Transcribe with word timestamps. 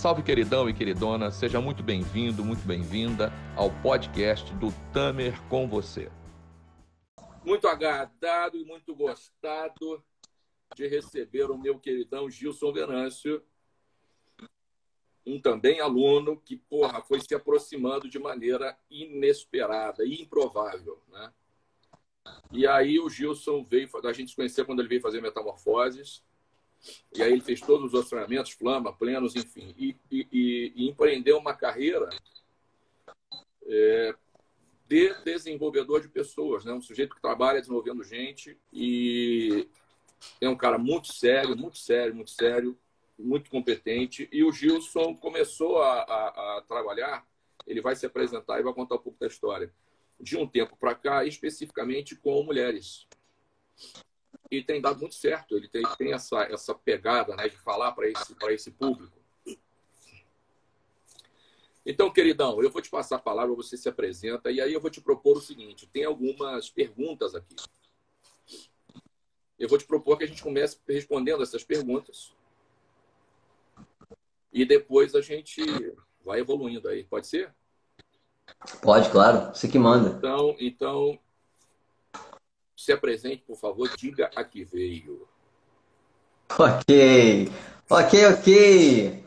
Salve, 0.00 0.22
queridão 0.22 0.66
e 0.66 0.72
queridona, 0.72 1.30
seja 1.30 1.60
muito 1.60 1.82
bem-vindo, 1.82 2.42
muito 2.42 2.66
bem-vinda 2.66 3.30
ao 3.54 3.70
podcast 3.82 4.50
do 4.54 4.68
Tamer 4.94 5.38
com 5.50 5.68
você. 5.68 6.10
Muito 7.44 7.68
agradado 7.68 8.56
e 8.56 8.64
muito 8.64 8.94
gostado 8.94 10.02
de 10.74 10.88
receber 10.88 11.50
o 11.50 11.58
meu 11.58 11.78
queridão 11.78 12.30
Gilson 12.30 12.72
Venâncio, 12.72 13.42
um 15.26 15.38
também 15.38 15.82
aluno 15.82 16.40
que, 16.40 16.56
porra, 16.56 17.02
foi 17.02 17.20
se 17.20 17.34
aproximando 17.34 18.08
de 18.08 18.18
maneira 18.18 18.78
inesperada 18.90 20.02
e 20.02 20.22
improvável, 20.22 20.98
né? 21.08 21.30
E 22.50 22.66
aí 22.66 22.98
o 22.98 23.10
Gilson 23.10 23.62
veio, 23.62 23.90
a 24.02 24.12
gente 24.14 24.30
se 24.30 24.36
conhecia 24.36 24.64
quando 24.64 24.78
ele 24.78 24.88
veio 24.88 25.02
fazer 25.02 25.20
Metamorfoses, 25.20 26.24
e 27.14 27.22
aí 27.22 27.32
ele 27.32 27.40
fez 27.40 27.60
todos 27.60 27.92
os 27.92 28.08
treinamentos, 28.08 28.52
flama, 28.52 28.92
plenos, 28.92 29.36
enfim, 29.36 29.74
e, 29.76 29.96
e, 30.10 30.72
e 30.74 30.88
empreendeu 30.88 31.38
uma 31.38 31.54
carreira 31.54 32.08
é, 33.66 34.14
de 34.88 35.14
desenvolvedor 35.24 36.00
de 36.00 36.08
pessoas, 36.08 36.64
né? 36.64 36.72
Um 36.72 36.80
sujeito 36.80 37.14
que 37.14 37.22
trabalha 37.22 37.60
desenvolvendo 37.60 38.02
gente 38.02 38.58
e 38.72 39.68
é 40.40 40.48
um 40.48 40.56
cara 40.56 40.78
muito 40.78 41.12
sério, 41.12 41.56
muito 41.56 41.78
sério, 41.78 42.14
muito 42.14 42.30
sério, 42.30 42.76
muito 43.18 43.50
competente. 43.50 44.28
E 44.32 44.42
o 44.42 44.50
Gilson 44.50 45.14
começou 45.14 45.80
a, 45.82 46.02
a, 46.02 46.58
a 46.58 46.62
trabalhar, 46.62 47.26
ele 47.66 47.80
vai 47.80 47.94
se 47.94 48.06
apresentar 48.06 48.58
e 48.58 48.62
vai 48.62 48.74
contar 48.74 48.96
um 48.96 48.98
pouco 48.98 49.18
da 49.20 49.26
história, 49.26 49.72
de 50.18 50.36
um 50.36 50.46
tempo 50.46 50.76
para 50.76 50.94
cá, 50.94 51.24
especificamente 51.24 52.16
com 52.16 52.42
mulheres. 52.42 53.06
E 54.50 54.62
tem 54.62 54.80
dado 54.80 54.98
muito 54.98 55.14
certo, 55.14 55.56
ele 55.56 55.68
tem, 55.68 55.82
tem 55.96 56.12
essa, 56.12 56.42
essa 56.42 56.74
pegada 56.74 57.36
né, 57.36 57.48
de 57.48 57.56
falar 57.56 57.92
para 57.92 58.08
esse, 58.08 58.34
esse 58.48 58.70
público. 58.72 59.20
Então, 61.86 62.12
queridão, 62.12 62.62
eu 62.62 62.70
vou 62.70 62.82
te 62.82 62.90
passar 62.90 63.16
a 63.16 63.20
palavra, 63.20 63.54
você 63.54 63.76
se 63.76 63.88
apresenta, 63.88 64.50
e 64.50 64.60
aí 64.60 64.72
eu 64.72 64.80
vou 64.80 64.90
te 64.90 65.00
propor 65.00 65.38
o 65.38 65.40
seguinte: 65.40 65.86
tem 65.86 66.04
algumas 66.04 66.68
perguntas 66.68 67.34
aqui. 67.34 67.56
Eu 69.58 69.68
vou 69.68 69.78
te 69.78 69.84
propor 69.84 70.18
que 70.18 70.24
a 70.24 70.26
gente 70.26 70.42
comece 70.42 70.78
respondendo 70.88 71.42
essas 71.42 71.62
perguntas. 71.62 72.32
E 74.52 74.64
depois 74.64 75.14
a 75.14 75.20
gente 75.20 75.62
vai 76.24 76.40
evoluindo 76.40 76.88
aí. 76.88 77.04
Pode 77.04 77.26
ser? 77.26 77.54
Pode, 78.82 79.10
claro. 79.10 79.54
Você 79.54 79.68
que 79.68 79.78
manda. 79.78 80.16
Então, 80.16 80.56
então 80.58 81.18
se 82.80 82.92
apresente, 82.92 83.42
por 83.46 83.56
favor. 83.56 83.90
Diga 83.96 84.30
a 84.34 84.42
que 84.42 84.64
veio. 84.64 85.28
Ok. 86.58 87.52
Ok, 87.90 88.26
ok. 88.26 89.24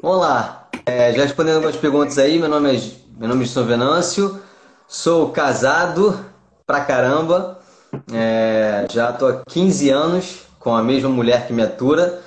Vamos 0.00 0.20
lá. 0.20 0.68
É, 0.86 1.12
já 1.12 1.22
respondendo 1.22 1.56
algumas 1.56 1.76
perguntas 1.76 2.18
aí. 2.18 2.38
Meu 2.38 2.48
nome 2.48 2.74
é, 2.74 2.80
meu 3.18 3.28
nome 3.28 3.44
é 3.44 3.46
São 3.46 3.66
Venâncio. 3.66 4.40
Sou 4.88 5.30
casado 5.30 6.24
pra 6.66 6.84
caramba. 6.84 7.60
É, 8.12 8.86
já 8.90 9.10
estou 9.10 9.28
há 9.28 9.44
15 9.44 9.90
anos 9.90 10.46
com 10.58 10.74
a 10.74 10.82
mesma 10.82 11.10
mulher 11.10 11.46
que 11.46 11.52
me 11.52 11.62
atura. 11.62 12.22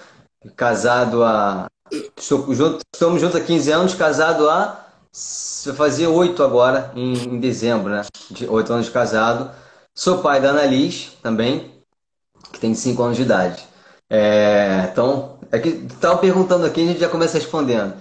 Casado 0.55 1.23
há. 1.23 1.65
Estou 2.15 2.53
junto, 2.53 2.81
estamos 2.93 3.19
juntos 3.19 3.41
há 3.41 3.43
15 3.43 3.71
anos, 3.71 3.95
casado 3.95 4.47
há. 4.47 4.85
Vai 5.65 5.75
fazer 5.75 6.05
8 6.05 6.43
agora, 6.43 6.91
em, 6.95 7.13
em 7.13 7.39
dezembro, 7.39 7.91
né? 7.91 8.05
De 8.29 8.47
8 8.47 8.71
anos 8.71 8.85
de 8.85 8.91
casado. 8.91 9.51
Sou 9.97 10.19
pai 10.19 10.39
da 10.39 10.51
Annalise 10.51 11.09
também, 11.23 11.71
que 12.53 12.59
tem 12.59 12.75
5 12.75 13.01
anos 13.01 13.17
de 13.17 13.23
idade. 13.23 13.67
É, 14.07 14.89
então, 14.91 15.39
é 15.51 15.57
que 15.57 15.69
estava 15.69 16.19
perguntando 16.19 16.67
aqui, 16.67 16.83
a 16.83 16.85
gente 16.85 16.99
já 16.99 17.09
começa 17.09 17.39
respondendo. 17.39 17.95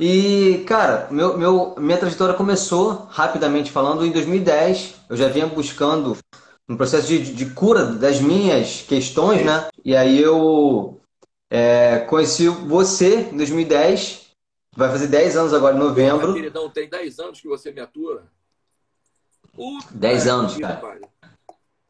E, 0.00 0.64
cara, 0.66 1.06
meu, 1.08 1.38
meu, 1.38 1.76
minha 1.78 1.98
trajetória 1.98 2.34
começou, 2.34 3.06
rapidamente 3.10 3.70
falando, 3.70 4.04
em 4.04 4.10
2010. 4.10 4.96
Eu 5.08 5.16
já 5.16 5.28
vinha 5.28 5.46
buscando 5.46 6.18
um 6.68 6.76
processo 6.76 7.06
de, 7.06 7.32
de 7.32 7.46
cura 7.50 7.86
das 7.86 8.20
minhas 8.20 8.82
questões, 8.82 9.46
né? 9.46 9.68
E 9.84 9.94
aí 9.94 10.20
eu 10.20 11.00
é, 11.48 12.00
conheci 12.08 12.48
você 12.48 13.20
em 13.32 13.36
2010, 13.36 14.32
vai 14.76 14.90
fazer 14.90 15.06
10 15.06 15.36
anos 15.36 15.54
agora 15.54 15.76
em 15.76 15.78
novembro. 15.78 16.26
Pô, 16.26 16.34
queridão, 16.34 16.68
tem 16.68 16.88
10 16.88 17.20
anos 17.20 17.40
que 17.40 17.46
você 17.46 17.70
me 17.70 17.80
atua? 17.80 18.24
Puta 19.54 19.86
10 19.92 20.26
anos, 20.26 20.56
cara. 20.56 20.76
Pai. 20.78 21.00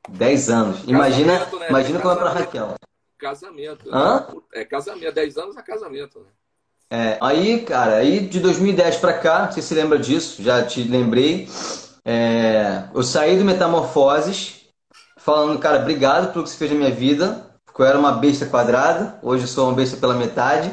10 0.09 0.50
anos. 0.50 0.81
Imagina, 0.87 1.39
né? 1.39 1.67
imagina 1.69 2.00
como 2.00 2.15
é 2.15 2.17
pra 2.17 2.31
Raquel. 2.31 2.75
Casamento. 3.19 3.91
Né? 3.91 3.93
Hã? 3.93 4.27
É 4.55 4.65
casamento, 4.65 5.15
10 5.15 5.37
anos 5.39 5.56
é 5.56 5.62
casamento, 5.62 6.21
né? 6.21 6.27
É, 6.89 7.19
aí, 7.21 7.62
cara, 7.62 7.97
aí 7.97 8.21
de 8.21 8.39
2010 8.39 8.97
para 8.99 9.19
cá, 9.19 9.50
você 9.50 9.61
se 9.61 9.75
lembra 9.75 9.99
disso, 9.99 10.43
já 10.43 10.65
te 10.65 10.83
lembrei. 10.84 11.49
É, 12.05 12.84
eu 12.95 13.03
saí 13.03 13.37
do 13.37 13.45
Metamorfoses, 13.45 14.66
falando, 15.19 15.59
cara, 15.59 15.81
obrigado 15.81 16.33
pelo 16.33 16.45
que 16.45 16.50
você 16.50 16.56
fez 16.56 16.71
na 16.71 16.78
minha 16.78 16.91
vida. 16.93 17.45
Porque 17.65 17.83
eu 17.83 17.87
era 17.87 17.99
uma 17.99 18.12
besta 18.12 18.47
quadrada, 18.47 19.19
hoje 19.22 19.45
eu 19.45 19.49
sou 19.49 19.66
uma 19.69 19.75
besta 19.75 19.97
pela 19.97 20.15
metade. 20.15 20.72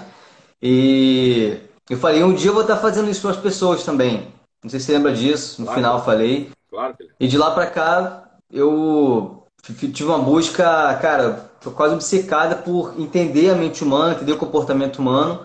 E 0.62 1.60
eu 1.90 1.98
falei, 1.98 2.24
um 2.24 2.34
dia 2.34 2.50
eu 2.50 2.54
vou 2.54 2.62
estar 2.62 2.78
fazendo 2.78 3.10
isso 3.10 3.22
para 3.22 3.32
as 3.32 3.38
pessoas 3.38 3.84
também. 3.84 4.32
Não 4.64 4.70
sei 4.70 4.80
se 4.80 4.86
você 4.86 4.94
lembra 4.94 5.12
disso, 5.12 5.60
no 5.60 5.66
claro, 5.66 5.80
final 5.80 5.98
eu 5.98 6.06
falei. 6.06 6.52
Claro. 6.70 6.96
E 7.20 7.28
de 7.28 7.38
lá 7.38 7.52
para 7.52 7.68
cá, 7.68 8.33
eu 8.53 9.44
tive 9.62 10.06
uma 10.06 10.19
busca, 10.19 10.64
cara, 11.02 11.50
quase 11.75 11.96
obcecada 11.96 12.56
por 12.56 12.94
entender 13.00 13.50
a 13.50 13.56
mente 13.56 13.84
humana, 13.84 14.14
entender 14.14 14.34
o 14.34 14.38
comportamento 14.38 15.00
humano. 15.00 15.41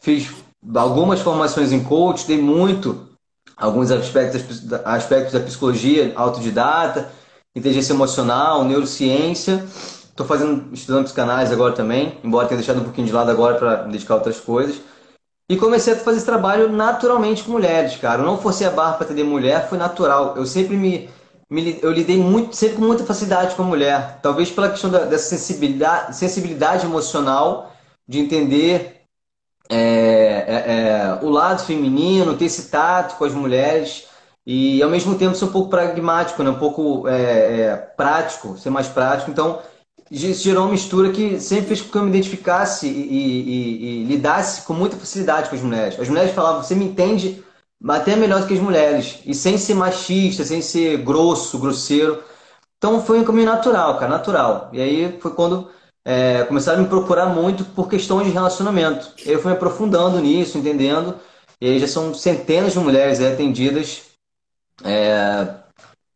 Fiz 0.00 0.28
algumas 0.74 1.20
formações 1.20 1.70
em 1.70 1.82
coach, 1.82 2.26
dei 2.26 2.40
muito 2.40 3.06
alguns 3.56 3.90
aspectos, 3.90 4.72
aspectos 4.84 5.32
da 5.32 5.40
psicologia 5.40 6.12
autodidata, 6.16 7.10
inteligência 7.54 7.92
emocional, 7.92 8.64
neurociência. 8.64 9.64
Estou 10.10 10.26
fazendo, 10.26 10.74
estudando 10.74 11.04
psicanálise 11.04 11.52
agora 11.52 11.74
também, 11.74 12.18
embora 12.24 12.48
tenha 12.48 12.58
deixado 12.58 12.80
um 12.80 12.84
pouquinho 12.84 13.06
de 13.06 13.12
lado 13.12 13.30
agora 13.30 13.56
para 13.56 13.76
dedicar 13.84 14.14
a 14.14 14.16
outras 14.16 14.40
coisas. 14.40 14.80
E 15.48 15.56
comecei 15.56 15.94
a 15.94 15.96
fazer 15.96 16.18
esse 16.18 16.26
trabalho 16.26 16.70
naturalmente 16.70 17.44
com 17.44 17.52
mulheres, 17.52 17.96
cara. 17.96 18.20
Eu 18.20 18.26
não 18.26 18.36
forcei 18.36 18.66
a 18.66 18.70
barra 18.70 18.94
para 18.94 19.06
atender 19.06 19.24
mulher, 19.24 19.68
foi 19.68 19.78
natural. 19.78 20.34
Eu 20.36 20.44
sempre 20.44 20.76
me, 20.76 21.08
eu 21.50 21.90
lidei 21.90 22.18
muito, 22.18 22.54
sempre 22.54 22.76
com 22.76 22.82
muita 22.82 23.04
facilidade 23.04 23.54
com 23.54 23.62
a 23.62 23.66
mulher. 23.66 24.20
Talvez 24.22 24.50
pela 24.50 24.68
questão 24.68 24.90
da, 24.90 25.04
dessa 25.04 25.36
sensibilidade, 25.36 26.16
sensibilidade 26.16 26.84
emocional, 26.84 27.74
de 28.06 28.18
entender 28.18 28.98
é, 29.70 29.76
é, 29.76 30.64
é, 30.66 31.18
o 31.22 31.28
lado 31.30 31.64
feminino, 31.64 32.36
ter 32.36 32.46
esse 32.46 32.70
tato 32.70 33.16
com 33.16 33.24
as 33.24 33.32
mulheres 33.32 34.06
e 34.46 34.82
ao 34.82 34.88
mesmo 34.88 35.14
tempo 35.14 35.34
ser 35.34 35.44
um 35.44 35.52
pouco 35.52 35.68
pragmático, 35.68 36.42
né? 36.42 36.50
um 36.50 36.58
pouco 36.58 37.06
é, 37.06 37.60
é, 37.60 37.76
prático, 37.76 38.56
ser 38.58 38.70
mais 38.70 38.88
prático. 38.88 39.30
Então, 39.30 39.60
gerou 40.10 40.64
uma 40.64 40.72
mistura 40.72 41.10
que 41.10 41.38
sempre 41.38 41.66
fez 41.66 41.82
com 41.82 41.90
que 41.90 41.98
eu 41.98 42.02
me 42.02 42.08
identificasse 42.08 42.86
e, 42.86 42.90
e, 42.90 44.00
e, 44.00 44.04
lidasse 44.04 44.62
com 44.62 44.72
muita 44.72 44.96
facilidade 44.96 45.50
com 45.50 45.56
as 45.56 45.62
mulheres. 45.62 46.00
As 46.00 46.08
mulheres 46.08 46.32
falavam, 46.34 46.62
você 46.62 46.74
me 46.74 46.86
entende 46.86 47.44
até 47.86 48.16
melhor 48.16 48.40
do 48.40 48.46
que 48.46 48.54
as 48.54 48.60
mulheres, 48.60 49.20
e 49.24 49.34
sem 49.34 49.56
ser 49.56 49.74
machista, 49.74 50.44
sem 50.44 50.60
ser 50.60 50.98
grosso, 50.98 51.58
grosseiro. 51.58 52.22
Então 52.76 53.02
foi 53.04 53.20
um 53.20 53.24
caminho 53.24 53.46
natural, 53.46 53.98
cara, 53.98 54.10
natural. 54.10 54.70
E 54.72 54.80
aí 54.80 55.18
foi 55.20 55.32
quando 55.32 55.68
é, 56.04 56.44
começaram 56.44 56.80
a 56.80 56.82
me 56.82 56.88
procurar 56.88 57.26
muito 57.26 57.64
por 57.64 57.88
questões 57.88 58.26
de 58.26 58.32
relacionamento. 58.32 59.12
Eu 59.24 59.40
fui 59.40 59.50
me 59.50 59.56
aprofundando 59.56 60.18
nisso, 60.20 60.58
entendendo. 60.58 61.16
E 61.60 61.66
aí 61.66 61.78
já 61.78 61.88
são 61.88 62.14
centenas 62.14 62.72
de 62.72 62.78
mulheres 62.78 63.20
é, 63.20 63.32
atendidas 63.32 64.02
é, 64.84 65.48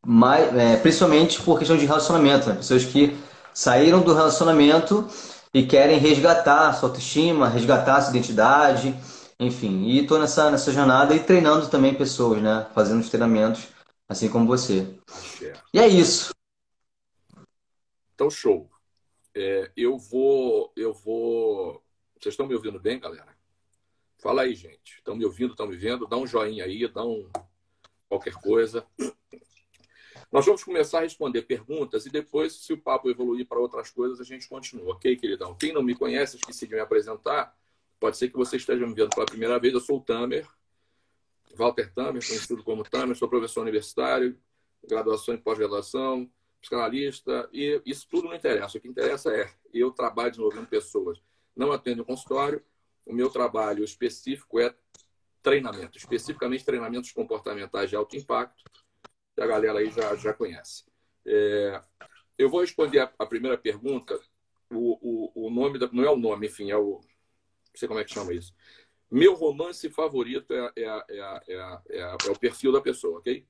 mais, 0.05 0.55
é, 0.57 0.77
principalmente 0.77 1.41
por 1.43 1.59
questão 1.59 1.77
de 1.77 1.87
relacionamento, 1.87 2.49
né? 2.49 2.57
pessoas 2.57 2.85
que 2.85 3.17
saíram 3.53 4.01
do 4.01 4.15
relacionamento 4.15 5.07
e 5.53 5.65
querem 5.65 5.99
resgatar 5.99 6.73
sua 6.73 6.89
autoestima, 6.89 7.49
resgatar 7.49 8.01
sua 8.01 8.11
identidade, 8.11 8.95
enfim. 9.47 9.85
E 9.87 10.01
estou 10.01 10.19
nessa, 10.19 10.51
nessa 10.51 10.73
jornada 10.73 11.15
e 11.15 11.23
treinando 11.23 11.69
também 11.69 11.95
pessoas, 11.95 12.43
né? 12.43 12.71
Fazendo 12.75 13.01
os 13.01 13.09
treinamentos, 13.09 13.69
assim 14.09 14.29
como 14.29 14.47
você. 14.47 14.99
E 15.73 15.79
é 15.79 15.87
isso. 15.87 16.35
Então, 18.15 18.31
show. 18.31 18.71
É, 19.35 19.71
eu 19.77 19.99
vou. 19.99 20.73
Eu 20.77 20.93
vou. 20.93 21.83
Vocês 22.21 22.35
estão 22.35 22.47
me 22.47 22.55
ouvindo 22.55 22.79
bem, 22.79 23.01
galera? 23.01 23.37
Fala 24.19 24.43
aí, 24.43 24.55
gente. 24.55 24.99
Estão 24.99 25.17
me 25.17 25.25
ouvindo, 25.25 25.53
estão 25.53 25.67
me 25.67 25.77
vendo? 25.77 26.07
Dá 26.07 26.17
um 26.17 26.27
joinha 26.27 26.65
aí, 26.65 26.87
dá 26.87 27.05
um 27.05 27.29
qualquer 28.09 28.35
coisa. 28.35 28.87
Nós 30.31 30.47
vamos 30.47 30.63
começar 30.65 30.99
a 30.99 31.03
responder 31.03 31.43
perguntas 31.43 32.07
e 32.07 32.11
depois, 32.11 32.55
se 32.55 32.73
o 32.73 32.79
papo 32.79 33.11
evoluir 33.11 33.47
para 33.47 33.59
outras 33.59 33.91
coisas, 33.91 34.21
a 34.21 34.25
gente 34.25 34.49
continua, 34.49 34.93
ok, 34.93 35.17
queridão? 35.17 35.55
Quem 35.55 35.73
não 35.73 35.83
me 35.83 35.95
conhece, 35.95 36.37
esqueci 36.37 36.67
de 36.67 36.75
me 36.75 36.81
apresentar, 36.81 37.55
pode 38.03 38.17
ser 38.17 38.31
que 38.31 38.37
você 38.37 38.57
esteja 38.57 38.85
me 38.85 38.93
vendo 38.93 39.11
pela 39.11 39.25
primeira 39.25 39.61
vez. 39.61 39.73
Eu 39.73 39.81
sou 39.81 39.99
o 39.99 40.01
Tamer, 40.01 40.45
Walter 41.55 41.95
Tamer, 41.95 42.27
conhecido 42.27 42.65
como 42.65 42.83
Tamer, 42.83 43.15
sou 43.15 43.29
professor 43.29 43.61
universitário, 43.61 44.37
graduação 44.83 45.37
e 45.37 45.39
pós-graduação, 45.39 46.29
psicanalista, 46.61 47.49
e 47.53 47.81
isso 47.87 48.09
tudo 48.11 48.27
não 48.27 48.35
interessa. 48.35 48.77
O 48.77 48.81
que 48.81 48.89
interessa 48.89 49.33
é 49.33 49.49
eu 49.73 49.93
trabalho 49.93 50.33
desenvolvendo 50.33 50.67
pessoas. 50.67 51.23
Não 51.55 51.71
atendo 51.71 52.05
consultório, 52.05 52.61
o 53.07 53.13
meu 53.13 53.31
trabalho 53.31 53.85
específico 53.85 54.59
é 54.59 54.75
treinamento, 55.41 55.97
especificamente 55.97 56.65
treinamentos 56.65 57.13
comportamentais 57.13 57.89
de 57.89 57.95
alto 57.95 58.17
impacto, 58.17 58.65
que 59.37 59.41
a 59.41 59.47
galera 59.47 59.79
aí 59.79 59.93
já, 59.93 60.17
já 60.17 60.35
conhece. 60.35 60.85
É, 61.25 61.81
eu 62.37 62.51
vou 62.51 62.63
responder 62.63 62.99
a, 62.99 63.13
a 63.17 63.27
primeira 63.27 63.57
pergunta. 63.57 64.19
O, 64.69 64.99
o, 65.37 65.47
o, 65.47 65.51
nome 65.51 65.79
da, 65.79 65.89
não 65.93 66.03
é 66.03 66.11
o 66.11 66.17
nome, 66.17 66.49
enfim, 66.49 66.73
é 66.73 66.77
o. 66.77 67.01
Não 67.73 67.79
sei 67.79 67.89
como 67.89 68.01
é 68.01 68.05
que 68.05 68.13
chama 68.13 68.35
isso. 68.35 68.55
Meu 69.11 69.35
romance 69.35 69.89
favorito 69.91 70.53
é, 70.53 70.73
é, 70.77 71.05
é, 71.09 71.81
é, 71.91 72.31
o 72.31 72.39
perfil 72.39 72.73
da 72.73 72.81
pessoa, 72.81 73.19
ok? 73.19 73.47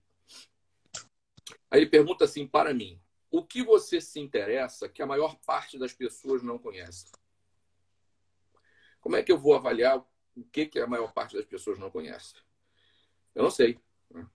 Aí 1.70 1.80
ele 1.80 1.90
pergunta 1.90 2.24
assim 2.24 2.46
para 2.46 2.74
mim: 2.74 3.00
o 3.30 3.44
que 3.44 3.62
você 3.62 4.00
se 4.00 4.20
interessa 4.20 4.88
que 4.88 5.02
a 5.02 5.06
maior 5.06 5.36
parte 5.46 5.78
das 5.78 5.92
pessoas 5.92 6.42
não 6.42 6.58
conhece? 6.58 7.10
Como 9.00 9.16
é 9.16 9.22
que 9.22 9.32
eu 9.32 9.38
vou 9.38 9.54
avaliar 9.54 9.98
o 9.98 10.44
que, 10.44 10.66
que 10.66 10.78
a 10.80 10.86
maior 10.86 11.12
parte 11.12 11.36
das 11.36 11.44
pessoas 11.44 11.78
não 11.78 11.90
conhece? 11.90 12.34
Eu 13.34 13.42
não 13.42 13.50
sei. 13.50 13.78
Né? 14.10 14.26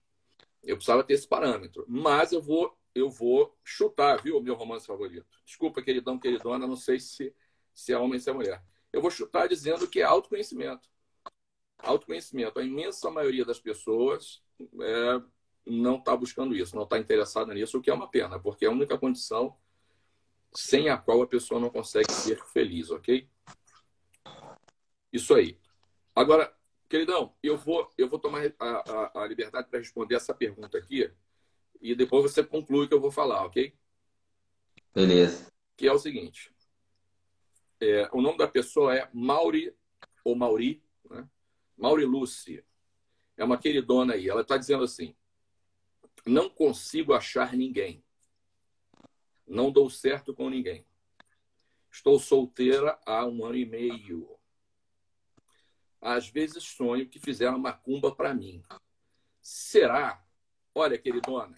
Eu 0.63 0.75
precisava 0.75 1.03
ter 1.03 1.13
esse 1.13 1.27
parâmetro. 1.27 1.85
Mas 1.87 2.31
eu 2.31 2.41
vou, 2.41 2.77
eu 2.93 3.09
vou 3.09 3.57
chutar, 3.63 4.21
viu, 4.21 4.41
meu 4.41 4.55
romance 4.55 4.85
favorito. 4.85 5.27
Desculpa, 5.45 5.81
queridão, 5.81 6.19
queridona, 6.19 6.67
não 6.67 6.75
sei 6.75 6.99
se, 6.99 7.33
se 7.73 7.93
é 7.93 7.97
homem 7.97 8.13
ou 8.13 8.19
se 8.19 8.29
é 8.29 8.33
mulher. 8.33 8.63
Eu 8.97 9.01
vou 9.01 9.11
chutar 9.11 9.47
dizendo 9.47 9.87
que 9.87 9.99
é 9.99 10.03
autoconhecimento. 10.03 10.89
Autoconhecimento. 11.77 12.57
A 12.57 12.63
imensa 12.63 13.11
maioria 13.11 13.45
das 13.45 13.59
pessoas 13.59 14.41
é, 14.81 15.21
não 15.67 15.97
está 15.97 16.17
buscando 16.17 16.55
isso, 16.55 16.75
não 16.75 16.81
está 16.81 16.97
interessada 16.97 17.53
nisso, 17.53 17.77
o 17.77 17.81
que 17.81 17.91
é 17.91 17.93
uma 17.93 18.09
pena, 18.09 18.39
porque 18.39 18.65
é 18.65 18.67
a 18.67 18.71
única 18.71 18.97
condição 18.97 19.55
sem 20.51 20.89
a 20.89 20.97
qual 20.97 21.21
a 21.21 21.27
pessoa 21.27 21.59
não 21.59 21.69
consegue 21.69 22.11
ser 22.11 22.43
feliz, 22.45 22.89
ok? 22.89 23.29
Isso 25.13 25.35
aí. 25.35 25.59
Agora, 26.15 26.51
queridão, 26.89 27.35
eu 27.43 27.55
vou, 27.55 27.93
eu 27.99 28.09
vou 28.09 28.17
tomar 28.17 28.51
a, 28.57 28.65
a, 28.65 29.21
a 29.21 29.27
liberdade 29.27 29.69
para 29.69 29.77
responder 29.77 30.15
essa 30.15 30.33
pergunta 30.33 30.75
aqui 30.75 31.13
e 31.79 31.93
depois 31.93 32.23
você 32.23 32.43
conclui 32.43 32.85
o 32.85 32.87
que 32.87 32.95
eu 32.95 33.01
vou 33.01 33.11
falar, 33.11 33.45
ok? 33.45 33.71
Beleza. 34.91 35.51
Que 35.75 35.87
é 35.87 35.93
o 35.93 35.99
seguinte: 35.99 36.51
é, 37.79 38.09
o 38.11 38.21
nome 38.21 38.37
da 38.37 38.47
pessoa 38.47 38.95
é 38.95 39.09
Mauri, 39.13 39.75
ou 40.23 40.35
Mauri, 40.35 40.83
né? 41.09 41.27
Mauri 41.77 42.05
Lucy. 42.05 42.63
É 43.35 43.43
uma 43.43 43.57
queridona 43.57 44.13
aí. 44.13 44.27
Ela 44.27 44.41
está 44.41 44.57
dizendo 44.57 44.83
assim: 44.83 45.15
não 46.25 46.49
consigo 46.49 47.13
achar 47.13 47.53
ninguém. 47.53 48.03
Não 49.45 49.71
dou 49.71 49.89
certo 49.89 50.33
com 50.33 50.49
ninguém. 50.49 50.85
Estou 51.91 52.19
solteira 52.19 52.99
há 53.05 53.25
um 53.25 53.45
ano 53.45 53.55
e 53.55 53.65
meio. 53.65 54.37
Às 56.01 56.29
vezes 56.29 56.63
sonho 56.63 57.07
que 57.07 57.19
fizeram 57.19 57.57
macumba 57.57 58.13
para 58.13 58.33
mim. 58.33 58.61
Será? 59.41 60.23
Olha, 60.75 60.97
queridona, 60.97 61.57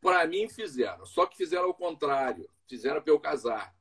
para 0.00 0.26
mim 0.26 0.48
fizeram, 0.48 1.06
só 1.06 1.26
que 1.26 1.36
fizeram 1.36 1.66
ao 1.66 1.74
contrário. 1.74 2.48
Fizeram 2.66 3.00
para 3.00 3.12
eu 3.12 3.20
casar. 3.20 3.76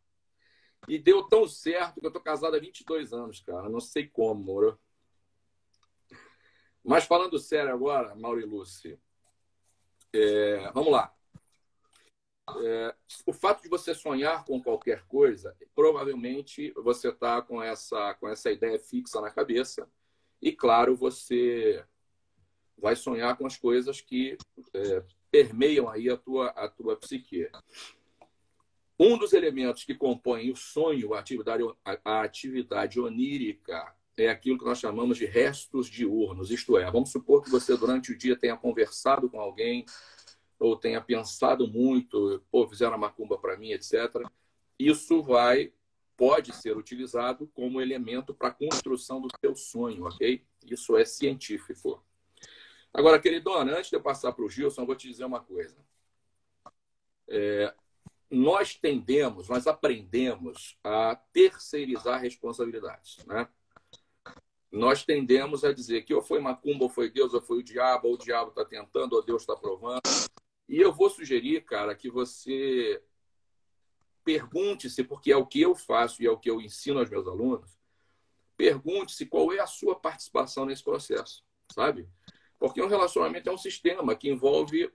E 0.87 0.97
deu 0.97 1.23
tão 1.23 1.47
certo 1.47 1.99
que 1.99 2.07
eu 2.07 2.11
tô 2.11 2.19
casado 2.19 2.55
há 2.55 2.59
22 2.59 3.13
anos, 3.13 3.39
cara. 3.39 3.69
Não 3.69 3.79
sei 3.79 4.07
como, 4.07 4.43
moro. 4.43 4.79
Mas 6.83 7.05
falando 7.05 7.37
sério 7.37 7.71
agora, 7.71 8.15
Mauro 8.15 8.41
e 8.41 8.45
é, 10.13 10.71
vamos 10.71 10.91
lá. 10.91 11.13
É, 12.63 12.95
o 13.25 13.31
fato 13.31 13.61
de 13.61 13.69
você 13.69 13.93
sonhar 13.95 14.43
com 14.43 14.61
qualquer 14.61 15.05
coisa, 15.05 15.55
provavelmente 15.73 16.71
você 16.71 17.09
está 17.09 17.41
com 17.41 17.61
essa, 17.61 18.13
com 18.15 18.27
essa 18.27 18.51
ideia 18.51 18.79
fixa 18.79 19.21
na 19.21 19.29
cabeça. 19.29 19.87
E, 20.41 20.51
claro, 20.51 20.95
você 20.95 21.85
vai 22.77 22.95
sonhar 22.95 23.37
com 23.37 23.45
as 23.45 23.57
coisas 23.57 24.01
que 24.01 24.37
é, 24.73 25.03
permeiam 25.29 25.87
aí 25.87 26.09
a 26.09 26.17
tua, 26.17 26.47
a 26.47 26.67
tua 26.67 26.97
psique. 26.97 27.47
Um 29.03 29.18
dos 29.18 29.33
elementos 29.33 29.83
que 29.83 29.95
compõem 29.95 30.51
o 30.51 30.56
sonho, 30.56 31.15
a 31.15 31.19
atividade, 31.19 31.63
a 32.06 32.21
atividade 32.21 33.00
onírica, 33.00 33.95
é 34.15 34.30
aquilo 34.30 34.59
que 34.59 34.63
nós 34.63 34.77
chamamos 34.77 35.18
de 35.18 35.25
restos 35.25 35.89
diurnos. 35.89 36.51
Isto 36.51 36.77
é, 36.77 36.92
vamos 36.92 37.12
supor 37.12 37.42
que 37.42 37.50
você 37.50 37.75
durante 37.75 38.12
o 38.12 38.18
dia 38.18 38.36
tenha 38.38 38.56
conversado 38.56 39.27
com 39.27 39.39
alguém, 39.39 39.86
ou 40.59 40.75
tenha 40.75 41.01
pensado 41.01 41.68
muito, 41.68 42.44
pô, 42.51 42.68
fizeram 42.68 42.92
uma 42.92 43.07
macumba 43.07 43.39
para 43.39 43.57
mim, 43.57 43.71
etc. 43.71 44.24
Isso 44.77 45.24
vai, 45.24 45.74
pode 46.15 46.53
ser 46.53 46.77
utilizado 46.77 47.48
como 47.56 47.81
elemento 47.81 48.36
para 48.36 48.50
a 48.50 48.53
construção 48.53 49.19
do 49.19 49.30
teu 49.42 49.56
sonho, 49.56 50.06
ok? 50.06 50.45
Isso 50.63 50.95
é 50.95 51.03
científico. 51.06 52.06
Agora, 52.94 53.19
queridona, 53.19 53.80
antes 53.80 53.89
de 53.89 53.95
eu 53.95 54.01
passar 54.03 54.31
para 54.31 54.45
o 54.45 54.50
Gilson, 54.50 54.81
eu 54.81 54.86
vou 54.86 54.95
te 54.95 55.07
dizer 55.07 55.25
uma 55.25 55.39
coisa. 55.39 55.75
É, 57.27 57.74
nós 58.31 58.75
tendemos, 58.75 59.49
nós 59.49 59.67
aprendemos 59.67 60.77
a 60.81 61.17
terceirizar 61.33 62.21
responsabilidades, 62.21 63.17
né? 63.25 63.47
Nós 64.71 65.03
tendemos 65.03 65.65
a 65.65 65.73
dizer 65.73 66.03
que 66.03 66.13
ou 66.13 66.21
foi 66.21 66.39
macumba, 66.39 66.85
ou 66.85 66.89
foi 66.89 67.09
Deus, 67.09 67.33
ou 67.33 67.41
foi 67.41 67.57
o 67.57 67.63
diabo, 67.63 68.07
ou 68.07 68.13
o 68.13 68.17
diabo 68.17 68.51
está 68.51 68.63
tentando, 68.63 69.13
ou 69.13 69.21
Deus 69.21 69.41
está 69.41 69.53
provando. 69.53 70.01
E 70.69 70.79
eu 70.79 70.93
vou 70.93 71.09
sugerir, 71.09 71.65
cara, 71.65 71.93
que 71.93 72.09
você 72.09 73.03
pergunte-se, 74.23 75.03
porque 75.03 75.29
é 75.29 75.35
o 75.35 75.45
que 75.45 75.59
eu 75.59 75.75
faço 75.75 76.23
e 76.23 76.25
é 76.25 76.31
o 76.31 76.37
que 76.37 76.49
eu 76.49 76.61
ensino 76.61 76.99
aos 76.99 77.09
meus 77.09 77.27
alunos, 77.27 77.77
pergunte-se 78.55 79.25
qual 79.25 79.51
é 79.51 79.59
a 79.59 79.67
sua 79.67 79.99
participação 79.99 80.65
nesse 80.65 80.83
processo, 80.83 81.43
sabe? 81.73 82.07
Porque 82.57 82.81
um 82.81 82.87
relacionamento 82.87 83.49
é 83.49 83.51
um 83.51 83.57
sistema 83.57 84.15
que 84.15 84.29
envolve 84.29 84.89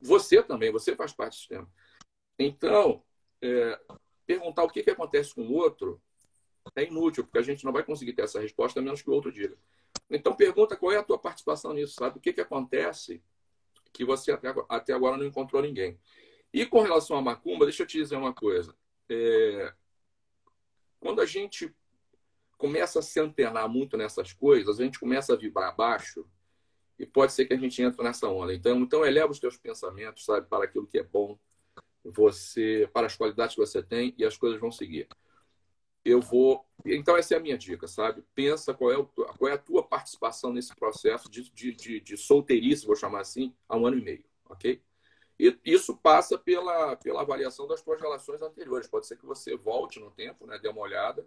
você 0.00 0.42
também, 0.42 0.72
você 0.72 0.96
faz 0.96 1.12
parte 1.12 1.34
do 1.34 1.38
sistema. 1.38 1.70
Então, 2.38 3.02
é, 3.40 3.80
perguntar 4.26 4.64
o 4.64 4.68
que, 4.68 4.82
que 4.82 4.90
acontece 4.90 5.34
com 5.34 5.42
o 5.42 5.52
outro 5.52 6.00
é 6.76 6.84
inútil, 6.84 7.24
porque 7.24 7.38
a 7.38 7.42
gente 7.42 7.64
não 7.64 7.72
vai 7.72 7.84
conseguir 7.84 8.12
ter 8.12 8.22
essa 8.22 8.40
resposta 8.40 8.80
a 8.80 8.82
menos 8.82 9.02
que 9.02 9.10
o 9.10 9.12
outro 9.12 9.32
diga. 9.32 9.56
Então, 10.08 10.34
pergunta 10.34 10.76
qual 10.76 10.92
é 10.92 10.96
a 10.96 11.02
tua 11.02 11.18
participação 11.18 11.72
nisso, 11.72 11.94
sabe? 11.94 12.18
O 12.18 12.20
que, 12.20 12.32
que 12.32 12.40
acontece 12.40 13.22
que 13.92 14.04
você 14.04 14.32
até, 14.68 14.92
agora 14.92 15.16
não 15.16 15.26
encontrou 15.26 15.62
ninguém. 15.62 15.98
E 16.52 16.64
com 16.66 16.80
relação 16.80 17.16
à 17.16 17.22
macumba, 17.22 17.66
deixa 17.66 17.82
eu 17.82 17.86
te 17.86 17.98
dizer 17.98 18.16
uma 18.16 18.32
coisa. 18.32 18.74
É... 19.08 19.72
Quando 21.00 21.20
a 21.20 21.26
gente 21.26 21.74
começa 22.56 23.00
a 23.00 23.02
se 23.02 23.18
antenar 23.18 23.68
muito 23.68 23.96
nessas 23.96 24.32
coisas, 24.32 24.78
a 24.78 24.84
gente 24.84 24.98
começa 24.98 25.34
a 25.34 25.36
vibrar 25.36 25.74
baixo 25.74 26.26
e 26.98 27.04
pode 27.04 27.32
ser 27.32 27.44
que 27.46 27.54
a 27.54 27.56
gente 27.56 27.82
entre 27.82 28.02
nessa 28.02 28.28
onda. 28.28 28.54
Então, 28.54 28.78
então 28.80 29.04
eleva 29.04 29.32
os 29.32 29.40
teus 29.40 29.56
pensamentos, 29.56 30.24
sabe, 30.24 30.48
para 30.48 30.64
aquilo 30.64 30.86
que 30.86 30.98
é 30.98 31.02
bom, 31.02 31.38
você, 32.04 32.88
para 32.92 33.06
as 33.06 33.16
qualidades 33.16 33.54
que 33.54 33.60
você 33.60 33.82
tem 33.82 34.14
e 34.18 34.24
as 34.24 34.36
coisas 34.36 34.60
vão 34.60 34.70
seguir. 34.70 35.08
Eu 36.04 36.20
vou 36.20 36.66
então, 36.84 37.16
essa 37.16 37.34
é 37.34 37.36
a 37.36 37.40
minha 37.40 37.56
dica, 37.56 37.86
sabe? 37.86 38.24
Pensa 38.34 38.74
qual 38.74 38.90
é, 38.90 38.98
o, 38.98 39.06
qual 39.06 39.48
é 39.48 39.52
a 39.52 39.58
tua 39.58 39.84
participação 39.84 40.52
nesse 40.52 40.74
processo 40.74 41.30
de, 41.30 41.48
de, 41.52 41.72
de, 41.72 42.00
de 42.00 42.16
solteirice, 42.16 42.86
vou 42.86 42.96
chamar 42.96 43.20
assim, 43.20 43.54
há 43.68 43.76
um 43.76 43.86
ano 43.86 43.98
e 43.98 44.02
meio, 44.02 44.24
ok? 44.46 44.82
E 45.38 45.58
isso 45.64 45.96
passa 45.96 46.36
pela, 46.36 46.96
pela 46.96 47.22
avaliação 47.22 47.66
das 47.66 47.82
tuas 47.82 48.00
relações 48.00 48.42
anteriores. 48.42 48.86
Pode 48.86 49.06
ser 49.06 49.16
que 49.16 49.26
você 49.26 49.56
volte 49.56 49.98
no 49.98 50.10
tempo, 50.10 50.46
né? 50.46 50.58
dê 50.58 50.68
uma 50.68 50.82
olhada 50.82 51.26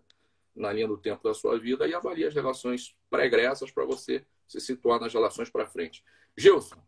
na 0.55 0.72
linha 0.72 0.88
do 0.88 0.98
tempo 0.98 1.22
da 1.24 1.34
sua 1.34 1.60
vida 1.60 1.86
e 1.88 1.94
avalie 1.94 2.25
as 2.25 2.34
relações 2.34 2.96
pregressas 3.10 3.72
para 3.72 3.84
você 3.84 4.25
se 4.48 4.62
situar 4.62 5.01
nas 5.01 5.13
relações 5.13 5.50
para 5.50 5.67
frente. 5.67 6.03
Gilson. 6.38 6.82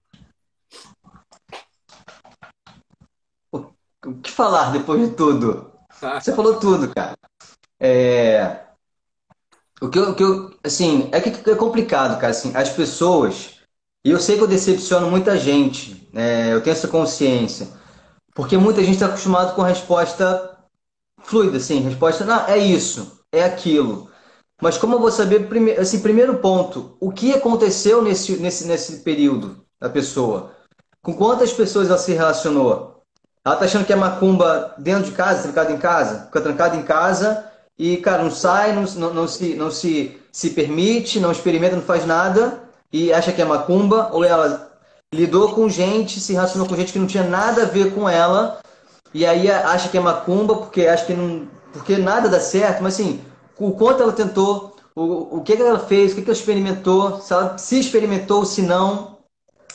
O 4.08 4.14
que 4.22 4.32
falar 4.32 4.72
depois 4.72 5.02
de 5.02 5.16
tudo? 5.16 5.70
Você 6.22 6.34
falou 6.34 6.58
tudo, 6.60 6.94
cara. 6.94 7.18
É... 7.78 8.62
O 9.82 9.90
que 9.90 10.00
eu, 10.00 10.12
o 10.12 10.16
que 10.16 10.24
eu, 10.24 10.58
assim, 10.64 11.10
é 11.12 11.20
que 11.20 11.50
é 11.50 11.56
complicado, 11.56 12.18
cara, 12.20 12.32
assim, 12.32 12.56
as 12.56 12.70
pessoas, 12.70 13.60
e 14.04 14.10
eu 14.10 14.20
sei 14.20 14.38
que 14.38 14.44
eu 14.44 14.48
decepciono 14.48 15.12
muita 15.12 15.38
gente, 15.38 16.10
né, 16.12 16.52
eu 16.52 16.64
tenho 16.64 16.74
essa 16.74 16.88
consciência, 16.88 17.68
porque 18.34 18.58
muita 18.58 18.82
gente 18.82 18.96
está 18.96 19.06
acostumado 19.06 19.54
com 19.54 19.62
resposta 19.62 20.58
fluida, 21.20 21.58
assim, 21.58 21.80
resposta, 21.82 22.26
não, 22.26 22.48
é 22.48 22.58
isso, 22.58 23.20
é 23.32 23.44
aquilo. 23.44 24.10
Mas 24.60 24.80
como 24.80 24.96
eu 24.96 25.00
vou 25.00 25.12
saber, 25.12 25.48
prime, 25.48 25.74
assim, 25.74 26.00
primeiro 26.00 26.40
ponto, 26.40 26.98
o 27.00 27.12
que 27.12 27.34
aconteceu 27.34 28.02
nesse, 28.02 28.38
nesse, 28.38 28.66
nesse 28.66 29.04
período 29.04 29.64
da 29.80 29.90
pessoa? 29.90 30.56
Com 31.04 31.14
quantas 31.14 31.54
pessoas 31.54 31.88
ela 31.90 32.00
se 32.00 32.14
relacionou? 32.14 32.97
Ela 33.48 33.56
tá 33.56 33.64
achando 33.64 33.86
que 33.86 33.94
é 33.94 33.96
macumba 33.96 34.74
dentro 34.78 35.06
de 35.06 35.12
casa, 35.14 35.44
trancada 35.44 35.72
em 35.72 35.78
casa? 35.78 36.26
Fica 36.26 36.42
trancada 36.42 36.76
em 36.76 36.82
casa 36.82 37.46
e, 37.80 37.96
cara, 37.96 38.22
não 38.22 38.30
sai, 38.30 38.74
não, 38.74 38.84
não, 38.84 39.14
não, 39.14 39.26
se, 39.26 39.54
não 39.54 39.72
se, 39.72 40.20
se 40.34 40.50
permite, 40.50 41.18
não 41.18 41.32
experimenta, 41.32 41.78
não 41.78 41.82
faz 41.82 42.06
nada 42.06 42.60
e 42.92 43.14
acha 43.14 43.32
que 43.32 43.42
é 43.42 43.46
macumba, 43.46 44.10
ou 44.12 44.26
ela 44.26 44.70
lidou 45.16 45.56
com 45.56 45.70
gente, 45.70 46.20
se 46.20 46.34
relacionou 46.34 46.68
com 46.68 46.76
gente 46.76 46.92
que 46.92 47.00
não 47.00 47.08
tinha 47.08 47.24
nada 47.24 47.62
a 47.62 47.66
ver 47.66 47.96
com 47.96 48.10
ela, 48.10 48.60
e 49.14 49.26
aí 49.26 49.50
acha 49.50 49.88
que 49.88 49.98
é 49.98 50.02
macumba 50.02 50.58
porque 50.58 50.86
acha 50.86 51.06
que 51.06 51.14
não. 51.14 51.48
porque 51.72 51.96
nada 51.96 52.28
dá 52.28 52.42
certo, 52.42 52.84
mas 52.84 52.96
assim, 52.96 53.22
o 53.58 53.72
quanto 53.72 54.04
ela 54.04 54.12
tentou, 54.12 54.76
o, 54.94 55.38
o 55.38 55.42
que 55.42 55.54
ela 55.54 55.80
fez, 55.80 56.12
o 56.12 56.16
que 56.16 56.24
ela 56.24 56.34
experimentou, 56.34 57.22
se 57.22 57.32
ela 57.32 57.58
se 57.58 57.80
experimentou, 57.80 58.44
se 58.44 58.62
não. 58.62 59.20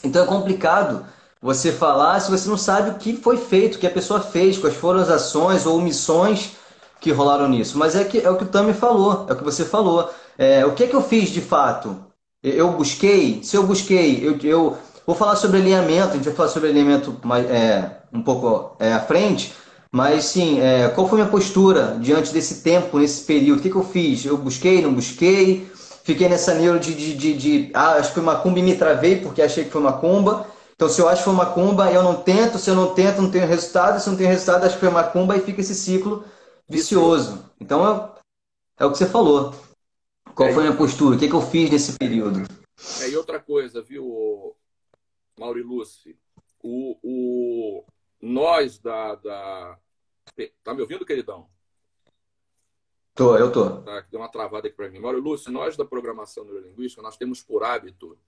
Então 0.04 0.24
é 0.24 0.26
complicado 0.26 1.06
você 1.42 1.72
falar 1.72 2.20
se 2.20 2.30
você 2.30 2.48
não 2.48 2.56
sabe 2.56 2.90
o 2.90 2.94
que 2.94 3.16
foi 3.16 3.36
feito, 3.36 3.74
o 3.74 3.78
que 3.78 3.86
a 3.86 3.90
pessoa 3.90 4.20
fez, 4.20 4.56
quais 4.56 4.76
foram 4.76 5.00
as 5.00 5.10
ações 5.10 5.66
ou 5.66 5.76
omissões 5.76 6.52
que 7.00 7.10
rolaram 7.10 7.48
nisso. 7.48 7.76
Mas 7.76 7.96
é, 7.96 8.04
que, 8.04 8.20
é 8.20 8.30
o 8.30 8.36
que 8.36 8.44
o 8.44 8.46
Tami 8.48 8.72
falou, 8.72 9.26
é 9.28 9.32
o 9.32 9.36
que 9.36 9.42
você 9.42 9.64
falou. 9.64 10.08
É, 10.38 10.64
o 10.64 10.72
que 10.72 10.84
é 10.84 10.86
que 10.86 10.94
eu 10.94 11.02
fiz 11.02 11.30
de 11.30 11.40
fato? 11.40 11.96
Eu 12.42 12.72
busquei, 12.72 13.42
se 13.42 13.56
eu 13.56 13.64
busquei, 13.64 14.20
eu, 14.26 14.38
eu 14.44 14.78
vou 15.04 15.16
falar 15.16 15.34
sobre 15.34 15.58
alinhamento, 15.58 16.10
a 16.10 16.14
gente 16.14 16.24
vai 16.24 16.34
falar 16.34 16.48
sobre 16.48 16.68
alinhamento 16.70 17.16
mais, 17.24 17.44
é, 17.50 17.98
um 18.12 18.22
pouco 18.22 18.76
é, 18.78 18.92
à 18.92 19.00
frente, 19.00 19.52
mas 19.90 20.24
sim, 20.26 20.60
é, 20.60 20.88
qual 20.88 21.08
foi 21.08 21.18
minha 21.18 21.30
postura 21.30 21.96
diante 22.00 22.32
desse 22.32 22.62
tempo, 22.62 22.98
nesse 22.98 23.24
período? 23.24 23.58
O 23.58 23.62
que, 23.62 23.70
que 23.70 23.76
eu 23.76 23.84
fiz? 23.84 24.24
Eu 24.24 24.38
busquei, 24.38 24.80
não 24.80 24.94
busquei? 24.94 25.70
Fiquei 26.04 26.28
nessa 26.28 26.54
neuro 26.54 26.80
de, 26.80 26.94
de, 26.94 27.14
de, 27.14 27.34
de, 27.34 27.70
ah, 27.74 27.94
acho 27.94 28.08
que 28.08 28.14
foi 28.14 28.22
macumba 28.22 28.58
e 28.58 28.62
me 28.62 28.74
travei 28.74 29.16
porque 29.16 29.42
achei 29.42 29.64
que 29.64 29.70
foi 29.70 29.82
macumba. 29.82 30.46
Então, 30.74 30.88
se 30.88 31.00
eu 31.00 31.08
acho 31.08 31.22
que 31.22 31.24
foi 31.24 31.34
macumba, 31.34 31.90
eu 31.90 32.02
não 32.02 32.22
tento. 32.22 32.58
Se 32.58 32.70
eu 32.70 32.74
não 32.74 32.94
tento, 32.94 33.22
não 33.22 33.30
tenho 33.30 33.46
resultado. 33.46 34.00
Se 34.00 34.08
eu 34.08 34.12
não 34.12 34.18
tenho 34.18 34.30
resultado, 34.30 34.64
acho 34.64 34.74
que 34.74 34.80
foi 34.80 34.90
macumba 34.90 35.36
e 35.36 35.40
fica 35.40 35.60
esse 35.60 35.74
ciclo 35.74 36.24
vicioso. 36.68 37.50
Então, 37.60 37.86
é, 38.78 38.84
é 38.84 38.86
o 38.86 38.90
que 38.90 38.98
você 38.98 39.06
falou. 39.06 39.54
Qual 40.34 40.48
é, 40.48 40.52
foi 40.52 40.62
a 40.62 40.66
minha 40.66 40.78
postura? 40.78 41.16
O 41.16 41.18
que, 41.18 41.28
que 41.28 41.34
eu 41.34 41.42
fiz 41.42 41.70
nesse 41.70 41.98
período? 41.98 42.40
É, 43.00 43.08
e 43.08 43.16
outra 43.16 43.38
coisa, 43.38 43.82
viu, 43.82 44.56
Mauri 45.38 45.62
Lucy? 45.62 46.18
O, 46.62 46.96
o, 47.02 47.84
nós 48.20 48.78
da, 48.78 49.14
da. 49.16 49.78
Tá 50.62 50.72
me 50.72 50.80
ouvindo, 50.80 51.04
queridão? 51.04 51.48
Tô, 53.14 53.36
eu 53.36 53.52
tô. 53.52 53.82
Tá, 53.82 54.00
deu 54.10 54.20
uma 54.20 54.28
travada 54.28 54.68
aqui 54.68 54.76
para 54.76 54.88
mim. 54.88 54.98
Mauro 54.98 55.20
Lúcio, 55.20 55.52
nós 55.52 55.76
da 55.76 55.84
programação 55.84 56.44
neurolinguística, 56.44 57.02
nós 57.02 57.16
temos 57.16 57.42
por 57.42 57.62
hábito 57.62 58.18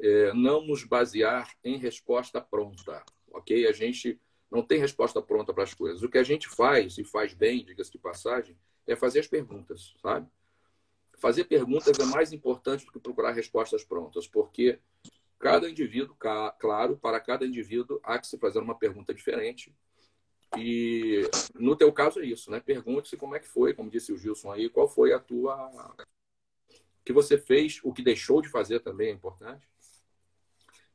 é, 0.00 0.32
não 0.32 0.66
nos 0.66 0.84
basear 0.84 1.54
em 1.62 1.76
resposta 1.76 2.40
pronta, 2.40 3.04
ok? 3.30 3.66
A 3.66 3.72
gente 3.72 4.20
não 4.50 4.62
tem 4.62 4.78
resposta 4.78 5.20
pronta 5.22 5.52
para 5.52 5.64
as 5.64 5.74
coisas. 5.74 6.02
O 6.02 6.08
que 6.08 6.18
a 6.18 6.22
gente 6.22 6.48
faz, 6.48 6.98
e 6.98 7.04
faz 7.04 7.34
bem, 7.34 7.64
diga-se 7.64 7.92
de 7.92 7.98
passagem, 7.98 8.56
é 8.86 8.96
fazer 8.96 9.20
as 9.20 9.28
perguntas, 9.28 9.94
sabe? 10.02 10.26
Fazer 11.18 11.44
perguntas 11.44 11.98
é 11.98 12.04
mais 12.04 12.32
importante 12.32 12.86
do 12.86 12.92
que 12.92 12.98
procurar 12.98 13.32
respostas 13.32 13.84
prontas, 13.84 14.26
porque 14.26 14.78
cada 15.38 15.68
indivíduo, 15.68 16.16
claro, 16.58 16.96
para 16.96 17.20
cada 17.20 17.46
indivíduo 17.46 18.00
há 18.02 18.18
que 18.18 18.26
se 18.26 18.38
fazer 18.38 18.58
uma 18.58 18.74
pergunta 18.74 19.14
diferente. 19.14 19.74
E 20.56 21.22
no 21.54 21.76
teu 21.76 21.92
caso 21.92 22.20
é 22.20 22.26
isso, 22.26 22.50
né? 22.50 22.58
Pergunte-se 22.58 23.16
como 23.16 23.36
é 23.36 23.38
que 23.38 23.46
foi, 23.46 23.74
como 23.74 23.90
disse 23.90 24.12
o 24.12 24.18
Gilson 24.18 24.50
aí, 24.50 24.68
qual 24.68 24.88
foi 24.88 25.12
a 25.12 25.18
tua 25.18 25.94
que 27.04 27.12
você 27.12 27.38
fez, 27.38 27.80
o 27.82 27.92
que 27.92 28.02
deixou 28.02 28.42
de 28.42 28.48
fazer 28.48 28.80
também 28.80 29.08
é 29.08 29.12
importante. 29.12 29.66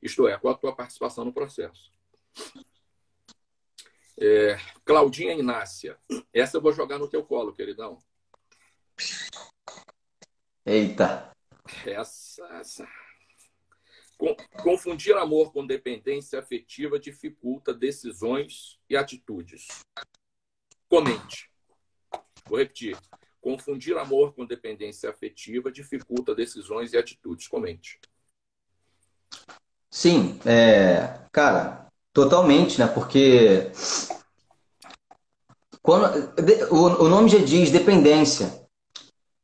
Isto 0.06 0.28
é, 0.28 0.38
qual 0.38 0.54
a 0.54 0.58
tua 0.58 0.76
participação 0.76 1.26
no 1.26 1.34
processo. 1.34 1.92
É, 4.16 4.56
Claudinha 4.86 5.34
Inácia, 5.34 6.00
essa 6.32 6.58
eu 6.58 6.62
vou 6.62 6.72
jogar 6.72 7.00
no 7.00 7.10
teu 7.10 7.26
colo, 7.26 7.52
queridão. 7.52 7.98
Eita. 10.64 11.36
Essa, 11.84 12.46
essa. 12.54 12.88
Confundir 14.62 15.18
amor 15.18 15.52
com 15.52 15.66
dependência 15.66 16.38
afetiva 16.38 17.00
dificulta 17.00 17.74
decisões 17.74 18.80
e 18.88 18.96
atitudes. 18.96 19.68
Comente. 20.88 21.50
Vou 22.48 22.60
repetir. 22.60 22.96
Confundir 23.42 23.98
amor 23.98 24.36
com 24.36 24.46
dependência 24.46 25.10
afetiva 25.10 25.72
dificulta 25.72 26.36
decisões 26.36 26.94
e 26.94 26.98
atitudes. 26.98 27.48
Comente. 27.48 28.00
Sim, 29.96 30.38
é, 30.46 31.08
cara, 31.32 31.86
totalmente, 32.12 32.78
né? 32.78 32.86
Porque 32.86 33.72
quando, 35.82 36.34
o, 36.70 37.06
o 37.06 37.08
nome 37.08 37.30
já 37.30 37.38
diz 37.38 37.72
dependência. 37.72 38.52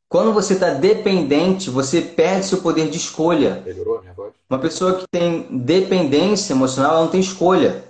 Quando 0.09 0.33
você 0.33 0.55
está 0.55 0.71
dependente, 0.71 1.69
você 1.69 2.01
perde 2.01 2.47
seu 2.47 2.57
poder 2.57 2.89
de 2.89 2.97
escolha. 2.97 3.63
Melhorou 3.65 3.99
a 3.99 4.01
minha 4.01 4.13
voz? 4.13 4.33
Uma 4.49 4.59
pessoa 4.59 4.95
que 4.95 5.05
tem 5.09 5.43
dependência 5.49 6.51
emocional, 6.51 6.95
ela 6.95 7.03
não 7.03 7.11
tem 7.11 7.21
escolha. 7.21 7.85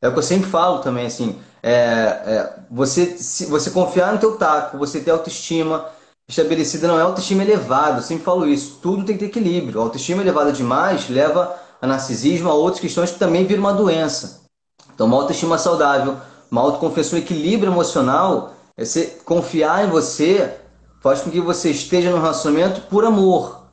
É 0.00 0.06
o 0.06 0.12
que 0.12 0.18
eu 0.20 0.22
sempre 0.22 0.48
falo 0.48 0.78
também, 0.78 1.06
assim. 1.06 1.40
É, 1.60 1.72
é, 1.72 2.58
você, 2.70 3.18
se 3.18 3.46
você 3.46 3.72
confiar 3.72 4.12
no 4.12 4.20
teu 4.20 4.36
taco, 4.36 4.78
você 4.78 5.00
ter 5.00 5.10
autoestima 5.10 5.90
estabelecida, 6.28 6.86
não 6.86 6.96
é 6.96 7.02
autoestima 7.02 7.42
elevada. 7.42 7.98
Eu 7.98 8.02
sempre 8.04 8.22
falo 8.22 8.48
isso. 8.48 8.78
Tudo 8.80 9.04
tem 9.04 9.16
que 9.16 9.24
ter 9.24 9.30
equilíbrio. 9.30 9.80
A 9.80 9.82
autoestima 9.82 10.22
elevada 10.22 10.52
demais 10.52 11.08
leva 11.08 11.63
a 11.84 11.86
narcisismo, 11.86 12.48
a 12.48 12.54
outras 12.54 12.80
questões 12.80 13.10
que 13.10 13.18
também 13.18 13.44
viram 13.44 13.60
uma 13.60 13.72
doença. 13.72 14.46
Então, 14.94 15.06
uma 15.06 15.18
autoestima 15.18 15.58
saudável, 15.58 16.16
uma 16.50 16.62
autoconfiança, 16.62 17.14
um 17.14 17.18
equilíbrio 17.18 17.70
emocional, 17.70 18.54
é 18.74 18.84
você 18.84 19.18
confiar 19.24 19.84
em 19.84 19.90
você 19.90 20.58
faz 21.02 21.20
com 21.20 21.30
que 21.30 21.40
você 21.40 21.70
esteja 21.70 22.10
no 22.10 22.20
relacionamento 22.20 22.80
por 22.82 23.04
amor 23.04 23.66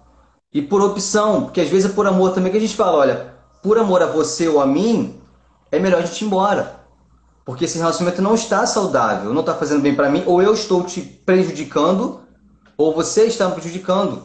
e 0.54 0.62
por 0.62 0.82
opção, 0.82 1.44
porque 1.44 1.62
às 1.62 1.70
vezes 1.70 1.90
é 1.90 1.94
por 1.94 2.06
amor 2.06 2.34
também 2.34 2.52
que 2.52 2.58
a 2.58 2.62
gente 2.62 2.76
fala, 2.76 2.98
olha, 2.98 3.34
por 3.64 3.78
amor 3.78 4.04
a 4.04 4.08
você 4.08 4.50
ou 4.50 4.60
a 4.60 4.66
mim, 4.66 5.22
é 5.72 5.80
melhor 5.80 6.02
a 6.02 6.06
gente 6.06 6.22
ir 6.22 6.26
embora. 6.26 6.82
Porque 7.46 7.64
esse 7.64 7.78
relacionamento 7.78 8.22
não 8.22 8.36
está 8.36 8.66
saudável, 8.66 9.34
não 9.34 9.40
está 9.40 9.56
fazendo 9.56 9.82
bem 9.82 9.96
para 9.96 10.10
mim, 10.10 10.24
ou 10.26 10.42
eu 10.42 10.54
estou 10.54 10.84
te 10.84 11.02
prejudicando, 11.02 12.20
ou 12.78 12.94
você 12.94 13.24
está 13.24 13.48
me 13.48 13.54
prejudicando 13.54 14.24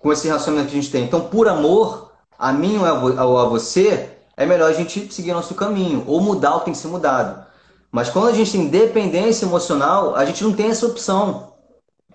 com 0.00 0.12
esse 0.12 0.26
relacionamento 0.26 0.70
que 0.70 0.76
a 0.76 0.80
gente 0.80 0.90
tem. 0.90 1.04
Então, 1.04 1.20
por 1.20 1.46
amor 1.46 2.11
a 2.42 2.52
mim 2.52 2.76
ou 2.76 3.38
a 3.38 3.44
você, 3.44 4.10
é 4.36 4.44
melhor 4.44 4.68
a 4.68 4.72
gente 4.72 5.14
seguir 5.14 5.32
nosso 5.32 5.54
caminho, 5.54 6.02
ou 6.08 6.20
mudar 6.20 6.56
o 6.56 6.58
que 6.58 6.64
tem 6.64 6.74
que 6.74 6.80
ser 6.80 6.88
mudado. 6.88 7.46
Mas 7.92 8.10
quando 8.10 8.26
a 8.26 8.32
gente 8.32 8.50
tem 8.50 8.66
dependência 8.66 9.46
emocional, 9.46 10.16
a 10.16 10.24
gente 10.24 10.42
não 10.42 10.52
tem 10.52 10.68
essa 10.68 10.84
opção. 10.84 11.52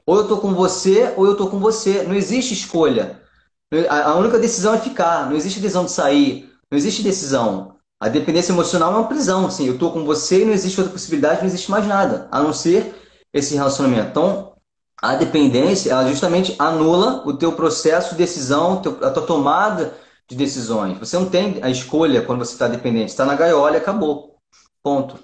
Ou 0.06 0.18
eu 0.18 0.24
estou 0.24 0.40
com 0.40 0.54
você, 0.54 1.14
ou 1.16 1.26
eu 1.26 1.32
estou 1.32 1.50
com 1.50 1.60
você. 1.60 2.04
Não 2.04 2.14
existe 2.14 2.54
escolha. 2.54 3.22
A 3.90 4.16
única 4.16 4.38
decisão 4.38 4.74
é 4.74 4.80
ficar. 4.80 5.30
Não 5.30 5.38
existe 5.38 5.62
decisão 5.62 5.86
de 5.86 5.92
sair. 5.92 6.52
Não 6.70 6.78
existe 6.78 7.02
decisão. 7.02 7.76
A 7.98 8.10
dependência 8.10 8.52
emocional 8.52 8.92
é 8.92 8.98
uma 8.98 9.08
prisão. 9.08 9.46
Assim, 9.46 9.66
eu 9.66 9.76
estou 9.76 9.94
com 9.94 10.04
você 10.04 10.42
e 10.42 10.46
não 10.46 10.52
existe 10.52 10.78
outra 10.78 10.92
possibilidade, 10.92 11.40
não 11.40 11.48
existe 11.48 11.72
mais 11.72 11.88
nada, 11.88 12.28
a 12.30 12.42
não 12.42 12.52
ser 12.52 12.94
esse 13.34 13.56
relacionamento. 13.56 14.10
Então, 14.10 14.52
a 15.02 15.16
dependência, 15.16 15.92
ela 15.92 16.10
justamente 16.10 16.54
anula 16.60 17.24
o 17.26 17.32
teu 17.32 17.54
processo 17.54 18.12
de 18.12 18.18
decisão, 18.18 18.82
a 19.02 19.10
tua 19.10 19.24
tomada 19.24 19.94
de 20.28 20.36
decisões. 20.36 21.00
Você 21.00 21.18
não 21.18 21.30
tem 21.30 21.64
a 21.64 21.70
escolha 21.70 22.22
quando 22.22 22.40
você 22.40 22.54
está 22.54 22.68
dependente. 22.68 23.12
Está 23.12 23.26
na 23.26 23.36
gaiola 23.36 23.76
e 23.76 23.80
acabou. 23.80 24.38
Ponto. 24.84 25.24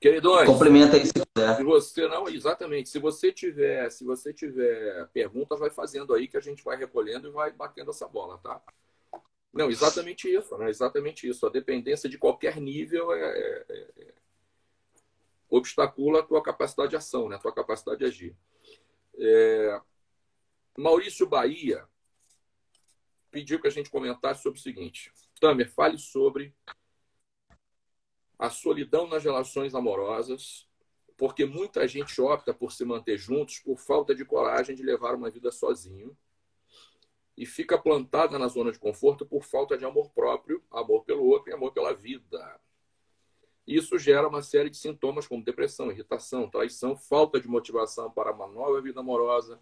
Queridões, 0.00 0.48
complementa 0.48 0.96
aí 0.96 1.06
se 1.06 1.12
quiser. 1.12 1.56
Se 1.56 1.62
você 1.62 2.08
não, 2.08 2.28
exatamente. 2.28 2.88
Se 2.88 2.98
você 2.98 3.32
tiver, 3.32 3.88
se 3.90 4.04
você 4.04 4.32
tiver 4.32 5.06
perguntas, 5.12 5.60
vai 5.60 5.70
fazendo 5.70 6.12
aí 6.14 6.26
que 6.26 6.36
a 6.36 6.40
gente 6.40 6.62
vai 6.64 6.76
recolhendo 6.76 7.28
e 7.28 7.30
vai 7.30 7.52
batendo 7.52 7.90
essa 7.90 8.08
bola, 8.08 8.38
tá? 8.38 8.60
Não, 9.52 9.70
exatamente 9.70 10.32
isso, 10.32 10.56
né? 10.56 10.70
Exatamente 10.70 11.28
isso. 11.28 11.46
A 11.46 11.50
dependência 11.50 12.08
de 12.08 12.18
qualquer 12.18 12.56
nível 12.60 13.12
é, 13.12 13.20
é, 13.20 13.64
é, 13.68 13.88
é 13.98 14.14
obstacula 15.48 16.20
a 16.20 16.22
tua 16.24 16.42
capacidade 16.42 16.90
de 16.90 16.96
ação, 16.96 17.28
né? 17.28 17.36
A 17.36 17.38
tua 17.38 17.54
capacidade 17.54 17.98
de 17.98 18.04
agir. 18.04 18.36
É... 19.16 19.80
Maurício 20.76 21.28
Bahia 21.28 21.86
pediu 23.32 23.58
que 23.58 23.66
a 23.66 23.70
gente 23.70 23.90
comentasse 23.90 24.42
sobre 24.42 24.60
o 24.60 24.62
seguinte. 24.62 25.10
Tamer, 25.40 25.68
fale 25.72 25.98
sobre 25.98 26.54
a 28.38 28.50
solidão 28.50 29.06
nas 29.08 29.24
relações 29.24 29.74
amorosas, 29.74 30.68
porque 31.16 31.46
muita 31.46 31.88
gente 31.88 32.20
opta 32.20 32.52
por 32.52 32.70
se 32.70 32.84
manter 32.84 33.16
juntos 33.16 33.58
por 33.58 33.78
falta 33.78 34.14
de 34.14 34.24
coragem 34.24 34.76
de 34.76 34.82
levar 34.82 35.14
uma 35.14 35.30
vida 35.30 35.50
sozinho 35.50 36.16
e 37.36 37.46
fica 37.46 37.78
plantada 37.78 38.38
na 38.38 38.46
zona 38.48 38.70
de 38.70 38.78
conforto 38.78 39.24
por 39.24 39.42
falta 39.42 39.78
de 39.78 39.84
amor 39.84 40.10
próprio, 40.10 40.62
amor 40.70 41.02
pelo 41.04 41.24
outro 41.24 41.50
e 41.50 41.54
amor 41.54 41.72
pela 41.72 41.94
vida. 41.94 42.60
Isso 43.66 43.98
gera 43.98 44.28
uma 44.28 44.42
série 44.42 44.68
de 44.68 44.76
sintomas 44.76 45.26
como 45.26 45.42
depressão, 45.42 45.90
irritação, 45.90 46.50
traição, 46.50 46.96
falta 46.96 47.40
de 47.40 47.48
motivação 47.48 48.10
para 48.10 48.32
uma 48.32 48.46
nova 48.46 48.80
vida 48.82 49.00
amorosa, 49.00 49.58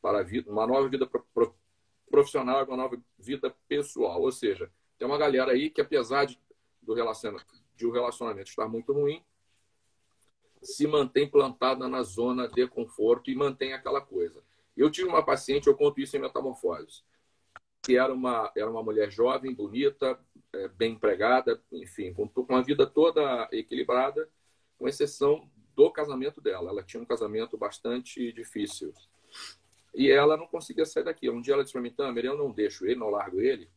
para 0.00 0.24
uma 0.46 0.66
nova 0.66 0.88
vida 0.88 1.06
profissional 2.10 2.60
e 2.60 2.64
uma 2.64 2.76
nova 2.76 3.00
vida 3.18 3.54
pessoal. 3.68 4.20
Ou 4.20 4.32
seja, 4.32 4.70
tem 4.98 5.06
uma 5.06 5.18
galera 5.18 5.52
aí 5.52 5.70
que, 5.70 5.80
apesar 5.80 6.24
de, 6.24 6.38
do 6.82 6.94
relacionamento, 6.94 7.46
de 7.76 7.86
o 7.86 7.90
um 7.90 7.92
relacionamento 7.92 8.50
estar 8.50 8.68
muito 8.68 8.92
ruim, 8.92 9.22
se 10.62 10.86
mantém 10.86 11.28
plantada 11.28 11.88
na 11.88 12.02
zona 12.02 12.48
de 12.48 12.66
conforto 12.66 13.30
e 13.30 13.34
mantém 13.34 13.72
aquela 13.72 14.00
coisa. 14.00 14.42
Eu 14.76 14.90
tive 14.90 15.08
uma 15.08 15.24
paciente, 15.24 15.66
eu 15.66 15.76
conto 15.76 16.00
isso 16.00 16.16
em 16.16 16.20
Metamorfose, 16.20 17.02
que 17.82 17.96
era 17.96 18.12
uma, 18.12 18.50
era 18.56 18.70
uma 18.70 18.82
mulher 18.82 19.10
jovem, 19.10 19.54
bonita, 19.54 20.18
é, 20.52 20.68
bem 20.68 20.92
empregada, 20.92 21.62
enfim, 21.72 22.12
com, 22.12 22.28
com 22.28 22.56
a 22.56 22.62
vida 22.62 22.86
toda 22.86 23.48
equilibrada, 23.52 24.28
com 24.78 24.88
exceção 24.88 25.48
do 25.74 25.90
casamento 25.90 26.40
dela. 26.40 26.70
Ela 26.70 26.82
tinha 26.82 27.02
um 27.02 27.06
casamento 27.06 27.56
bastante 27.56 28.32
difícil. 28.32 28.92
E 29.98 30.12
ela 30.12 30.36
não 30.36 30.46
conseguia 30.46 30.86
sair 30.86 31.02
daqui. 31.02 31.28
Um 31.28 31.40
dia 31.40 31.54
ela 31.54 31.64
disse 31.64 31.72
para 31.72 31.82
mim, 31.82 31.90
Tamer, 31.90 32.24
eu 32.24 32.38
não 32.38 32.52
deixo 32.52 32.86
ele, 32.86 32.94
não 32.94 33.10
largo 33.10 33.40
ele, 33.40 33.68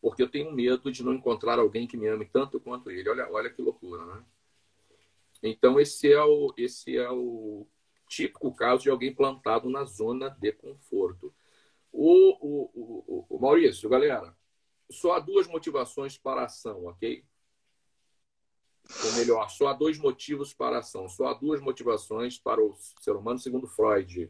porque 0.00 0.20
eu 0.20 0.28
tenho 0.28 0.50
medo 0.50 0.90
de 0.90 1.04
não 1.04 1.14
encontrar 1.14 1.60
alguém 1.60 1.86
que 1.86 1.96
me 1.96 2.08
ame 2.08 2.26
tanto 2.26 2.58
quanto 2.58 2.90
ele. 2.90 3.08
Olha, 3.08 3.30
olha 3.30 3.48
que 3.48 3.62
loucura, 3.62 4.04
né? 4.04 4.24
Então, 5.40 5.78
esse 5.78 6.12
é 6.12 6.20
o, 6.20 6.52
esse 6.56 6.96
é 6.96 7.08
o 7.08 7.64
típico 8.08 8.52
caso 8.52 8.82
de 8.82 8.90
alguém 8.90 9.14
plantado 9.14 9.70
na 9.70 9.84
zona 9.84 10.30
de 10.30 10.50
conforto. 10.50 11.32
O, 11.92 12.36
o, 12.40 12.70
o, 12.74 13.26
o 13.36 13.38
Maurício, 13.38 13.88
galera, 13.88 14.36
só 14.90 15.12
há 15.12 15.20
duas 15.20 15.46
motivações 15.46 16.18
para 16.18 16.40
a 16.40 16.46
ação, 16.46 16.86
ok? 16.86 17.24
Ou 19.04 19.12
melhor, 19.12 19.48
só 19.48 19.68
há 19.68 19.74
dois 19.74 19.96
motivos 19.96 20.52
para 20.52 20.74
a 20.74 20.78
ação, 20.80 21.08
só 21.08 21.26
há 21.26 21.34
duas 21.34 21.60
motivações 21.60 22.36
para 22.36 22.60
o 22.60 22.74
ser 23.00 23.12
humano, 23.12 23.38
segundo 23.38 23.68
Freud, 23.68 24.28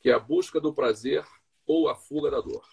que 0.00 0.10
é 0.10 0.14
a 0.14 0.18
busca 0.18 0.60
do 0.60 0.72
prazer 0.72 1.24
ou 1.66 1.88
a 1.88 1.94
fuga 1.94 2.30
da 2.30 2.40
dor. 2.40 2.66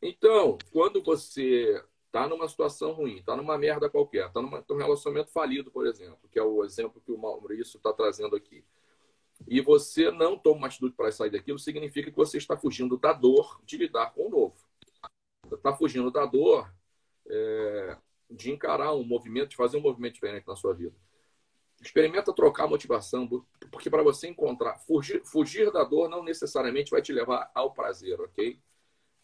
Então, 0.00 0.58
quando 0.70 1.02
você 1.02 1.82
está 2.06 2.28
numa 2.28 2.48
situação 2.48 2.92
ruim, 2.92 3.16
está 3.16 3.36
numa 3.36 3.58
merda 3.58 3.90
qualquer, 3.90 4.26
está 4.26 4.40
num 4.40 4.76
relacionamento 4.76 5.30
falido, 5.30 5.70
por 5.70 5.86
exemplo, 5.86 6.28
que 6.30 6.38
é 6.38 6.42
o 6.42 6.64
exemplo 6.64 7.02
que 7.04 7.12
o 7.12 7.18
Maurício 7.18 7.76
está 7.76 7.92
trazendo 7.92 8.36
aqui, 8.36 8.64
e 9.46 9.60
você 9.60 10.10
não 10.10 10.38
toma 10.38 10.58
uma 10.58 10.66
atitude 10.66 10.94
para 10.94 11.12
sair 11.12 11.30
daquilo, 11.30 11.58
significa 11.58 12.10
que 12.10 12.16
você 12.16 12.38
está 12.38 12.56
fugindo 12.56 12.96
da 12.96 13.12
dor 13.12 13.60
de 13.64 13.76
lidar 13.76 14.12
com 14.14 14.28
o 14.28 14.30
novo. 14.30 14.56
Está 15.52 15.74
fugindo 15.74 16.10
da 16.10 16.24
dor 16.24 16.72
é, 17.28 17.96
de 18.30 18.50
encarar 18.50 18.94
um 18.94 19.04
movimento, 19.04 19.50
de 19.50 19.56
fazer 19.56 19.76
um 19.76 19.82
movimento 19.82 20.14
diferente 20.14 20.46
na 20.46 20.56
sua 20.56 20.72
vida. 20.74 20.96
Experimenta 21.86 22.32
trocar 22.32 22.64
a 22.64 22.68
motivação, 22.68 23.28
porque 23.70 23.88
para 23.88 24.02
você 24.02 24.26
encontrar, 24.26 24.76
fugir, 24.78 25.22
fugir 25.24 25.70
da 25.70 25.84
dor 25.84 26.08
não 26.08 26.24
necessariamente 26.24 26.90
vai 26.90 27.00
te 27.00 27.12
levar 27.12 27.48
ao 27.54 27.70
prazer, 27.70 28.20
ok? 28.20 28.58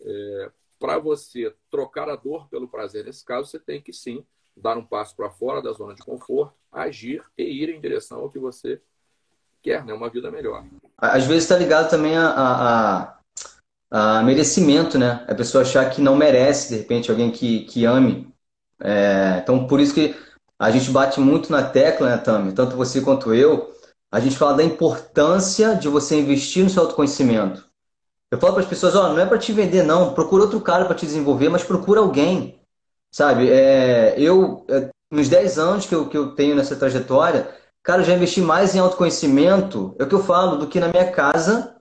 É, 0.00 0.50
para 0.78 0.96
você 0.96 1.52
trocar 1.68 2.08
a 2.08 2.14
dor 2.14 2.48
pelo 2.48 2.68
prazer, 2.68 3.04
nesse 3.04 3.24
caso, 3.24 3.50
você 3.50 3.58
tem 3.58 3.82
que 3.82 3.92
sim 3.92 4.24
dar 4.56 4.78
um 4.78 4.84
passo 4.84 5.16
para 5.16 5.28
fora 5.28 5.60
da 5.60 5.72
zona 5.72 5.92
de 5.92 6.04
conforto, 6.04 6.54
agir 6.70 7.24
e 7.36 7.42
ir 7.42 7.68
em 7.68 7.80
direção 7.80 8.20
ao 8.20 8.30
que 8.30 8.38
você 8.38 8.80
quer, 9.60 9.84
né? 9.84 9.92
Uma 9.92 10.08
vida 10.08 10.30
melhor. 10.30 10.64
Às 10.96 11.26
vezes 11.26 11.42
está 11.42 11.56
ligado 11.56 11.90
também 11.90 12.16
a, 12.16 12.28
a, 12.30 13.18
a, 13.90 14.22
merecimento, 14.22 14.96
né? 14.96 15.26
A 15.28 15.34
pessoa 15.34 15.62
achar 15.62 15.90
que 15.90 16.00
não 16.00 16.14
merece, 16.14 16.68
de 16.68 16.80
repente, 16.80 17.10
alguém 17.10 17.32
que, 17.32 17.64
que 17.64 17.84
ame. 17.84 18.32
É, 18.80 19.40
então, 19.42 19.66
por 19.66 19.80
isso 19.80 19.94
que 19.94 20.14
a 20.62 20.70
gente 20.70 20.90
bate 20.90 21.20
muito 21.20 21.50
na 21.50 21.62
tecla, 21.62 22.10
né, 22.10 22.18
Tami? 22.18 22.52
Tanto 22.52 22.76
você 22.76 23.00
quanto 23.00 23.34
eu. 23.34 23.72
A 24.10 24.20
gente 24.20 24.36
fala 24.36 24.54
da 24.54 24.64
importância 24.64 25.74
de 25.74 25.88
você 25.88 26.18
investir 26.18 26.62
no 26.62 26.70
seu 26.70 26.82
autoconhecimento. 26.82 27.64
Eu 28.30 28.38
falo 28.38 28.54
para 28.54 28.62
as 28.62 28.68
pessoas, 28.68 28.94
ó, 28.94 29.12
não 29.12 29.20
é 29.20 29.26
para 29.26 29.38
te 29.38 29.52
vender, 29.52 29.82
não. 29.82 30.14
Procura 30.14 30.44
outro 30.44 30.60
cara 30.60 30.84
para 30.84 30.94
te 30.94 31.06
desenvolver, 31.06 31.48
mas 31.48 31.62
procura 31.62 32.00
alguém. 32.00 32.60
Sabe? 33.10 33.50
É, 33.50 34.14
eu, 34.18 34.64
é, 34.68 34.88
nos 35.10 35.28
10 35.28 35.58
anos 35.58 35.86
que 35.86 35.94
eu, 35.94 36.08
que 36.08 36.16
eu 36.16 36.34
tenho 36.34 36.54
nessa 36.54 36.76
trajetória, 36.76 37.48
Cara, 37.82 38.02
eu 38.02 38.06
já 38.06 38.14
investi 38.14 38.40
mais 38.40 38.74
em 38.74 38.78
autoconhecimento, 38.78 39.96
é 39.98 40.04
o 40.04 40.08
que 40.08 40.14
eu 40.14 40.22
falo, 40.22 40.56
do 40.56 40.68
que 40.68 40.78
na 40.78 40.86
minha 40.86 41.10
casa, 41.10 41.74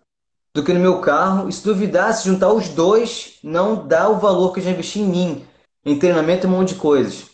do 0.51 0.63
que 0.63 0.73
no 0.73 0.79
meu 0.79 0.99
carro. 0.99 1.47
E 1.47 1.53
se 1.53 1.63
duvidar, 1.63 2.11
se 2.13 2.27
juntar 2.27 2.51
os 2.51 2.69
dois, 2.69 3.37
não 3.43 3.87
dá 3.87 4.09
o 4.09 4.17
valor 4.17 4.51
que 4.51 4.59
eu 4.59 4.63
já 4.63 4.71
investi 4.71 4.99
em 4.99 5.05
mim, 5.07 5.45
em 5.85 5.99
treinamento 5.99 6.47
e 6.47 6.49
um 6.49 6.53
monte 6.53 6.69
de 6.69 6.79
coisas. 6.79 7.29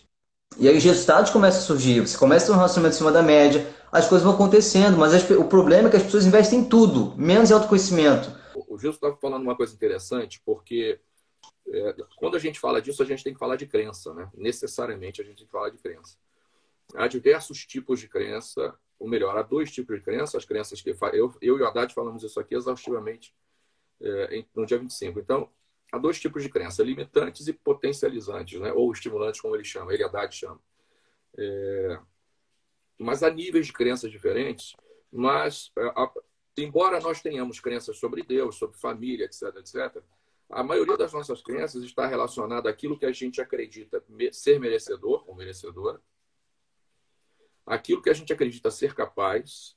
E 0.59 0.67
aí 0.67 0.77
os 0.77 0.83
resultados 0.83 1.31
começam 1.31 1.61
a 1.61 1.63
surgir. 1.63 2.01
Você 2.01 2.17
começa 2.17 2.45
a 2.45 2.47
ter 2.47 2.53
um 2.53 2.55
relacionamento 2.55 2.95
acima 2.95 3.11
da 3.11 3.21
média, 3.21 3.67
as 3.91 4.07
coisas 4.07 4.25
vão 4.25 4.33
acontecendo, 4.33 4.97
mas 4.97 5.13
as, 5.13 5.29
o 5.29 5.45
problema 5.45 5.87
é 5.87 5.91
que 5.91 5.97
as 5.97 6.03
pessoas 6.03 6.25
investem 6.25 6.59
em 6.59 6.65
tudo, 6.65 7.13
menos 7.17 7.49
em 7.49 7.53
autoconhecimento. 7.53 8.35
O 8.67 8.77
Gilson 8.77 8.95
estava 8.95 9.17
falando 9.17 9.43
uma 9.43 9.55
coisa 9.55 9.73
interessante, 9.73 10.41
porque 10.45 10.99
é, 11.67 11.95
quando 12.17 12.35
a 12.35 12.39
gente 12.39 12.59
fala 12.59 12.81
disso, 12.81 13.01
a 13.03 13.05
gente 13.05 13.23
tem 13.23 13.33
que 13.33 13.39
falar 13.39 13.55
de 13.55 13.65
crença, 13.65 14.13
né? 14.13 14.29
Necessariamente 14.35 15.21
a 15.21 15.23
gente 15.23 15.37
tem 15.37 15.45
que 15.45 15.51
falar 15.51 15.69
de 15.69 15.77
crença 15.77 16.17
há 16.95 17.07
diversos 17.07 17.65
tipos 17.65 17.99
de 17.99 18.07
crença, 18.07 18.73
ou 18.99 19.07
melhor, 19.07 19.37
há 19.37 19.41
dois 19.41 19.71
tipos 19.71 19.97
de 19.97 20.03
crença, 20.03 20.37
as 20.37 20.45
crenças 20.45 20.81
que 20.81 20.89
eu, 20.89 21.33
eu 21.41 21.57
e 21.57 21.61
o 21.61 21.67
Haddad 21.67 21.93
falamos 21.93 22.23
isso 22.23 22.39
aqui 22.39 22.55
exaustivamente 22.55 23.33
é, 24.01 24.45
no 24.55 24.65
dia 24.65 24.77
25. 24.77 25.19
Então, 25.19 25.49
há 25.91 25.97
dois 25.97 26.19
tipos 26.19 26.43
de 26.43 26.49
crença, 26.49 26.83
limitantes 26.83 27.47
e 27.47 27.53
potencializantes, 27.53 28.59
né? 28.59 28.71
ou 28.73 28.91
estimulantes, 28.91 29.39
como 29.39 29.55
ele 29.55 29.63
chama, 29.63 29.93
ele 29.93 30.03
Haddad 30.03 30.35
chama. 30.35 30.59
É, 31.37 31.99
mas 32.97 33.23
há 33.23 33.29
níveis 33.29 33.67
de 33.67 33.73
crenças 33.73 34.11
diferentes, 34.11 34.75
mas 35.11 35.71
é, 35.77 35.85
a, 35.87 36.11
embora 36.57 36.99
nós 36.99 37.21
tenhamos 37.21 37.59
crenças 37.59 37.97
sobre 37.97 38.23
Deus, 38.23 38.55
sobre 38.55 38.77
família, 38.77 39.25
etc, 39.25 39.55
etc, 39.57 40.03
a 40.49 40.63
maioria 40.63 40.97
das 40.97 41.13
nossas 41.13 41.41
crenças 41.41 41.83
está 41.83 42.07
relacionada 42.07 42.69
àquilo 42.69 42.97
que 42.97 43.05
a 43.05 43.11
gente 43.11 43.41
acredita 43.41 44.03
ser 44.31 44.59
merecedor 44.59 45.23
ou 45.27 45.35
merecedora, 45.35 46.01
aquilo 47.65 48.01
que 48.01 48.09
a 48.09 48.13
gente 48.13 48.31
acredita 48.31 48.71
ser 48.71 48.95
capaz 48.95 49.75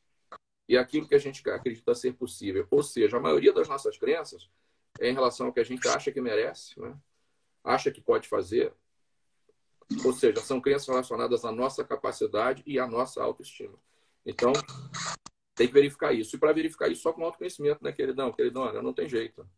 e 0.69 0.79
aquilo 0.79 1.09
que 1.09 1.15
a 1.17 1.19
gente 1.19 1.49
acredita 1.51 1.93
ser 1.95 2.15
possível. 2.15 2.67
Ou 2.71 2.83
seja, 2.83 3.17
a 3.17 3.21
maioria 3.21 3.53
das 3.53 3.69
nossas 3.69 3.99
crenças 3.99 4.49
em 5.01 5.13
relação 5.13 5.47
ao 5.47 5.53
que 5.53 5.61
a 5.61 5.65
gente 5.65 5.87
acha 5.89 6.11
que 6.11 6.21
merece, 6.21 6.79
né? 6.81 6.97
acha 7.63 7.91
que 7.91 8.01
pode 8.01 8.29
fazer. 8.29 8.73
Ou 10.05 10.13
seja, 10.13 10.41
são 10.41 10.61
crenças 10.61 10.89
relacionadas 10.89 11.45
à 11.45 11.53
nossa 11.53 11.85
capacidade 11.85 12.63
e 12.67 12.79
à 12.79 12.87
nossa 12.87 13.23
autoestima. 13.23 13.77
Então, 14.25 14.53
tem 15.55 15.67
que 15.67 15.73
verificar 15.75 16.13
isso. 16.13 16.37
E 16.37 16.39
para 16.39 16.53
verificar 16.53 16.89
isso 16.89 17.03
só 17.03 17.13
com 17.13 17.25
autoconhecimento, 17.25 17.83
né, 17.83 17.93
queridão? 17.93 18.33
Queridona, 18.33 18.81
não 18.81 18.93
tem 18.93 19.09
jeito. 19.09 19.49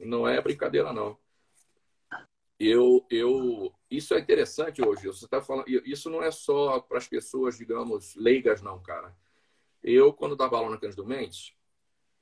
Não 0.00 0.28
é 0.28 0.40
brincadeira, 0.40 0.92
não 0.92 1.18
eu, 2.58 3.06
eu, 3.08 3.72
isso 3.90 4.14
é 4.14 4.18
interessante 4.18 4.82
hoje. 4.84 5.06
Você 5.06 5.26
está 5.26 5.40
falando, 5.40 5.68
isso 5.68 6.10
não 6.10 6.22
é 6.22 6.30
só 6.30 6.80
para 6.80 6.98
as 6.98 7.06
pessoas, 7.06 7.56
digamos, 7.56 8.16
leigas, 8.16 8.60
não, 8.60 8.82
cara. 8.82 9.16
Eu, 9.82 10.12
quando 10.12 10.34
dava 10.34 10.56
aula 10.56 10.70
na 10.70 10.76
Cândido 10.76 11.06
Mendes, 11.06 11.54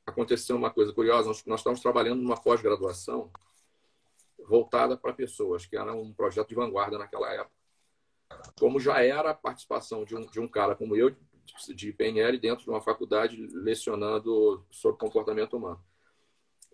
aconteceu 0.07 0.57
uma 0.57 0.71
coisa 0.71 0.93
curiosa. 0.93 1.29
Nós, 1.29 1.45
nós 1.45 1.61
estávamos 1.61 1.83
trabalhando 1.83 2.23
numa 2.23 2.41
pós-graduação 2.41 3.31
voltada 4.39 4.97
para 4.97 5.13
pessoas, 5.13 5.67
que 5.67 5.77
era 5.77 5.93
um 5.93 6.13
projeto 6.13 6.49
de 6.49 6.55
vanguarda 6.55 6.97
naquela 6.97 7.33
época. 7.33 7.57
Como 8.59 8.81
já 8.81 9.03
era 9.03 9.31
a 9.31 9.35
participação 9.35 10.05
de 10.05 10.17
um, 10.17 10.21
de 10.27 10.41
um 10.41 10.49
cara 10.49 10.75
como 10.75 10.97
eu, 10.97 11.15
de 11.75 11.93
PNL, 11.93 12.39
dentro 12.39 12.65
de 12.65 12.71
uma 12.71 12.81
faculdade, 12.81 13.37
lecionando 13.37 14.65
sobre 14.71 14.99
comportamento 14.99 15.57
humano. 15.57 15.83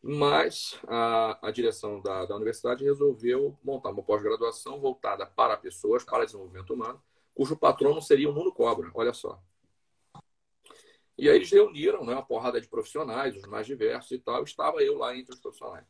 Mas 0.02 0.78
a, 0.88 1.38
a 1.46 1.50
direção 1.50 2.00
da, 2.00 2.24
da 2.26 2.34
universidade 2.34 2.84
resolveu 2.84 3.56
montar 3.62 3.90
uma 3.90 4.02
pós-graduação 4.02 4.80
voltada 4.80 5.24
para 5.24 5.56
pessoas, 5.56 6.02
para 6.02 6.24
desenvolvimento 6.24 6.74
humano, 6.74 7.00
cujo 7.34 7.56
patrono 7.56 8.02
seria 8.02 8.28
o 8.28 8.32
Mundo 8.32 8.52
Cobra, 8.52 8.90
olha 8.94 9.12
só. 9.12 9.40
E 11.18 11.28
aí 11.28 11.36
eles 11.36 11.50
reuniram 11.50 12.04
né, 12.04 12.14
uma 12.14 12.24
porrada 12.24 12.60
de 12.60 12.68
profissionais, 12.68 13.36
os 13.36 13.42
mais 13.42 13.66
diversos 13.66 14.10
e 14.12 14.18
tal, 14.18 14.42
estava 14.42 14.82
eu 14.82 14.96
lá 14.96 15.16
entre 15.16 15.34
os 15.34 15.40
profissionais. 15.40 15.86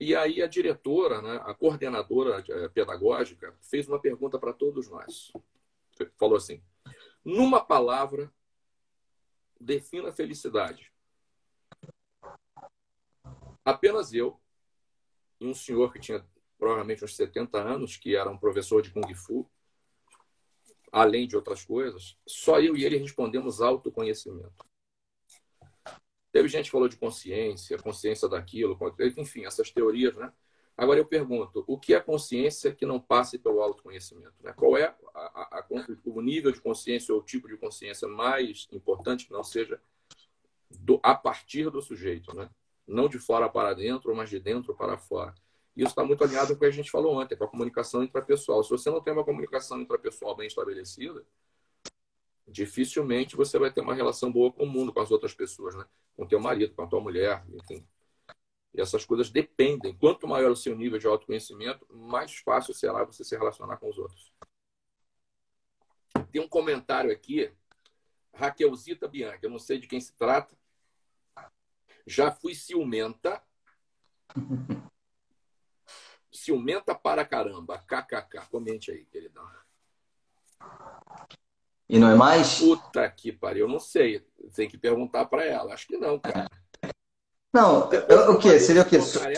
E 0.00 0.14
aí 0.14 0.40
a 0.40 0.46
diretora, 0.46 1.20
né, 1.20 1.40
a 1.44 1.52
coordenadora 1.52 2.44
eh, 2.48 2.68
pedagógica, 2.68 3.56
fez 3.62 3.88
uma 3.88 4.00
pergunta 4.00 4.38
para 4.38 4.52
todos 4.52 4.88
nós. 4.88 5.32
Falou 6.16 6.36
assim: 6.36 6.62
numa 7.24 7.60
palavra, 7.60 8.32
defina 9.60 10.12
felicidade. 10.12 10.92
Apenas 13.64 14.14
eu 14.14 14.40
e 15.40 15.46
um 15.46 15.54
senhor 15.54 15.92
que 15.92 15.98
tinha 15.98 16.24
provavelmente 16.58 17.04
uns 17.04 17.16
70 17.16 17.58
anos, 17.58 17.96
que 17.96 18.16
era 18.16 18.30
um 18.30 18.38
professor 18.38 18.80
de 18.80 18.90
Kung 18.90 19.14
Fu, 19.14 19.48
além 20.92 21.26
de 21.26 21.36
outras 21.36 21.64
coisas, 21.64 22.16
só 22.26 22.60
eu 22.60 22.76
e 22.76 22.84
ele 22.84 22.96
respondemos 22.96 23.60
autoconhecimento. 23.60 24.66
Teve 26.30 26.48
gente 26.48 26.66
que 26.66 26.70
falou 26.70 26.88
de 26.88 26.96
consciência, 26.96 27.78
consciência 27.78 28.28
daquilo, 28.28 28.78
enfim, 29.16 29.44
essas 29.44 29.70
teorias, 29.70 30.14
né? 30.14 30.32
Agora 30.76 31.00
eu 31.00 31.04
pergunto, 31.04 31.64
o 31.66 31.76
que 31.76 31.92
é 31.92 32.00
consciência 32.00 32.72
que 32.72 32.86
não 32.86 33.00
passe 33.00 33.36
pelo 33.36 33.60
autoconhecimento? 33.60 34.34
Né? 34.40 34.52
Qual 34.52 34.76
é 34.76 34.84
a, 34.84 34.94
a, 35.12 35.58
a, 35.58 35.66
o 36.04 36.20
nível 36.20 36.52
de 36.52 36.60
consciência 36.60 37.12
ou 37.12 37.20
o 37.20 37.24
tipo 37.24 37.48
de 37.48 37.56
consciência 37.56 38.06
mais 38.06 38.68
importante 38.70 39.26
que 39.26 39.32
não 39.32 39.42
seja 39.42 39.80
do, 40.70 41.00
a 41.02 41.16
partir 41.16 41.68
do 41.68 41.82
sujeito, 41.82 42.32
né? 42.32 42.48
não 42.86 43.08
de 43.08 43.18
fora 43.18 43.48
para 43.48 43.74
dentro, 43.74 44.14
mas 44.14 44.30
de 44.30 44.38
dentro 44.38 44.72
para 44.72 44.96
fora. 44.96 45.34
Isso 45.78 45.90
está 45.90 46.04
muito 46.04 46.24
alinhado 46.24 46.48
com 46.48 46.54
o 46.54 46.58
que 46.58 46.66
a 46.66 46.70
gente 46.72 46.90
falou 46.90 47.20
ontem, 47.20 47.36
com 47.36 47.44
a 47.44 47.48
comunicação 47.48 48.02
intrapessoal. 48.02 48.64
Se 48.64 48.70
você 48.70 48.90
não 48.90 49.00
tem 49.00 49.12
uma 49.12 49.24
comunicação 49.24 49.80
intrapessoal 49.80 50.34
bem 50.34 50.48
estabelecida, 50.48 51.24
dificilmente 52.48 53.36
você 53.36 53.60
vai 53.60 53.72
ter 53.72 53.80
uma 53.80 53.94
relação 53.94 54.32
boa 54.32 54.52
com 54.52 54.64
o 54.64 54.68
mundo, 54.68 54.92
com 54.92 54.98
as 54.98 55.12
outras 55.12 55.32
pessoas, 55.32 55.76
né? 55.76 55.84
com 56.16 56.24
o 56.24 56.26
teu 56.26 56.40
marido, 56.40 56.74
com 56.74 56.82
a 56.82 56.86
tua 56.88 57.00
mulher, 57.00 57.44
enfim. 57.54 57.86
E 58.74 58.80
essas 58.80 59.04
coisas 59.04 59.30
dependem. 59.30 59.96
Quanto 59.96 60.26
maior 60.26 60.50
o 60.50 60.56
seu 60.56 60.76
nível 60.76 60.98
de 60.98 61.06
autoconhecimento, 61.06 61.86
mais 61.94 62.34
fácil 62.38 62.74
será 62.74 63.04
você 63.04 63.22
se 63.22 63.36
relacionar 63.36 63.76
com 63.76 63.88
os 63.88 63.98
outros. 63.98 64.32
Tem 66.32 66.42
um 66.42 66.48
comentário 66.48 67.12
aqui, 67.12 67.52
Raquelzita 68.34 69.06
Bianca, 69.06 69.38
eu 69.42 69.50
não 69.50 69.60
sei 69.60 69.78
de 69.78 69.86
quem 69.86 70.00
se 70.00 70.12
trata. 70.16 70.58
Já 72.04 72.32
fui 72.32 72.52
ciumenta. 72.52 73.40
ciumenta 76.48 76.94
para 76.94 77.24
caramba. 77.24 77.78
KKK. 77.78 78.46
Comente 78.50 78.90
aí, 78.90 79.04
queridão. 79.04 79.44
E 81.88 81.98
não 81.98 82.10
é 82.10 82.14
mais? 82.14 82.58
Puta 82.58 83.08
que 83.10 83.32
pariu, 83.32 83.66
eu 83.66 83.72
não 83.72 83.78
sei. 83.78 84.26
Tem 84.54 84.68
que 84.68 84.78
perguntar 84.78 85.26
para 85.26 85.44
ela. 85.44 85.74
Acho 85.74 85.86
que 85.86 85.98
não, 85.98 86.18
cara. 86.18 86.48
Não, 87.52 87.90
eu, 87.92 88.32
o 88.32 88.38
que? 88.38 88.58
Seria 88.60 88.82
o 88.82 88.88
quê? 88.88 89.00
Sobre... 89.00 89.34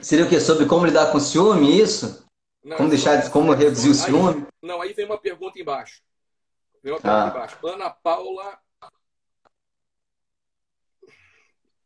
Seria 0.00 0.24
o 0.24 0.28
quê? 0.28 0.40
Sobre 0.40 0.66
como 0.66 0.86
lidar 0.86 1.10
com 1.12 1.20
ciúme, 1.20 1.80
isso? 1.80 2.26
Não, 2.62 2.76
como 2.76 2.88
deixar, 2.88 3.30
como 3.30 3.52
reduzir 3.52 3.90
o 3.90 3.94
ciúme? 3.94 4.42
Aí, 4.42 4.46
não, 4.62 4.80
aí 4.80 4.92
vem 4.92 5.06
uma 5.06 5.18
pergunta 5.18 5.60
embaixo. 5.60 6.02
Vem 6.82 6.92
uma 6.92 7.00
pergunta 7.00 7.24
ah. 7.24 7.28
embaixo. 7.28 7.66
Ana 7.66 7.90
Paula 7.90 8.58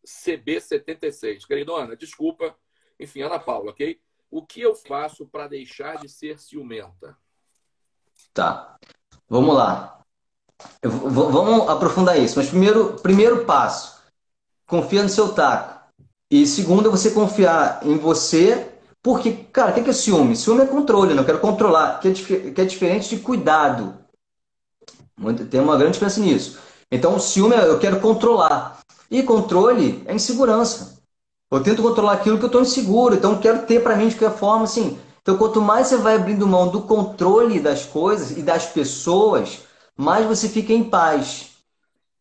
CB76. 0.06 1.46
Queridona, 1.46 1.94
desculpa. 1.96 2.56
Enfim, 2.98 3.22
Ana 3.22 3.38
Paula, 3.38 3.70
ok? 3.70 4.00
O 4.30 4.44
que 4.44 4.60
eu 4.60 4.74
faço 4.74 5.26
para 5.26 5.48
deixar 5.48 5.96
de 5.96 6.08
ser 6.08 6.38
ciumenta? 6.38 7.16
Tá. 8.34 8.76
Vamos 9.28 9.54
lá. 9.54 10.00
Vou, 10.82 11.30
vamos 11.30 11.68
aprofundar 11.68 12.18
isso. 12.18 12.38
Mas 12.38 12.48
primeiro, 12.48 12.94
primeiro 13.00 13.44
passo, 13.44 14.02
confia 14.66 15.02
no 15.02 15.08
seu 15.08 15.32
taco. 15.32 15.78
E 16.30 16.46
segundo, 16.46 16.88
é 16.88 16.90
você 16.90 17.10
confiar 17.10 17.80
em 17.86 17.96
você. 17.96 18.72
Porque, 19.02 19.32
cara, 19.32 19.70
o 19.70 19.74
que 19.74 19.88
é 19.88 19.92
ciúme? 19.92 20.36
Ciúme 20.36 20.62
é 20.62 20.66
controle, 20.66 21.14
não 21.14 21.22
né? 21.22 21.26
quero 21.26 21.40
controlar, 21.40 22.00
que 22.00 22.08
é, 22.08 22.12
que 22.12 22.60
é 22.60 22.64
diferente 22.64 23.08
de 23.16 23.22
cuidado. 23.22 23.96
Tem 25.50 25.60
uma 25.60 25.76
grande 25.76 25.92
diferença 25.92 26.20
nisso. 26.20 26.58
Então, 26.90 27.18
ciúme 27.18 27.54
é 27.54 27.66
eu 27.66 27.78
quero 27.78 28.00
controlar. 28.00 28.80
E 29.10 29.22
controle 29.22 30.02
é 30.06 30.14
insegurança. 30.14 30.97
Eu 31.50 31.62
tento 31.62 31.82
controlar 31.82 32.14
aquilo 32.14 32.36
que 32.38 32.44
eu 32.44 32.48
estou 32.48 32.62
inseguro. 32.62 33.14
Então, 33.14 33.32
eu 33.32 33.40
quero 33.40 33.66
ter 33.66 33.82
para 33.82 33.96
mim 33.96 34.08
de 34.08 34.16
qualquer 34.16 34.38
forma, 34.38 34.64
assim, 34.64 34.98
então, 35.28 35.36
quanto 35.36 35.60
mais 35.60 35.88
você 35.88 35.98
vai 35.98 36.14
abrindo 36.14 36.46
mão 36.46 36.70
do 36.70 36.82
controle 36.86 37.60
das 37.60 37.84
coisas 37.84 38.30
e 38.38 38.42
das 38.42 38.72
pessoas, 38.72 39.66
mais 39.94 40.24
você 40.24 40.48
fica 40.48 40.72
em 40.72 40.88
paz. 40.88 41.62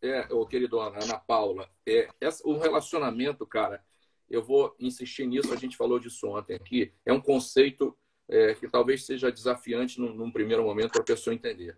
É, 0.01 0.27
ô, 0.29 0.45
querido 0.45 0.77
Ana 0.79 1.17
Paula, 1.17 1.69
é, 1.85 2.09
essa, 2.19 2.45
o 2.45 2.57
relacionamento, 2.57 3.45
cara, 3.45 3.81
eu 4.29 4.43
vou 4.43 4.75
insistir 4.77 5.25
nisso, 5.25 5.53
a 5.53 5.55
gente 5.55 5.77
falou 5.77 5.99
disso 5.99 6.27
ontem 6.27 6.55
aqui, 6.55 6.91
é 7.05 7.13
um 7.13 7.21
conceito 7.21 7.97
é, 8.27 8.53
que 8.55 8.67
talvez 8.67 9.05
seja 9.05 9.31
desafiante 9.31 10.01
num, 10.01 10.13
num 10.13 10.29
primeiro 10.29 10.63
momento 10.63 10.91
para 10.91 11.01
a 11.01 11.05
pessoa 11.05 11.33
entender. 11.33 11.77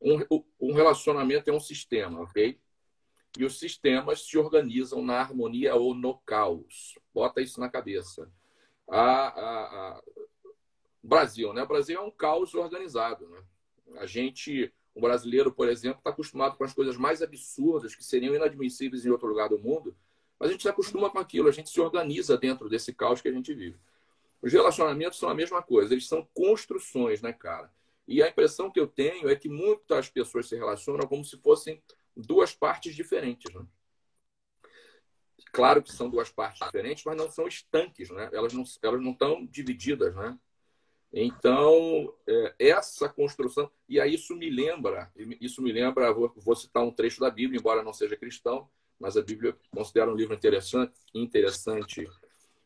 Um, 0.00 0.20
um 0.60 0.72
relacionamento 0.72 1.50
é 1.50 1.52
um 1.52 1.58
sistema, 1.58 2.20
ok? 2.20 2.56
E 3.38 3.44
os 3.44 3.58
sistemas 3.58 4.26
se 4.26 4.36
organizam 4.36 5.02
na 5.02 5.20
harmonia 5.20 5.74
ou 5.74 5.94
no 5.94 6.18
caos. 6.18 6.98
Bota 7.14 7.40
isso 7.40 7.60
na 7.60 7.68
cabeça. 7.68 8.30
A, 8.88 9.28
a, 9.28 9.62
a, 9.64 10.02
Brasil, 11.02 11.52
né? 11.52 11.62
O 11.62 11.68
Brasil 11.68 11.98
é 11.98 12.02
um 12.02 12.10
caos 12.10 12.54
organizado, 12.54 13.28
né? 13.28 13.42
A 13.98 14.06
gente, 14.06 14.72
o 14.94 15.00
brasileiro, 15.00 15.52
por 15.52 15.68
exemplo, 15.68 15.98
está 15.98 16.10
acostumado 16.10 16.56
com 16.56 16.64
as 16.64 16.74
coisas 16.74 16.96
mais 16.96 17.22
absurdas 17.22 17.94
que 17.94 18.04
seriam 18.04 18.34
inadmissíveis 18.34 19.04
em 19.04 19.10
outro 19.10 19.28
lugar 19.28 19.48
do 19.48 19.58
mundo, 19.58 19.96
mas 20.38 20.48
a 20.48 20.52
gente 20.52 20.62
se 20.62 20.68
acostuma 20.68 21.10
com 21.10 21.18
aquilo, 21.18 21.48
a 21.48 21.52
gente 21.52 21.70
se 21.70 21.80
organiza 21.80 22.36
dentro 22.36 22.68
desse 22.68 22.92
caos 22.92 23.20
que 23.20 23.28
a 23.28 23.32
gente 23.32 23.52
vive. 23.54 23.78
Os 24.42 24.52
relacionamentos 24.52 25.18
são 25.18 25.28
a 25.28 25.34
mesma 25.34 25.62
coisa, 25.62 25.92
eles 25.92 26.06
são 26.06 26.26
construções, 26.32 27.20
né, 27.20 27.32
cara? 27.32 27.70
E 28.08 28.22
a 28.22 28.28
impressão 28.28 28.70
que 28.70 28.80
eu 28.80 28.86
tenho 28.86 29.28
é 29.28 29.36
que 29.36 29.48
muitas 29.48 30.08
pessoas 30.08 30.48
se 30.48 30.56
relacionam 30.56 31.06
como 31.06 31.24
se 31.24 31.36
fossem 31.38 31.82
duas 32.20 32.54
partes 32.54 32.94
diferentes, 32.94 33.52
né? 33.54 33.66
Claro 35.52 35.82
que 35.82 35.92
são 35.92 36.08
duas 36.08 36.30
partes 36.30 36.64
diferentes, 36.64 37.04
mas 37.04 37.16
não 37.16 37.30
são 37.30 37.48
estanques, 37.48 38.10
né? 38.10 38.30
Elas 38.32 38.52
não, 38.52 38.64
elas 38.82 39.02
não 39.02 39.12
estão 39.12 39.44
divididas, 39.46 40.14
né? 40.14 40.38
Então, 41.12 42.14
é, 42.26 42.54
essa 42.58 43.08
construção, 43.08 43.68
e 43.88 43.98
aí 43.98 44.14
isso 44.14 44.36
me 44.36 44.48
lembra, 44.48 45.10
isso 45.40 45.60
me 45.60 45.72
lembra, 45.72 46.12
vou, 46.12 46.32
vou, 46.36 46.54
citar 46.54 46.84
um 46.84 46.92
trecho 46.92 47.18
da 47.18 47.28
Bíblia, 47.28 47.58
embora 47.58 47.82
não 47.82 47.92
seja 47.92 48.16
cristão, 48.16 48.70
mas 48.98 49.16
a 49.16 49.22
Bíblia 49.22 49.56
considera 49.72 50.10
um 50.10 50.14
livro 50.14 50.34
interessante. 50.34 50.92
interessante. 51.12 52.08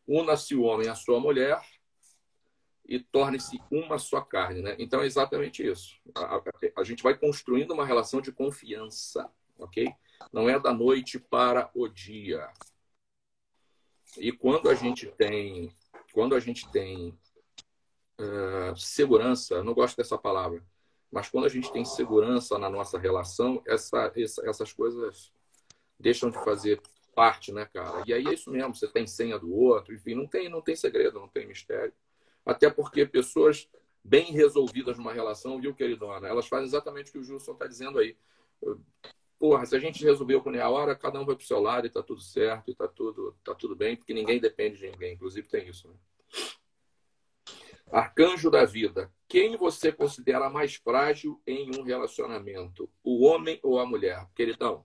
Una-se 0.06 0.54
o 0.54 0.62
homem 0.62 0.88
à 0.88 0.94
sua 0.94 1.18
mulher 1.18 1.58
e 2.86 3.00
torne-se 3.00 3.58
uma 3.70 3.98
só 3.98 4.20
carne. 4.20 4.60
Né? 4.60 4.76
Então, 4.78 5.00
é 5.00 5.06
exatamente 5.06 5.66
isso. 5.66 5.98
A, 6.14 6.36
a, 6.36 6.42
a 6.76 6.84
gente 6.84 7.02
vai 7.02 7.16
construindo 7.16 7.70
uma 7.70 7.86
relação 7.86 8.20
de 8.20 8.30
confiança, 8.30 9.30
ok? 9.58 9.92
Não 10.32 10.48
é 10.48 10.58
da 10.58 10.72
noite 10.72 11.18
para 11.18 11.70
o 11.74 11.88
dia. 11.88 12.48
E 14.16 14.32
quando 14.32 14.68
a 14.68 14.74
gente 14.74 15.06
tem, 15.06 15.74
quando 16.12 16.34
a 16.34 16.40
gente 16.40 16.70
tem 16.70 17.18
uh, 18.20 18.76
segurança, 18.76 19.62
não 19.62 19.74
gosto 19.74 19.96
dessa 19.96 20.16
palavra, 20.16 20.64
mas 21.10 21.28
quando 21.28 21.44
a 21.44 21.48
gente 21.48 21.72
tem 21.72 21.84
segurança 21.84 22.58
na 22.58 22.68
nossa 22.68 22.98
relação, 22.98 23.62
essa, 23.66 24.12
essa, 24.16 24.48
essas 24.48 24.72
coisas 24.72 25.32
deixam 25.98 26.30
de 26.30 26.42
fazer 26.44 26.80
parte, 27.14 27.52
né, 27.52 27.66
cara? 27.72 28.02
E 28.06 28.12
aí 28.12 28.26
é 28.26 28.34
isso 28.34 28.50
mesmo, 28.50 28.74
você 28.74 28.88
tem 28.88 29.06
senha 29.06 29.38
do 29.38 29.52
outro, 29.54 29.94
enfim, 29.94 30.14
não 30.14 30.26
tem, 30.26 30.48
não 30.48 30.60
tem 30.60 30.74
segredo, 30.74 31.20
não 31.20 31.28
tem 31.28 31.46
mistério. 31.46 31.92
Até 32.44 32.68
porque 32.68 33.06
pessoas 33.06 33.68
bem 34.02 34.32
resolvidas 34.32 34.98
numa 34.98 35.12
relação, 35.12 35.60
viu, 35.60 35.74
queridona? 35.74 36.28
Elas 36.28 36.46
fazem 36.46 36.66
exatamente 36.66 37.08
o 37.08 37.12
que 37.12 37.18
o 37.18 37.24
Gilson 37.24 37.52
está 37.52 37.66
dizendo 37.66 37.98
aí. 37.98 38.16
Porra, 39.38 39.66
se 39.66 39.76
a 39.76 39.78
gente 39.78 40.04
resolveu 40.04 40.40
com 40.40 40.50
a 40.50 40.68
hora, 40.68 40.94
cada 40.94 41.20
um 41.20 41.26
vai 41.26 41.36
pro 41.36 41.44
seu 41.44 41.60
lado 41.60 41.86
e 41.86 41.90
tá 41.90 42.02
tudo 42.02 42.20
certo, 42.20 42.70
e 42.70 42.74
tá 42.74 42.88
tudo, 42.88 43.36
tá 43.44 43.54
tudo 43.54 43.76
bem, 43.76 43.96
porque 43.96 44.14
ninguém 44.14 44.40
depende 44.40 44.78
de 44.78 44.90
ninguém. 44.90 45.14
Inclusive 45.14 45.48
tem 45.48 45.68
isso, 45.68 45.88
né? 45.88 45.94
Arcanjo 47.90 48.50
da 48.50 48.64
vida. 48.64 49.10
Quem 49.28 49.56
você 49.56 49.92
considera 49.92 50.48
mais 50.48 50.76
frágil 50.76 51.40
em 51.46 51.70
um 51.78 51.82
relacionamento? 51.82 52.90
O 53.02 53.24
homem 53.24 53.60
ou 53.62 53.78
a 53.78 53.86
mulher? 53.86 54.26
Queridão. 54.34 54.84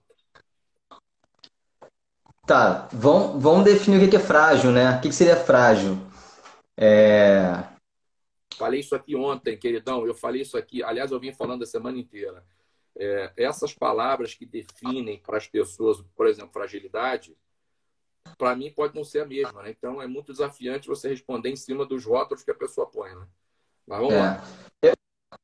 Tá, 2.46 2.88
vamos, 2.92 3.42
vamos 3.42 3.64
definir 3.64 4.04
o 4.04 4.10
que 4.10 4.16
é 4.16 4.20
frágil, 4.20 4.72
né? 4.72 4.96
O 4.96 5.00
que 5.00 5.12
seria 5.12 5.36
frágil? 5.36 5.96
É... 6.76 7.64
Falei 8.56 8.80
isso 8.80 8.94
aqui 8.94 9.14
ontem, 9.16 9.56
queridão. 9.56 10.06
Eu 10.06 10.14
falei 10.14 10.42
isso 10.42 10.58
aqui. 10.58 10.82
Aliás, 10.82 11.10
eu 11.10 11.20
vim 11.20 11.32
falando 11.32 11.62
a 11.62 11.66
semana 11.66 11.98
inteira. 11.98 12.44
É, 13.02 13.32
essas 13.34 13.72
palavras 13.72 14.34
que 14.34 14.44
definem 14.44 15.18
para 15.18 15.38
as 15.38 15.46
pessoas, 15.46 16.04
por 16.14 16.26
exemplo, 16.26 16.50
fragilidade, 16.52 17.34
para 18.36 18.54
mim 18.54 18.70
pode 18.70 18.94
não 18.94 19.04
ser 19.04 19.20
a 19.20 19.26
mesma, 19.26 19.62
né? 19.62 19.70
Então 19.70 20.02
é 20.02 20.06
muito 20.06 20.32
desafiante 20.32 20.86
você 20.86 21.08
responder 21.08 21.48
em 21.48 21.56
cima 21.56 21.86
dos 21.86 22.04
rótulos 22.04 22.44
que 22.44 22.50
a 22.50 22.54
pessoa 22.54 22.86
põe, 22.86 23.08
né? 23.08 23.26
Mas 23.86 23.98
vamos 24.00 24.14
é. 24.14 24.18
lá. 24.18 24.44
Eu, 24.82 24.92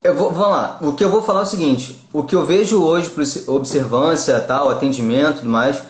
eu 0.05 0.15
vou, 0.15 0.31
vamos 0.31 0.51
lá. 0.51 0.79
O 0.83 0.95
que 0.95 1.03
eu 1.03 1.09
vou 1.09 1.23
falar 1.23 1.41
é 1.41 1.43
o 1.45 1.47
seguinte: 1.47 1.99
o 2.13 2.25
que 2.25 2.35
eu 2.35 2.45
vejo 2.45 2.85
hoje 2.85 3.09
por 3.09 3.25
observância, 3.55 4.39
tal, 4.41 4.69
atendimento, 4.69 5.39
tudo 5.39 5.49
mais, 5.49 5.83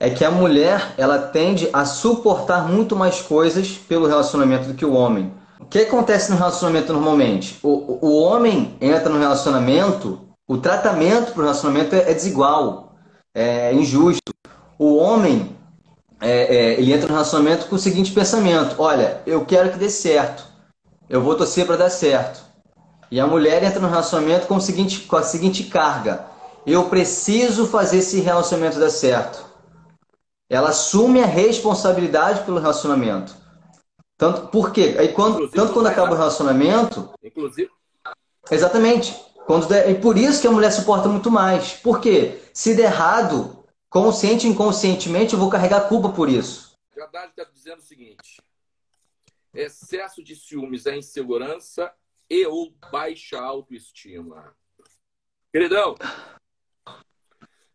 é 0.00 0.08
que 0.08 0.24
a 0.24 0.30
mulher 0.30 0.94
ela 0.96 1.18
tende 1.18 1.68
a 1.70 1.84
suportar 1.84 2.66
muito 2.66 2.96
mais 2.96 3.20
coisas 3.20 3.76
pelo 3.76 4.06
relacionamento 4.06 4.68
do 4.68 4.74
que 4.74 4.86
o 4.86 4.94
homem. 4.94 5.30
O 5.60 5.66
que 5.66 5.80
acontece 5.80 6.30
no 6.30 6.38
relacionamento 6.38 6.92
normalmente? 6.92 7.58
O, 7.62 7.98
o 8.00 8.22
homem 8.22 8.74
entra 8.80 9.10
no 9.10 9.18
relacionamento, 9.18 10.29
o 10.50 10.58
tratamento 10.58 11.30
para 11.30 11.42
o 11.42 11.44
relacionamento 11.44 11.94
é, 11.94 12.10
é 12.10 12.12
desigual, 12.12 12.96
é 13.32 13.72
injusto. 13.72 14.34
O 14.76 14.96
homem 14.96 15.56
é, 16.20 16.28
é, 16.28 16.72
ele 16.72 16.92
entra 16.92 17.06
no 17.06 17.14
relacionamento 17.14 17.68
com 17.68 17.76
o 17.76 17.78
seguinte 17.78 18.10
pensamento: 18.10 18.74
olha, 18.82 19.22
eu 19.24 19.46
quero 19.46 19.70
que 19.70 19.78
dê 19.78 19.88
certo, 19.88 20.44
eu 21.08 21.22
vou 21.22 21.36
torcer 21.36 21.64
para 21.64 21.76
dar 21.76 21.88
certo. 21.88 22.44
E 23.12 23.20
a 23.20 23.28
mulher 23.28 23.62
entra 23.62 23.78
no 23.78 23.88
relacionamento 23.88 24.48
com, 24.48 24.56
o 24.56 24.60
seguinte, 24.60 25.02
com 25.02 25.14
a 25.14 25.22
seguinte 25.22 25.62
carga: 25.62 26.26
eu 26.66 26.88
preciso 26.88 27.68
fazer 27.68 27.98
esse 27.98 28.18
relacionamento 28.18 28.80
dar 28.80 28.90
certo. 28.90 29.44
Ela 30.50 30.70
assume 30.70 31.22
a 31.22 31.26
responsabilidade 31.26 32.42
pelo 32.42 32.58
relacionamento. 32.58 33.36
Tanto 34.18 34.48
porque 34.48 34.96
aí 34.98 35.12
quando 35.12 35.48
tanto 35.48 35.72
quando 35.72 35.86
acaba 35.86 36.12
o 36.12 36.18
relacionamento, 36.18 37.08
inclusive 37.22 37.70
exatamente 38.50 39.29
quando 39.50 39.66
der, 39.66 39.90
e 39.90 40.00
por 40.00 40.16
isso 40.16 40.40
que 40.40 40.46
a 40.46 40.52
mulher 40.52 40.70
suporta 40.70 41.08
muito 41.08 41.28
mais. 41.28 41.72
Porque 41.72 42.40
se 42.54 42.72
der 42.76 42.84
errado, 42.84 43.64
consciente 43.88 44.46
e 44.46 44.50
inconscientemente, 44.50 45.34
eu 45.34 45.40
vou 45.40 45.50
carregar 45.50 45.78
a 45.78 45.88
culpa 45.88 46.10
por 46.10 46.28
isso. 46.28 46.78
Haddad 46.96 47.30
está 47.30 47.42
dizendo 47.52 47.80
o 47.80 47.82
seguinte: 47.82 48.40
excesso 49.52 50.22
de 50.22 50.36
ciúmes 50.36 50.86
é 50.86 50.96
insegurança 50.96 51.92
e 52.30 52.46
ou 52.46 52.72
baixa 52.92 53.40
autoestima. 53.40 54.54
Queridão, 55.52 55.96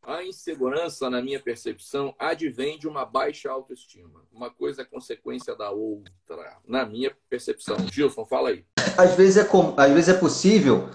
a 0.02 0.24
insegurança, 0.24 1.10
na 1.10 1.22
minha 1.22 1.42
percepção, 1.42 2.16
advém 2.18 2.80
de 2.80 2.88
uma 2.88 3.04
baixa 3.04 3.52
autoestima. 3.52 4.22
Uma 4.32 4.50
coisa 4.50 4.84
é 4.84 4.86
consequência 4.86 5.54
da 5.58 5.72
outra, 5.72 6.58
na 6.66 6.86
minha 6.86 7.14
percepção. 7.30 7.76
Gilson, 7.92 8.24
fala 8.24 8.52
aí. 8.52 8.66
Às 8.98 9.16
vezes 9.16 9.36
é, 9.36 9.44
com... 9.44 9.76
Às 9.78 9.92
vezes 9.92 10.16
é 10.16 10.18
possível 10.18 10.90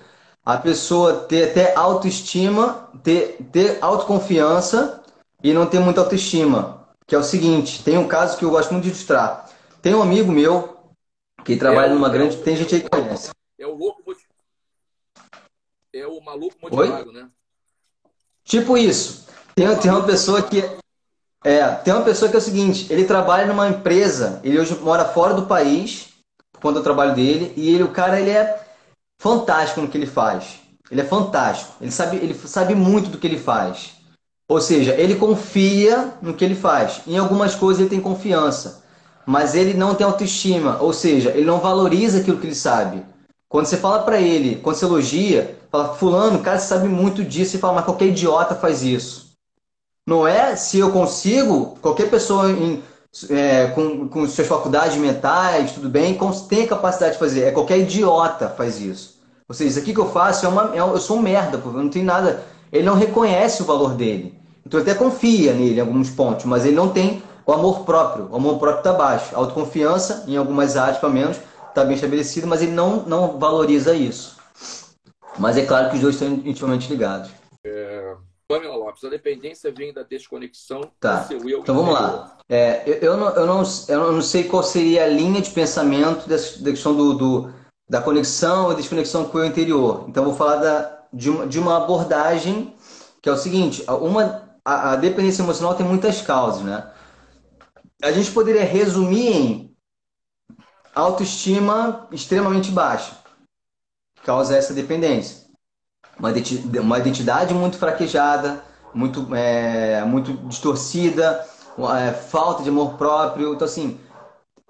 a 0.55 0.59
pessoa 0.59 1.25
ter 1.25 1.51
até 1.51 1.75
autoestima, 1.75 2.89
ter, 3.03 3.39
ter 3.53 3.79
autoconfiança 3.81 5.03
e 5.43 5.53
não 5.53 5.67
ter 5.67 5.79
muita 5.81 6.01
autoestima. 6.01 6.87
Que 7.07 7.15
é 7.15 7.19
o 7.19 7.25
seguinte, 7.25 7.83
tem 7.83 7.99
um 7.99 8.09
caso 8.09 8.39
que 8.39 8.45
eu 8.45 8.51
gosto 8.51 8.73
muito 8.73 8.85
de 8.85 8.91
ilustrar. 8.91 9.49
Tem 9.83 9.95
um 9.95 10.03
amigo 10.03 10.31
meu 10.31 10.77
que 11.45 11.57
trabalha 11.57 11.91
é 11.91 11.95
numa 11.95 12.09
grande. 12.09 12.37
tem 12.39 12.57
gente 12.57 12.75
aí 12.75 12.83
que 12.83 12.89
conhece. 12.89 13.31
É 13.59 13.67
o 13.67 13.75
louco 13.75 14.03
É 15.93 16.07
o 16.07 16.21
maluco 16.21 16.57
motivado, 16.61 17.09
Oi? 17.09 17.15
né? 17.15 17.29
Tipo 18.45 18.77
isso. 18.77 19.27
Tem, 19.55 19.77
tem 19.77 19.91
uma 19.91 20.05
pessoa 20.05 20.43
que. 20.43 20.63
É, 21.43 21.67
tem 21.77 21.95
uma 21.95 22.05
pessoa 22.05 22.31
que 22.31 22.37
é 22.37 22.39
o 22.39 22.43
seguinte, 22.43 22.93
ele 22.93 23.07
trabalha 23.07 23.47
numa 23.47 23.67
empresa, 23.67 24.41
ele 24.45 24.61
hoje 24.61 24.75
mora 24.79 25.07
fora 25.07 25.33
do 25.33 25.47
país, 25.47 26.09
por 26.53 26.61
conta 26.61 26.81
do 26.81 26.85
trabalho 26.85 27.15
dele, 27.15 27.55
e 27.57 27.75
ele, 27.75 27.83
o 27.83 27.93
cara 27.93 28.21
ele 28.21 28.31
é 28.31 28.70
fantástico 29.21 29.83
no 29.83 29.89
que 29.89 29.99
ele 29.99 30.07
faz. 30.07 30.59
Ele 30.91 31.03
é 31.03 31.05
fantástico. 31.05 31.75
Ele 31.81 31.93
sabe, 31.93 32.17
ele 32.17 32.35
sabe 32.35 32.75
muito 32.75 33.11
do 33.11 33.19
que 33.19 33.27
ele 33.27 33.39
faz. 33.39 33.93
Ou 34.49 34.61
seja, 34.61 34.95
ele 34.95 35.15
confia 35.15 36.15
no 36.21 36.35
que 36.35 36.45
ele 36.45 36.57
faz. 36.57 37.03
Em 37.07 37.19
algumas 37.19 37.55
coisas 37.55 37.81
ele 37.81 37.91
tem 37.91 38.01
confiança, 38.01 38.83
mas 39.25 39.55
ele 39.55 39.75
não 39.75 39.95
tem 39.95 40.05
autoestima. 40.05 40.79
Ou 40.81 40.93
seja, 40.93 41.31
ele 41.31 41.45
não 41.45 41.61
valoriza 41.61 42.19
aquilo 42.19 42.39
que 42.39 42.47
ele 42.47 42.55
sabe. 42.55 43.05
Quando 43.49 43.67
você 43.67 43.77
fala 43.77 44.03
para 44.03 44.21
ele, 44.21 44.57
quando 44.57 44.77
você 44.77 44.87
elogia, 44.87 45.59
fala, 45.71 45.95
fulano, 45.95 46.41
cara, 46.41 46.59
sabe 46.59 46.89
muito 46.89 47.23
disso, 47.23 47.57
e 47.57 47.59
fala, 47.59 47.75
mas 47.75 47.85
qualquer 47.85 48.07
idiota 48.07 48.55
faz 48.55 48.83
isso. 48.83 49.33
Não 50.07 50.27
é 50.27 50.57
se 50.57 50.79
eu 50.79 50.91
consigo, 50.91 51.77
qualquer 51.83 52.09
pessoa 52.09 52.51
em, 52.51 52.83
é, 53.29 53.67
com, 53.69 54.09
com 54.09 54.27
suas 54.29 54.47
faculdades 54.47 54.97
mentais, 54.97 55.73
tudo 55.73 55.89
bem, 55.89 56.19
tem 56.49 56.67
capacidade 56.67 57.15
de 57.15 57.19
fazer. 57.19 57.45
É 57.45 57.51
qualquer 57.51 57.79
idiota 57.79 58.49
faz 58.49 58.81
isso. 58.81 59.21
Ou 59.49 59.55
seja, 59.55 59.71
isso 59.71 59.79
aqui 59.81 59.93
que 59.93 60.01
eu 60.01 60.11
faço 60.11 60.47
é 60.47 60.49
uma. 60.49 60.75
É, 60.75 60.79
eu 60.79 60.99
sou 60.99 61.19
um 61.19 61.23
merda, 61.23 61.59
pô, 61.59 61.71
eu 61.71 61.83
não 61.83 61.89
tenho 61.89 62.05
nada. 62.05 62.43
Ele 62.73 62.85
não 62.85 62.95
reconhece 62.95 63.63
o 63.63 63.65
valor 63.67 63.95
dele. 63.95 64.39
Então 64.65 64.79
até 64.79 64.95
confia 64.95 65.53
nele 65.53 65.79
em 65.79 65.81
alguns 65.81 66.11
pontos, 66.11 66.45
mas 66.45 66.65
ele 66.65 66.77
não 66.77 66.91
tem 66.91 67.21
o 67.45 67.53
amor 67.53 67.81
próprio. 67.81 68.29
O 68.31 68.37
amor 68.37 68.59
próprio 68.59 68.79
está 68.79 68.93
baixo. 68.93 69.35
A 69.35 69.39
autoconfiança, 69.39 70.25
em 70.29 70.37
algumas 70.37 70.77
áreas, 70.77 70.99
pelo 70.99 71.13
menos, 71.13 71.37
está 71.69 71.85
bem 71.85 71.97
estabelecido, 71.97 72.47
mas 72.47 72.63
ele 72.63 72.73
não, 72.73 73.03
não 73.07 73.39
valoriza 73.39 73.93
isso. 73.93 74.37
Mas 75.37 75.57
é 75.57 75.65
claro 75.65 75.89
que 75.91 75.97
os 75.97 76.01
dois 76.01 76.15
estão 76.15 76.29
intimamente 76.45 76.89
ligados. 76.89 77.31
É, 77.65 78.00
Pamela 78.51 78.75
Lopes, 78.75 79.05
a 79.05 79.09
dependência 79.09 79.71
vem 79.71 79.93
da 79.93 80.03
desconexão 80.03 80.91
tá. 80.99 81.21
do 81.21 81.29
seu 81.29 81.49
eu 81.49 81.61
Então 81.61 81.77
vamos 81.77 81.95
lá. 81.95 82.37
É, 82.49 82.83
eu, 82.85 82.95
eu, 82.95 83.17
não, 83.17 83.29
eu, 83.29 83.47
não, 83.47 83.63
eu 83.89 84.13
não 84.13 84.23
sei 84.23 84.43
qual 84.43 84.61
seria 84.65 85.05
a 85.05 85.07
linha 85.07 85.41
de 85.41 85.51
pensamento 85.51 86.29
dessa, 86.29 86.61
da 86.61 86.73
questão 86.73 86.93
do, 86.93 87.15
do, 87.15 87.55
da 87.89 88.03
conexão 88.03 88.73
e 88.73 88.75
desconexão 88.75 89.29
com 89.29 89.39
o 89.39 89.41
eu 89.43 89.47
interior. 89.47 90.05
Então 90.09 90.25
vou 90.25 90.35
falar 90.35 90.57
da, 90.57 91.05
de, 91.13 91.31
uma, 91.31 91.47
de 91.47 91.61
uma 91.61 91.77
abordagem 91.77 92.75
que 93.23 93.29
é 93.29 93.33
o 93.33 93.37
seguinte: 93.37 93.85
uma, 93.89 94.59
a, 94.65 94.95
a 94.95 94.97
dependência 94.97 95.43
emocional 95.43 95.77
tem 95.77 95.87
muitas 95.87 96.21
causas, 96.21 96.63
né? 96.63 96.91
A 98.03 98.11
gente 98.11 98.33
poderia 98.33 98.65
resumir 98.65 99.29
em 99.29 99.77
autoestima 100.93 102.09
extremamente 102.11 102.73
baixa, 102.73 103.17
que 104.17 104.23
causa 104.23 104.57
essa 104.57 104.75
dependência. 104.75 105.40
Uma 106.21 106.99
identidade 106.99 107.55
muito 107.55 107.79
fraquejada, 107.79 108.63
muito, 108.95 109.35
é, 109.35 110.05
muito 110.05 110.33
distorcida, 110.49 111.45
é, 111.99 112.13
falta 112.13 112.63
de 112.63 112.69
amor 112.69 112.95
próprio. 112.95 113.55
Então, 113.55 113.65
assim, 113.65 113.99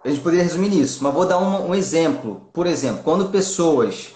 a 0.05 0.09
gente 0.09 0.21
poderia 0.21 0.45
resumir 0.45 0.69
nisso, 0.69 1.03
mas 1.03 1.13
vou 1.13 1.27
dar 1.27 1.39
um, 1.39 1.71
um 1.71 1.75
exemplo. 1.75 2.49
Por 2.53 2.67
exemplo, 2.67 3.03
quando 3.03 3.29
pessoas. 3.29 4.11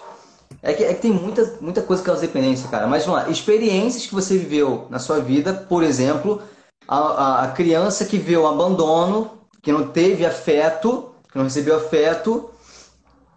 É 0.63 0.73
que, 0.73 0.85
é 0.85 0.95
que, 0.95 1.03
tem 1.03 1.11
muita, 1.11 1.59
muita 1.61 1.83
coisa 1.83 2.01
que 2.03 2.07
causa 2.07 2.23
dependência, 2.23 2.69
cara. 2.69 2.87
Mas 2.87 3.05
vamos 3.05 3.23
lá, 3.23 3.29
experiências 3.29 4.07
que 4.07 4.15
você 4.15 4.39
viveu 4.39 4.87
na 4.89 4.99
sua 4.99 5.19
vida, 5.19 5.53
por 5.53 5.83
exemplo, 5.83 6.41
a, 6.87 7.43
a 7.43 7.49
criança 7.49 8.05
que 8.05 8.17
vê 8.17 8.37
o 8.37 8.47
abandono, 8.47 9.33
que 9.61 9.73
não 9.73 9.89
teve 9.89 10.25
afeto, 10.25 11.11
que 11.31 11.37
não 11.37 11.45
recebeu 11.45 11.77
afeto, 11.77 12.51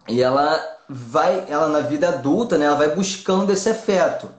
e 0.07 0.21
ela 0.21 0.59
vai, 0.89 1.45
ela 1.49 1.67
na 1.67 1.81
vida 1.81 2.09
adulta, 2.09 2.57
né, 2.57 2.65
ela 2.65 2.75
vai 2.75 2.95
buscando 2.95 3.51
esse 3.51 3.69
afeto. 3.69 4.29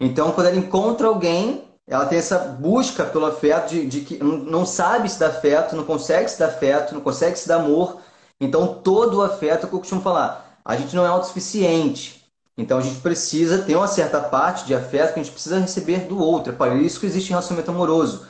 Então, 0.00 0.32
quando 0.32 0.48
ela 0.48 0.56
encontra 0.56 1.08
alguém, 1.08 1.64
ela 1.86 2.06
tem 2.06 2.18
essa 2.18 2.38
busca 2.38 3.04
pelo 3.04 3.26
afeto 3.26 3.70
de, 3.70 3.86
de 3.86 4.00
que 4.02 4.22
não 4.22 4.66
sabe 4.66 5.08
se 5.08 5.18
dar 5.18 5.28
afeto, 5.28 5.74
não 5.74 5.84
consegue 5.84 6.30
se 6.30 6.38
dar 6.38 6.48
afeto, 6.48 6.94
não 6.94 7.00
consegue 7.00 7.38
se 7.38 7.48
dar 7.48 7.56
amor. 7.56 8.00
Então, 8.40 8.74
todo 8.82 9.18
o 9.18 9.22
afeto, 9.22 9.64
é 9.64 9.66
o 9.66 9.68
que 9.68 9.74
eu 9.74 9.80
costumo 9.80 10.02
falar, 10.02 10.58
a 10.64 10.76
gente 10.76 10.94
não 10.94 11.04
é 11.04 11.08
autossuficiente. 11.08 12.24
Então, 12.56 12.78
a 12.78 12.82
gente 12.82 13.00
precisa 13.00 13.62
ter 13.62 13.76
uma 13.76 13.86
certa 13.86 14.20
parte 14.20 14.66
de 14.66 14.74
afeto 14.74 15.14
que 15.14 15.20
a 15.20 15.22
gente 15.22 15.32
precisa 15.32 15.60
receber 15.60 16.00
do 16.00 16.18
outro. 16.18 16.52
É 16.52 16.56
para 16.56 16.74
isso 16.74 17.00
que 17.00 17.06
existe 17.06 17.30
relacionamento 17.30 17.70
amoroso. 17.70 18.26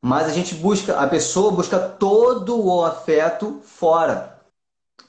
Mas 0.00 0.26
a 0.26 0.32
gente 0.32 0.54
busca, 0.54 0.98
a 0.98 1.06
pessoa 1.06 1.52
busca 1.52 1.78
todo 1.78 2.62
o 2.62 2.84
afeto 2.84 3.60
fora. 3.64 4.31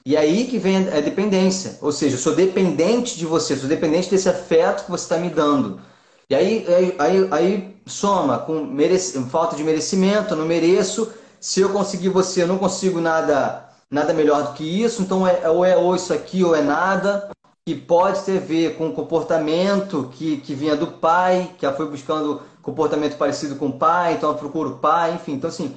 E 0.06 0.18
aí 0.18 0.46
que 0.46 0.58
vem 0.58 0.76
a 0.88 1.00
dependência. 1.00 1.78
Ou 1.80 1.90
seja, 1.90 2.16
eu 2.16 2.20
sou 2.20 2.34
dependente 2.34 3.16
de 3.16 3.24
você, 3.24 3.56
sou 3.56 3.68
dependente 3.68 4.10
desse 4.10 4.28
afeto 4.28 4.84
que 4.84 4.90
você 4.90 5.04
está 5.04 5.16
me 5.16 5.30
dando. 5.30 5.80
E 6.28 6.34
aí, 6.34 6.66
aí, 6.98 7.28
aí, 7.30 7.76
soma 7.86 8.38
com 8.38 8.64
merece, 8.64 9.18
falta 9.24 9.56
de 9.56 9.64
merecimento, 9.64 10.34
eu 10.34 10.38
não 10.38 10.46
mereço. 10.46 11.10
Se 11.40 11.60
eu 11.60 11.70
conseguir 11.70 12.10
você, 12.10 12.42
eu 12.42 12.46
não 12.46 12.58
consigo 12.58 13.00
nada, 13.00 13.66
nada 13.90 14.12
melhor 14.12 14.42
do 14.42 14.52
que 14.52 14.82
isso. 14.82 15.00
Então, 15.00 15.26
é, 15.26 15.48
ou 15.48 15.64
é 15.64 15.76
ou 15.76 15.94
isso 15.96 16.12
aqui 16.12 16.44
ou 16.44 16.54
é 16.54 16.62
nada. 16.62 17.30
Que 17.66 17.74
pode 17.74 18.20
ter 18.24 18.36
a 18.36 18.40
ver 18.40 18.76
com 18.76 18.88
o 18.88 18.92
comportamento 18.92 20.10
que, 20.12 20.36
que 20.36 20.54
vinha 20.54 20.76
do 20.76 20.86
pai, 20.86 21.50
que 21.56 21.64
ela 21.64 21.74
foi 21.74 21.88
buscando 21.88 22.42
comportamento 22.60 23.16
parecido 23.16 23.56
com 23.56 23.68
o 23.68 23.78
pai, 23.78 24.14
então 24.14 24.30
ela 24.30 24.38
procura 24.38 24.68
o 24.68 24.78
pai, 24.78 25.14
enfim. 25.14 25.32
Então, 25.32 25.48
assim, 25.48 25.74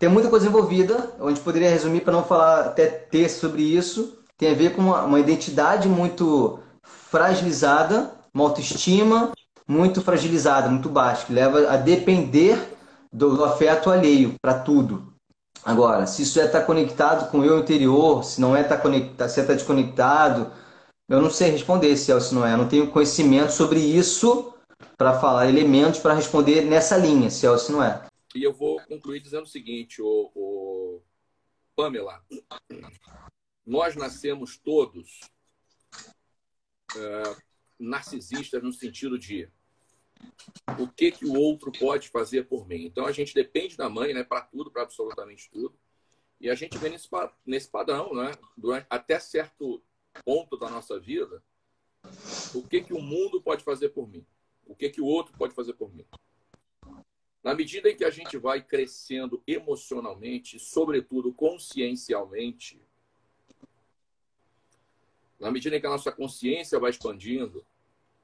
tem 0.00 0.08
muita 0.08 0.30
coisa 0.30 0.48
envolvida. 0.48 1.12
Gente 1.28 1.40
poderia 1.40 1.68
resumir 1.68 2.00
para 2.00 2.14
não 2.14 2.24
falar 2.24 2.62
até 2.62 2.86
texto 2.86 3.40
sobre 3.40 3.62
isso. 3.62 4.18
Tem 4.38 4.50
a 4.50 4.54
ver 4.54 4.74
com 4.74 4.80
uma, 4.80 5.02
uma 5.02 5.20
identidade 5.20 5.86
muito 5.86 6.58
fragilizada, 6.82 8.10
uma 8.32 8.44
autoestima 8.44 9.30
muito 9.68 10.00
fragilizada, 10.00 10.68
muito 10.68 10.88
baixa, 10.88 11.26
que 11.26 11.32
leva 11.32 11.70
a 11.70 11.76
depender 11.76 12.58
do, 13.12 13.36
do 13.36 13.44
afeto 13.44 13.90
alheio 13.90 14.34
para 14.40 14.54
tudo. 14.54 15.12
Agora, 15.62 16.06
se 16.06 16.22
isso 16.22 16.40
é 16.40 16.46
estar 16.46 16.60
tá 16.60 16.66
conectado 16.66 17.30
com 17.30 17.40
o 17.40 17.44
eu 17.44 17.58
interior, 17.58 18.24
se 18.24 18.40
não 18.40 18.56
é 18.56 18.62
estar 18.62 18.76
tá 18.76 18.82
conectado, 18.82 19.28
se 19.28 19.38
é 19.38 19.44
tá 19.44 19.52
desconectado, 19.52 20.50
eu 21.08 21.20
não 21.20 21.30
sei 21.30 21.50
responder 21.50 21.94
se 21.96 22.10
é 22.10 22.14
ou 22.14 22.20
se 22.22 22.34
não 22.34 22.46
é. 22.46 22.54
Eu 22.54 22.58
não 22.58 22.66
tenho 22.66 22.86
conhecimento 22.86 23.52
sobre 23.52 23.78
isso 23.78 24.54
para 24.96 25.12
falar 25.20 25.46
elementos 25.48 26.00
para 26.00 26.14
responder 26.14 26.62
nessa 26.62 26.96
linha, 26.96 27.28
se 27.30 27.44
é 27.44 27.50
ou 27.50 27.58
se 27.58 27.70
não 27.70 27.82
é. 27.84 28.09
E 28.34 28.42
eu 28.42 28.52
vou 28.52 28.80
concluir 28.86 29.20
dizendo 29.20 29.44
o 29.44 29.48
seguinte, 29.48 30.00
o, 30.00 30.30
o... 30.34 31.02
Pamela, 31.74 32.24
nós 33.66 33.96
nascemos 33.96 34.58
todos 34.58 35.20
é, 36.96 37.22
narcisistas 37.78 38.62
no 38.62 38.72
sentido 38.72 39.18
de 39.18 39.50
o 40.78 40.86
que, 40.86 41.10
que 41.10 41.24
o 41.24 41.34
outro 41.34 41.72
pode 41.72 42.08
fazer 42.08 42.44
por 42.44 42.66
mim. 42.68 42.84
Então 42.84 43.06
a 43.06 43.12
gente 43.12 43.34
depende 43.34 43.76
da 43.76 43.88
mãe, 43.88 44.12
né, 44.12 44.22
para 44.22 44.42
tudo, 44.42 44.70
para 44.70 44.82
absolutamente 44.82 45.50
tudo. 45.50 45.78
E 46.40 46.50
a 46.50 46.54
gente 46.54 46.76
vê 46.78 46.88
nesse, 46.88 47.08
nesse 47.46 47.70
padrão, 47.70 48.14
né, 48.14 48.32
durante 48.56 48.86
até 48.90 49.18
certo 49.18 49.82
ponto 50.24 50.56
da 50.56 50.68
nossa 50.68 50.98
vida, 50.98 51.42
o 52.54 52.66
que 52.66 52.82
que 52.82 52.92
o 52.92 53.00
mundo 53.00 53.40
pode 53.40 53.62
fazer 53.62 53.90
por 53.90 54.08
mim? 54.08 54.26
O 54.66 54.74
que 54.74 54.90
que 54.90 55.00
o 55.00 55.06
outro 55.06 55.36
pode 55.36 55.54
fazer 55.54 55.74
por 55.74 55.92
mim? 55.94 56.06
Na 57.42 57.54
medida 57.54 57.90
em 57.90 57.96
que 57.96 58.04
a 58.04 58.10
gente 58.10 58.36
vai 58.36 58.62
crescendo 58.62 59.42
emocionalmente, 59.46 60.58
sobretudo 60.58 61.32
consciencialmente, 61.32 62.80
na 65.38 65.50
medida 65.50 65.76
em 65.76 65.80
que 65.80 65.86
a 65.86 65.90
nossa 65.90 66.12
consciência 66.12 66.78
vai 66.78 66.90
expandindo, 66.90 67.64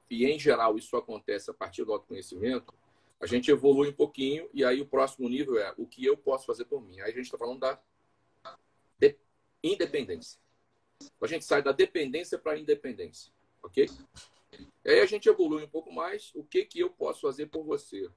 e 0.09 0.25
em 0.25 0.39
geral 0.39 0.77
isso 0.77 0.95
acontece 0.95 1.49
a 1.49 1.53
partir 1.53 1.83
do 1.83 1.91
autoconhecimento, 1.91 2.73
a 3.19 3.25
gente 3.25 3.49
evolui 3.49 3.89
um 3.89 3.93
pouquinho 3.93 4.47
e 4.53 4.63
aí 4.63 4.79
o 4.79 4.85
próximo 4.85 5.27
nível 5.27 5.57
é 5.57 5.73
o 5.77 5.87
que 5.87 6.05
eu 6.05 6.15
posso 6.15 6.45
fazer 6.45 6.65
por 6.65 6.81
mim. 6.81 6.99
Aí 6.99 7.11
a 7.11 7.15
gente 7.15 7.25
está 7.25 7.37
falando 7.37 7.59
da 7.59 7.81
independência. 9.63 10.39
A 11.21 11.27
gente 11.27 11.43
sai 11.43 11.61
da 11.61 11.71
dependência 11.71 12.37
para 12.37 12.53
a 12.53 12.59
independência, 12.59 13.31
ok? 13.63 13.89
E 14.85 14.89
aí 14.89 14.99
a 14.99 15.05
gente 15.05 15.27
evolui 15.27 15.63
um 15.63 15.69
pouco 15.69 15.91
mais. 15.91 16.31
O 16.35 16.43
que 16.43 16.63
que 16.65 16.79
eu 16.79 16.89
posso 16.89 17.21
fazer 17.21 17.47
por 17.47 17.63
você? 17.63 18.09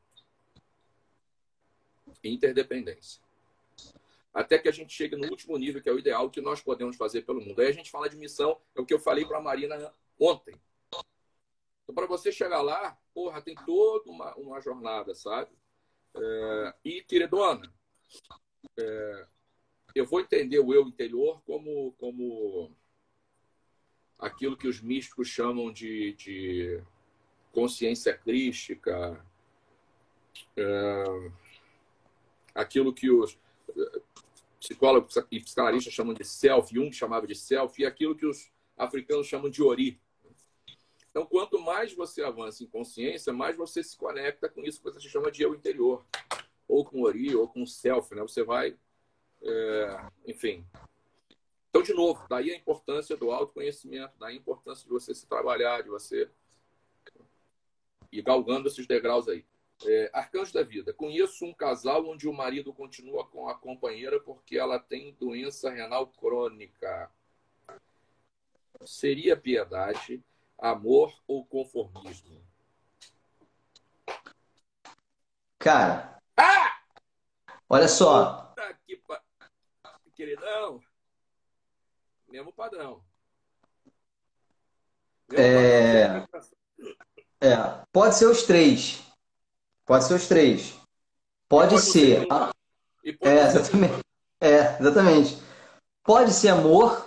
Interdependência. 2.23 3.23
Até 4.33 4.59
que 4.59 4.68
a 4.68 4.73
gente 4.73 4.92
chegue 4.92 5.16
no 5.16 5.29
último 5.29 5.57
nível, 5.59 5.83
que 5.83 5.88
é 5.88 5.92
o 5.92 5.99
ideal 5.99 6.31
que 6.31 6.40
nós 6.40 6.61
podemos 6.61 6.96
fazer 6.96 7.23
pelo 7.23 7.40
mundo. 7.40 7.61
Aí 7.61 7.66
a 7.66 7.73
gente 7.73 7.90
fala 7.90 8.09
de 8.09 8.16
missão, 8.16 8.61
é 8.75 8.81
o 8.81 8.87
que 8.87 8.94
eu 8.94 9.01
falei 9.01 9.25
para 9.25 9.38
a 9.38 9.42
Marina 9.42 9.92
ontem. 10.18 10.55
Então, 11.83 11.94
para 11.94 12.07
você 12.07 12.31
chegar 12.31 12.62
lá, 12.62 12.96
porra, 13.12 13.42
tem 13.42 13.57
toda 13.66 14.09
uma, 14.09 14.35
uma 14.37 14.61
jornada, 14.61 15.14
sabe? 15.14 15.51
É, 16.14 16.75
e, 16.85 17.03
queridona, 17.03 17.73
é, 18.79 19.27
eu 19.94 20.07
vou 20.07 20.20
entender 20.20 20.61
o 20.61 20.73
eu 20.73 20.87
interior 20.87 21.42
como, 21.42 21.92
como 21.99 22.70
aquilo 24.18 24.57
que 24.57 24.68
os 24.68 24.81
místicos 24.81 25.29
chamam 25.29 25.73
de, 25.73 26.12
de 26.14 26.83
consciência 27.53 28.16
crística, 28.16 29.25
é, 30.57 31.05
aquilo 32.54 32.92
que 32.92 33.10
os 33.10 33.38
é, 33.76 34.00
psicólogos 34.58 35.16
e 35.30 35.40
psicanalistas 35.40 35.92
chamam 35.92 36.14
de 36.14 36.24
self, 36.24 36.74
Jung 36.74 36.92
chamava 36.92 37.26
de 37.26 37.34
self, 37.34 37.80
e 37.80 37.86
aquilo 37.86 38.14
que 38.14 38.26
os 38.26 38.50
africanos 38.76 39.26
chamam 39.26 39.50
de 39.50 39.62
ori. 39.62 40.00
Então, 41.10 41.26
quanto 41.26 41.58
mais 41.58 41.92
você 41.92 42.22
avança 42.22 42.62
em 42.62 42.66
consciência, 42.66 43.32
mais 43.32 43.56
você 43.56 43.82
se 43.82 43.96
conecta 43.96 44.48
com 44.48 44.62
isso 44.62 44.78
que 44.78 44.90
você 44.90 45.08
chama 45.08 45.30
de 45.30 45.42
eu 45.42 45.54
interior, 45.54 46.04
ou 46.68 46.84
com 46.84 47.02
ori, 47.02 47.34
ou 47.34 47.48
com 47.48 47.66
self, 47.66 48.14
né? 48.14 48.22
Você 48.22 48.44
vai, 48.44 48.78
é, 49.42 50.06
enfim. 50.26 50.64
Então, 51.68 51.82
de 51.82 51.92
novo, 51.92 52.24
daí 52.28 52.52
a 52.52 52.56
importância 52.56 53.16
do 53.16 53.30
autoconhecimento, 53.30 54.12
daí 54.18 54.34
a 54.34 54.38
importância 54.38 54.84
de 54.84 54.90
você 54.90 55.14
se 55.14 55.26
trabalhar, 55.26 55.82
de 55.82 55.88
você 55.88 56.30
ir 58.12 58.22
galgando 58.22 58.68
esses 58.68 58.86
degraus 58.86 59.28
aí. 59.28 59.44
É, 59.86 60.10
Arcanjo 60.12 60.52
da 60.52 60.62
Vida. 60.62 60.92
Conheço 60.92 61.44
um 61.44 61.54
casal 61.54 62.06
onde 62.06 62.28
o 62.28 62.32
marido 62.32 62.72
continua 62.72 63.26
com 63.26 63.48
a 63.48 63.54
companheira 63.54 64.20
porque 64.20 64.58
ela 64.58 64.78
tem 64.78 65.14
doença 65.14 65.70
renal 65.70 66.06
crônica. 66.06 67.10
Seria 68.84 69.36
piedade, 69.36 70.22
amor 70.58 71.14
ou 71.26 71.44
conformismo? 71.44 72.42
Cara, 75.58 76.18
ah! 76.36 76.80
olha 77.68 77.88
só. 77.88 78.54
Que 78.86 78.96
pa... 78.96 79.22
Queridão, 80.14 80.82
mesmo 82.28 82.52
padrão. 82.52 83.02
Mesmo 85.28 85.44
é... 85.44 86.20
Padrão. 86.26 86.56
é, 87.40 87.84
pode 87.92 88.16
ser 88.16 88.26
os 88.26 88.42
três. 88.42 89.10
Pode 89.90 90.05
ser 90.05 90.14
os 90.14 90.29
três. 90.29 90.74
Pode, 91.48 91.74
pode 91.74 91.83
ser. 91.83 92.20
ser 92.20 92.26
pode 92.29 92.53
é, 93.22 93.44
exatamente. 93.44 93.98
É, 94.40 94.76
exatamente. 94.79 95.42
Pode 96.05 96.33
ser 96.33 96.50
amor, 96.50 97.05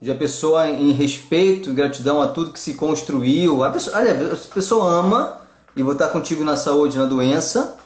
de 0.00 0.10
a 0.10 0.14
pessoa 0.14 0.66
em 0.66 0.92
respeito, 0.92 1.74
gratidão 1.74 2.22
a 2.22 2.28
tudo 2.28 2.54
que 2.54 2.58
se 2.58 2.72
construiu. 2.72 3.62
A 3.62 3.70
pessoa, 3.70 3.98
olha, 3.98 4.32
a 4.32 4.54
pessoa 4.54 4.90
ama 4.90 5.42
e 5.76 5.82
vou 5.82 5.92
estar 5.92 6.08
contigo 6.08 6.42
na 6.42 6.56
saúde, 6.56 6.96
na 6.96 7.04
doença. 7.04 7.76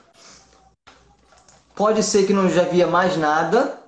Pode 1.74 2.00
ser 2.04 2.24
que 2.24 2.32
não 2.32 2.48
já 2.48 2.62
havia 2.62 2.86
mais 2.86 3.16
nada, 3.16 3.80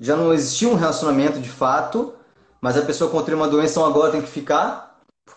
já 0.00 0.16
não 0.16 0.32
existia 0.32 0.70
um 0.70 0.74
relacionamento 0.74 1.38
de 1.38 1.50
fato, 1.50 2.14
mas 2.62 2.78
a 2.78 2.82
pessoa 2.82 3.10
contraiu 3.10 3.36
uma 3.36 3.46
doença, 3.46 3.72
então 3.72 3.84
agora 3.84 4.10
tem 4.10 4.22
que 4.22 4.30
ficar. 4.30 4.85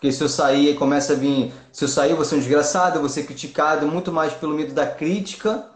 Porque 0.00 0.10
se 0.12 0.24
eu 0.24 0.30
sair, 0.30 0.74
começa 0.76 1.12
a 1.12 1.16
vir. 1.16 1.52
Se 1.70 1.84
eu 1.84 1.88
sair, 1.88 2.12
eu 2.12 2.16
vou 2.16 2.24
ser 2.24 2.36
um 2.36 2.38
desgraçado, 2.38 2.96
eu 2.96 3.00
vou 3.00 3.10
ser 3.10 3.24
criticado 3.24 3.86
muito 3.86 4.10
mais 4.10 4.32
pelo 4.32 4.54
medo 4.54 4.72
da 4.72 4.86
crítica, 4.86 5.66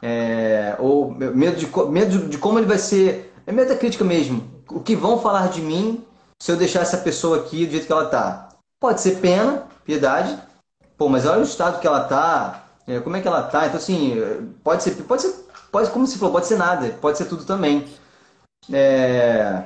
é, 0.00 0.74
ou 0.78 1.10
medo 1.10 1.56
de, 1.56 1.66
medo 1.90 2.28
de 2.30 2.38
como 2.38 2.58
ele 2.58 2.66
vai 2.66 2.78
ser. 2.78 3.34
É 3.46 3.52
medo 3.52 3.68
da 3.68 3.76
crítica 3.76 4.02
mesmo. 4.02 4.50
O 4.70 4.80
que 4.80 4.96
vão 4.96 5.20
falar 5.20 5.50
de 5.50 5.60
mim 5.60 6.02
se 6.40 6.50
eu 6.50 6.56
deixar 6.56 6.80
essa 6.80 6.96
pessoa 6.96 7.40
aqui 7.40 7.66
do 7.66 7.72
jeito 7.72 7.86
que 7.86 7.92
ela 7.92 8.06
tá? 8.06 8.48
Pode 8.80 9.02
ser 9.02 9.18
pena, 9.18 9.64
piedade. 9.84 10.38
Pô, 10.96 11.10
mas 11.10 11.26
olha 11.26 11.40
o 11.40 11.44
estado 11.44 11.80
que 11.80 11.86
ela 11.86 12.04
tá, 12.04 12.64
é, 12.86 12.98
como 13.00 13.16
é 13.16 13.20
que 13.20 13.28
ela 13.28 13.42
tá. 13.42 13.66
Então, 13.66 13.76
assim, 13.76 14.16
pode 14.64 14.82
ser, 14.82 14.92
pode 15.02 15.20
ser, 15.20 15.34
pode, 15.70 15.90
como 15.90 16.06
se 16.06 16.16
falou, 16.18 16.32
pode 16.32 16.46
ser 16.46 16.56
nada, 16.56 16.88
pode 16.98 17.18
ser 17.18 17.26
tudo 17.26 17.44
também. 17.44 17.86
É... 18.72 19.64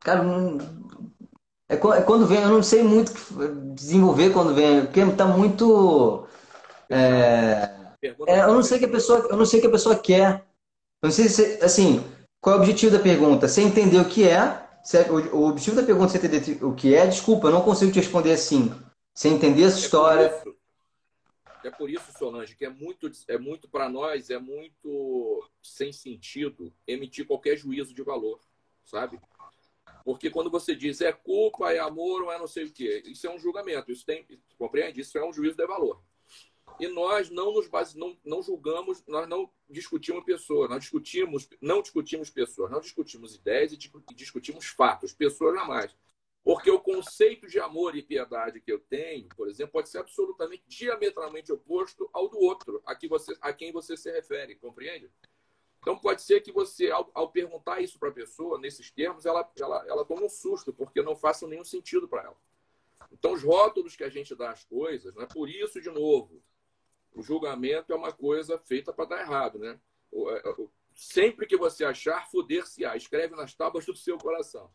Cara, 0.00 0.22
não, 0.22 0.77
é, 1.68 1.74
é 1.74 2.02
quando 2.02 2.26
vem, 2.26 2.40
eu 2.40 2.48
não 2.48 2.62
sei 2.62 2.82
muito 2.82 3.12
desenvolver 3.74 4.32
quando 4.32 4.54
vem, 4.54 4.86
porque 4.86 5.04
tá 5.12 5.26
muito. 5.26 6.26
É, 6.88 7.70
é, 8.26 8.40
eu 8.40 8.54
não 8.54 8.62
sei 8.62 8.78
que 8.78 8.86
a 8.86 8.90
pessoa, 8.90 9.26
eu 9.30 9.36
não 9.36 9.44
sei 9.44 9.58
o 9.58 9.62
que 9.62 9.68
a 9.68 9.72
pessoa 9.72 9.98
quer. 9.98 10.46
Eu 11.02 11.08
não 11.08 11.10
sei 11.10 11.28
se, 11.28 11.62
assim, 11.62 12.04
qual 12.40 12.56
é 12.56 12.58
o 12.58 12.62
objetivo 12.62 12.96
da 12.96 13.02
pergunta? 13.02 13.46
Você 13.46 13.62
entender 13.62 13.98
o 13.98 14.08
que 14.08 14.26
é. 14.26 14.36
é 14.36 15.10
o, 15.10 15.46
objetivo 15.46 15.76
da 15.76 15.82
pergunta 15.82 16.16
é 16.16 16.18
você 16.18 16.26
entender 16.26 16.64
o 16.64 16.74
que 16.74 16.94
é. 16.94 17.06
Desculpa, 17.06 17.48
eu 17.48 17.52
não 17.52 17.62
consigo 17.62 17.92
te 17.92 18.00
responder 18.00 18.32
assim. 18.32 18.72
Você 19.14 19.28
entender 19.28 19.64
essa 19.64 19.78
história. 19.78 20.30
Por 20.30 20.58
é 21.64 21.70
por 21.70 21.90
isso, 21.90 22.12
Solange, 22.16 22.56
que 22.56 22.64
é 22.64 22.70
muito, 22.70 23.10
é 23.26 23.36
muito 23.36 23.68
para 23.68 23.88
nós, 23.88 24.30
é 24.30 24.38
muito 24.38 25.46
sem 25.62 25.92
sentido 25.92 26.72
emitir 26.86 27.26
qualquer 27.26 27.56
juízo 27.56 27.92
de 27.92 28.02
valor, 28.02 28.40
sabe? 28.84 29.20
Porque 30.08 30.30
quando 30.30 30.48
você 30.48 30.74
diz 30.74 31.02
é 31.02 31.12
culpa, 31.12 31.70
é 31.70 31.78
amor 31.78 32.22
ou 32.22 32.32
é 32.32 32.38
não 32.38 32.46
sei 32.46 32.64
o 32.64 32.72
quê, 32.72 33.02
isso 33.04 33.26
é 33.26 33.30
um 33.30 33.38
julgamento, 33.38 33.92
isso 33.92 34.06
tem, 34.06 34.26
compreende? 34.56 35.02
Isso 35.02 35.18
é 35.18 35.22
um 35.22 35.34
juízo 35.34 35.54
de 35.54 35.66
valor. 35.66 36.02
E 36.80 36.88
nós 36.88 37.28
não 37.28 37.52
nos 37.52 37.68
base, 37.68 37.98
não, 37.98 38.16
não 38.24 38.42
julgamos, 38.42 39.04
nós 39.06 39.28
não 39.28 39.52
discutimos 39.68 40.24
pessoas, 40.24 40.70
nós 40.70 40.80
discutimos, 40.80 41.46
não 41.60 41.82
discutimos 41.82 42.30
pessoas, 42.30 42.70
não 42.70 42.80
discutimos 42.80 43.34
ideias 43.34 43.70
e 43.70 43.76
discutimos 44.14 44.64
fatos, 44.64 45.12
pessoas 45.12 45.54
jamais. 45.54 45.94
Porque 46.42 46.70
o 46.70 46.80
conceito 46.80 47.46
de 47.46 47.60
amor 47.60 47.94
e 47.94 48.02
piedade 48.02 48.62
que 48.62 48.72
eu 48.72 48.78
tenho, 48.78 49.28
por 49.36 49.46
exemplo, 49.46 49.72
pode 49.72 49.90
ser 49.90 49.98
absolutamente 49.98 50.62
diametralmente 50.66 51.52
oposto 51.52 52.08
ao 52.14 52.30
do 52.30 52.38
outro, 52.38 52.80
a, 52.86 52.94
que 52.94 53.06
você, 53.06 53.36
a 53.42 53.52
quem 53.52 53.72
você 53.72 53.94
se 53.94 54.10
refere, 54.10 54.54
compreende? 54.54 55.10
Então 55.88 55.98
pode 55.98 56.20
ser 56.20 56.42
que 56.42 56.52
você, 56.52 56.90
ao, 56.90 57.10
ao 57.14 57.32
perguntar 57.32 57.80
isso 57.80 57.98
para 57.98 58.10
a 58.10 58.12
pessoa, 58.12 58.58
nesses 58.58 58.90
termos, 58.90 59.24
ela, 59.24 59.50
ela, 59.58 59.86
ela 59.88 60.04
toma 60.04 60.26
um 60.26 60.28
susto, 60.28 60.70
porque 60.70 61.00
não 61.00 61.16
façam 61.16 61.48
nenhum 61.48 61.64
sentido 61.64 62.06
para 62.06 62.24
ela. 62.24 62.36
Então, 63.10 63.32
os 63.32 63.42
rótulos 63.42 63.96
que 63.96 64.04
a 64.04 64.10
gente 64.10 64.34
dá 64.34 64.50
às 64.50 64.62
coisas, 64.62 65.14
né? 65.14 65.26
por 65.32 65.48
isso, 65.48 65.80
de 65.80 65.88
novo, 65.88 66.44
o 67.14 67.22
julgamento 67.22 67.90
é 67.90 67.96
uma 67.96 68.12
coisa 68.12 68.58
feita 68.58 68.92
para 68.92 69.06
dar 69.06 69.20
errado. 69.22 69.58
Né? 69.58 69.80
É, 70.12 70.54
sempre 70.92 71.46
que 71.46 71.56
você 71.56 71.86
achar, 71.86 72.28
foder-se-á. 72.30 72.94
Escreve 72.94 73.34
nas 73.34 73.54
tábuas 73.54 73.86
do 73.86 73.96
seu 73.96 74.18
coração. 74.18 74.70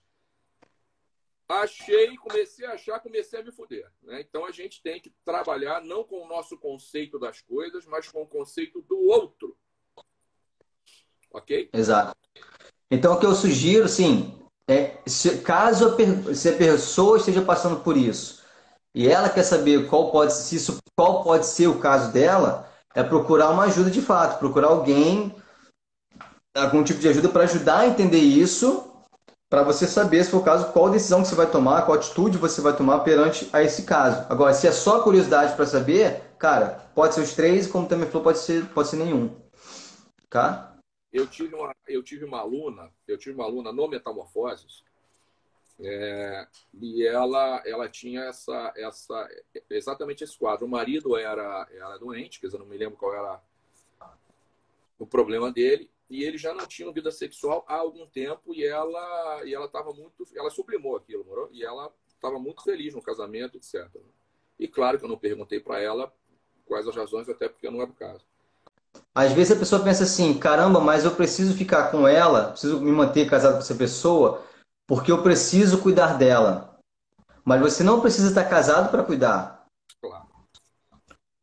Achei, 1.47 2.17
comecei 2.17 2.65
a 2.65 2.71
achar, 2.71 2.99
comecei 2.99 3.39
a 3.39 3.43
me 3.43 3.51
foder. 3.51 3.87
Né? 4.01 4.21
Então, 4.21 4.47
a 4.47 4.51
gente 4.51 4.81
tem 4.81 4.99
que 4.99 5.13
trabalhar 5.23 5.79
não 5.83 6.03
com 6.03 6.23
o 6.23 6.27
nosso 6.27 6.57
conceito 6.57 7.19
das 7.19 7.39
coisas, 7.39 7.85
mas 7.85 8.09
com 8.09 8.23
o 8.23 8.27
conceito 8.27 8.81
do 8.81 8.97
outro 8.97 9.55
ok? 11.33 11.69
Exato. 11.73 12.15
Então, 12.89 13.13
o 13.13 13.19
que 13.19 13.25
eu 13.25 13.33
sugiro, 13.33 13.89
sim, 13.89 14.33
é 14.67 14.97
se, 15.05 15.39
caso 15.39 15.87
a, 15.87 16.33
se 16.33 16.49
a 16.49 16.53
pessoa 16.53 17.17
esteja 17.17 17.41
passando 17.41 17.79
por 17.81 17.97
isso 17.97 18.43
e 18.95 19.09
ela 19.09 19.27
quer 19.27 19.43
saber 19.43 19.87
qual 19.87 20.11
pode, 20.11 20.33
se 20.33 20.55
isso, 20.55 20.77
qual 20.95 21.23
pode 21.23 21.47
ser 21.47 21.67
o 21.67 21.79
caso 21.79 22.11
dela, 22.11 22.69
é 22.93 23.01
procurar 23.01 23.49
uma 23.49 23.63
ajuda 23.63 23.89
de 23.89 24.01
fato, 24.01 24.37
procurar 24.37 24.67
alguém, 24.67 25.35
algum 26.55 26.83
tipo 26.83 26.99
de 26.99 27.09
ajuda 27.09 27.29
para 27.29 27.43
ajudar 27.43 27.79
a 27.79 27.87
entender 27.87 28.19
isso, 28.19 28.91
para 29.49 29.63
você 29.63 29.87
saber, 29.87 30.23
se 30.23 30.31
for 30.31 30.37
o 30.37 30.43
caso, 30.43 30.71
qual 30.71 30.89
decisão 30.89 31.21
que 31.21 31.27
você 31.27 31.35
vai 31.35 31.47
tomar, 31.47 31.83
qual 31.83 31.97
atitude 31.97 32.37
você 32.37 32.61
vai 32.61 32.75
tomar 32.75 32.99
perante 32.99 33.49
a 33.51 33.63
esse 33.63 33.83
caso. 33.83 34.25
Agora, 34.29 34.53
se 34.53 34.67
é 34.67 34.71
só 34.71 35.01
curiosidade 35.01 35.55
para 35.55 35.65
saber, 35.65 36.21
cara, 36.37 36.83
pode 36.93 37.15
ser 37.15 37.21
os 37.21 37.33
três, 37.33 37.67
como 37.67 37.87
também 37.87 38.07
falou, 38.07 38.23
pode 38.23 38.39
ser, 38.39 38.65
pode 38.67 38.89
ser 38.89 38.97
nenhum. 38.97 39.35
Tá? 40.29 40.72
Eu 41.13 41.27
tive 41.27 41.53
uma, 41.53 41.75
eu 41.87 42.01
tive 42.01 42.25
uma 42.25 42.39
aluna, 42.39 42.91
eu 43.07 43.17
tive 43.17 43.35
uma 43.35 43.45
aluna 43.45 43.71
no 43.71 43.87
Metamorfoses, 43.87 44.83
é, 45.79 46.47
e 46.73 47.05
ela, 47.05 47.61
ela 47.65 47.87
tinha 47.87 48.21
essa, 48.21 48.73
essa, 48.75 49.29
exatamente 49.69 50.23
esse 50.23 50.37
quadro. 50.37 50.65
O 50.65 50.69
marido 50.69 51.15
era, 51.15 51.67
era 51.71 51.97
doente, 51.97 52.39
quer 52.39 52.47
dizer, 52.47 52.57
não 52.57 52.65
me 52.65 52.77
lembro 52.77 52.97
qual 52.97 53.13
era 53.13 53.41
o 54.97 55.05
problema 55.05 55.51
dele, 55.51 55.89
e 56.09 56.23
ele 56.23 56.37
já 56.37 56.53
não 56.53 56.65
tinha 56.65 56.91
vida 56.91 57.11
sexual 57.11 57.63
há 57.67 57.75
algum 57.75 58.07
tempo, 58.07 58.53
e 58.53 58.63
ela 58.63 59.43
e 59.45 59.53
ela 59.53 59.65
estava 59.65 59.93
muito, 59.93 60.25
ela 60.35 60.49
sublimou 60.49 60.95
aquilo, 60.95 61.25
morou? 61.25 61.49
e 61.51 61.63
ela 61.63 61.93
estava 62.07 62.39
muito 62.39 62.63
feliz 62.63 62.93
no 62.93 63.01
casamento, 63.01 63.57
etc. 63.57 63.87
E 64.57 64.67
claro 64.67 64.97
que 64.97 65.05
eu 65.05 65.09
não 65.09 65.17
perguntei 65.17 65.59
para 65.59 65.79
ela 65.79 66.13
quais 66.65 66.87
as 66.87 66.95
razões, 66.95 67.27
até 67.27 67.49
porque 67.49 67.69
não 67.69 67.81
era 67.81 67.91
o 67.91 67.95
caso. 67.95 68.25
Às 69.15 69.31
vezes 69.31 69.55
a 69.55 69.59
pessoa 69.59 69.83
pensa 69.83 70.03
assim, 70.03 70.33
caramba, 70.33 70.79
mas 70.79 71.05
eu 71.05 71.11
preciso 71.11 71.55
ficar 71.55 71.91
com 71.91 72.07
ela, 72.07 72.49
preciso 72.51 72.81
me 72.81 72.91
manter 72.91 73.29
casado 73.29 73.53
com 73.53 73.59
essa 73.59 73.75
pessoa, 73.75 74.41
porque 74.87 75.11
eu 75.11 75.21
preciso 75.21 75.77
cuidar 75.77 76.17
dela. 76.17 76.77
Mas 77.45 77.61
você 77.61 77.83
não 77.83 78.01
precisa 78.01 78.29
estar 78.29 78.45
casado 78.45 78.89
para 78.89 79.03
cuidar. 79.03 79.65
Claro. 80.01 80.25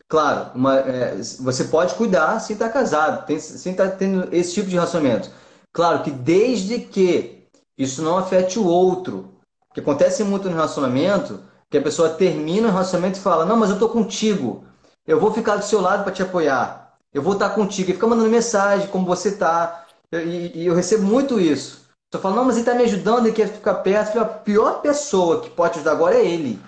Claro, 0.08 0.50
uma, 0.54 0.78
é, 0.80 1.16
você 1.38 1.64
pode 1.64 1.94
cuidar 1.94 2.40
sem 2.40 2.54
estar 2.54 2.70
casado, 2.70 3.24
tem, 3.26 3.38
sem 3.38 3.72
estar 3.72 3.90
tendo 3.90 4.34
esse 4.34 4.54
tipo 4.54 4.68
de 4.68 4.74
relacionamento. 4.74 5.30
Claro 5.72 6.02
que 6.02 6.10
desde 6.10 6.80
que 6.80 7.46
isso 7.78 8.02
não 8.02 8.18
afete 8.18 8.58
o 8.58 8.66
outro, 8.66 9.36
que 9.72 9.80
acontece 9.80 10.24
muito 10.24 10.48
no 10.48 10.56
relacionamento, 10.56 11.40
que 11.70 11.78
a 11.78 11.82
pessoa 11.82 12.10
termina 12.10 12.68
o 12.68 12.72
relacionamento 12.72 13.18
e 13.18 13.22
fala, 13.22 13.44
não, 13.44 13.56
mas 13.56 13.70
eu 13.70 13.74
estou 13.74 13.88
contigo, 13.88 14.64
eu 15.06 15.20
vou 15.20 15.32
ficar 15.32 15.56
do 15.56 15.64
seu 15.64 15.80
lado 15.80 16.02
para 16.02 16.12
te 16.12 16.22
apoiar. 16.22 16.79
Eu 17.12 17.22
vou 17.22 17.34
estar 17.34 17.50
contigo. 17.50 17.90
E 17.90 17.94
fica 17.94 18.06
mandando 18.06 18.28
mensagem, 18.28 18.88
como 18.88 19.06
você 19.06 19.30
está. 19.30 19.84
E, 20.12 20.52
e, 20.54 20.66
eu 20.66 20.74
recebo 20.74 21.04
muito 21.04 21.40
isso. 21.40 21.80
Só 22.12 22.20
fala, 22.20 22.36
não, 22.36 22.44
mas 22.44 22.56
ele 22.56 22.66
tá 22.66 22.74
me 22.74 22.84
ajudando, 22.84 23.26
ele 23.26 23.36
quer 23.36 23.48
ficar 23.48 23.74
perto. 23.74 24.18
A 24.18 24.24
pior 24.24 24.80
pessoa 24.80 25.40
que 25.40 25.50
pode 25.50 25.74
te 25.74 25.76
ajudar 25.76 25.92
agora 25.92 26.16
é 26.16 26.26
ele. 26.26 26.60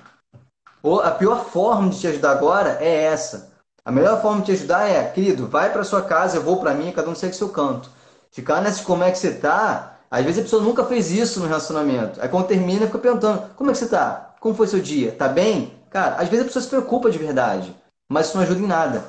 Ou 0.82 1.01
a 1.01 1.11
pior 1.11 1.45
forma 1.45 1.90
de 1.90 2.01
te 2.01 2.07
ajudar 2.07 2.32
agora 2.32 2.78
é 2.80 3.05
essa. 3.05 3.53
A 3.84 3.90
melhor 3.90 4.20
forma 4.22 4.40
de 4.40 4.47
te 4.47 4.53
ajudar 4.53 4.88
é, 4.88 5.05
querido, 5.11 5.49
vai 5.49 5.72
para 5.72 5.82
sua 5.82 6.03
casa, 6.03 6.36
eu 6.36 6.43
vou 6.43 6.59
para 6.59 6.74
mim, 6.74 6.93
cada 6.93 7.09
um 7.09 7.14
segue 7.14 7.34
seu 7.34 7.49
canto. 7.49 7.90
Ficar 8.30 8.61
nesse 8.61 8.82
como 8.82 9.03
é 9.03 9.11
que 9.11 9.18
você 9.18 9.32
tá, 9.32 9.97
às 10.09 10.24
vezes 10.24 10.40
a 10.40 10.43
pessoa 10.43 10.62
nunca 10.62 10.84
fez 10.84 11.11
isso 11.11 11.40
no 11.40 11.47
relacionamento. 11.47 12.20
Aí 12.20 12.28
quando 12.28 12.47
termina, 12.47 12.86
fica 12.86 12.99
perguntando, 12.99 13.43
como 13.57 13.70
é 13.70 13.72
que 13.72 13.78
você 13.78 13.88
tá? 13.88 14.34
Como 14.38 14.55
foi 14.55 14.68
seu 14.68 14.80
dia? 14.80 15.12
Tá 15.12 15.28
bem? 15.28 15.72
Cara, 15.90 16.16
às 16.16 16.28
vezes 16.28 16.43
a 16.43 16.47
pessoa 16.47 16.62
se 16.62 16.68
preocupa 16.68 17.11
de 17.11 17.18
verdade, 17.18 17.74
mas 18.09 18.26
isso 18.26 18.36
não 18.36 18.45
ajuda 18.45 18.61
em 18.61 18.66
nada. 18.66 19.05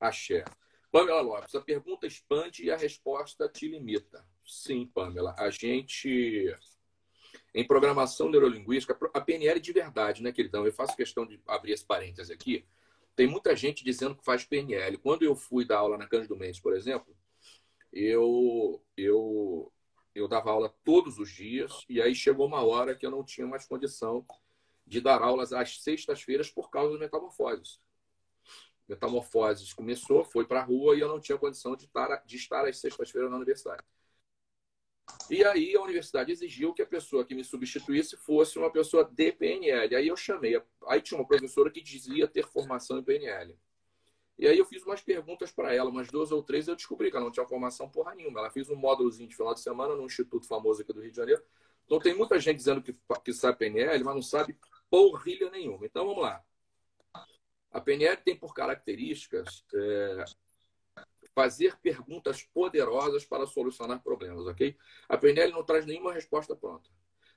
Axé. 0.00 0.44
Pamela 0.90 1.20
Lopes, 1.20 1.54
a 1.54 1.60
pergunta 1.60 2.06
expande 2.06 2.64
e 2.64 2.70
a 2.70 2.76
resposta 2.76 3.48
te 3.48 3.68
limita. 3.68 4.26
Sim, 4.44 4.90
Pamela. 4.92 5.36
A 5.38 5.48
gente, 5.50 6.52
em 7.54 7.64
programação 7.64 8.28
neurolinguística, 8.28 8.98
a 9.14 9.20
PNL 9.20 9.60
de 9.60 9.72
verdade, 9.72 10.22
né, 10.22 10.32
queridão? 10.32 10.66
Eu 10.66 10.72
faço 10.72 10.96
questão 10.96 11.24
de 11.24 11.40
abrir 11.46 11.72
esse 11.72 11.84
parênteses 11.84 12.30
aqui. 12.30 12.66
Tem 13.14 13.26
muita 13.26 13.54
gente 13.54 13.84
dizendo 13.84 14.16
que 14.16 14.24
faz 14.24 14.44
PNL. 14.44 14.96
Quando 14.98 15.22
eu 15.22 15.36
fui 15.36 15.64
dar 15.64 15.78
aula 15.78 15.96
na 15.96 16.08
Cândido 16.08 16.36
Mendes, 16.36 16.58
por 16.58 16.74
exemplo, 16.74 17.16
eu, 17.92 18.82
eu, 18.96 19.72
eu 20.14 20.26
dava 20.26 20.50
aula 20.50 20.74
todos 20.82 21.18
os 21.18 21.30
dias 21.30 21.84
e 21.88 22.00
aí 22.00 22.14
chegou 22.14 22.46
uma 22.46 22.64
hora 22.64 22.96
que 22.96 23.06
eu 23.06 23.10
não 23.10 23.24
tinha 23.24 23.46
mais 23.46 23.66
condição 23.66 24.24
de 24.86 25.00
dar 25.00 25.22
aulas 25.22 25.52
às 25.52 25.82
sextas-feiras 25.82 26.50
por 26.50 26.68
causa 26.68 26.92
das 26.92 27.00
metamorfoses. 27.00 27.80
Metamorfoses 28.90 29.72
começou, 29.72 30.24
foi 30.24 30.44
para 30.44 30.60
a 30.60 30.64
rua 30.64 30.96
e 30.96 31.00
eu 31.00 31.06
não 31.06 31.20
tinha 31.20 31.38
condição 31.38 31.76
de 31.76 31.84
estar, 31.84 32.24
de 32.26 32.36
estar 32.36 32.66
às 32.66 32.78
sextas-feiras 32.78 33.30
na 33.30 33.36
universidade. 33.36 33.84
E 35.30 35.44
aí 35.44 35.76
a 35.76 35.80
universidade 35.80 36.32
exigiu 36.32 36.74
que 36.74 36.82
a 36.82 36.86
pessoa 36.86 37.24
que 37.24 37.32
me 37.32 37.44
substituísse 37.44 38.16
fosse 38.16 38.58
uma 38.58 38.70
pessoa 38.70 39.04
de 39.04 39.30
PNL. 39.30 39.94
Aí 39.94 40.08
eu 40.08 40.16
chamei, 40.16 40.60
aí 40.88 41.00
tinha 41.00 41.18
uma 41.18 41.26
professora 41.26 41.70
que 41.70 41.80
dizia 41.80 42.26
ter 42.26 42.44
formação 42.48 42.98
em 42.98 43.04
PNL. 43.04 43.56
E 44.36 44.48
aí 44.48 44.58
eu 44.58 44.64
fiz 44.64 44.82
umas 44.84 45.00
perguntas 45.00 45.52
para 45.52 45.72
ela, 45.72 45.88
umas 45.88 46.08
duas 46.08 46.32
ou 46.32 46.42
três, 46.42 46.66
eu 46.66 46.74
descobri 46.74 47.10
que 47.10 47.16
ela 47.16 47.26
não 47.26 47.32
tinha 47.32 47.46
formação 47.46 47.88
porra 47.88 48.12
nenhuma. 48.14 48.40
Ela 48.40 48.50
fez 48.50 48.68
um 48.68 48.74
módulozinho 48.74 49.28
de 49.28 49.36
final 49.36 49.54
de 49.54 49.60
semana 49.60 49.94
num 49.94 50.06
instituto 50.06 50.48
famoso 50.48 50.82
aqui 50.82 50.92
do 50.92 51.00
Rio 51.00 51.12
de 51.12 51.16
Janeiro. 51.16 51.42
Então 51.86 52.00
tem 52.00 52.14
muita 52.14 52.40
gente 52.40 52.56
dizendo 52.56 52.82
que, 52.82 52.96
que 53.24 53.32
sabe 53.32 53.58
PNL, 53.58 54.02
mas 54.02 54.14
não 54.14 54.22
sabe 54.22 54.58
porrilha 54.90 55.48
nenhuma. 55.50 55.86
Então 55.86 56.06
vamos 56.06 56.22
lá. 56.22 56.42
A 57.70 57.80
PNL 57.80 58.16
tem 58.18 58.36
por 58.36 58.54
características 58.54 59.64
é, 59.74 60.24
fazer 61.34 61.76
perguntas 61.80 62.42
poderosas 62.42 63.24
para 63.24 63.46
solucionar 63.46 64.02
problemas, 64.02 64.46
ok? 64.46 64.76
A 65.08 65.16
PNL 65.16 65.52
não 65.52 65.64
traz 65.64 65.86
nenhuma 65.86 66.12
resposta 66.12 66.56
pronta. 66.56 66.90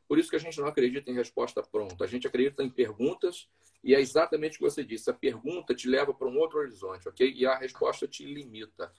Por 0.08 0.20
isso 0.20 0.30
que 0.30 0.36
a 0.36 0.40
gente 0.40 0.60
não 0.60 0.68
acredita 0.68 1.10
em 1.10 1.14
resposta 1.14 1.62
pronta. 1.64 2.04
A 2.04 2.08
gente 2.08 2.28
acredita 2.28 2.64
em 2.64 2.70
perguntas 2.70 3.48
e 3.84 3.96
é 3.96 4.02
exatamente 4.02 4.56
o 4.56 4.58
que 4.58 4.64
você 4.64 4.84
disse. 4.84 5.10
A 5.10 5.14
pergunta 5.14 5.74
te 5.74 5.88
leva 5.88 6.14
para 6.14 6.28
um 6.28 6.38
outro 6.38 6.60
horizonte, 6.60 7.08
ok? 7.08 7.32
E 7.34 7.46
a 7.46 7.58
resposta 7.58 8.08
te 8.08 8.26
limita. 8.26 8.92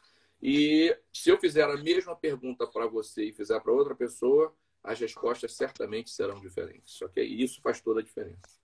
E 0.43 0.97
se 1.13 1.31
eu 1.31 1.39
fizer 1.39 1.65
a 1.65 1.77
mesma 1.77 2.17
pergunta 2.17 2.67
para 2.67 2.87
você 2.87 3.25
e 3.25 3.33
fizer 3.33 3.61
para 3.61 3.73
outra 3.73 3.95
pessoa, 3.95 4.55
as 4.83 5.01
respostas 5.01 5.55
certamente 5.55 6.11
serão 6.11 6.41
diferentes, 6.41 7.01
ok? 7.03 7.27
E 7.27 7.43
isso 7.43 7.61
faz 7.63 7.81
toda 7.81 8.01
a 8.01 8.03
diferença. 8.03 8.64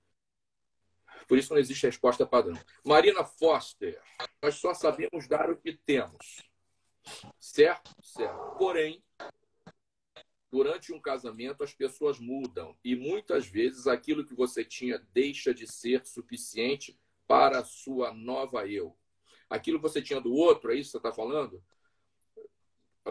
Por 1.30 1.38
isso 1.38 1.52
não 1.52 1.60
existe 1.60 1.86
resposta 1.86 2.26
padrão. 2.26 2.58
Marina 2.84 3.24
Foster, 3.24 4.02
nós 4.42 4.56
só 4.56 4.74
sabemos 4.74 5.28
dar 5.28 5.48
o 5.48 5.56
que 5.56 5.72
temos. 5.72 6.42
Certo? 7.38 7.94
Certo. 8.02 8.56
Porém, 8.58 9.00
durante 10.50 10.92
um 10.92 11.00
casamento 11.00 11.62
as 11.62 11.72
pessoas 11.72 12.18
mudam 12.18 12.76
e 12.82 12.96
muitas 12.96 13.46
vezes 13.46 13.86
aquilo 13.86 14.26
que 14.26 14.34
você 14.34 14.64
tinha 14.64 14.98
deixa 15.12 15.54
de 15.54 15.72
ser 15.72 16.04
suficiente 16.04 16.98
para 17.28 17.60
a 17.60 17.64
sua 17.64 18.12
nova 18.12 18.66
eu. 18.66 18.98
Aquilo 19.48 19.78
que 19.78 19.84
você 19.84 20.02
tinha 20.02 20.20
do 20.20 20.34
outro, 20.34 20.72
é 20.72 20.74
isso 20.74 20.88
que 20.88 20.92
você 20.92 20.96
está 20.96 21.12
falando? 21.12 21.62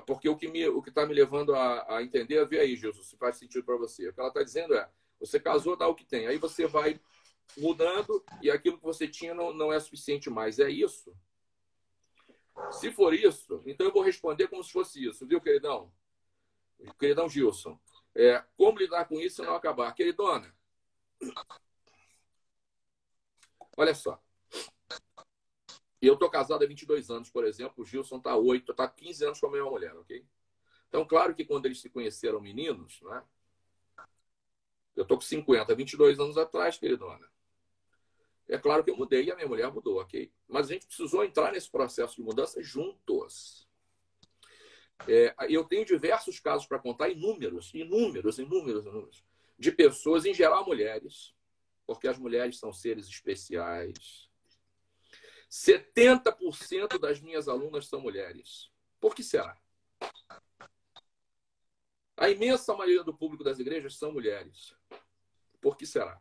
Porque 0.05 0.28
o 0.28 0.36
que 0.36 0.49
me, 0.49 0.67
o 0.67 0.82
que 0.82 0.89
está 0.89 1.05
me 1.05 1.13
levando 1.13 1.55
a, 1.55 1.95
a 1.95 2.03
entender, 2.03 2.45
vê 2.45 2.59
aí, 2.59 2.76
Gilson, 2.76 3.01
se 3.01 3.15
faz 3.15 3.38
sentido 3.38 3.63
para 3.63 3.78
você. 3.78 4.09
O 4.09 4.13
que 4.13 4.20
ela 4.20 4.28
está 4.28 4.43
dizendo 4.43 4.74
é: 4.74 4.89
você 5.22 5.39
casou, 5.39 5.78
dá 5.78 5.88
o 5.88 5.95
que 5.95 6.03
tem. 6.03 6.28
Aí 6.28 6.38
você 6.38 6.67
vai 6.67 6.99
mudando 7.58 8.24
e 8.41 8.50
aquilo 8.50 8.78
que 8.78 8.84
você 8.84 9.08
tinha 9.08 9.34
não, 9.34 9.54
não 9.54 9.72
é 9.72 9.80
suficiente 9.80 10.30
mais. 10.30 10.60
É 10.60 10.70
isso? 10.70 11.16
Se 12.72 12.91
for 12.91 13.14
isso, 13.14 13.62
então 13.66 13.88
eu 13.88 13.93
vou 13.93 14.04
responder 14.04 14.47
como 14.47 14.64
se 14.64 14.72
fosse 14.72 15.04
isso, 15.04 15.26
viu, 15.26 15.39
queridão? 15.39 15.91
Queridão 17.00 17.30
Gilson. 17.30 17.80
É, 18.14 18.43
como 18.58 18.80
lidar 18.80 19.06
com 19.06 19.20
isso 19.20 19.41
e 19.41 19.45
não 19.45 19.56
acabar? 19.56 19.93
Queridona, 19.93 20.54
olha 23.78 23.95
só. 23.95 24.22
Eu 26.02 26.18
tô 26.18 26.30
casado 26.30 26.64
há 26.64 26.68
22 26.68 27.10
anos, 27.10 27.30
por 27.30 27.45
exemplo. 27.45 27.84
O 27.84 27.86
Gilson 27.86 28.20
tá 28.20 28.36
8, 28.36 28.74
tá 28.74 28.88
15 28.88 29.26
anos 29.26 29.39
com 29.39 29.47
a 29.47 29.52
mesma 29.52 29.70
mulher, 29.70 29.95
ok? 29.95 30.26
Então, 30.88 31.06
claro 31.06 31.36
que 31.36 31.45
quando 31.45 31.66
eles 31.66 31.82
se 31.82 31.89
conheceram 31.89 32.39
meninos, 32.39 33.02
né? 33.02 33.24
Eu 34.95 35.06
tô 35.06 35.16
com 35.16 35.22
50, 35.22 35.76
22 35.76 36.20
anos 36.20 36.38
atrás, 36.38 36.78
queridona. 36.78 37.30
É 38.50 38.58
claro 38.58 38.84
que 38.84 38.89
eu 38.89 38.97
mudei 38.97 39.26
e 39.26 39.32
a 39.32 39.36
minha 39.36 39.47
mulher 39.47 39.72
mudou, 39.72 40.02
ok? 40.02 40.32
Mas 40.47 40.70
a 40.70 40.74
gente 40.74 40.88
precisou 40.88 41.24
entrar 41.24 41.52
nesse 41.52 41.70
processo 41.70 42.16
de 42.16 42.24
mudança 42.24 42.62
juntos. 42.64 43.70
É, 45.08 45.36
eu 45.47 45.64
tenho 45.64 45.86
diversos 45.86 46.39
casos 46.39 46.66
para 46.66 46.80
contar, 46.80 47.10
inúmeros, 47.10 47.72
inúmeros, 47.76 48.39
inúmeros, 48.39 48.86
inúmeros, 48.86 49.24
de 49.58 49.72
pessoas, 49.72 50.26
em 50.26 50.34
geral 50.34 50.66
mulheres, 50.66 51.34
porque 51.86 52.08
as 52.08 52.18
mulheres 52.18 52.58
são 52.58 52.74
seres 52.74 53.08
especiais. 53.08 54.28
70% 55.50 56.97
das 57.00 57.22
minhas 57.22 57.47
alunas 57.47 57.88
são 57.88 58.02
mulheres. 58.02 58.72
Por 59.00 59.14
que 59.14 59.24
será? 59.24 59.56
A 62.18 62.30
imensa 62.30 62.74
maioria 62.74 63.04
do 63.04 63.16
público 63.16 63.43
das 63.43 63.60
igrejas 63.60 63.95
são 63.95 64.12
mulheres. 64.12 64.76
Por 65.62 65.78
que 65.78 65.86
será? 65.86 66.20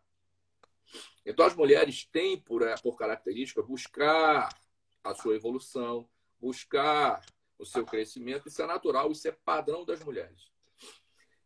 Então, 1.25 1.45
as 1.45 1.55
mulheres 1.55 2.05
têm, 2.07 2.41
por, 2.41 2.63
eh, 2.63 2.75
por 2.83 2.97
característica, 2.97 3.63
buscar 3.63 4.49
a 5.05 5.15
sua 5.15 5.35
evolução, 5.35 6.09
buscar 6.41 7.25
o 7.59 7.67
seu 7.67 7.85
crescimento. 7.85 8.49
Isso 8.49 8.63
é 8.63 8.67
natural, 8.67 9.11
isso 9.11 9.27
é 9.29 9.33
padrão 9.33 9.85
das 9.85 10.03
mulheres. 10.03 10.51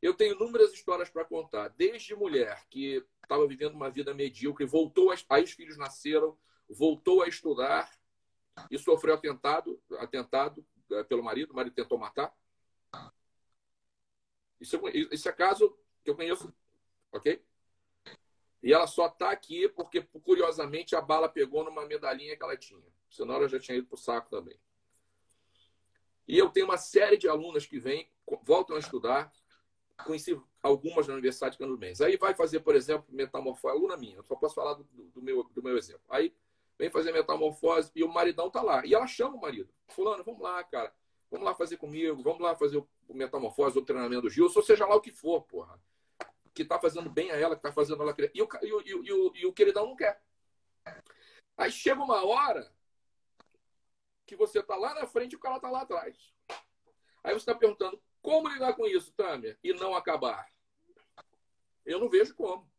Eu 0.01 0.15
tenho 0.15 0.35
inúmeras 0.35 0.73
histórias 0.73 1.09
para 1.09 1.25
contar, 1.25 1.69
desde 1.69 2.15
mulher 2.15 2.67
que 2.69 3.05
estava 3.23 3.47
vivendo 3.47 3.75
uma 3.75 3.89
vida 3.91 4.13
medíocre, 4.13 4.67
voltou, 4.67 5.13
a, 5.13 5.17
aí 5.31 5.45
os 5.45 5.53
filhos 5.53 5.77
nasceram, 5.77 6.37
voltou 6.69 7.23
a 7.23 7.29
estudar 7.29 7.91
e 8.71 8.79
sofreu 8.79 9.15
atentado, 9.15 9.81
atentado 9.99 10.67
eh, 10.91 11.05
pelo 11.05 11.23
marido, 11.23 11.53
o 11.53 11.57
marido 11.57 11.75
tentou 11.75 11.99
matar. 11.99 12.35
Isso, 14.61 14.81
isso 15.11 15.29
é 15.29 15.33
caso 15.33 15.77
que 16.05 16.11
eu 16.11 16.17
conheço, 16.17 16.53
ok? 17.13 17.43
E 18.63 18.73
ela 18.73 18.87
só 18.87 19.07
está 19.07 19.31
aqui 19.31 19.69
porque, 19.69 20.03
curiosamente, 20.23 20.95
a 20.95 21.01
bala 21.01 21.29
pegou 21.29 21.65
numa 21.65 21.85
medalhinha 21.85 22.37
que 22.37 22.43
ela 22.43 22.57
tinha. 22.57 22.81
Senão 23.11 23.35
ela 23.35 23.49
já 23.49 23.59
tinha 23.59 23.77
ido 23.77 23.89
para 23.89 23.97
o 23.97 23.99
saco 23.99 24.31
também. 24.31 24.57
E 26.29 26.39
eu 26.39 26.49
tenho 26.49 26.67
uma 26.67 26.77
série 26.77 27.17
de 27.17 27.29
alunas 27.29 27.67
que 27.67 27.81
vêm, 27.81 28.09
voltam 28.45 28.77
a 28.77 28.79
estudar. 28.79 29.33
Conheci 30.05 30.41
algumas 30.63 31.09
na 31.09 31.15
Universidade 31.15 31.53
de 31.53 31.59
Cano 31.59 31.77
Mendes. 31.77 32.01
Aí 32.01 32.17
vai 32.17 32.35
fazer, 32.35 32.61
por 32.61 32.77
exemplo, 32.77 33.05
metamorfose. 33.09 33.77
Aluna 33.77 33.97
minha, 33.97 34.17
eu 34.17 34.23
só 34.23 34.37
posso 34.37 34.55
falar 34.55 34.75
do, 34.75 34.85
do, 34.85 35.21
meu, 35.21 35.43
do 35.43 35.63
meu 35.63 35.77
exemplo. 35.77 36.05
Aí 36.09 36.33
vem 36.79 36.89
fazer 36.89 37.13
metamorfose 37.13 37.91
e 37.97 38.05
o 38.05 38.09
maridão 38.09 38.49
tá 38.49 38.63
lá. 38.63 38.87
E 38.87 38.95
ela 38.95 39.09
chama 39.09 39.37
o 39.37 39.41
marido. 39.41 39.75
Fulano, 39.89 40.23
vamos 40.23 40.41
lá, 40.41 40.63
cara. 40.63 40.95
Vamos 41.31 41.45
lá 41.45 41.55
fazer 41.55 41.79
comigo. 41.79 42.23
Vamos 42.23 42.41
lá 42.41 42.55
fazer 42.55 42.79
o 42.79 42.89
metamorfose, 43.15 43.77
o 43.77 43.85
treinamento 43.85 44.23
do 44.23 44.31
Gil, 44.31 44.45
ou 44.55 44.63
seja 44.63 44.87
lá 44.87 44.95
o 44.95 45.01
que 45.01 45.11
for, 45.11 45.43
porra 45.43 45.81
que 46.55 46.63
está 46.63 46.79
fazendo 46.79 47.11
bem 47.11 47.31
a 47.31 47.37
ela, 47.37 47.55
que 47.55 47.61
está 47.61 47.73
fazendo 47.73 48.03
ela 48.03 48.15
crescer. 48.15 48.33
E 48.37 48.43
o, 48.43 48.49
e, 48.63 48.73
o, 48.73 48.83
e, 48.83 49.13
o, 49.13 49.37
e 49.37 49.47
o 49.47 49.53
queridão 49.53 49.87
não 49.87 49.97
quer. 49.97 50.23
Aí 51.57 51.71
chega 51.71 52.03
uma 52.03 52.25
hora 52.25 52.73
que 54.27 54.37
você 54.37 54.61
está 54.61 54.77
lá 54.77 54.95
na 54.95 55.07
frente 55.07 55.33
e 55.33 55.37
o 55.37 55.41
cara 55.41 55.57
está 55.57 55.71
lá 55.71 55.83
atrás. 55.83 56.33
Aí 57.23 57.33
você 57.33 57.39
está 57.39 57.55
perguntando, 57.55 58.01
como 58.21 58.49
lidar 58.49 58.75
com 58.75 58.87
isso, 58.87 59.13
Tamer? 59.13 59.59
E 59.63 59.73
não 59.73 59.95
acabar? 59.95 60.49
Eu 61.85 61.99
não 61.99 62.09
vejo 62.09 62.35
como. 62.35 62.71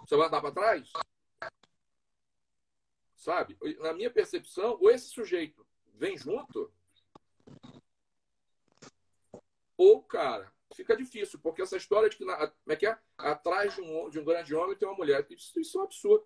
Você 0.00 0.16
vai 0.16 0.26
andar 0.26 0.40
para 0.40 0.52
trás? 0.52 0.92
Sabe? 3.16 3.56
Na 3.78 3.92
minha 3.92 4.10
percepção, 4.10 4.78
ou 4.80 4.90
esse 4.90 5.08
sujeito 5.08 5.66
vem 5.94 6.16
junto, 6.16 6.72
ou, 9.76 10.02
cara, 10.02 10.52
fica 10.74 10.96
difícil, 10.96 11.38
porque 11.40 11.62
essa 11.62 11.76
história 11.76 12.08
de 12.08 12.16
que, 12.16 12.24
na, 12.24 12.36
como 12.36 12.72
é 12.72 12.76
que 12.76 12.86
é? 12.86 12.98
Atrás 13.18 13.74
de 13.74 13.80
um, 13.80 14.10
de 14.10 14.18
um 14.18 14.24
grande 14.24 14.54
homem 14.54 14.76
tem 14.76 14.88
uma 14.88 14.96
mulher. 14.96 15.26
Isso, 15.30 15.58
isso 15.60 15.78
é 15.78 15.80
um 15.80 15.84
absurdo. 15.84 16.24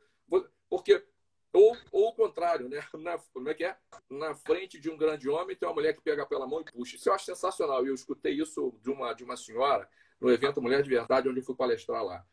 Porque 0.68 1.05
Ou, 1.53 1.76
ou 1.90 2.09
o 2.09 2.12
contrário, 2.14 2.68
né? 2.68 2.80
Na, 2.99 3.18
como 3.32 3.49
é 3.49 3.55
que 3.55 3.64
é? 3.64 3.76
Na 4.11 4.34
frente 4.34 4.78
de 4.78 4.90
um 4.90 4.97
grande 4.97 5.28
homem 5.28 5.57
tem 5.57 5.66
uma 5.66 5.74
mulher 5.74 5.94
que 5.94 6.03
pega 6.03 6.26
pela 6.26 6.47
mão 6.47 6.61
e 6.61 6.64
puxa. 6.64 6.97
Isso 6.97 7.09
eu 7.09 7.14
acho 7.14 7.24
sensacional. 7.24 7.86
Eu 7.86 7.94
escutei 7.94 8.34
isso 8.34 8.78
de 8.82 8.90
uma, 8.90 9.14
de 9.14 9.24
uma 9.24 9.36
senhora 9.36 9.88
no 10.20 10.30
evento 10.30 10.61
Mulher 10.61 10.82
de 10.82 10.90
Verdade, 10.90 11.28
onde 11.28 11.40
eu 11.40 11.44
fui 11.44 11.55
palestrar 11.55 12.05
lá. 12.05 12.26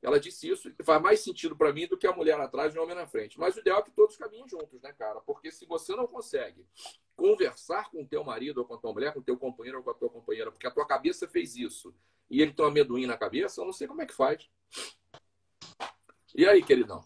Ela 0.00 0.20
disse 0.20 0.48
isso, 0.48 0.72
faz 0.84 1.02
mais 1.02 1.20
sentido 1.20 1.56
para 1.56 1.72
mim 1.72 1.88
do 1.88 1.98
que 1.98 2.06
a 2.06 2.12
mulher 2.12 2.38
atrás 2.38 2.72
e 2.72 2.78
o 2.78 2.82
homem 2.82 2.94
na 2.94 3.06
frente. 3.06 3.36
Mas 3.38 3.56
o 3.56 3.60
ideal 3.60 3.80
é 3.80 3.82
que 3.82 3.90
todos 3.90 4.16
caminhem 4.16 4.48
juntos, 4.48 4.80
né, 4.80 4.92
cara? 4.92 5.20
Porque 5.22 5.50
se 5.50 5.66
você 5.66 5.96
não 5.96 6.06
consegue 6.06 6.64
conversar 7.18 7.90
com 7.90 8.02
o 8.02 8.06
teu 8.06 8.22
marido 8.22 8.58
ou 8.58 8.64
com 8.64 8.74
a 8.74 8.78
tua 8.78 8.92
mulher, 8.92 9.12
com 9.12 9.18
o 9.18 9.24
teu 9.24 9.36
companheiro 9.36 9.78
ou 9.78 9.84
com 9.84 9.90
a 9.90 9.94
tua 9.94 10.08
companheira, 10.08 10.52
porque 10.52 10.68
a 10.68 10.70
tua 10.70 10.86
cabeça 10.86 11.26
fez 11.26 11.56
isso, 11.56 11.92
e 12.30 12.40
ele 12.40 12.52
tem 12.52 12.64
um 12.64 12.68
amendoim 12.68 13.06
na 13.06 13.16
cabeça, 13.16 13.60
eu 13.60 13.64
não 13.64 13.72
sei 13.72 13.88
como 13.88 14.00
é 14.00 14.06
que 14.06 14.14
faz. 14.14 14.48
E 16.32 16.46
aí, 16.46 16.62
queridão? 16.62 17.04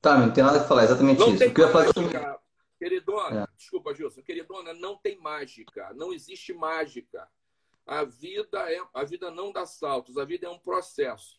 Tá, 0.00 0.16
não 0.16 0.32
tem 0.32 0.42
nada 0.42 0.62
a 0.62 0.64
falar, 0.64 0.84
exatamente 0.84 1.18
não 1.18 1.28
isso. 1.28 1.38
Tem 1.38 1.52
queria 1.52 1.70
mágica, 1.70 2.40
Queridona, 2.78 3.42
é. 3.42 3.56
desculpa, 3.58 3.94
Gilson. 3.94 4.22
Queridona, 4.22 4.72
não 4.72 4.96
tem 4.96 5.20
mágica. 5.20 5.92
Não 5.92 6.14
existe 6.14 6.54
mágica. 6.54 7.28
A 7.86 8.04
vida, 8.04 8.72
é, 8.72 8.80
a 8.94 9.04
vida 9.04 9.30
não 9.30 9.52
dá 9.52 9.66
saltos, 9.66 10.16
a 10.16 10.24
vida 10.24 10.46
é 10.46 10.50
um 10.50 10.58
processo. 10.58 11.38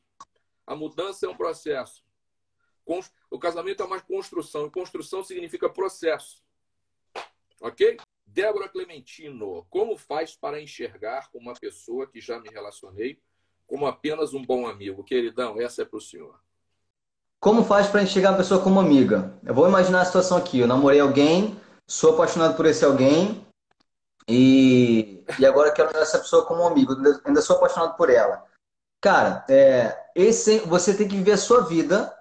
A 0.67 0.75
mudança 0.75 1.25
é 1.25 1.29
um 1.29 1.35
processo. 1.35 2.05
O 3.31 3.39
casamento 3.39 3.81
é 3.81 3.85
uma 3.85 3.99
construção, 3.99 4.67
e 4.67 4.69
construção 4.69 5.23
significa 5.23 5.67
processo. 5.67 6.43
Ok? 7.62 7.97
Débora 8.26 8.68
Clementino, 8.68 9.66
como 9.70 9.97
faz 9.97 10.36
para 10.36 10.62
enxergar 10.62 11.30
uma 11.34 11.53
pessoa 11.53 12.07
que 12.07 12.20
já 12.20 12.39
me 12.39 12.49
relacionei 12.49 13.22
como 13.68 13.86
apenas 13.86 14.34
um 14.34 14.41
bom 14.41 14.68
amigo? 14.68 15.03
Queridão, 15.03 15.62
essa 15.62 15.84
é 15.84 15.86
para 15.86 15.97
o 15.97 16.01
senhor. 16.01 16.39
Como 17.39 17.64
faz 17.64 17.88
para 17.88 18.03
enxergar 18.03 18.32
a 18.32 18.38
pessoa 18.38 18.62
como 18.62 18.80
amiga? 18.80 19.38
Eu 19.45 19.53
vou 19.53 19.68
imaginar 19.68 20.01
a 20.01 20.05
situação 20.05 20.38
aqui. 20.38 20.59
Eu 20.59 20.68
namorei 20.68 20.99
alguém, 20.99 21.59
sou 21.88 22.14
apaixonado 22.14 22.55
por 22.55 22.66
esse 22.66 22.84
alguém 22.86 23.45
e, 24.28 25.24
e 25.39 25.45
agora 25.45 25.72
quero 25.72 25.95
essa 25.97 26.20
pessoa 26.20 26.45
como 26.45 26.66
amigo. 26.66 26.95
Ainda 27.26 27.41
sou 27.41 27.57
apaixonado 27.57 27.95
por 27.95 28.09
ela. 28.09 28.45
Cara, 29.01 29.45
é, 29.49 30.12
esse, 30.16 30.59
você 30.59 30.95
tem 30.95 31.07
que 31.07 31.16
viver 31.16 31.32
a 31.32 31.38
sua 31.38 31.62
vida, 31.62 32.16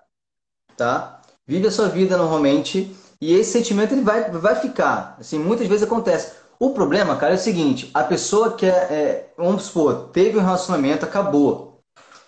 tá? 0.76 1.20
Vive 1.46 1.66
a 1.66 1.70
sua 1.70 1.88
vida 1.88 2.16
normalmente 2.16 2.96
e 3.20 3.34
esse 3.34 3.52
sentimento 3.52 3.92
ele 3.92 4.02
vai, 4.02 4.30
vai 4.30 4.54
ficar. 4.56 5.16
Assim, 5.18 5.38
muitas 5.38 5.66
vezes 5.66 5.82
acontece. 5.82 6.32
O 6.58 6.70
problema, 6.70 7.16
cara, 7.16 7.34
é 7.34 7.36
o 7.36 7.40
seguinte: 7.40 7.90
a 7.94 8.02
pessoa 8.02 8.52
que 8.52 8.66
é, 8.66 8.70
é 8.70 9.32
vamos 9.36 9.64
supor, 9.64 10.10
teve 10.12 10.38
um 10.38 10.42
relacionamento, 10.42 11.04
acabou. 11.04 11.80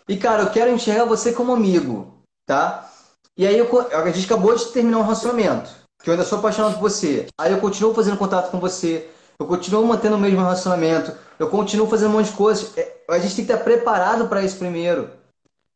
E, 0.08 0.16
cara, 0.16 0.42
eu 0.42 0.50
quero 0.50 0.70
enxergar 0.70 1.04
você 1.04 1.32
como 1.32 1.52
amigo 1.52 2.12
tá? 2.46 2.90
E 3.36 3.46
aí 3.46 3.56
eu, 3.56 3.68
a 3.92 4.10
gente 4.10 4.26
acabou 4.26 4.54
de 4.54 4.66
terminar 4.66 4.98
um 4.98 5.02
relacionamento, 5.02 5.70
que 6.02 6.10
eu 6.10 6.12
ainda 6.12 6.24
sou 6.24 6.38
apaixonado 6.38 6.74
por 6.74 6.82
você. 6.82 7.26
Aí 7.38 7.52
eu 7.52 7.58
continuo 7.58 7.94
fazendo 7.94 8.18
contato 8.18 8.50
com 8.50 8.60
você, 8.60 9.08
eu 9.38 9.46
continuo 9.46 9.86
mantendo 9.86 10.16
o 10.16 10.20
mesmo 10.20 10.40
relacionamento, 10.40 11.12
eu 11.38 11.48
continuo 11.48 11.88
fazendo 11.88 12.10
um 12.10 12.18
monte 12.18 12.30
de 12.30 12.36
coisas. 12.36 12.76
É, 12.76 13.02
a 13.08 13.18
gente 13.18 13.36
tem 13.36 13.46
que 13.46 13.52
estar 13.52 13.64
preparado 13.64 14.28
para 14.28 14.42
isso 14.42 14.58
primeiro. 14.58 15.10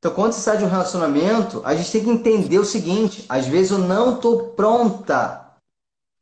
Então, 0.07 0.15
quando 0.15 0.35
você 0.35 0.41
sai 0.41 0.57
de 0.57 0.63
um 0.63 0.69
relacionamento, 0.69 1.61
a 1.65 1.75
gente 1.75 1.91
tem 1.91 2.05
que 2.05 2.11
entender 2.11 2.61
o 2.61 2.65
seguinte: 2.65 3.27
às 3.29 3.45
vezes 3.49 3.73
eu 3.73 3.79
não 3.79 4.15
estou 4.15 4.51
pronta 4.51 5.51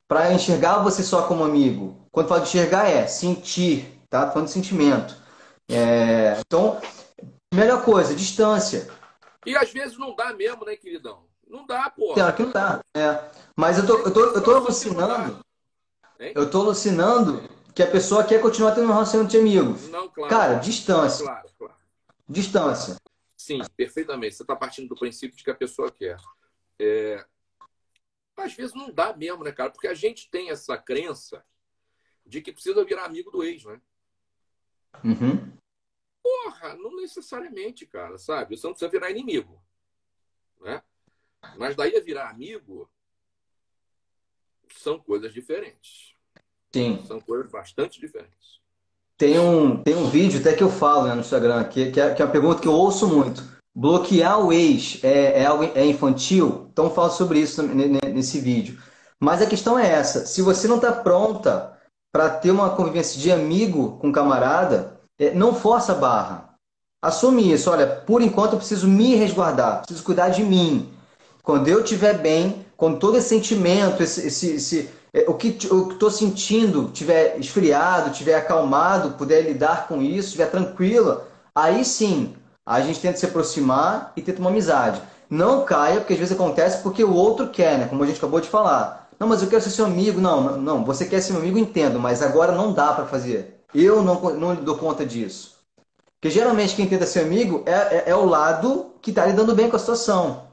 para 0.08 0.32
enxergar 0.32 0.78
você 0.78 1.02
só 1.02 1.26
como 1.28 1.44
amigo. 1.44 2.08
Quando 2.10 2.28
falo 2.28 2.40
de 2.40 2.48
enxergar 2.48 2.88
é 2.88 3.06
sentir, 3.06 4.00
tá? 4.08 4.30
Falando 4.30 4.46
de 4.46 4.54
sentimento. 4.54 5.14
É... 5.68 6.40
Então, 6.40 6.80
melhor 7.52 7.84
coisa, 7.84 8.14
distância. 8.14 8.88
E 9.44 9.54
às 9.54 9.70
vezes 9.70 9.98
não 9.98 10.16
dá 10.16 10.32
mesmo, 10.32 10.64
né, 10.64 10.76
queridão? 10.76 11.18
Não 11.46 11.66
dá, 11.66 11.90
pô. 11.90 12.14
Claro 12.14 12.34
que 12.36 12.42
não 12.42 12.52
dá. 12.52 12.80
É. 12.96 13.20
Mas 13.54 13.76
eu 13.76 13.86
tô, 13.86 13.98
eu 13.98 14.10
tô, 14.10 14.20
eu 14.20 14.42
tô 14.42 14.54
alucinando. 14.54 15.44
Eu 16.18 16.50
tô 16.50 16.62
alucinando 16.62 17.42
que 17.74 17.82
a 17.82 17.86
pessoa 17.86 18.24
quer 18.24 18.40
continuar 18.40 18.72
tendo 18.72 18.86
um 18.86 18.94
relacionamento 18.94 19.32
de 19.32 19.38
amigos. 19.38 19.90
Não, 19.90 20.08
claro. 20.08 20.30
Cara, 20.30 20.54
distância. 20.54 21.26
Claro, 21.26 21.48
claro. 21.58 21.74
Distância. 22.26 22.96
Sim, 23.44 23.60
perfeitamente. 23.76 24.36
Você 24.36 24.42
está 24.42 24.56
partindo 24.56 24.88
do 24.88 24.96
princípio 24.96 25.36
de 25.36 25.44
que 25.44 25.50
a 25.50 25.54
pessoa 25.54 25.92
quer. 25.92 26.16
É... 26.80 27.22
Às 28.38 28.54
vezes 28.54 28.74
não 28.74 28.90
dá 28.90 29.14
mesmo, 29.14 29.44
né, 29.44 29.52
cara? 29.52 29.70
Porque 29.70 29.86
a 29.86 29.92
gente 29.92 30.30
tem 30.30 30.48
essa 30.48 30.78
crença 30.78 31.44
de 32.24 32.40
que 32.40 32.54
precisa 32.54 32.82
virar 32.86 33.04
amigo 33.04 33.30
do 33.30 33.44
ex, 33.44 33.62
né? 33.66 33.78
Uhum. 35.04 35.58
Porra, 36.22 36.74
não 36.76 36.96
necessariamente, 36.96 37.84
cara, 37.84 38.16
sabe? 38.16 38.56
Você 38.56 38.66
não 38.66 38.72
precisa 38.72 38.90
virar 38.90 39.10
inimigo. 39.10 39.62
Né? 40.62 40.82
Mas 41.58 41.76
daí 41.76 41.94
a 41.94 42.00
virar 42.00 42.30
amigo 42.30 42.90
são 44.72 44.98
coisas 44.98 45.34
diferentes. 45.34 46.16
Sim. 46.72 47.04
São 47.04 47.20
coisas 47.20 47.50
bastante 47.50 48.00
diferentes. 48.00 48.63
Tem 49.16 49.38
um, 49.38 49.76
tem 49.76 49.94
um 49.94 50.08
vídeo 50.08 50.40
até 50.40 50.52
que 50.52 50.62
eu 50.62 50.70
falo 50.70 51.06
né, 51.06 51.14
no 51.14 51.20
Instagram, 51.20 51.64
que, 51.64 51.90
que, 51.92 52.00
é, 52.00 52.12
que 52.12 52.20
é 52.20 52.24
uma 52.24 52.32
pergunta 52.32 52.60
que 52.60 52.68
eu 52.68 52.72
ouço 52.72 53.06
muito. 53.06 53.44
Bloquear 53.76 54.40
o 54.40 54.52
ex 54.52 55.02
é, 55.02 55.42
é, 55.42 55.46
algo, 55.46 55.64
é 55.74 55.84
infantil? 55.86 56.68
Então 56.72 56.90
falo 56.90 57.10
sobre 57.10 57.40
isso 57.40 57.62
nesse 57.62 58.40
vídeo. 58.40 58.78
Mas 59.20 59.40
a 59.40 59.46
questão 59.46 59.78
é 59.78 59.88
essa: 59.88 60.26
se 60.26 60.42
você 60.42 60.68
não 60.68 60.76
está 60.76 60.92
pronta 60.92 61.72
para 62.12 62.28
ter 62.30 62.50
uma 62.50 62.70
convivência 62.70 63.20
de 63.20 63.32
amigo 63.32 63.98
com 63.98 64.12
camarada, 64.12 65.00
é, 65.18 65.32
não 65.32 65.54
força 65.54 65.92
a 65.92 65.96
barra. 65.96 66.54
Assume 67.02 67.52
isso. 67.52 67.70
Olha, 67.70 67.86
por 67.86 68.22
enquanto 68.22 68.52
eu 68.52 68.58
preciso 68.58 68.88
me 68.88 69.14
resguardar, 69.14 69.80
preciso 69.80 70.04
cuidar 70.04 70.28
de 70.28 70.42
mim. 70.42 70.88
Quando 71.42 71.68
eu 71.68 71.80
estiver 71.80 72.18
bem, 72.18 72.64
quando 72.76 72.98
todo 72.98 73.16
esse 73.16 73.28
sentimento, 73.28 74.02
esse, 74.02 74.26
esse, 74.26 74.54
esse 74.54 74.90
o 75.28 75.34
que 75.34 75.48
estou 75.48 76.10
sentindo 76.10 76.90
tiver 76.92 77.38
esfriado, 77.38 78.10
tiver 78.10 78.34
acalmado, 78.34 79.10
puder 79.12 79.42
lidar 79.42 79.86
com 79.86 80.02
isso, 80.02 80.28
estiver 80.28 80.50
tranquila, 80.50 81.28
aí 81.54 81.84
sim 81.84 82.34
a 82.66 82.80
gente 82.80 82.98
tenta 82.98 83.18
se 83.18 83.26
aproximar 83.26 84.12
e 84.16 84.22
tenta 84.22 84.40
uma 84.40 84.50
amizade. 84.50 85.00
Não 85.30 85.64
caia, 85.64 86.00
porque 86.00 86.14
às 86.14 86.18
vezes 86.18 86.34
acontece 86.34 86.82
porque 86.82 87.04
o 87.04 87.14
outro 87.14 87.48
quer, 87.48 87.78
né? 87.78 87.86
Como 87.86 88.02
a 88.02 88.06
gente 88.06 88.18
acabou 88.18 88.40
de 88.40 88.48
falar. 88.48 89.08
Não, 89.18 89.28
mas 89.28 89.42
eu 89.42 89.48
quero 89.48 89.62
ser 89.62 89.70
seu 89.70 89.84
amigo. 89.84 90.20
Não, 90.20 90.42
não, 90.42 90.58
não. 90.58 90.84
você 90.84 91.06
quer 91.06 91.20
ser 91.20 91.32
meu 91.32 91.42
amigo, 91.42 91.58
entendo, 91.58 92.00
mas 92.00 92.22
agora 92.22 92.52
não 92.52 92.72
dá 92.72 92.92
para 92.92 93.06
fazer. 93.06 93.60
Eu 93.74 94.02
não, 94.02 94.20
não 94.34 94.54
dou 94.54 94.76
conta 94.76 95.04
disso. 95.04 95.54
Porque 96.20 96.30
geralmente 96.30 96.74
quem 96.74 96.86
tenta 96.86 97.06
ser 97.06 97.20
amigo 97.20 97.62
é, 97.66 97.72
é, 97.72 98.04
é 98.06 98.16
o 98.16 98.24
lado 98.24 98.92
que 99.02 99.10
está 99.10 99.26
lidando 99.26 99.54
bem 99.54 99.68
com 99.68 99.76
a 99.76 99.78
situação. 99.78 100.44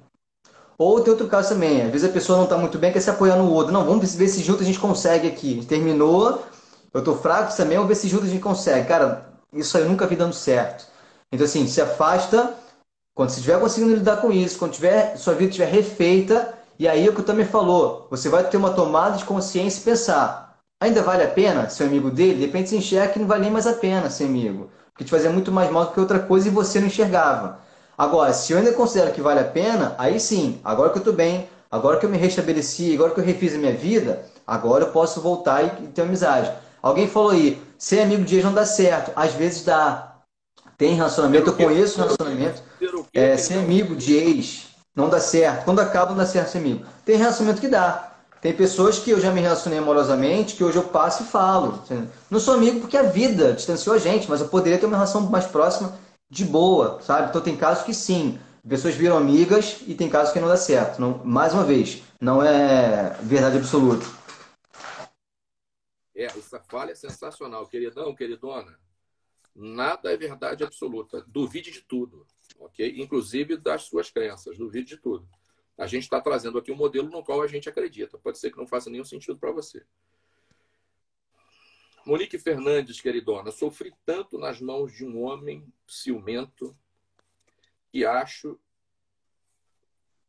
Ou 0.82 1.00
tem 1.02 1.12
outro 1.12 1.28
caso 1.28 1.50
também, 1.50 1.84
às 1.84 1.92
vezes 1.92 2.10
a 2.10 2.12
pessoa 2.12 2.38
não 2.38 2.46
está 2.46 2.58
muito 2.58 2.80
bem, 2.80 2.92
quer 2.92 3.00
se 3.00 3.10
apoiar 3.10 3.36
no 3.36 3.52
outro. 3.52 3.72
Não, 3.72 3.86
vamos 3.86 4.16
ver 4.16 4.28
se 4.28 4.42
junto 4.42 4.64
a 4.64 4.66
gente 4.66 4.80
consegue 4.80 5.28
aqui. 5.28 5.52
A 5.52 5.54
gente 5.56 5.68
terminou, 5.68 6.44
eu 6.92 7.00
estou 7.00 7.16
fraco 7.16 7.56
também, 7.56 7.78
vamos 7.78 7.88
ver 7.88 7.94
se 7.94 8.08
junto 8.08 8.26
a 8.26 8.28
gente 8.28 8.42
consegue. 8.42 8.88
Cara, 8.88 9.30
isso 9.54 9.78
aí 9.78 9.84
eu 9.84 9.90
nunca 9.90 10.08
vi 10.08 10.16
dando 10.16 10.34
certo. 10.34 10.88
Então 11.32 11.46
assim, 11.46 11.68
se 11.68 11.80
afasta, 11.80 12.56
quando 13.14 13.30
você 13.30 13.42
estiver 13.42 13.60
conseguindo 13.60 13.94
lidar 13.94 14.18
com 14.18 14.32
isso, 14.32 14.58
quando 14.58 14.72
tiver, 14.72 15.16
sua 15.18 15.36
vida 15.36 15.52
estiver 15.52 15.70
refeita, 15.70 16.52
e 16.80 16.88
aí 16.88 17.06
é 17.06 17.10
o 17.10 17.14
que 17.14 17.22
o 17.22 17.24
também 17.24 17.46
falou, 17.46 18.08
você 18.10 18.28
vai 18.28 18.44
ter 18.44 18.58
uma 18.58 18.74
tomada 18.74 19.18
de 19.18 19.26
consciência 19.26 19.82
e 19.82 19.84
pensar, 19.84 20.52
Ainda 20.82 21.04
vale 21.04 21.22
a 21.22 21.28
pena 21.28 21.70
ser 21.70 21.84
amigo 21.84 22.10
dele? 22.10 22.40
De 22.40 22.46
repente 22.48 22.70
você 22.70 22.78
enxerga 22.78 23.14
que 23.14 23.20
não 23.20 23.28
vale 23.28 23.44
nem 23.44 23.52
mais 23.52 23.68
a 23.68 23.74
pena 23.74 24.10
ser 24.10 24.24
amigo. 24.24 24.72
Porque 24.92 25.04
te 25.04 25.12
fazia 25.12 25.30
muito 25.30 25.52
mais 25.52 25.70
mal 25.70 25.86
do 25.86 25.92
que 25.92 26.00
outra 26.00 26.18
coisa 26.20 26.48
e 26.48 26.52
você 26.52 26.80
não 26.80 26.88
enxergava. 26.88 27.60
Agora, 27.98 28.34
se 28.34 28.54
eu 28.54 28.58
ainda 28.58 28.74
considero 28.74 29.12
que 29.12 29.22
vale 29.22 29.40
a 29.40 29.46
pena, 29.46 29.96
aí 29.98 30.20
sim, 30.20 30.60
agora 30.64 30.90
que 30.90 30.98
eu 30.98 31.02
estou 31.02 31.14
bem, 31.14 31.48
agora 31.70 31.98
que 31.98 32.06
eu 32.06 32.10
me 32.10 32.18
restabeleci, 32.18 32.94
agora 32.94 33.12
que 33.12 33.20
eu 33.20 33.24
refiz 33.24 33.54
a 33.54 33.58
minha 33.58 33.74
vida, 33.74 34.26
agora 34.46 34.86
eu 34.86 34.92
posso 34.92 35.22
voltar 35.22 35.64
e, 35.64 35.88
ter 35.88 36.02
amizade. 36.02 36.52
Alguém 36.82 37.08
falou 37.08 37.32
aí, 37.32 37.62
ser 37.78 38.02
amigo 38.02 38.24
de 38.24 38.36
ex 38.36 38.44
não 38.44 38.54
dá 38.54 38.66
certo. 38.66 39.12
Às 39.16 39.34
vezes 39.34 39.64
dá. 39.64 40.16
Tem 40.78 40.96
relacionamento, 40.96 41.50
eu 41.50 41.56
conheço 41.56 42.00
relacionamento. 42.00 42.64
É, 43.14 43.38
ser 43.38 43.60
amigo 43.60 43.96
de 43.96 44.16
ex 44.16 44.68
não 44.96 45.10
dá 45.10 45.20
certo. 45.20 45.64
Quando 45.64 45.80
acaba, 45.80 46.12
não 46.12 46.18
dá 46.18 46.26
certo 46.26 46.50
ser 46.50 46.58
amigo. 46.58 46.84
Tem 47.06 47.18
relacionamento 47.18 47.62
que 47.62 47.68
dá. 47.68 48.12
Tem 48.42 48.52
pessoas 48.52 48.98
que 48.98 49.12
eu 49.12 49.20
já 49.20 49.32
me 49.32 49.40
relacionei 49.40 49.78
amorosamente, 49.78 50.56
que 50.56 50.64
hoje 50.64 50.78
eu 50.78 50.84
passo 50.84 51.22
e 51.22 51.26
falo. 51.28 51.84
Não 52.30 52.40
sou 52.40 52.56
amigo 52.56 52.80
porque 52.80 52.98
a 52.98 53.04
vida 53.04 53.54
distanciou 53.54 53.96
a 53.96 54.00
gente, 54.00 54.28
mas 54.28 54.42
eu 54.42 54.48
poderia 54.48 54.80
ter 54.80 54.88
uma 54.88 54.96
relação 54.96 55.22
mais 55.22 55.46
próxima 55.46 55.94
de 56.32 56.46
boa, 56.46 57.02
sabe? 57.02 57.28
Então 57.30 57.42
tem 57.42 57.58
casos 57.58 57.84
que 57.84 57.94
sim, 57.94 58.40
pessoas 58.68 58.96
viram 58.96 59.18
amigas 59.18 59.82
e 59.86 59.94
tem 59.94 60.10
casos 60.10 60.32
que 60.32 60.40
não 60.40 60.48
dá 60.48 60.56
certo. 60.56 61.00
Não, 61.00 61.18
mais 61.26 61.54
uma 61.54 61.66
vez, 61.66 62.02
não 62.22 62.42
é 62.42 63.10
verdade 63.22 63.58
absoluta. 63.58 64.06
É, 66.16 66.24
essa 66.24 66.62
falha 66.62 66.92
é 66.92 66.96
sensacional, 66.96 67.68
queridão, 67.68 68.16
queridona. 68.16 68.80
Nada 69.54 70.14
é 70.14 70.16
verdade 70.16 70.64
absoluta. 70.64 71.22
Duvide 71.28 71.70
de 71.70 71.82
tudo, 71.82 72.26
ok? 72.58 72.94
Inclusive 72.98 73.58
das 73.58 73.84
suas 73.84 74.10
crenças, 74.10 74.58
duvide 74.58 74.96
de 74.96 74.98
tudo. 74.98 75.28
A 75.78 75.86
gente 75.86 76.04
está 76.04 76.22
trazendo 76.22 76.58
aqui 76.58 76.72
um 76.72 76.78
modelo 76.78 77.10
no 77.10 77.26
qual 77.26 77.42
a 77.42 77.48
gente 77.48 77.68
acredita. 77.68 78.18
Pode 78.18 78.40
ser 78.40 78.52
que 78.52 78.58
não 78.58 78.68
faça 78.68 78.90
nenhum 78.90 79.04
sentido 79.04 79.38
para 79.38 79.52
você. 79.52 79.84
Monique 82.06 82.40
Fernandes, 82.40 83.00
queridona, 83.00 83.52
sofri 83.52 83.94
tanto 84.06 84.38
nas 84.38 84.60
mãos 84.60 84.92
de 84.92 85.06
um 85.06 85.22
homem 85.22 85.72
ciumento 85.88 86.76
que 87.92 88.06
acho 88.06 88.60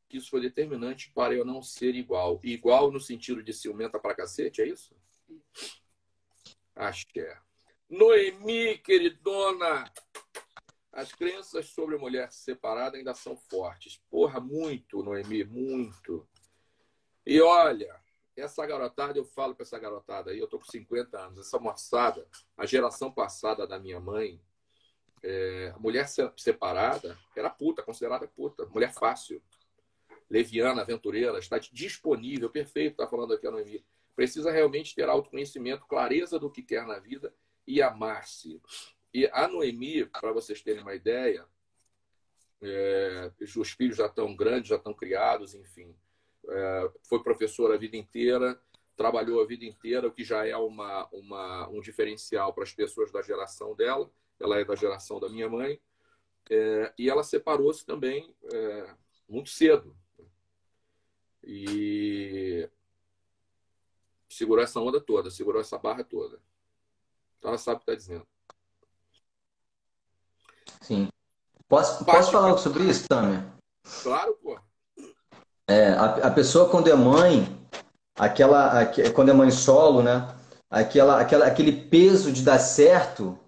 que 0.08 0.18
isso 0.18 0.28
foi 0.28 0.42
determinante 0.42 1.10
para 1.14 1.32
eu 1.34 1.44
não 1.44 1.62
ser 1.62 1.94
igual. 1.94 2.38
Igual 2.42 2.90
no 2.90 3.00
sentido 3.00 3.42
de 3.42 3.52
ciumenta 3.52 3.98
pra 3.98 4.14
cacete, 4.14 4.60
é 4.60 4.68
isso? 4.68 4.94
Acho 6.74 7.06
que 7.06 7.20
é. 7.20 7.38
Noemi, 7.88 8.78
queridona, 8.78 9.90
as 10.92 11.12
crenças 11.12 11.66
sobre 11.70 11.96
mulher 11.96 12.30
separada 12.30 12.98
ainda 12.98 13.14
são 13.14 13.36
fortes. 13.36 14.02
Porra, 14.10 14.40
muito, 14.40 15.02
Noemi, 15.02 15.44
muito. 15.44 16.28
E 17.24 17.40
olha, 17.40 18.01
essa 18.36 18.64
garotada, 18.66 19.18
eu 19.18 19.24
falo 19.24 19.54
para 19.54 19.62
essa 19.62 19.78
garotada 19.78 20.30
aí, 20.30 20.38
eu 20.38 20.46
tô 20.46 20.58
com 20.58 20.64
50 20.64 21.18
anos, 21.18 21.46
essa 21.46 21.58
moçada, 21.58 22.26
a 22.56 22.64
geração 22.64 23.12
passada 23.12 23.66
da 23.66 23.78
minha 23.78 24.00
mãe, 24.00 24.40
é, 25.22 25.72
mulher 25.78 26.08
separada 26.36 27.16
era 27.36 27.48
puta, 27.50 27.82
considerada 27.82 28.26
puta, 28.26 28.66
mulher 28.66 28.92
fácil, 28.92 29.42
leviana, 30.28 30.82
aventureira, 30.82 31.38
está 31.38 31.58
disponível, 31.58 32.50
perfeito, 32.50 32.92
está 32.92 33.06
falando 33.06 33.34
aqui 33.34 33.46
a 33.46 33.50
Noemi. 33.50 33.84
Precisa 34.16 34.50
realmente 34.50 34.94
ter 34.94 35.08
autoconhecimento, 35.08 35.86
clareza 35.86 36.38
do 36.38 36.50
que 36.50 36.62
quer 36.62 36.86
na 36.86 36.98
vida 36.98 37.34
e 37.66 37.80
amar-se. 37.80 38.60
E 39.12 39.26
a 39.26 39.46
Noemi, 39.46 40.06
para 40.06 40.32
vocês 40.32 40.62
terem 40.62 40.82
uma 40.82 40.94
ideia, 40.94 41.46
é, 42.60 43.30
os 43.40 43.70
filhos 43.72 43.96
já 43.96 44.06
estão 44.06 44.34
grandes, 44.34 44.68
já 44.68 44.76
estão 44.76 44.94
criados, 44.94 45.54
enfim 45.54 45.94
foi 47.04 47.22
professora 47.22 47.74
a 47.74 47.78
vida 47.78 47.96
inteira, 47.96 48.60
trabalhou 48.96 49.42
a 49.42 49.46
vida 49.46 49.64
inteira, 49.64 50.08
o 50.08 50.12
que 50.12 50.24
já 50.24 50.46
é 50.46 50.56
uma, 50.56 51.08
uma, 51.12 51.68
um 51.68 51.80
diferencial 51.80 52.52
para 52.52 52.64
as 52.64 52.72
pessoas 52.72 53.10
da 53.10 53.22
geração 53.22 53.74
dela. 53.74 54.10
Ela 54.38 54.60
é 54.60 54.64
da 54.64 54.74
geração 54.74 55.20
da 55.20 55.28
minha 55.28 55.48
mãe. 55.48 55.80
É, 56.50 56.92
e 56.98 57.08
ela 57.08 57.22
separou-se 57.22 57.84
também 57.84 58.34
é, 58.52 58.94
muito 59.28 59.50
cedo. 59.50 59.96
E 61.44 62.68
segurou 64.28 64.62
essa 64.62 64.80
onda 64.80 65.00
toda, 65.00 65.30
segurou 65.30 65.60
essa 65.60 65.78
barra 65.78 66.04
toda. 66.04 66.40
Então 67.38 67.50
ela 67.50 67.58
sabe 67.58 67.76
o 67.76 67.78
que 67.80 67.90
está 67.90 67.94
dizendo. 67.94 68.26
Sim. 70.80 71.08
Posso, 71.68 72.04
posso 72.04 72.30
falar 72.30 72.56
sobre 72.58 72.84
isso, 72.84 73.08
Tamer? 73.08 73.50
Claro, 74.02 74.34
pô. 74.42 74.58
É, 75.72 75.92
a, 75.94 76.04
a 76.04 76.30
pessoa 76.30 76.68
quando 76.68 76.88
é 76.88 76.94
mãe, 76.94 77.48
aquela, 78.18 78.82
a, 78.82 78.86
quando 79.14 79.30
é 79.30 79.32
mãe 79.32 79.50
solo, 79.50 80.02
né? 80.02 80.28
Aquela, 80.70 81.18
aquela, 81.18 81.46
aquele 81.46 81.72
peso 81.72 82.30
de 82.30 82.42
dar 82.42 82.58
certo, 82.58 83.38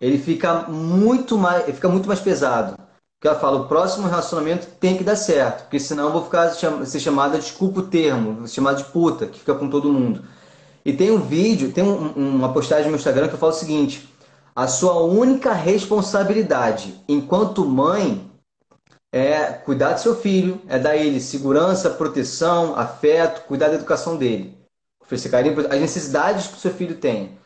ele 0.00 0.18
fica 0.18 0.68
muito 0.68 1.36
mais, 1.36 1.64
fica 1.66 1.88
muito 1.88 2.06
mais 2.06 2.20
pesado. 2.20 2.76
Porque 3.18 3.26
ela 3.26 3.38
fala, 3.38 3.62
o 3.62 3.68
próximo 3.68 4.06
relacionamento 4.06 4.68
tem 4.78 4.96
que 4.96 5.02
dar 5.02 5.16
certo, 5.16 5.62
porque 5.62 5.80
senão 5.80 6.04
eu 6.04 6.12
vou 6.12 6.24
ficar 6.24 6.50
ser 6.50 7.00
chamada, 7.00 7.38
desculpa 7.38 7.80
o 7.80 7.86
termo, 7.86 8.34
vou 8.34 8.46
ser 8.46 8.54
chamada 8.54 8.76
de 8.76 8.84
puta, 8.84 9.26
que 9.26 9.40
fica 9.40 9.54
com 9.54 9.68
todo 9.68 9.92
mundo. 9.92 10.24
E 10.84 10.92
tem 10.92 11.10
um 11.10 11.20
vídeo, 11.20 11.72
tem 11.72 11.82
um, 11.82 12.12
uma 12.16 12.52
postagem 12.52 12.90
no 12.90 12.96
Instagram 12.96 13.28
que 13.28 13.34
eu 13.34 13.38
falo 13.38 13.52
o 13.52 13.56
seguinte: 13.56 14.08
a 14.54 14.68
sua 14.68 15.00
única 15.00 15.52
responsabilidade 15.52 17.02
enquanto 17.08 17.64
mãe 17.64 18.30
é 19.14 19.52
cuidar 19.52 19.92
do 19.92 20.00
seu 20.00 20.16
filho, 20.16 20.60
é 20.66 20.76
dar 20.76 20.96
ele 20.96 21.20
segurança, 21.20 21.88
proteção, 21.88 22.74
afeto, 22.74 23.46
cuidar 23.46 23.68
da 23.68 23.76
educação 23.76 24.16
dele. 24.16 24.58
Oferecer 25.00 25.28
carinho, 25.28 25.60
as 25.60 25.80
necessidades 25.80 26.48
que 26.48 26.54
o 26.54 26.60
seu 26.60 26.72
filho 26.74 26.96
tem. 26.96 27.38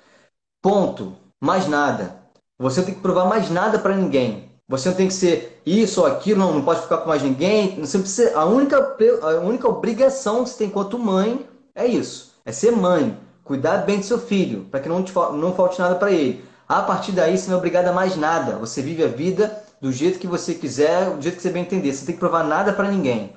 Ponto. 0.62 1.14
Mais 1.38 1.68
nada. 1.68 2.22
Você 2.58 2.80
não 2.80 2.86
tem 2.86 2.94
que 2.94 3.02
provar 3.02 3.26
mais 3.26 3.50
nada 3.50 3.78
para 3.78 3.94
ninguém. 3.94 4.50
Você 4.66 4.88
não 4.88 4.96
tem 4.96 5.08
que 5.08 5.12
ser 5.14 5.60
isso 5.66 6.00
ou 6.00 6.06
aquilo, 6.06 6.40
não, 6.40 6.54
não 6.54 6.64
pode 6.64 6.80
ficar 6.80 6.98
com 6.98 7.08
mais 7.10 7.22
ninguém. 7.22 7.78
Você 7.80 7.98
precisa, 7.98 8.38
a, 8.38 8.46
única, 8.46 8.96
a 9.22 9.40
única 9.40 9.68
obrigação 9.68 10.44
que 10.44 10.50
você 10.50 10.56
tem 10.56 10.68
enquanto 10.68 10.98
mãe 10.98 11.46
é 11.74 11.86
isso. 11.86 12.32
É 12.46 12.50
ser 12.50 12.72
mãe. 12.72 13.14
Cuidar 13.44 13.84
bem 13.84 13.98
do 13.98 14.06
seu 14.06 14.18
filho, 14.18 14.64
para 14.70 14.80
que 14.80 14.88
não, 14.88 15.02
te, 15.02 15.12
não 15.14 15.54
falte 15.54 15.78
nada 15.78 15.96
para 15.96 16.10
ele. 16.10 16.42
A 16.66 16.80
partir 16.80 17.12
daí, 17.12 17.36
você 17.36 17.48
não 17.48 17.56
é 17.56 17.58
obrigado 17.58 17.88
a 17.88 17.92
mais 17.92 18.16
nada. 18.16 18.56
Você 18.56 18.80
vive 18.80 19.04
a 19.04 19.08
vida 19.08 19.67
do 19.80 19.92
jeito 19.92 20.18
que 20.18 20.26
você 20.26 20.54
quiser, 20.54 21.10
do 21.10 21.22
jeito 21.22 21.36
que 21.36 21.42
você 21.42 21.50
bem 21.50 21.62
entender. 21.62 21.92
Você 21.92 22.06
tem 22.06 22.14
que 22.14 22.20
provar 22.20 22.44
nada 22.44 22.72
para 22.72 22.90
ninguém. 22.90 23.36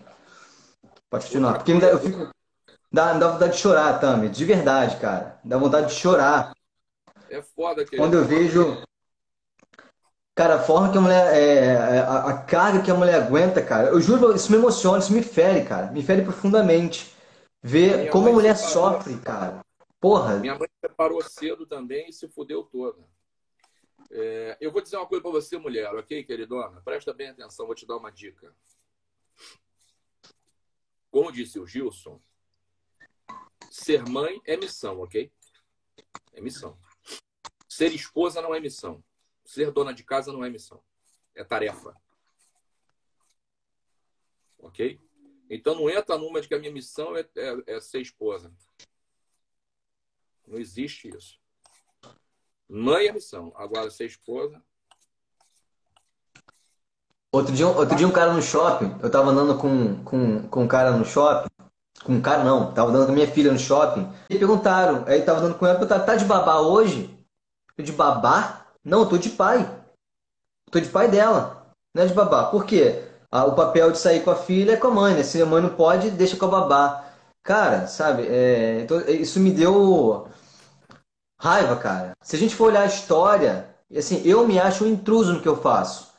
Pode 1.09 1.25
continuar. 1.25 1.55
Porque 1.55 1.71
eu 1.71 1.99
fico. 1.99 2.29
Dá, 2.91 3.13
dá 3.13 3.29
vontade 3.29 3.53
de 3.53 3.59
chorar, 3.59 3.99
Tami. 3.99 4.29
De 4.29 4.43
verdade, 4.45 4.97
cara. 4.97 5.39
Dá 5.43 5.57
vontade 5.57 5.87
de 5.87 5.93
chorar. 5.93 6.53
É 7.29 7.41
foda 7.41 7.85
que 7.85 7.95
Quando 7.95 8.15
eu 8.15 8.25
vejo. 8.25 8.81
Cara, 10.35 10.55
a 10.55 10.59
forma 10.59 10.91
que 10.91 10.97
a 10.97 11.01
mulher. 11.01 11.33
É, 11.33 11.65
é, 11.65 11.99
a, 11.99 12.25
a, 12.27 12.37
carga 12.37 12.81
que 12.81 12.91
a 12.91 12.95
mulher 12.95 13.21
aguenta, 13.21 13.61
cara. 13.61 13.89
Eu 13.89 14.01
juro, 14.01 14.35
isso 14.35 14.51
me 14.51 14.57
emociona, 14.57 14.99
isso 14.99 15.13
me 15.13 15.21
fere, 15.21 15.65
cara. 15.65 15.91
Me 15.91 16.01
fere 16.01 16.21
profundamente. 16.21 17.15
Ver 17.63 18.09
como 18.09 18.29
a 18.29 18.31
mulher 18.31 18.57
sofre, 18.57 19.17
cara. 19.17 19.59
Porra. 19.99 20.37
Minha 20.37 20.57
mãe 20.57 20.67
separou 20.83 21.21
cedo 21.21 21.65
também 21.65 22.09
e 22.09 22.13
se 22.13 22.27
fudeu 22.27 22.63
toda. 22.63 22.97
É, 24.13 24.57
eu 24.59 24.71
vou 24.71 24.81
dizer 24.81 24.97
uma 24.97 25.07
coisa 25.07 25.21
para 25.21 25.31
você, 25.31 25.57
mulher, 25.57 25.93
ok, 25.95 26.23
queridona? 26.25 26.81
Presta 26.81 27.13
bem 27.13 27.29
atenção, 27.29 27.65
vou 27.65 27.75
te 27.75 27.85
dar 27.85 27.95
uma 27.95 28.11
dica. 28.11 28.53
Como 31.09 31.31
disse 31.31 31.59
o 31.59 31.65
Gilson, 31.65 32.21
ser 33.69 34.05
mãe 34.07 34.41
é 34.45 34.57
missão, 34.57 34.99
ok? 34.99 35.31
É 36.33 36.41
missão. 36.41 36.77
Ser 37.69 37.93
esposa 37.93 38.41
não 38.41 38.53
é 38.53 38.59
missão. 38.59 39.03
Ser 39.45 39.71
dona 39.71 39.93
de 39.93 40.03
casa 40.03 40.31
não 40.31 40.43
é 40.43 40.49
missão. 40.49 40.83
É 41.33 41.43
tarefa. 41.43 41.95
Ok? 44.59 44.99
Então 45.49 45.73
não 45.73 45.89
entra 45.89 46.17
numa 46.17 46.41
de 46.41 46.47
que 46.47 46.53
a 46.53 46.59
minha 46.59 46.71
missão 46.71 47.15
é, 47.15 47.21
é, 47.35 47.75
é 47.75 47.81
ser 47.81 48.01
esposa. 48.01 48.53
Não 50.45 50.59
existe 50.59 51.09
isso. 51.09 51.40
Mãe 52.73 53.07
é 53.07 53.11
missão. 53.11 53.51
Agora, 53.57 53.91
ser 53.91 54.05
esposa. 54.05 54.61
Outro 57.29 57.53
dia, 57.53 57.67
outro 57.67 57.95
dia 57.97 58.07
um 58.07 58.11
cara 58.11 58.33
no 58.33 58.41
shopping, 58.41 58.95
eu 59.01 59.09
tava 59.09 59.29
andando 59.29 59.57
com, 59.57 60.03
com, 60.03 60.47
com 60.47 60.63
um 60.63 60.67
cara 60.67 60.91
no 60.91 61.05
shopping, 61.05 61.49
com 62.03 62.13
um 62.13 62.21
cara 62.21 62.43
não, 62.43 62.73
tava 62.73 62.89
andando 62.89 63.05
com 63.05 63.11
a 63.13 63.15
minha 63.15 63.27
filha 63.27 63.53
no 63.53 63.59
shopping, 63.59 64.05
e 64.29 64.37
perguntaram, 64.37 65.05
aí 65.07 65.21
tava 65.21 65.39
andando 65.39 65.57
com 65.57 65.65
ela, 65.65 65.75
perguntaram, 65.75 66.05
tá 66.05 66.15
de 66.17 66.25
babá 66.25 66.59
hoje? 66.59 67.09
Eu 67.77 67.85
de 67.85 67.93
babá? 67.93 68.65
Não, 68.83 69.01
eu 69.01 69.05
tô 69.05 69.17
de 69.17 69.29
pai. 69.29 69.65
tô 70.69 70.79
de 70.79 70.89
pai 70.89 71.09
dela, 71.09 71.73
não 71.93 72.03
é 72.03 72.07
de 72.07 72.13
babá. 72.13 72.45
Por 72.45 72.65
quê? 72.65 73.03
Ah, 73.29 73.45
o 73.45 73.55
papel 73.55 73.91
de 73.91 73.97
sair 73.97 74.23
com 74.23 74.31
a 74.31 74.35
filha 74.35 74.73
é 74.73 74.77
com 74.77 74.87
a 74.87 74.91
mãe, 74.91 75.13
né? 75.13 75.23
Se 75.23 75.41
a 75.41 75.45
mãe 75.45 75.61
não 75.61 75.69
pode, 75.69 76.11
deixa 76.11 76.35
com 76.35 76.45
a 76.45 76.49
babá. 76.49 77.05
Cara, 77.43 77.87
sabe, 77.87 78.27
é, 78.27 78.81
então, 78.81 78.99
isso 79.07 79.39
me 79.39 79.51
deu 79.51 80.27
Raiva, 81.41 81.75
cara. 81.75 82.11
Se 82.21 82.35
a 82.35 82.39
gente 82.39 82.53
for 82.53 82.65
olhar 82.65 82.83
a 82.83 82.85
história, 82.85 83.65
assim, 83.97 84.21
eu 84.23 84.47
me 84.47 84.59
acho 84.59 84.85
um 84.85 84.87
intruso 84.87 85.33
no 85.33 85.41
que 85.41 85.47
eu 85.47 85.57
faço. 85.57 86.11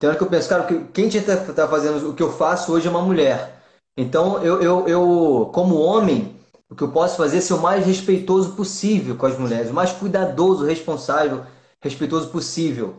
Tem 0.00 0.08
hora 0.08 0.18
que 0.18 0.24
eu 0.24 0.28
penso, 0.28 0.48
cara, 0.48 0.64
quem 0.92 1.08
tinha 1.08 1.22
que 1.22 1.30
estar 1.30 1.52
tá 1.52 1.68
fazendo 1.68 2.10
o 2.10 2.14
que 2.14 2.22
eu 2.22 2.32
faço 2.32 2.72
hoje 2.72 2.88
é 2.88 2.90
uma 2.90 3.00
mulher. 3.00 3.62
Então, 3.96 4.42
eu, 4.42 4.60
eu, 4.60 4.88
eu, 4.88 5.50
como 5.54 5.80
homem, 5.80 6.36
o 6.68 6.74
que 6.74 6.82
eu 6.82 6.90
posso 6.90 7.16
fazer 7.16 7.38
é 7.38 7.40
ser 7.40 7.54
o 7.54 7.60
mais 7.60 7.86
respeitoso 7.86 8.56
possível 8.56 9.14
com 9.14 9.26
as 9.26 9.38
mulheres, 9.38 9.70
o 9.70 9.74
mais 9.74 9.92
cuidadoso, 9.92 10.64
responsável, 10.64 11.44
respeitoso 11.80 12.28
possível. 12.30 12.96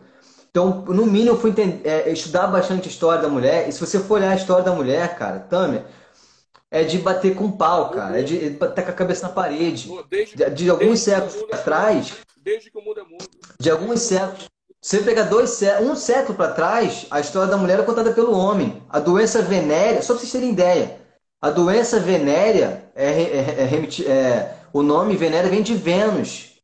Então, 0.50 0.82
no 0.88 1.04
mínimo, 1.04 1.32
eu 1.32 1.38
fui 1.38 1.50
entender, 1.50 1.86
é, 1.86 2.10
estudar 2.10 2.46
bastante 2.46 2.88
a 2.88 2.90
história 2.90 3.20
da 3.20 3.28
mulher. 3.28 3.68
E 3.68 3.72
se 3.72 3.80
você 3.80 3.98
for 3.98 4.14
olhar 4.14 4.30
a 4.30 4.36
história 4.36 4.64
da 4.64 4.72
mulher, 4.72 5.14
cara, 5.18 5.40
Tâmia, 5.40 5.84
é 6.70 6.84
de 6.84 6.98
bater 6.98 7.34
com 7.34 7.50
pau, 7.50 7.90
cara. 7.90 8.20
É 8.20 8.22
de 8.22 8.50
bater 8.50 8.84
com 8.84 8.90
a 8.90 8.94
cabeça 8.94 9.26
na 9.26 9.32
parede. 9.32 9.90
De, 10.34 10.50
de 10.50 10.70
alguns 10.70 11.00
séculos 11.00 11.36
atrás. 11.52 12.14
Desde 12.42 12.70
que 12.70 12.78
o 12.78 12.82
mundo 12.82 13.00
é 13.00 13.04
mundo. 13.04 13.24
De 13.58 13.70
alguns 13.70 14.00
séculos. 14.02 14.48
Você 14.80 14.98
pega 14.98 15.24
dois, 15.24 15.60
um 15.82 15.96
século 15.96 16.36
para 16.36 16.52
trás, 16.52 17.06
a 17.10 17.18
história 17.18 17.50
da 17.50 17.56
mulher 17.56 17.80
é 17.80 17.82
contada 17.82 18.12
pelo 18.12 18.38
homem. 18.38 18.80
A 18.88 19.00
doença 19.00 19.42
venérea, 19.42 20.00
só 20.00 20.12
para 20.12 20.20
vocês 20.20 20.30
terem 20.30 20.50
ideia, 20.50 21.00
a 21.40 21.50
doença 21.50 21.98
venérea 21.98 22.88
é, 22.94 23.10
é, 23.10 23.68
é, 23.68 24.10
é, 24.10 24.56
o 24.72 24.82
nome 24.82 25.16
venérea 25.16 25.50
vem 25.50 25.62
de 25.62 25.74
Vênus, 25.74 26.60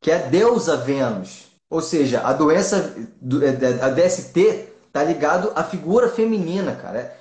que 0.00 0.10
é 0.10 0.16
a 0.16 0.26
deusa 0.26 0.76
Vênus. 0.76 1.46
Ou 1.70 1.80
seja, 1.80 2.20
a 2.22 2.32
doença, 2.32 2.96
é, 3.42 3.84
a 3.84 3.90
DST, 3.90 4.68
tá 4.92 5.04
ligado 5.04 5.52
à 5.54 5.62
figura 5.62 6.08
feminina, 6.08 6.74
cara. 6.74 7.16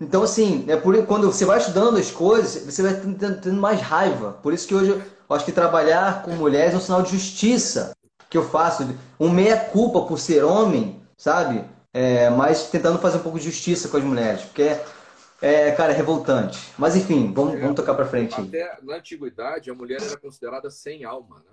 Então, 0.00 0.22
assim, 0.22 0.64
é 0.66 0.76
por, 0.76 1.04
quando 1.06 1.30
você 1.30 1.44
vai 1.44 1.58
estudando 1.58 1.98
as 1.98 2.10
coisas, 2.10 2.64
você 2.64 2.82
vai 2.82 2.94
tendo 2.94 3.60
mais 3.60 3.80
raiva. 3.80 4.32
Por 4.42 4.54
isso 4.54 4.66
que 4.66 4.74
hoje 4.74 4.92
eu 4.92 5.36
acho 5.36 5.44
que 5.44 5.52
trabalhar 5.52 6.22
com 6.22 6.30
mulheres 6.32 6.72
é 6.72 6.76
um 6.78 6.80
sinal 6.80 7.02
de 7.02 7.10
justiça 7.10 7.94
que 8.30 8.38
eu 8.38 8.48
faço. 8.48 8.88
Um 9.18 9.28
meia-culpa 9.30 10.06
por 10.06 10.18
ser 10.18 10.42
homem, 10.42 11.02
sabe? 11.18 11.62
É, 11.92 12.30
mas 12.30 12.70
tentando 12.70 12.98
fazer 12.98 13.18
um 13.18 13.22
pouco 13.22 13.38
de 13.38 13.44
justiça 13.44 13.88
com 13.88 13.98
as 13.98 14.04
mulheres. 14.04 14.42
Porque, 14.42 14.62
é, 14.62 15.68
é 15.68 15.72
cara, 15.72 15.92
é 15.92 15.96
revoltante. 15.96 16.58
Mas, 16.78 16.96
enfim, 16.96 17.30
vamos, 17.34 17.60
vamos 17.60 17.76
tocar 17.76 17.94
para 17.94 18.06
frente. 18.06 18.40
Até 18.40 18.78
na 18.82 18.96
antiguidade, 18.96 19.70
a 19.70 19.74
mulher 19.74 20.00
era 20.02 20.16
considerada 20.16 20.70
sem 20.70 21.04
alma, 21.04 21.40
né? 21.40 21.52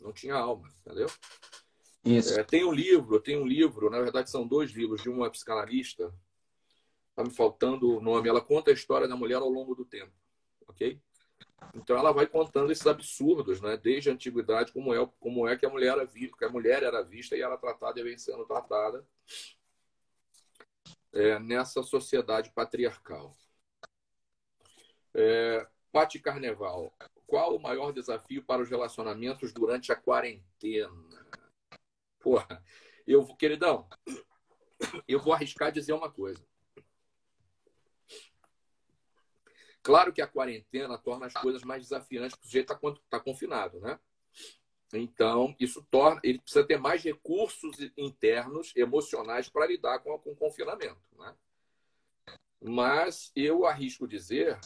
Não 0.00 0.12
tinha 0.12 0.34
alma, 0.34 0.66
entendeu? 0.80 1.08
Isso. 2.04 2.40
É, 2.40 2.42
tem 2.42 2.64
um 2.64 2.72
livro, 2.72 3.20
tem 3.20 3.38
um 3.38 3.46
livro, 3.46 3.90
na 3.90 4.00
verdade 4.00 4.30
são 4.30 4.44
dois 4.46 4.72
livros, 4.72 5.02
de 5.02 5.08
uma 5.08 5.30
psicanalista 5.30 6.12
Está 7.12 7.22
me 7.24 7.30
faltando 7.30 7.96
o 7.96 8.00
nome. 8.00 8.28
Ela 8.28 8.40
conta 8.40 8.70
a 8.70 8.74
história 8.74 9.06
da 9.06 9.14
mulher 9.14 9.36
ao 9.36 9.48
longo 9.48 9.74
do 9.74 9.84
tempo, 9.84 10.12
ok? 10.66 11.00
Então 11.74 11.96
ela 11.96 12.12
vai 12.12 12.26
contando 12.26 12.72
esses 12.72 12.86
absurdos, 12.86 13.60
né? 13.60 13.76
Desde 13.76 14.10
a 14.10 14.12
antiguidade, 14.14 14.72
como 14.72 14.94
é, 14.94 15.06
como 15.20 15.46
é 15.46 15.56
que 15.56 15.66
a 15.66 15.70
mulher 15.70 15.92
era 15.92 16.04
vista, 16.04 16.36
que 16.36 16.44
a 16.44 16.50
mulher 16.50 16.82
era 16.82 17.02
vista 17.02 17.36
e 17.36 17.42
era 17.42 17.56
tratada 17.56 18.00
e 18.00 18.02
vem 18.02 18.18
sendo 18.18 18.44
tratada 18.46 19.06
é, 21.12 21.38
nessa 21.38 21.82
sociedade 21.82 22.50
patriarcal. 22.50 23.36
É, 25.14 25.66
Pati 25.92 26.18
Carneval, 26.18 26.94
qual 27.26 27.54
o 27.54 27.60
maior 27.60 27.92
desafio 27.92 28.42
para 28.42 28.62
os 28.62 28.70
relacionamentos 28.70 29.52
durante 29.52 29.92
a 29.92 29.96
quarentena? 29.96 30.90
Porra, 32.18 32.64
eu, 33.06 33.26
queridão, 33.36 33.88
eu 35.06 35.20
vou 35.20 35.34
arriscar 35.34 35.70
dizer 35.70 35.92
uma 35.92 36.10
coisa. 36.10 36.42
Claro 39.82 40.12
que 40.12 40.22
a 40.22 40.26
quarentena 40.26 40.96
torna 40.96 41.26
as 41.26 41.32
coisas 41.34 41.62
mais 41.62 41.82
desafiantes, 41.82 42.36
porque 42.36 42.46
o 42.46 42.48
sujeito 42.48 42.72
está 42.72 42.94
tá 43.10 43.20
confinado, 43.20 43.80
né? 43.80 43.98
Então, 44.92 45.56
isso 45.58 45.82
torna. 45.90 46.20
Ele 46.22 46.38
precisa 46.38 46.64
ter 46.64 46.78
mais 46.78 47.02
recursos 47.02 47.76
internos, 47.96 48.72
emocionais, 48.76 49.48
para 49.48 49.66
lidar 49.66 49.98
com, 50.00 50.16
com 50.18 50.32
o 50.32 50.36
confinamento. 50.36 51.00
Né? 51.18 51.34
Mas 52.60 53.32
eu 53.34 53.66
arrisco 53.66 54.06
dizer, 54.06 54.60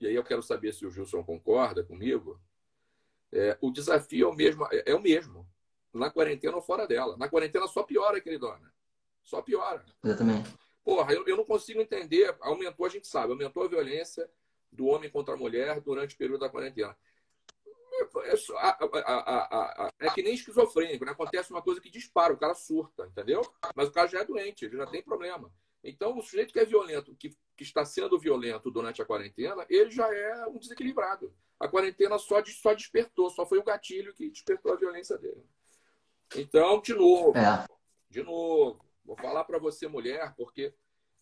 e 0.00 0.06
aí 0.06 0.14
eu 0.14 0.24
quero 0.24 0.42
saber 0.42 0.74
se 0.74 0.84
o 0.84 0.90
Gilson 0.90 1.22
concorda 1.22 1.84
comigo, 1.84 2.40
é, 3.30 3.56
o 3.60 3.70
desafio 3.70 4.26
é 4.26 4.30
o 4.30 4.34
mesmo, 4.34 4.66
é, 4.70 4.82
é 4.86 4.94
o 4.94 5.00
mesmo, 5.00 5.48
na 5.94 6.10
quarentena 6.10 6.56
ou 6.56 6.62
fora 6.62 6.86
dela. 6.86 7.16
Na 7.16 7.28
quarentena 7.28 7.66
só 7.68 7.82
piora, 7.82 8.20
queridona. 8.20 8.72
Só 9.22 9.40
piora. 9.40 9.84
Exatamente. 10.04 10.50
Porra, 10.84 11.12
eu, 11.12 11.26
eu 11.26 11.36
não 11.36 11.44
consigo 11.44 11.80
entender. 11.80 12.34
Aumentou, 12.40 12.86
a 12.86 12.88
gente 12.88 13.06
sabe, 13.06 13.32
aumentou 13.32 13.64
a 13.64 13.68
violência 13.68 14.28
do 14.70 14.86
homem 14.86 15.10
contra 15.10 15.34
a 15.34 15.36
mulher 15.36 15.80
durante 15.80 16.14
o 16.14 16.18
período 16.18 16.40
da 16.40 16.48
quarentena. 16.48 16.96
É, 17.94 18.32
é, 18.32 20.06
é 20.06 20.10
que 20.10 20.22
nem 20.22 20.34
esquizofrênico, 20.34 21.04
né? 21.04 21.12
Acontece 21.12 21.50
uma 21.50 21.62
coisa 21.62 21.80
que 21.80 21.90
dispara, 21.90 22.32
o 22.32 22.38
cara 22.38 22.54
surta, 22.54 23.06
entendeu? 23.06 23.42
Mas 23.74 23.88
o 23.88 23.92
cara 23.92 24.08
já 24.08 24.20
é 24.20 24.24
doente, 24.24 24.64
ele 24.64 24.76
já 24.76 24.86
tem 24.86 25.02
problema. 25.02 25.52
Então, 25.84 26.16
o 26.16 26.22
sujeito 26.22 26.52
que 26.52 26.60
é 26.60 26.64
violento, 26.64 27.14
que, 27.16 27.36
que 27.56 27.62
está 27.62 27.84
sendo 27.84 28.18
violento 28.18 28.70
durante 28.70 29.02
a 29.02 29.04
quarentena, 29.04 29.66
ele 29.68 29.90
já 29.90 30.12
é 30.12 30.46
um 30.46 30.58
desequilibrado. 30.58 31.34
A 31.58 31.68
quarentena 31.68 32.18
só, 32.18 32.42
só 32.44 32.72
despertou, 32.72 33.30
só 33.30 33.44
foi 33.44 33.58
o 33.58 33.64
gatilho 33.64 34.14
que 34.14 34.30
despertou 34.30 34.72
a 34.72 34.76
violência 34.76 35.18
dele. 35.18 35.44
Então, 36.36 36.80
de 36.80 36.94
novo, 36.94 37.36
é. 37.36 37.66
de 38.08 38.22
novo, 38.22 38.84
vou 39.04 39.16
falar 39.16 39.44
para 39.44 39.58
você, 39.58 39.86
mulher, 39.88 40.34
porque, 40.36 40.74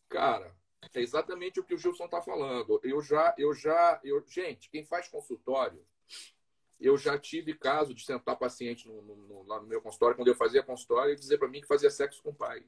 cara, 0.08 0.56
é 0.94 1.00
exatamente 1.00 1.60
o 1.60 1.64
que 1.64 1.74
o 1.74 1.78
Gilson 1.78 2.06
está 2.06 2.20
falando. 2.20 2.80
Eu 2.82 3.00
já, 3.00 3.34
eu 3.36 3.54
já, 3.54 4.00
eu, 4.02 4.24
gente, 4.26 4.70
quem 4.70 4.84
faz 4.84 5.08
consultório 5.08 5.84
eu 6.80 6.96
já 6.96 7.18
tive 7.18 7.52
caso 7.52 7.92
de 7.94 8.04
sentar 8.04 8.36
paciente 8.36 8.88
no, 8.88 9.02
no, 9.02 9.42
lá 9.42 9.60
no 9.60 9.66
meu 9.66 9.82
consultório, 9.82 10.16
quando 10.16 10.28
eu 10.28 10.34
fazia 10.34 10.62
consultório, 10.62 11.12
e 11.12 11.16
dizer 11.16 11.38
para 11.38 11.48
mim 11.48 11.60
que 11.60 11.66
fazia 11.66 11.90
sexo 11.90 12.22
com 12.22 12.30
o 12.30 12.34
pai. 12.34 12.64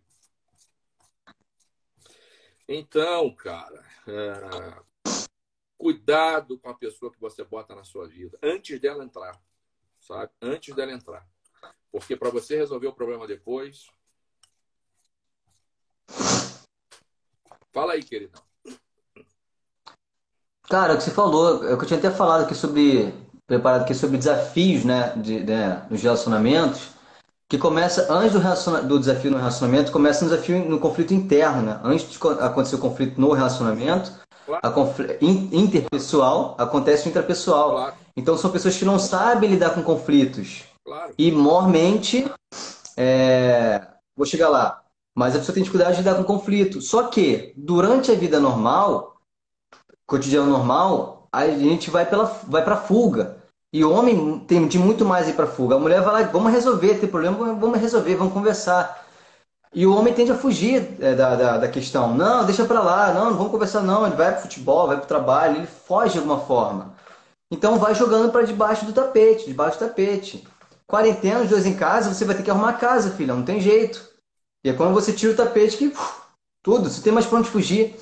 Então, 2.69 3.35
cara, 3.35 3.83
é... 4.07 5.11
cuidado 5.79 6.59
com 6.59 6.69
a 6.69 6.75
pessoa 6.75 7.11
que 7.11 7.19
você 7.19 7.43
bota 7.43 7.75
na 7.75 7.85
sua 7.85 8.07
vida 8.07 8.39
antes 8.43 8.79
dela 8.79 9.03
entrar, 9.03 9.41
sabe? 9.99 10.31
Antes 10.41 10.75
dela 10.75 10.93
entrar. 10.93 11.27
Porque 11.91 12.15
para 12.15 12.31
você 12.31 12.55
resolver 12.57 12.87
o 12.87 12.95
problema 12.95 13.27
depois. 13.27 13.87
Fala 17.83 17.95
aí, 17.95 18.03
queridão. 18.05 18.41
Cara, 20.69 20.95
o 20.95 20.97
que 20.99 21.03
você 21.03 21.11
falou, 21.11 21.67
é 21.67 21.75
o 21.75 21.77
que 21.77 21.83
eu 21.83 21.89
tinha 21.89 21.99
até 21.99 22.13
falado 22.13 22.45
aqui 22.45 22.55
sobre 22.55 23.13
preparado 23.45 23.83
aqui 23.83 23.93
sobre 23.93 24.19
desafios 24.19 24.85
né, 24.85 25.13
de, 25.17 25.41
né, 25.41 25.85
nos 25.91 26.01
relacionamentos, 26.01 26.91
que 27.49 27.59
começa 27.59 28.07
antes 28.09 28.35
do, 28.35 28.83
do 28.87 29.01
desafio 29.01 29.33
no 29.33 29.37
relacionamento, 29.37 29.91
começa 29.91 30.25
um 30.25 30.29
desafio 30.29 30.65
no 30.65 30.79
conflito 30.79 31.13
interno, 31.13 31.63
né? 31.63 31.81
Antes 31.83 32.09
de 32.09 32.17
acontecer 32.41 32.77
o 32.77 32.79
conflito 32.79 33.21
no 33.21 33.33
relacionamento, 33.33 34.13
a 34.63 34.71
confl... 34.71 35.03
interpessoal 35.21 36.55
acontece 36.59 37.09
o 37.09 37.11
intrapessoal. 37.11 37.71
Claro. 37.73 37.95
Então 38.17 38.39
são 38.39 38.53
pessoas 38.53 38.77
que 38.77 38.85
não 38.85 39.01
sabem 39.01 39.51
lidar 39.51 39.71
com 39.71 39.83
conflitos. 39.83 40.63
Claro. 40.85 41.15
E 41.19 41.33
mormente, 41.33 42.31
é... 42.97 43.85
vou 44.17 44.25
chegar 44.25 44.49
lá, 44.49 44.82
mas 45.15 45.35
a 45.35 45.39
pessoa 45.39 45.55
tem 45.55 45.63
dificuldade 45.63 45.97
de 45.97 46.03
lidar 46.03 46.17
com 46.17 46.25
conflito. 46.25 46.81
Só 46.81 47.05
que 47.05 47.53
durante 47.57 48.11
a 48.11 48.15
vida 48.15 48.41
normal, 48.41 49.17
cotidiano 50.07 50.51
normal, 50.51 51.29
a 51.33 51.47
gente 51.49 51.91
vai 51.91 52.07
para 52.07 52.25
vai 52.25 52.63
a 52.63 52.77
fuga. 52.77 53.43
E 53.73 53.85
o 53.85 53.91
homem 53.91 54.39
tem 54.41 54.67
de 54.69 54.79
muito 54.79 55.05
mais 55.05 55.29
ir 55.29 55.33
para 55.33 55.47
fuga. 55.47 55.77
A 55.77 55.79
mulher 55.79 56.03
vai 56.03 56.23
lá, 56.23 56.29
vamos 56.29 56.53
resolver, 56.53 56.99
tem 56.99 57.09
problema, 57.09 57.55
vamos 57.55 57.81
resolver, 57.81 58.17
vamos 58.17 58.35
conversar. 58.35 59.03
E 59.75 59.87
o 59.87 59.97
homem 59.97 60.13
tende 60.13 60.31
a 60.31 60.37
fugir 60.37 60.97
é, 61.01 61.15
da, 61.15 61.35
da, 61.35 61.59
da, 61.59 61.69
questão. 61.69 62.15
Não, 62.15 62.45
deixa 62.45 62.67
para 62.67 62.81
lá, 62.83 63.15
não, 63.15 63.31
não 63.31 63.37
vamos 63.39 63.51
conversar 63.51 63.81
não. 63.81 64.07
Ele 64.07 64.17
vai 64.17 64.33
para 64.33 64.43
futebol, 64.43 64.87
vai 64.87 64.97
para 64.97 65.05
o 65.05 65.09
trabalho, 65.09 65.57
ele 65.57 65.67
foge 65.67 66.13
de 66.13 66.19
alguma 66.19 66.41
forma. 66.41 66.95
Então 67.51 67.79
vai 67.79 67.95
jogando 67.95 68.31
para 68.31 68.43
debaixo 68.43 68.85
do 68.85 68.93
tapete, 68.93 69.47
debaixo 69.47 69.79
do 69.79 69.87
tapete. 69.87 70.47
Quarentena, 70.87 71.41
os 71.41 71.49
dois 71.49 71.65
em 71.65 71.75
casa, 71.75 72.13
você 72.13 72.27
vai 72.27 72.37
ter 72.37 72.43
que 72.43 72.51
arrumar 72.51 72.71
a 72.71 72.75
casa, 72.75 73.13
filha, 73.13 73.35
não 73.35 73.43
tem 73.43 73.61
jeito. 73.61 74.12
E 74.65 74.71
é 74.71 74.73
quando 74.73 74.95
você 74.95 75.13
tira 75.13 75.33
o 75.33 75.37
tapete 75.37 75.77
que 75.77 75.89
uf, 75.89 76.23
tudo, 76.63 76.89
você 76.89 77.01
tem 77.03 77.13
mais 77.13 77.27
para 77.27 77.39
onde 77.39 77.51
fugir. 77.51 77.97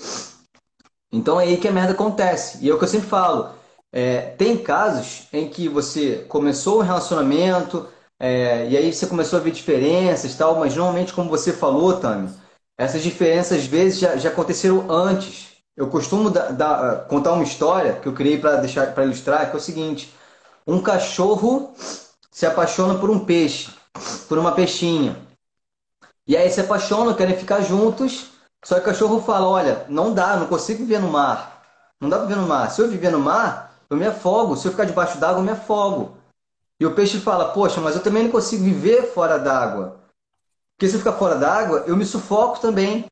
Então 1.13 1.41
é 1.41 1.45
aí 1.45 1.57
que 1.57 1.69
a 1.69 1.73
merda 1.73 1.93
acontece. 1.93 2.59
E 2.61 2.71
é 2.71 2.75
o 2.75 2.79
que 2.79 2.85
eu 2.85 2.89
sempre 2.89 3.09
falo. 3.09 3.55
É, 3.93 4.21
tem 4.37 4.57
casos 4.57 5.27
em 5.33 5.49
que 5.49 5.69
você 5.69 6.25
começou 6.29 6.79
um 6.79 6.83
relacionamento 6.83 7.89
é, 8.21 8.69
e 8.69 8.77
aí 8.77 8.93
você 8.93 9.07
começou 9.07 9.39
a 9.39 9.43
ver 9.43 9.51
diferenças 9.51 10.35
tal, 10.35 10.59
mas 10.59 10.77
normalmente, 10.77 11.15
como 11.15 11.31
você 11.31 11.55
falou, 11.55 11.97
Tami, 11.97 12.29
essas 12.77 13.03
diferenças 13.03 13.61
às 13.61 13.67
vezes 13.67 13.99
já, 13.99 14.17
já 14.17 14.29
aconteceram 14.29 14.91
antes. 14.91 15.49
Eu 15.75 15.89
costumo 15.89 16.29
da, 16.29 16.51
da, 16.51 16.97
contar 17.09 17.33
uma 17.33 17.43
história 17.43 17.95
que 17.95 18.07
eu 18.07 18.13
criei 18.13 18.39
para 18.39 18.57
deixar 18.57 18.93
para 18.93 19.05
ilustrar, 19.05 19.49
que 19.49 19.57
é 19.57 19.59
o 19.59 19.63
seguinte: 19.63 20.15
um 20.67 20.83
cachorro 20.83 21.75
se 22.31 22.45
apaixona 22.45 22.99
por 22.99 23.09
um 23.09 23.21
peixe, 23.21 23.71
por 24.29 24.37
uma 24.37 24.53
peixinha. 24.53 25.17
E 26.31 26.37
aí 26.37 26.49
se 26.49 26.61
apaixonam, 26.61 27.13
querem 27.13 27.37
ficar 27.37 27.61
juntos, 27.61 28.31
só 28.65 28.77
que 28.77 28.83
o 28.83 28.85
cachorro 28.85 29.21
fala: 29.21 29.49
Olha, 29.49 29.85
não 29.89 30.15
dá, 30.15 30.37
não 30.37 30.47
consigo 30.47 30.79
viver 30.79 31.01
no 31.01 31.11
mar. 31.11 31.61
Não 32.01 32.09
dá 32.09 32.19
para 32.19 32.27
viver 32.29 32.41
no 32.41 32.47
mar. 32.47 32.71
Se 32.71 32.81
eu 32.81 32.89
viver 32.89 33.11
no 33.11 33.19
mar, 33.19 33.75
eu 33.91 33.97
me 33.97 34.07
afogo. 34.07 34.55
Se 34.55 34.69
eu 34.69 34.71
ficar 34.71 34.85
debaixo 34.85 35.19
d'água, 35.19 35.41
eu 35.41 35.45
me 35.45 35.51
afogo. 35.51 36.17
E 36.79 36.87
o 36.87 36.95
peixe 36.95 37.19
fala: 37.19 37.51
Poxa, 37.51 37.81
mas 37.81 37.97
eu 37.97 38.03
também 38.05 38.23
não 38.23 38.31
consigo 38.31 38.63
viver 38.63 39.13
fora 39.13 39.41
d'água. 39.41 39.97
Porque 40.77 40.89
se 40.89 40.95
eu 40.95 41.01
ficar 41.01 41.15
fora 41.15 41.35
d'água, 41.35 41.83
eu 41.89 41.97
me 41.97 42.07
sufoco 42.07 42.61
também. 42.61 43.07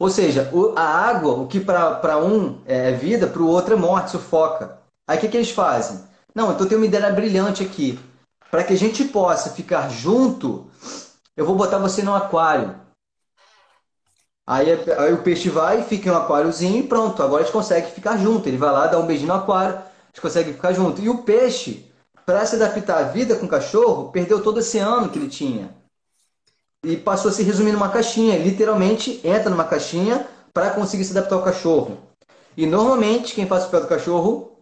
Ou 0.00 0.08
seja, 0.08 0.50
a 0.76 0.82
água, 0.82 1.34
o 1.34 1.46
que 1.46 1.60
para 1.60 2.16
um 2.24 2.62
é 2.64 2.90
vida, 2.92 3.26
para 3.26 3.42
o 3.42 3.48
outro 3.48 3.74
é 3.74 3.76
morte, 3.76 4.12
sufoca. 4.12 4.78
Aí 5.06 5.18
o 5.18 5.20
que, 5.20 5.28
que 5.28 5.36
eles 5.36 5.50
fazem? 5.50 6.02
Não, 6.34 6.50
então 6.52 6.66
tem 6.66 6.78
uma 6.78 6.86
ideia 6.86 7.12
brilhante 7.12 7.62
aqui. 7.62 8.00
Para 8.50 8.64
que 8.64 8.72
a 8.72 8.78
gente 8.78 9.04
possa 9.04 9.50
ficar 9.50 9.90
junto, 9.90 10.70
eu 11.36 11.44
vou 11.44 11.54
botar 11.54 11.78
você 11.78 12.02
no 12.02 12.14
aquário. 12.14 12.74
Aí, 14.46 14.70
aí 14.72 15.12
o 15.12 15.22
peixe 15.22 15.50
vai, 15.50 15.82
fica 15.82 16.08
em 16.08 16.12
um 16.12 16.16
aquáriozinho 16.16 16.78
e 16.78 16.86
pronto. 16.86 17.22
Agora 17.22 17.42
gente 17.42 17.52
consegue 17.52 17.90
ficar 17.90 18.16
junto. 18.16 18.48
Ele 18.48 18.56
vai 18.56 18.70
lá, 18.70 18.86
dá 18.86 18.98
um 18.98 19.06
beijinho 19.06 19.28
no 19.28 19.34
aquário, 19.34 19.76
gente 20.08 20.20
consegue 20.22 20.52
ficar 20.52 20.72
junto. 20.72 21.02
E 21.02 21.08
o 21.08 21.18
peixe, 21.18 21.84
para 22.24 22.46
se 22.46 22.54
adaptar 22.54 22.98
à 22.98 23.02
vida 23.02 23.36
com 23.36 23.46
o 23.46 23.48
cachorro, 23.48 24.10
perdeu 24.12 24.42
todo 24.42 24.60
esse 24.60 24.78
ano 24.78 25.08
que 25.08 25.18
ele 25.18 25.28
tinha. 25.28 25.74
E 26.84 26.96
passou 26.96 27.30
a 27.30 27.34
se 27.34 27.42
resumir 27.42 27.72
numa 27.72 27.88
caixinha. 27.88 28.38
Literalmente 28.38 29.20
entra 29.24 29.50
numa 29.50 29.64
caixinha 29.64 30.26
para 30.54 30.70
conseguir 30.70 31.04
se 31.04 31.10
adaptar 31.10 31.34
ao 31.34 31.42
cachorro. 31.42 31.98
E 32.56 32.64
normalmente 32.64 33.34
quem 33.34 33.46
faz 33.46 33.64
o 33.64 33.66
papel 33.66 33.80
do 33.80 33.88
cachorro 33.88 34.56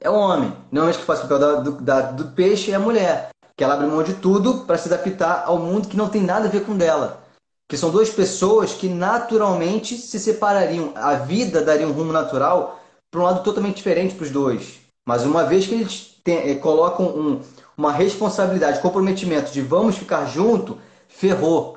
é 0.00 0.10
o 0.10 0.14
homem. 0.14 0.52
Normalmente 0.72 0.98
quem 0.98 1.06
faz 1.06 1.20
o 1.20 1.22
papel 1.22 1.38
da, 1.38 1.54
do, 1.60 1.72
da, 1.80 2.00
do 2.00 2.32
peixe 2.32 2.72
é 2.72 2.74
a 2.74 2.80
mulher. 2.80 3.30
Que 3.56 3.64
ela 3.64 3.74
abre 3.74 3.86
mão 3.86 4.02
de 4.02 4.14
tudo 4.14 4.64
para 4.66 4.78
se 4.78 4.92
adaptar 4.92 5.44
ao 5.46 5.58
mundo 5.58 5.88
que 5.88 5.96
não 5.96 6.08
tem 6.08 6.22
nada 6.22 6.46
a 6.46 6.50
ver 6.50 6.64
com 6.64 6.76
dela 6.76 7.26
que 7.68 7.76
são 7.76 7.90
duas 7.90 8.10
pessoas 8.10 8.72
que 8.72 8.88
naturalmente 8.88 9.96
se 9.96 10.20
separariam. 10.20 10.92
A 10.94 11.14
vida 11.14 11.62
daria 11.62 11.86
um 11.86 11.92
rumo 11.92 12.12
natural 12.12 12.80
para 13.10 13.20
um 13.20 13.24
lado 13.24 13.42
totalmente 13.42 13.76
diferente 13.76 14.14
para 14.14 14.24
os 14.24 14.30
dois. 14.30 14.80
Mas 15.04 15.24
uma 15.24 15.44
vez 15.44 15.66
que 15.66 15.74
eles 15.74 16.16
tem, 16.22 16.50
eh, 16.50 16.54
colocam 16.56 17.06
um, 17.06 17.40
uma 17.76 17.92
responsabilidade, 17.92 18.80
comprometimento 18.80 19.52
de 19.52 19.60
vamos 19.60 19.96
ficar 19.96 20.26
junto, 20.26 20.78
ferrou. 21.08 21.76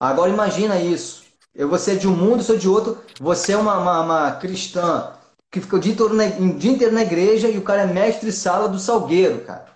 Agora 0.00 0.30
imagina 0.30 0.78
isso. 0.80 1.24
Eu 1.54 1.68
vou 1.68 1.78
ser 1.78 1.98
de 1.98 2.08
um 2.08 2.16
mundo, 2.16 2.42
sou 2.42 2.56
de 2.56 2.68
outro. 2.68 2.98
Você 3.20 3.52
é 3.52 3.56
uma, 3.56 3.78
uma, 3.78 4.00
uma 4.00 4.32
cristã 4.32 5.12
que 5.50 5.60
fica 5.60 5.76
o 5.76 5.80
dia, 5.80 5.94
na, 6.10 6.24
o 6.24 6.54
dia 6.54 6.72
inteiro 6.72 6.92
na 6.92 7.02
igreja 7.02 7.48
e 7.48 7.56
o 7.56 7.62
cara 7.62 7.82
é 7.82 7.86
mestre 7.86 8.32
sala 8.32 8.68
do 8.68 8.78
salgueiro, 8.78 9.40
cara. 9.42 9.73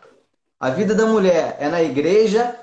A 0.60 0.70
vida 0.70 0.94
da 0.94 1.06
mulher 1.06 1.56
é 1.60 1.68
na 1.68 1.82
igreja, 1.82 2.58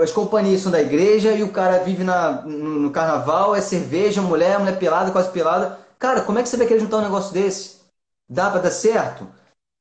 as 0.00 0.12
companhias 0.12 0.60
são 0.60 0.70
da 0.70 0.80
igreja 0.80 1.32
e 1.32 1.42
o 1.42 1.50
cara 1.50 1.78
vive 1.82 2.04
na, 2.04 2.42
no, 2.42 2.90
carnaval, 2.90 3.54
é 3.54 3.60
cerveja, 3.60 4.22
mulher, 4.22 4.58
mulher 4.58 4.78
pelada, 4.78 5.10
quase 5.10 5.30
pelada. 5.30 5.78
Cara, 5.98 6.20
como 6.20 6.38
é 6.38 6.42
que 6.42 6.48
você 6.48 6.56
vai 6.56 6.66
querer 6.66 6.80
juntar 6.80 6.98
um 6.98 7.02
negócio 7.02 7.32
desse? 7.32 7.80
Dá 8.28 8.50
para 8.50 8.60
dar 8.60 8.70
certo? 8.70 9.26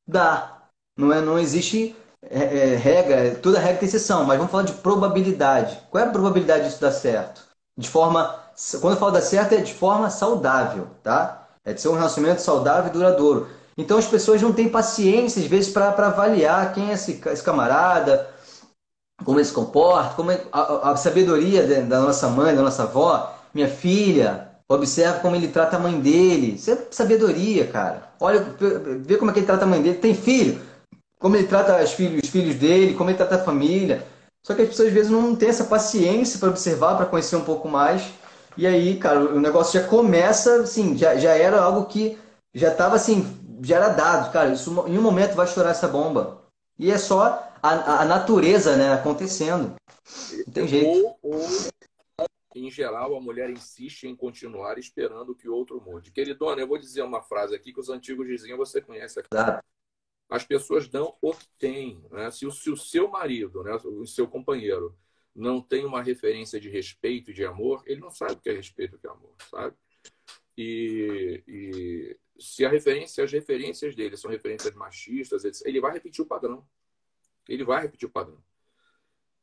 Dá. 0.07 0.57
Não, 0.97 1.11
é, 1.11 1.21
não 1.21 1.37
existe 1.37 1.95
é, 2.23 2.73
é, 2.73 2.75
regra, 2.75 3.35
toda 3.35 3.59
regra 3.59 3.79
tem 3.79 3.87
exceção, 3.87 4.25
mas 4.25 4.37
vamos 4.37 4.51
falar 4.51 4.63
de 4.63 4.73
probabilidade. 4.73 5.79
Qual 5.89 6.03
é 6.03 6.07
a 6.07 6.11
probabilidade 6.11 6.65
disso 6.65 6.81
dar 6.81 6.91
certo? 6.91 7.43
De 7.77 7.89
forma. 7.89 8.39
Quando 8.79 8.93
eu 8.93 8.99
falo 8.99 9.11
dar 9.11 9.21
certo, 9.21 9.53
é 9.53 9.57
de 9.57 9.73
forma 9.73 10.09
saudável, 10.09 10.87
tá? 11.01 11.47
É 11.65 11.73
de 11.73 11.81
ser 11.81 11.87
um 11.89 11.95
relacionamento 11.95 12.41
saudável 12.41 12.89
e 12.89 12.93
duradouro. 12.93 13.47
Então 13.77 13.97
as 13.97 14.07
pessoas 14.07 14.41
não 14.41 14.53
têm 14.53 14.69
paciência, 14.69 15.41
às 15.41 15.47
vezes, 15.47 15.71
para 15.71 15.89
avaliar 15.89 16.73
quem 16.73 16.89
é 16.89 16.93
esse, 16.93 17.21
esse 17.25 17.43
camarada, 17.43 18.29
como 19.23 19.37
ele 19.37 19.45
se 19.45 19.53
comporta, 19.53 20.15
como 20.15 20.31
é, 20.31 20.41
a, 20.51 20.91
a, 20.91 20.95
sabedoria 20.95 21.65
da 21.83 22.01
nossa 22.01 22.27
mãe, 22.27 22.55
da 22.55 22.61
nossa 22.61 22.83
avó, 22.83 23.33
minha 23.53 23.67
filha, 23.67 24.49
observa 24.67 25.19
como 25.19 25.35
ele 25.35 25.47
trata 25.47 25.77
a 25.77 25.79
mãe 25.79 25.99
dele. 25.99 26.55
Isso 26.55 26.71
é 26.71 26.77
sabedoria, 26.91 27.67
cara. 27.67 28.09
Olha, 28.19 28.45
vê 29.01 29.17
como 29.17 29.31
é 29.31 29.33
que 29.33 29.39
ele 29.39 29.45
trata 29.45 29.65
a 29.65 29.67
mãe 29.67 29.81
dele. 29.81 29.97
Tem 29.97 30.13
filho, 30.13 30.61
como 31.19 31.35
ele 31.35 31.47
trata 31.47 31.81
os 31.83 31.91
filhos, 31.91 32.21
os 32.23 32.29
filhos 32.29 32.55
dele, 32.55 32.93
como 32.93 33.09
ele 33.09 33.17
trata 33.17 33.35
a 33.35 33.43
família. 33.43 34.05
Só 34.45 34.55
que 34.55 34.63
as 34.63 34.69
pessoas 34.69 34.87
às 34.87 34.93
vezes 34.93 35.11
não 35.11 35.35
têm 35.35 35.49
essa 35.49 35.65
paciência 35.65 36.39
para 36.39 36.49
observar, 36.49 36.97
para 36.97 37.05
conhecer 37.05 37.35
um 37.35 37.43
pouco 37.43 37.69
mais. 37.69 38.03
E 38.57 38.65
aí, 38.65 38.97
cara, 38.97 39.19
o 39.19 39.39
negócio 39.39 39.79
já 39.79 39.87
começa, 39.87 40.61
assim, 40.61 40.97
já, 40.97 41.15
já 41.15 41.31
era 41.31 41.61
algo 41.61 41.85
que 41.85 42.17
já 42.53 42.69
estava 42.69 42.95
assim, 42.95 43.25
já 43.61 43.75
era 43.75 43.89
dado, 43.89 44.31
cara, 44.31 44.51
isso 44.51 44.71
em 44.87 44.97
um 44.97 45.01
momento 45.01 45.35
vai 45.35 45.45
estourar 45.45 45.71
essa 45.71 45.87
bomba. 45.87 46.41
E 46.79 46.89
é 46.89 46.97
só 46.97 47.51
a, 47.61 48.01
a 48.01 48.05
natureza, 48.05 48.75
né, 48.75 48.91
acontecendo. 48.91 49.75
Não 50.47 50.53
tem 50.53 50.67
jeito. 50.67 50.87
Ou, 50.87 51.19
ou, 51.21 51.47
em 52.55 52.69
geral, 52.69 53.15
a 53.15 53.21
mulher 53.21 53.49
insiste 53.49 54.05
em 54.05 54.15
continuar 54.15 54.77
esperando 54.77 55.35
que 55.35 55.47
o 55.47 55.53
outro 55.53 55.79
mude. 55.79 56.11
Queridona, 56.11 56.61
eu 56.61 56.67
vou 56.67 56.77
dizer 56.77 57.03
uma 57.03 57.21
frase 57.21 57.55
aqui 57.55 57.71
que 57.71 57.79
os 57.79 57.89
antigos 57.89 58.27
diziam, 58.27 58.57
você 58.57 58.81
conhece 58.81 59.19
aqui. 59.19 59.29
Exato. 59.31 59.63
As 60.29 60.43
pessoas 60.45 60.87
dão 60.87 61.15
o 61.21 61.33
que 61.33 61.47
têm. 61.59 62.03
Né? 62.09 62.31
Se, 62.31 62.45
o, 62.45 62.51
se 62.51 62.69
o 62.69 62.77
seu 62.77 63.09
marido, 63.09 63.63
né, 63.63 63.73
o 63.85 64.07
seu 64.07 64.27
companheiro, 64.27 64.97
não 65.35 65.61
tem 65.61 65.85
uma 65.85 66.01
referência 66.01 66.59
de 66.59 66.69
respeito 66.69 67.31
e 67.31 67.33
de 67.33 67.45
amor, 67.45 67.83
ele 67.85 68.01
não 68.01 68.11
sabe 68.11 68.33
o 68.33 68.37
que 68.37 68.49
é 68.49 68.53
respeito 68.53 68.95
e 68.95 68.97
o 68.97 68.99
que 68.99 69.07
é 69.07 69.11
amor, 69.11 69.35
sabe? 69.49 69.75
E, 70.57 71.43
e 71.47 72.17
se 72.41 72.65
a 72.65 72.69
referência, 72.69 73.23
as 73.23 73.31
referências 73.31 73.95
dele 73.95 74.17
são 74.17 74.29
referências 74.31 74.73
machistas, 74.73 75.61
ele 75.63 75.79
vai 75.79 75.93
repetir 75.93 76.23
o 76.23 76.27
padrão. 76.27 76.67
Ele 77.47 77.63
vai 77.63 77.81
repetir 77.81 78.07
o 78.07 78.11
padrão. 78.11 78.43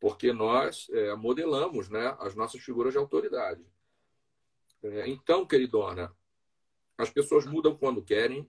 Porque 0.01 0.33
nós 0.33 0.89
é, 0.91 1.15
modelamos 1.15 1.89
né, 1.89 2.17
as 2.19 2.35
nossas 2.35 2.61
figuras 2.61 2.93
de 2.93 2.99
autoridade. 2.99 3.65
É, 4.83 5.09
então, 5.09 5.47
queridona, 5.47 6.15
as 6.97 7.11
pessoas 7.11 7.47
mudam 7.47 7.77
quando 7.77 8.03
querem 8.03 8.49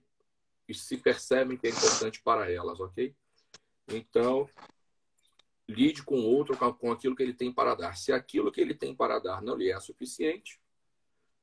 e 0.68 0.74
se 0.74 0.98
percebem 0.98 1.58
que 1.58 1.68
é 1.68 1.70
importante 1.70 2.22
para 2.22 2.52
elas, 2.52 2.80
ok? 2.80 3.16
Então, 3.88 4.48
lide 5.68 6.04
com 6.04 6.20
o 6.20 6.26
outro 6.26 6.58
com 6.76 6.92
aquilo 6.92 7.16
que 7.16 7.24
ele 7.24 7.34
tem 7.34 7.52
para 7.52 7.76
dar. 7.76 7.96
Se 7.96 8.12
aquilo 8.12 8.52
que 8.52 8.62
ele 8.62 8.74
tem 8.74 8.96
para 8.96 9.20
dar 9.20 9.42
não 9.42 9.56
lhe 9.56 9.72
é 9.72 9.80
suficiente, 9.80 10.60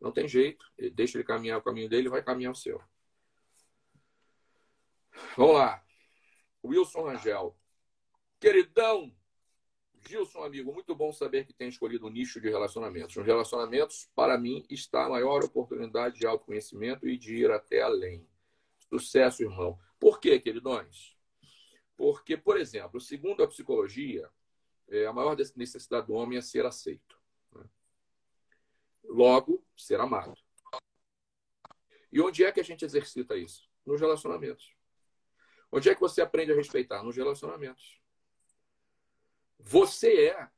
não 0.01 0.13
tem 0.13 0.29
jeito. 0.29 0.67
Deixa 0.93 1.17
ele 1.17 1.25
caminhar 1.25 1.59
o 1.59 1.63
caminho 1.63 1.89
dele, 1.89 2.09
vai 2.09 2.23
caminhar 2.23 2.53
o 2.53 2.57
seu. 2.57 2.81
Vamos 5.37 5.55
lá. 5.55 5.85
Wilson 6.64 7.03
Rangel. 7.03 7.57
Queridão, 8.41 9.14
Gilson, 10.09 10.45
amigo, 10.45 10.73
muito 10.73 10.95
bom 10.95 11.12
saber 11.12 11.45
que 11.45 11.53
tem 11.53 11.69
escolhido 11.69 12.07
um 12.07 12.11
nicho 12.11 12.41
de 12.41 12.49
relacionamentos. 12.49 13.17
Nos 13.17 13.27
relacionamentos, 13.27 14.09
para 14.14 14.39
mim, 14.39 14.64
está 14.71 15.07
a 15.07 15.09
maior 15.09 15.43
oportunidade 15.45 16.19
de 16.19 16.27
autoconhecimento 16.27 17.09
e 17.09 17.19
de 17.19 17.35
ir 17.35 17.51
até 17.51 17.83
além. 17.83 18.27
Sucesso, 18.89 19.43
irmão. 19.43 19.79
Por 19.99 20.21
quê, 20.21 20.39
queridões? 20.39 21.17
Porque, 21.97 22.37
por 22.37 22.57
exemplo, 22.57 23.01
segundo 23.01 23.43
a 23.43 23.49
psicologia, 23.49 24.31
é, 24.89 25.07
a 25.07 25.12
maior 25.12 25.37
necessidade 25.57 26.07
do 26.07 26.12
homem 26.12 26.39
é 26.39 26.43
ser 26.43 26.64
aceito. 26.64 27.19
Né? 27.53 27.64
Logo, 29.05 29.64
ser 29.77 30.01
amado. 30.01 30.39
E 32.12 32.21
onde 32.21 32.45
é 32.45 32.53
que 32.53 32.61
a 32.61 32.64
gente 32.64 32.85
exercita 32.85 33.37
isso? 33.37 33.69
Nos 33.85 34.01
relacionamentos. 34.01 34.76
Onde 35.77 35.91
é 35.91 35.95
que 35.95 36.01
você 36.01 36.22
aprende 36.22 36.53
a 36.53 36.55
respeitar? 36.55 37.03
Nos 37.03 37.14
relacionamentos. 37.14 38.01
Você 39.59 40.29
é 40.29 40.49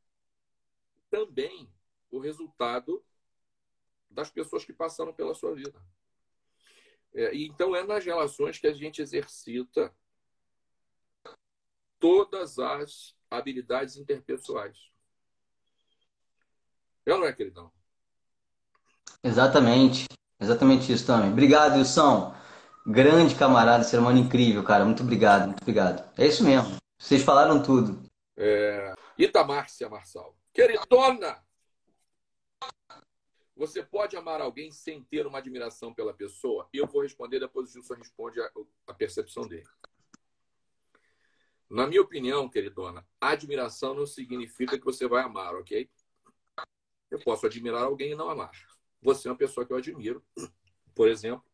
também 1.10 1.68
o 2.08 2.20
resultado 2.20 3.04
das 4.08 4.30
pessoas 4.30 4.64
que 4.64 4.72
passaram 4.72 5.12
pela 5.12 5.34
sua 5.34 5.56
vida. 5.56 5.82
É, 7.12 7.34
então, 7.34 7.74
é 7.74 7.82
nas 7.82 8.04
relações 8.04 8.60
que 8.60 8.68
a 8.68 8.72
gente 8.72 9.02
exercita 9.02 9.92
todas 11.98 12.60
as 12.60 13.16
habilidades 13.28 13.96
interpessoais. 13.96 14.78
É 17.04 17.12
ou 17.12 17.18
não 17.18 17.26
é, 17.26 17.32
queridão? 17.32 17.72
Exatamente. 19.24 20.06
Exatamente 20.38 20.92
isso 20.92 21.04
também. 21.04 21.32
Obrigado, 21.32 21.76
Wilson. 21.76 22.37
Grande 22.90 23.34
camarada, 23.34 23.84
ser 23.84 23.98
humano 23.98 24.16
incrível, 24.16 24.64
cara. 24.64 24.82
Muito 24.82 25.02
obrigado, 25.02 25.44
muito 25.44 25.60
obrigado. 25.60 26.10
É 26.18 26.26
isso 26.26 26.42
mesmo. 26.42 26.78
Vocês 26.98 27.22
falaram 27.22 27.62
tudo. 27.62 28.02
É... 28.34 28.94
Itamárcia 29.18 29.90
Marçal. 29.90 30.34
Queridona! 30.54 31.44
Você 33.54 33.82
pode 33.82 34.16
amar 34.16 34.40
alguém 34.40 34.72
sem 34.72 35.02
ter 35.02 35.26
uma 35.26 35.36
admiração 35.36 35.92
pela 35.92 36.14
pessoa? 36.14 36.66
Eu 36.72 36.86
vou 36.86 37.02
responder, 37.02 37.38
depois 37.38 37.68
o 37.68 37.72
Gilson 37.74 37.92
responde 37.92 38.40
a, 38.40 38.50
a 38.86 38.94
percepção 38.94 39.46
dele. 39.46 39.68
Na 41.68 41.86
minha 41.86 42.00
opinião, 42.00 42.48
queridona, 42.48 43.06
admiração 43.20 43.92
não 43.92 44.06
significa 44.06 44.78
que 44.78 44.84
você 44.84 45.06
vai 45.06 45.22
amar, 45.22 45.54
ok? 45.56 45.90
Eu 47.10 47.18
posso 47.18 47.44
admirar 47.44 47.82
alguém 47.82 48.12
e 48.12 48.16
não 48.16 48.30
amar. 48.30 48.52
Você 49.02 49.28
é 49.28 49.30
uma 49.30 49.36
pessoa 49.36 49.66
que 49.66 49.74
eu 49.74 49.76
admiro, 49.76 50.24
por 50.94 51.06
exemplo, 51.06 51.44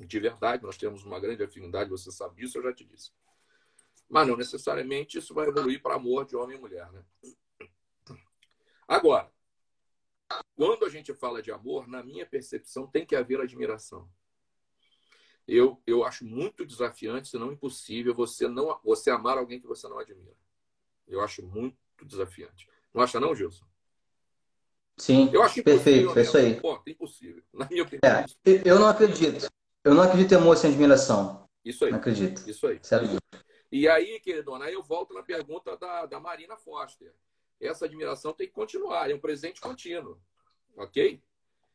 de 0.00 0.20
verdade, 0.20 0.62
nós 0.62 0.76
temos 0.76 1.04
uma 1.04 1.20
grande 1.20 1.42
afinidade, 1.42 1.90
você 1.90 2.10
sabe 2.10 2.36
disso, 2.36 2.58
eu 2.58 2.62
já 2.62 2.72
te 2.72 2.84
disse. 2.84 3.12
Mas 4.08 4.26
não 4.26 4.36
necessariamente 4.36 5.18
isso 5.18 5.32
vai 5.32 5.48
evoluir 5.48 5.80
para 5.80 5.94
amor 5.94 6.26
de 6.26 6.36
homem 6.36 6.56
e 6.56 6.60
mulher, 6.60 6.90
né? 6.92 7.04
Agora, 8.86 9.32
quando 10.54 10.84
a 10.84 10.88
gente 10.88 11.14
fala 11.14 11.42
de 11.42 11.50
amor, 11.50 11.86
na 11.86 12.02
minha 12.02 12.26
percepção, 12.26 12.86
tem 12.86 13.06
que 13.06 13.16
haver 13.16 13.40
admiração. 13.40 14.08
Eu, 15.46 15.80
eu 15.86 16.04
acho 16.04 16.24
muito 16.24 16.64
desafiante, 16.64 17.28
se 17.28 17.38
não 17.38 17.52
impossível, 17.52 18.14
você 18.14 18.48
não 18.48 18.78
você 18.82 19.10
amar 19.10 19.38
alguém 19.38 19.60
que 19.60 19.66
você 19.66 19.86
não 19.88 19.98
admira. 19.98 20.36
Eu 21.06 21.20
acho 21.20 21.42
muito 21.46 21.76
desafiante. 22.02 22.68
Não 22.92 23.02
acha 23.02 23.20
não, 23.20 23.34
Gilson? 23.34 23.66
Sim, 24.96 25.28
eu 25.32 25.42
acho 25.42 25.62
perfeito, 25.62 26.16
é 26.18 26.22
isso 26.22 26.36
aí. 26.36 26.60
Ponto, 26.60 26.88
impossível. 26.88 27.42
Na 27.52 27.66
minha 27.68 27.82
opinião. 27.82 28.00
É, 28.04 28.24
eu 28.64 28.78
não 28.78 28.86
acredito. 28.86 29.48
Eu 29.84 29.94
não 29.94 30.02
acredito 30.02 30.32
em 30.32 30.36
amor 30.36 30.56
sem 30.56 30.70
admiração. 30.70 31.46
Isso 31.62 31.84
aí. 31.84 31.90
Não 31.90 31.98
acredito. 31.98 32.48
Isso 32.48 32.66
aí. 32.66 32.80
Certo. 32.82 33.18
E 33.70 33.86
aí, 33.86 34.18
queridona, 34.20 34.64
aí 34.64 34.72
eu 34.72 34.82
volto 34.82 35.12
na 35.12 35.22
pergunta 35.22 35.76
da, 35.76 36.06
da 36.06 36.18
Marina 36.18 36.56
Foster. 36.56 37.12
Essa 37.60 37.84
admiração 37.84 38.32
tem 38.32 38.46
que 38.46 38.52
continuar, 38.52 39.10
é 39.10 39.14
um 39.14 39.20
presente 39.20 39.60
contínuo. 39.60 40.18
Ok? 40.74 41.22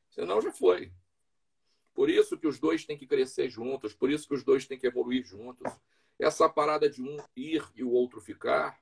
Senão 0.09 0.41
já 0.41 0.51
foi. 0.51 0.91
Por 1.93 2.09
isso 2.09 2.37
que 2.37 2.47
os 2.47 2.59
dois 2.59 2.83
têm 2.83 2.97
que 2.97 3.05
crescer 3.05 3.47
juntos, 3.47 3.93
por 3.93 4.09
isso 4.09 4.27
que 4.27 4.33
os 4.33 4.43
dois 4.43 4.65
têm 4.65 4.79
que 4.79 4.87
evoluir 4.87 5.23
juntos. 5.23 5.71
Essa 6.17 6.49
parada 6.49 6.89
de 6.89 7.03
um 7.03 7.17
ir 7.35 7.63
e 7.75 7.83
o 7.83 7.91
outro 7.91 8.19
ficar. 8.19 8.79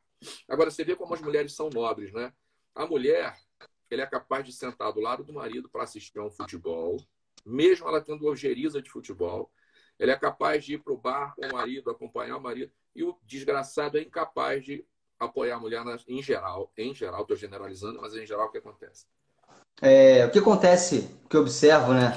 Agora, 0.47 0.71
você 0.71 0.85
vê 0.85 0.95
como 0.95 1.13
as 1.13 1.21
mulheres 1.21 1.53
são 1.53 1.69
nobres, 1.69 2.13
né? 2.13 2.31
A 2.73 2.85
mulher, 2.85 3.37
ela 3.89 4.03
é 4.03 4.07
capaz 4.07 4.45
de 4.45 4.53
sentar 4.53 4.93
do 4.93 5.01
lado 5.01 5.23
do 5.23 5.33
marido 5.33 5.69
para 5.69 5.83
assistir 5.83 6.19
a 6.19 6.23
um 6.23 6.31
futebol, 6.31 6.97
mesmo 7.47 7.87
ela 7.87 8.01
tendo 8.01 8.25
ojeriza 8.25 8.81
de 8.81 8.89
futebol. 8.89 9.51
Ele 9.99 10.11
é 10.11 10.15
capaz 10.15 10.63
de 10.63 10.75
ir 10.75 10.79
para 10.79 10.93
o 10.93 10.97
bar 10.97 11.33
com 11.35 11.45
o 11.47 11.53
marido, 11.53 11.89
acompanhar 11.89 12.37
o 12.37 12.41
marido. 12.41 12.71
E 12.95 13.03
o 13.03 13.17
desgraçado 13.23 13.97
é 13.97 14.01
incapaz 14.01 14.63
de 14.63 14.85
apoiar 15.19 15.55
a 15.55 15.59
mulher 15.59 15.81
em 16.07 16.21
geral. 16.21 16.71
Em 16.77 16.93
geral, 16.93 17.21
estou 17.21 17.37
generalizando, 17.37 17.99
mas 18.01 18.13
em 18.15 18.25
geral 18.25 18.47
o 18.47 18.51
que 18.51 18.59
acontece? 18.59 19.05
É, 19.81 20.25
o 20.25 20.31
que 20.31 20.39
acontece, 20.39 21.09
o 21.25 21.29
que 21.29 21.37
eu 21.37 21.41
observo, 21.41 21.93
né? 21.93 22.13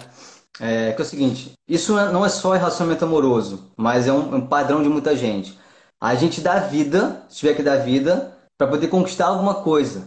É 0.61 0.93
que 0.93 1.01
é 1.01 1.05
o 1.05 1.09
seguinte: 1.09 1.53
isso 1.67 1.95
não 1.95 2.25
é 2.25 2.29
só 2.29 2.53
relacionamento 2.53 3.05
amoroso, 3.05 3.73
mas 3.77 4.07
é 4.07 4.13
um, 4.13 4.37
um 4.37 4.47
padrão 4.47 4.83
de 4.83 4.89
muita 4.89 5.17
gente. 5.17 5.59
A 6.01 6.15
gente 6.15 6.41
dá 6.41 6.61
vida, 6.61 7.25
se 7.29 7.39
tiver 7.39 7.55
que 7.55 7.63
dar 7.63 7.77
vida, 7.77 8.37
para 8.59 8.69
poder 8.69 8.89
conquistar 8.89 9.27
alguma 9.27 9.63
coisa. 9.63 10.07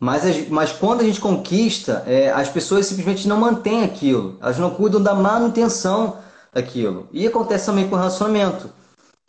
Mas, 0.00 0.48
mas 0.48 0.72
quando 0.72 1.02
a 1.02 1.04
gente 1.04 1.20
conquista, 1.20 2.02
é, 2.06 2.30
as 2.30 2.48
pessoas 2.48 2.86
simplesmente 2.86 3.28
não 3.28 3.38
mantêm 3.38 3.84
aquilo. 3.84 4.38
Elas 4.40 4.58
não 4.58 4.70
cuidam 4.70 5.00
da 5.00 5.14
manutenção 5.14 6.16
daquilo. 6.54 7.06
E 7.12 7.26
acontece 7.26 7.66
também 7.66 7.86
com 7.86 7.94
o 7.94 7.98
relacionamento. 7.98 8.70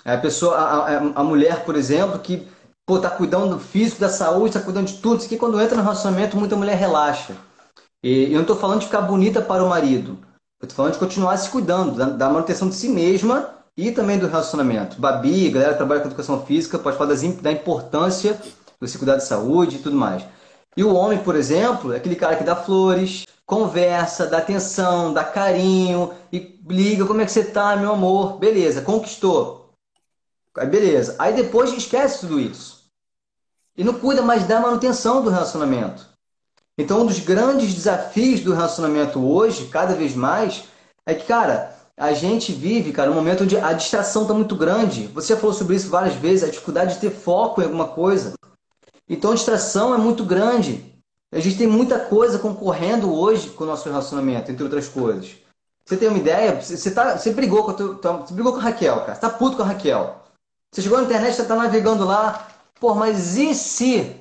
A 0.06 0.16
pessoa, 0.16 0.56
a, 0.56 0.88
a, 0.88 0.98
a 1.16 1.24
mulher, 1.24 1.66
por 1.66 1.76
exemplo, 1.76 2.18
que 2.20 2.48
pô, 2.86 2.98
tá 3.00 3.10
cuidando 3.10 3.56
do 3.56 3.60
físico, 3.60 4.00
da 4.00 4.08
saúde, 4.08 4.54
tá 4.54 4.62
cuidando 4.62 4.88
de 4.88 4.98
tudo. 4.98 5.18
Isso 5.18 5.26
aqui, 5.26 5.38
quando 5.38 5.60
entra 5.60 5.76
no 5.76 5.84
relacionamento, 5.84 6.38
muita 6.38 6.56
mulher 6.56 6.78
relaxa. 6.78 7.36
E 8.02 8.32
eu 8.32 8.40
não 8.40 8.46
tô 8.46 8.56
falando 8.56 8.80
de 8.80 8.86
ficar 8.86 9.02
bonita 9.02 9.42
para 9.42 9.64
o 9.64 9.70
marido. 9.70 10.18
Eu 10.62 10.68
tô 10.70 10.74
falando 10.74 10.94
de 10.94 11.00
continuar 11.00 11.36
se 11.38 11.50
cuidando, 11.50 11.96
da, 11.96 12.06
da 12.06 12.30
manutenção 12.30 12.70
de 12.70 12.76
si 12.76 12.88
mesma 12.88 13.50
e 13.76 13.92
também 13.92 14.18
do 14.18 14.28
relacionamento. 14.28 15.00
Babi, 15.00 15.50
galera 15.50 15.74
que 15.74 15.78
trabalha 15.78 16.00
com 16.00 16.08
educação 16.08 16.46
física, 16.46 16.80
pode 16.80 16.98
falar 16.98 17.10
das, 17.10 17.22
da 17.22 17.52
importância 17.52 18.40
do 18.80 18.88
se 18.88 18.98
cuidar 18.98 19.18
de 19.18 19.26
saúde 19.26 19.76
e 19.76 19.80
tudo 19.80 19.98
mais. 19.98 20.24
E 20.76 20.84
o 20.84 20.94
homem, 20.94 21.20
por 21.20 21.36
exemplo, 21.36 21.94
é 21.94 21.98
aquele 21.98 22.16
cara 22.16 22.36
que 22.36 22.44
dá 22.44 22.56
flores, 22.56 23.26
conversa, 23.46 24.28
dá 24.28 24.38
atenção, 24.38 25.14
dá 25.14 25.24
carinho 25.24 26.14
e 26.32 26.60
liga, 26.68 27.06
como 27.06 27.22
é 27.22 27.26
que 27.26 27.32
você 27.32 27.44
tá, 27.44 27.76
meu 27.76 27.92
amor? 27.92 28.38
Beleza, 28.38 28.82
conquistou. 28.82 29.74
Aí 30.56 30.68
beleza. 30.68 31.16
Aí 31.20 31.34
depois 31.34 31.74
esquece 31.74 32.22
tudo 32.22 32.40
isso. 32.40 32.86
E 33.78 33.84
não 33.84 33.94
cuida 33.94 34.22
mais 34.22 34.46
da 34.46 34.60
manutenção 34.60 35.22
do 35.22 35.30
relacionamento. 35.30 36.10
Então, 36.78 37.02
um 37.02 37.06
dos 37.06 37.20
grandes 37.20 37.74
desafios 37.74 38.40
do 38.40 38.54
relacionamento 38.54 39.20
hoje, 39.20 39.68
cada 39.68 39.94
vez 39.94 40.16
mais, 40.16 40.64
é 41.06 41.14
que, 41.14 41.26
cara, 41.26 41.76
a 41.98 42.14
gente 42.14 42.52
vive, 42.52 42.92
cara, 42.92 43.12
um 43.12 43.16
momento 43.16 43.44
onde 43.44 43.58
a 43.58 43.74
distração 43.74 44.24
está 44.24 44.34
muito 44.34 44.56
grande. 44.56 45.08
Você 45.08 45.34
já 45.34 45.40
falou 45.40 45.54
sobre 45.54 45.76
isso 45.76 45.90
várias 45.90 46.16
vezes, 46.16 46.44
a 46.44 46.50
dificuldade 46.50 46.96
de 46.96 47.02
ter 47.02 47.12
foco 47.12 47.62
em 47.62 47.66
alguma 47.66 47.90
coisa. 47.90 48.34
Então, 49.12 49.32
a 49.32 49.36
distração 49.36 49.94
é 49.94 49.98
muito 49.98 50.24
grande. 50.24 50.90
A 51.34 51.40
gente 51.42 51.58
tem 51.58 51.68
muita 51.68 52.00
coisa 52.00 52.40
concorrendo 52.40 53.14
hoje 53.14 53.50
com 53.50 53.66
o 53.66 53.68
nosso 53.68 53.90
relacionamento, 53.90 54.50
entre 54.50 54.64
outras 54.64 54.88
coisas. 54.88 55.36
Você 55.86 55.98
tem 55.98 56.08
uma 56.08 56.18
ideia? 56.18 56.62
Você, 56.62 56.90
tá, 56.92 57.18
você 57.18 57.34
brigou 57.34 57.66
com 57.66 57.72
a, 57.72 57.74
tua, 57.74 57.96
você 57.96 58.34
brigou 58.34 58.54
com 58.54 58.60
a 58.60 58.62
Raquel, 58.62 59.02
cara. 59.02 59.16
Você 59.16 59.20
tá 59.20 59.30
puto 59.30 59.58
com 59.58 59.64
a 59.64 59.66
Raquel. 59.66 60.16
Você 60.72 60.82
chegou 60.82 60.98
na 60.98 61.04
internet, 61.04 61.36
você 61.36 61.44
tá 61.44 61.56
navegando 61.58 62.06
lá. 62.06 62.48
Pô, 62.80 62.96
mas 62.96 63.36
e 63.36 63.54
se 63.54 64.16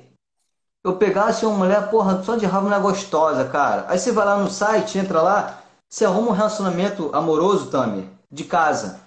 eu 0.83 0.97
pegasse 0.97 1.45
uma 1.45 1.57
mulher, 1.57 1.89
porra, 1.89 2.21
só 2.23 2.35
de 2.35 2.45
raiva 2.45 2.67
mulher 2.67 2.81
gostosa, 2.81 3.45
cara? 3.45 3.85
Aí 3.87 3.97
você 3.97 4.11
vai 4.11 4.25
lá 4.25 4.37
no 4.37 4.49
site, 4.49 4.97
entra 4.97 5.21
lá, 5.21 5.63
você 5.89 6.03
arruma 6.03 6.31
um 6.31 6.35
relacionamento 6.35 7.09
amoroso, 7.13 7.71
Tami, 7.71 8.09
de 8.29 8.43
casa. 8.43 8.99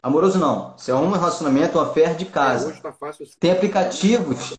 Amoroso 0.00 0.38
não. 0.38 0.74
Você 0.76 0.92
arruma 0.92 1.16
um 1.16 1.18
relacionamento, 1.18 1.78
uma 1.78 1.92
fé 1.92 2.14
de 2.14 2.26
casa. 2.26 2.70
É, 2.70 2.80
tá 2.80 2.92
fácil. 2.92 3.26
Tem 3.40 3.50
aplicativos, 3.50 4.54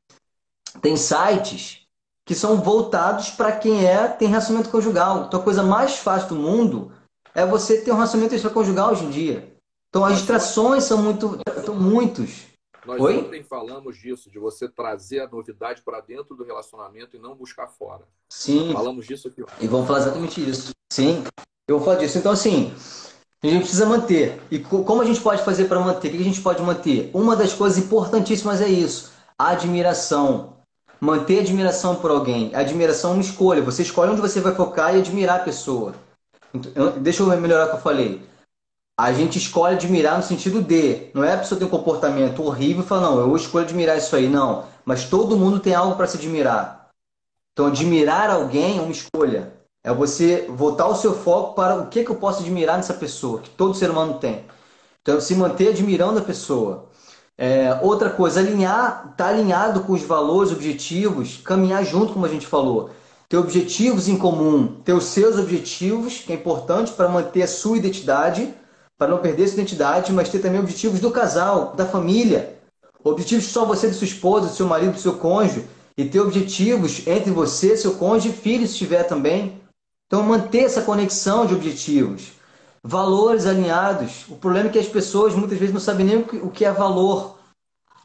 tem 0.82 0.96
sites 0.96 1.82
que 2.26 2.36
são 2.36 2.58
voltados 2.58 3.30
para 3.30 3.54
quem 3.54 3.86
é 3.86 4.08
tem 4.08 4.28
relacionamento 4.28 4.70
conjugal. 4.70 5.26
Então 5.26 5.40
a 5.40 5.44
coisa 5.44 5.64
mais 5.64 5.98
fácil 5.98 6.30
do 6.30 6.36
mundo 6.36 6.92
é 7.34 7.46
você 7.46 7.82
ter 7.82 7.92
um 7.92 7.96
relacionamento 7.96 8.36
extraconjugal 8.36 8.92
hoje 8.92 9.06
em 9.06 9.10
dia. 9.10 9.54
Então 9.90 10.04
as 10.04 10.18
distrações 10.18 10.84
são 10.84 11.02
muito, 11.02 11.40
são 11.66 11.76
muitos. 11.76 12.48
Nós 12.86 13.02
Oi? 13.02 13.18
ontem 13.18 13.44
falamos 13.44 13.98
disso, 13.98 14.30
de 14.32 14.40
você 14.40 14.68
trazer 14.70 15.20
a 15.20 15.28
novidade 15.28 15.82
para 15.82 16.00
dentro 16.00 16.36
do 16.36 16.44
relacionamento 16.46 17.18
e 17.18 17.20
não 17.20 17.36
buscar 17.36 17.68
fora. 17.68 18.04
Sim. 18.32 18.72
Falamos 18.72 19.06
disso 19.06 19.28
aqui. 19.28 19.44
E 19.60 19.68
vamos 19.68 19.88
falar 19.88 20.00
exatamente 20.00 20.50
isso. 20.50 20.72
Sim. 20.92 21.24
Eu 21.68 21.78
vou 21.78 21.86
falar 21.86 21.98
disso. 21.98 22.18
Então, 22.18 22.32
assim, 22.32 22.74
a 23.44 23.48
gente 23.48 23.64
precisa 23.64 23.86
manter. 23.86 24.42
E 24.50 24.60
como 24.60 25.02
a 25.02 25.06
gente 25.06 25.20
pode 25.20 25.44
fazer 25.44 25.66
para 25.66 25.82
manter? 25.82 26.08
O 26.08 26.12
que 26.12 26.18
a 26.18 26.24
gente 26.24 26.42
pode 26.42 26.62
manter? 26.64 27.12
Uma 27.14 27.36
das 27.36 27.54
coisas 27.54 27.78
importantíssimas 27.78 28.62
é 28.62 28.70
isso: 28.70 29.12
a 29.38 29.50
admiração. 29.50 30.57
Manter 31.00 31.40
admiração 31.40 31.96
por 31.96 32.10
alguém. 32.10 32.54
admiração 32.56 33.12
é 33.12 33.14
uma 33.14 33.22
escolha. 33.22 33.62
Você 33.62 33.84
escolhe 33.84 34.12
onde 34.12 34.22
você 34.22 34.42
vai 34.42 34.56
focar 34.56 34.96
e 34.96 35.00
admirar 35.00 35.42
a 35.42 35.44
pessoa. 35.44 35.94
Então, 36.54 36.94
deixa 36.98 37.22
eu 37.22 37.28
melhorar 37.40 37.66
o 37.66 37.70
que 37.70 37.76
eu 37.76 37.82
falei. 37.82 38.28
A 39.00 39.14
gente 39.14 39.38
escolhe 39.38 39.76
admirar 39.76 40.18
no 40.18 40.24
sentido 40.24 40.62
de, 40.62 41.12
não 41.14 41.24
é 41.24 41.34
a 41.34 41.38
pessoa 41.38 41.60
ter 41.60 41.66
um 41.66 41.70
comportamento 41.70 42.44
horrível 42.44 42.84
e 42.84 42.88
falar, 42.88 43.02
não, 43.02 43.20
eu 43.20 43.36
escolho 43.36 43.66
admirar 43.66 43.96
isso 43.96 44.16
aí, 44.16 44.28
não. 44.28 44.66
Mas 44.84 45.06
todo 45.06 45.38
mundo 45.38 45.60
tem 45.60 45.76
algo 45.76 45.96
para 45.96 46.08
se 46.08 46.18
admirar. 46.18 46.90
Então, 47.54 47.68
admirar 47.68 48.32
alguém 48.32 48.80
é 48.80 48.82
uma 48.82 48.92
escolha. 48.92 49.54
É 49.84 49.94
você 49.94 50.48
voltar 50.50 50.88
o 50.88 50.96
seu 50.96 51.14
foco 51.14 51.54
para 51.54 51.76
o 51.76 51.88
que, 51.88 52.04
que 52.04 52.10
eu 52.10 52.16
posso 52.16 52.42
admirar 52.42 52.78
nessa 52.78 52.94
pessoa, 52.94 53.40
que 53.40 53.50
todo 53.52 53.76
ser 53.76 53.92
humano 53.92 54.16
tem. 54.16 54.46
Então, 55.02 55.22
se 55.22 55.36
manter 55.36 55.70
admirando 55.70 56.20
a 56.20 56.24
pessoa. 56.24 56.87
É, 57.38 57.78
outra 57.84 58.10
coisa, 58.10 58.40
alinhar, 58.40 59.14
tá 59.16 59.28
alinhado 59.28 59.82
com 59.82 59.94
os 59.94 60.02
valores, 60.02 60.52
objetivos, 60.52 61.38
caminhar 61.38 61.86
junto, 61.86 62.14
como 62.14 62.26
a 62.26 62.30
gente 62.30 62.48
falou. 62.48 62.90
Ter 63.30 63.38
objetivos 63.38 64.08
em 64.08 64.18
comum, 64.18 64.68
ter 64.84 64.94
os 64.94 65.04
seus 65.04 65.38
objetivos, 65.38 66.20
que 66.20 66.34
é 66.34 66.36
importante 66.36 66.94
para 66.94 67.08
manter 67.08 67.44
a 67.44 67.48
sua 67.48 67.78
identidade, 67.78 68.52
para 68.98 69.10
não 69.10 69.20
perder 69.20 69.48
sua 69.48 69.60
identidade, 69.60 70.12
mas 70.12 70.30
ter 70.30 70.40
também 70.40 70.60
objetivos 70.60 71.00
do 71.00 71.12
casal, 71.12 71.74
da 71.76 71.86
família. 71.86 72.58
Objetivos 73.04 73.46
só 73.46 73.66
você, 73.66 73.88
de 73.88 73.96
sua 73.96 74.08
esposa, 74.08 74.48
do 74.48 74.56
seu 74.56 74.66
marido, 74.66 74.94
do 74.94 75.00
seu 75.00 75.18
cônjuge. 75.18 75.68
E 75.96 76.06
ter 76.06 76.20
objetivos 76.20 77.06
entre 77.06 77.32
você, 77.32 77.78
seu 77.78 77.96
cônjuge 77.96 78.30
e 78.30 78.34
filho, 78.34 78.68
se 78.68 78.76
tiver 78.76 79.04
também. 79.04 79.62
Então, 80.08 80.24
manter 80.24 80.64
essa 80.64 80.82
conexão 80.82 81.46
de 81.46 81.54
objetivos 81.54 82.37
valores 82.88 83.46
alinhados. 83.46 84.26
O 84.30 84.38
problema 84.38 84.70
é 84.70 84.72
que 84.72 84.80
as 84.80 84.88
pessoas 84.88 85.36
muitas 85.36 85.58
vezes 85.58 85.74
não 85.74 85.82
sabem 85.82 86.06
nem 86.06 86.18
o 86.20 86.50
que 86.50 86.64
é 86.64 86.72
valor, 86.72 87.38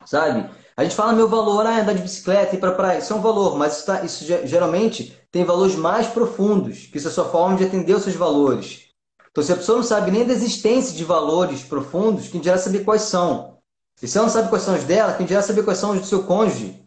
sabe? 0.05 0.51
A 0.77 0.83
gente 0.83 0.97
fala 0.97 1.13
meu 1.13 1.29
valor, 1.29 1.65
ah, 1.67 1.81
andar 1.81 1.93
de 1.95 2.03
bicicleta, 2.03 2.57
ir 2.57 2.59
para 2.59 2.73
praia, 2.73 2.99
isso 2.99 3.13
é 3.13 3.17
um 3.17 3.21
valor, 3.21 3.57
mas 3.57 3.77
isso, 3.77 3.87
tá, 3.87 4.03
isso 4.03 4.25
geralmente 4.25 5.17
tem 5.31 5.45
valores 5.45 5.77
mais 5.77 6.09
profundos, 6.09 6.87
que 6.87 6.99
isso 6.99 7.07
é 7.07 7.11
a 7.11 7.15
sua 7.15 7.27
forma 7.27 7.57
de 7.57 7.65
atender 7.65 7.95
os 7.95 8.03
seus 8.03 8.17
valores. 8.17 8.89
Então, 9.31 9.45
se 9.45 9.53
a 9.53 9.57
pessoa 9.57 9.79
não 9.79 9.85
sabe 9.85 10.11
nem 10.11 10.27
da 10.27 10.33
existência 10.33 10.97
de 10.97 11.05
valores 11.05 11.63
profundos, 11.63 12.29
quem 12.29 12.41
dirá 12.41 12.59
saber 12.59 12.85
quais 12.85 13.03
são? 13.03 13.59
E 14.03 14.09
se 14.09 14.19
ela 14.19 14.27
não 14.27 14.33
sabe 14.33 14.49
quais 14.49 14.65
são 14.65 14.75
os 14.75 14.85
dela, 14.85 15.13
quem 15.15 15.25
dirá 15.25 15.43
saber 15.43 15.63
quais 15.63 15.79
são 15.79 15.93
os 15.93 16.01
do 16.01 16.07
seu 16.07 16.25
cônjuge? 16.25 16.83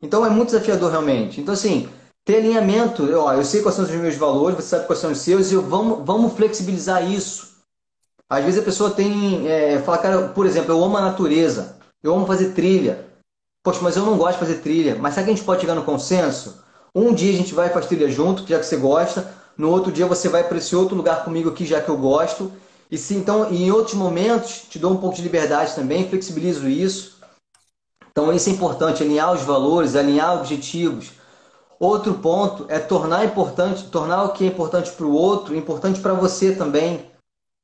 Então, 0.00 0.24
é 0.24 0.30
muito 0.30 0.50
desafiador 0.50 0.90
realmente. 0.90 1.40
Então, 1.40 1.52
assim, 1.52 1.88
ter 2.30 2.36
alinhamento. 2.36 3.02
Ó, 3.16 3.32
eu 3.32 3.44
sei 3.44 3.60
quais 3.60 3.74
são 3.74 3.84
os 3.84 3.90
meus 3.90 4.14
valores, 4.14 4.56
você 4.56 4.68
sabe 4.68 4.86
quais 4.86 5.00
são 5.00 5.10
os 5.10 5.18
seus, 5.18 5.50
e 5.50 5.56
vamos, 5.56 6.06
vamos 6.06 6.32
flexibilizar 6.34 7.10
isso. 7.10 7.50
Às 8.28 8.44
vezes 8.44 8.60
a 8.60 8.64
pessoa 8.64 8.92
tem. 8.92 9.48
É, 9.48 9.80
fala, 9.80 9.98
cara, 9.98 10.28
por 10.28 10.46
exemplo, 10.46 10.72
eu 10.72 10.84
amo 10.84 10.96
a 10.96 11.00
natureza, 11.00 11.76
eu 12.02 12.14
amo 12.14 12.26
fazer 12.26 12.50
trilha. 12.50 13.04
Poxa, 13.64 13.80
mas 13.82 13.96
eu 13.96 14.06
não 14.06 14.16
gosto 14.16 14.34
de 14.34 14.38
fazer 14.38 14.58
trilha. 14.58 14.94
Mas 14.94 15.14
será 15.14 15.26
que 15.26 15.32
a 15.32 15.34
gente 15.34 15.44
pode 15.44 15.60
chegar 15.60 15.74
no 15.74 15.84
consenso? 15.84 16.62
Um 16.94 17.12
dia 17.12 17.32
a 17.32 17.36
gente 17.36 17.52
vai 17.52 17.68
fazer 17.68 17.88
trilha 17.88 18.08
junto, 18.08 18.46
já 18.46 18.58
que 18.58 18.64
você 18.64 18.76
gosta. 18.76 19.34
No 19.58 19.68
outro 19.68 19.90
dia 19.90 20.06
você 20.06 20.28
vai 20.28 20.44
para 20.44 20.58
esse 20.58 20.74
outro 20.74 20.94
lugar 20.94 21.24
comigo 21.24 21.50
aqui, 21.50 21.66
já 21.66 21.80
que 21.80 21.88
eu 21.88 21.98
gosto. 21.98 22.52
E 22.90 22.96
se 22.96 23.14
então, 23.14 23.52
em 23.52 23.70
outros 23.70 23.94
momentos, 23.94 24.62
te 24.70 24.78
dou 24.78 24.92
um 24.92 24.96
pouco 24.96 25.16
de 25.16 25.22
liberdade 25.22 25.74
também, 25.74 26.08
flexibilizo 26.08 26.68
isso. 26.68 27.18
Então, 28.10 28.32
isso 28.32 28.48
é 28.48 28.52
importante, 28.52 29.02
alinhar 29.02 29.32
os 29.32 29.42
valores, 29.42 29.94
alinhar 29.94 30.36
objetivos. 30.36 31.19
Outro 31.80 32.12
ponto 32.12 32.66
é 32.68 32.78
tornar 32.78 33.24
importante, 33.24 33.84
tornar 33.84 34.24
o 34.24 34.32
que 34.32 34.44
é 34.44 34.48
importante 34.48 34.90
para 34.90 35.06
o 35.06 35.14
outro 35.14 35.56
importante 35.56 35.98
para 35.98 36.12
você 36.12 36.54
também. 36.54 37.10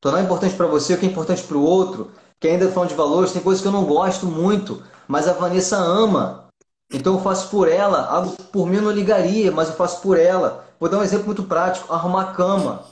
Tornar 0.00 0.22
importante 0.22 0.54
para 0.54 0.66
você 0.66 0.94
o 0.94 0.98
que 0.98 1.04
é 1.04 1.08
importante 1.08 1.42
para 1.42 1.58
o 1.58 1.62
outro. 1.62 2.10
Que 2.40 2.48
ainda 2.48 2.70
falando 2.70 2.88
de 2.88 2.94
valores, 2.94 3.32
tem 3.32 3.42
coisas 3.42 3.60
que 3.60 3.68
eu 3.68 3.72
não 3.72 3.84
gosto 3.84 4.24
muito, 4.24 4.82
mas 5.06 5.28
a 5.28 5.34
Vanessa 5.34 5.76
ama. 5.76 6.46
Então 6.90 7.14
eu 7.14 7.20
faço 7.20 7.50
por 7.50 7.68
ela, 7.68 8.06
algo 8.06 8.32
por 8.50 8.66
mim 8.66 8.76
eu 8.76 8.82
não 8.82 8.90
ligaria, 8.90 9.52
mas 9.52 9.68
eu 9.68 9.74
faço 9.74 10.00
por 10.00 10.18
ela. 10.18 10.64
Vou 10.80 10.88
dar 10.88 10.98
um 10.98 11.02
exemplo 11.02 11.26
muito 11.26 11.42
prático, 11.42 11.92
arrumar 11.92 12.32
cama. 12.32 12.84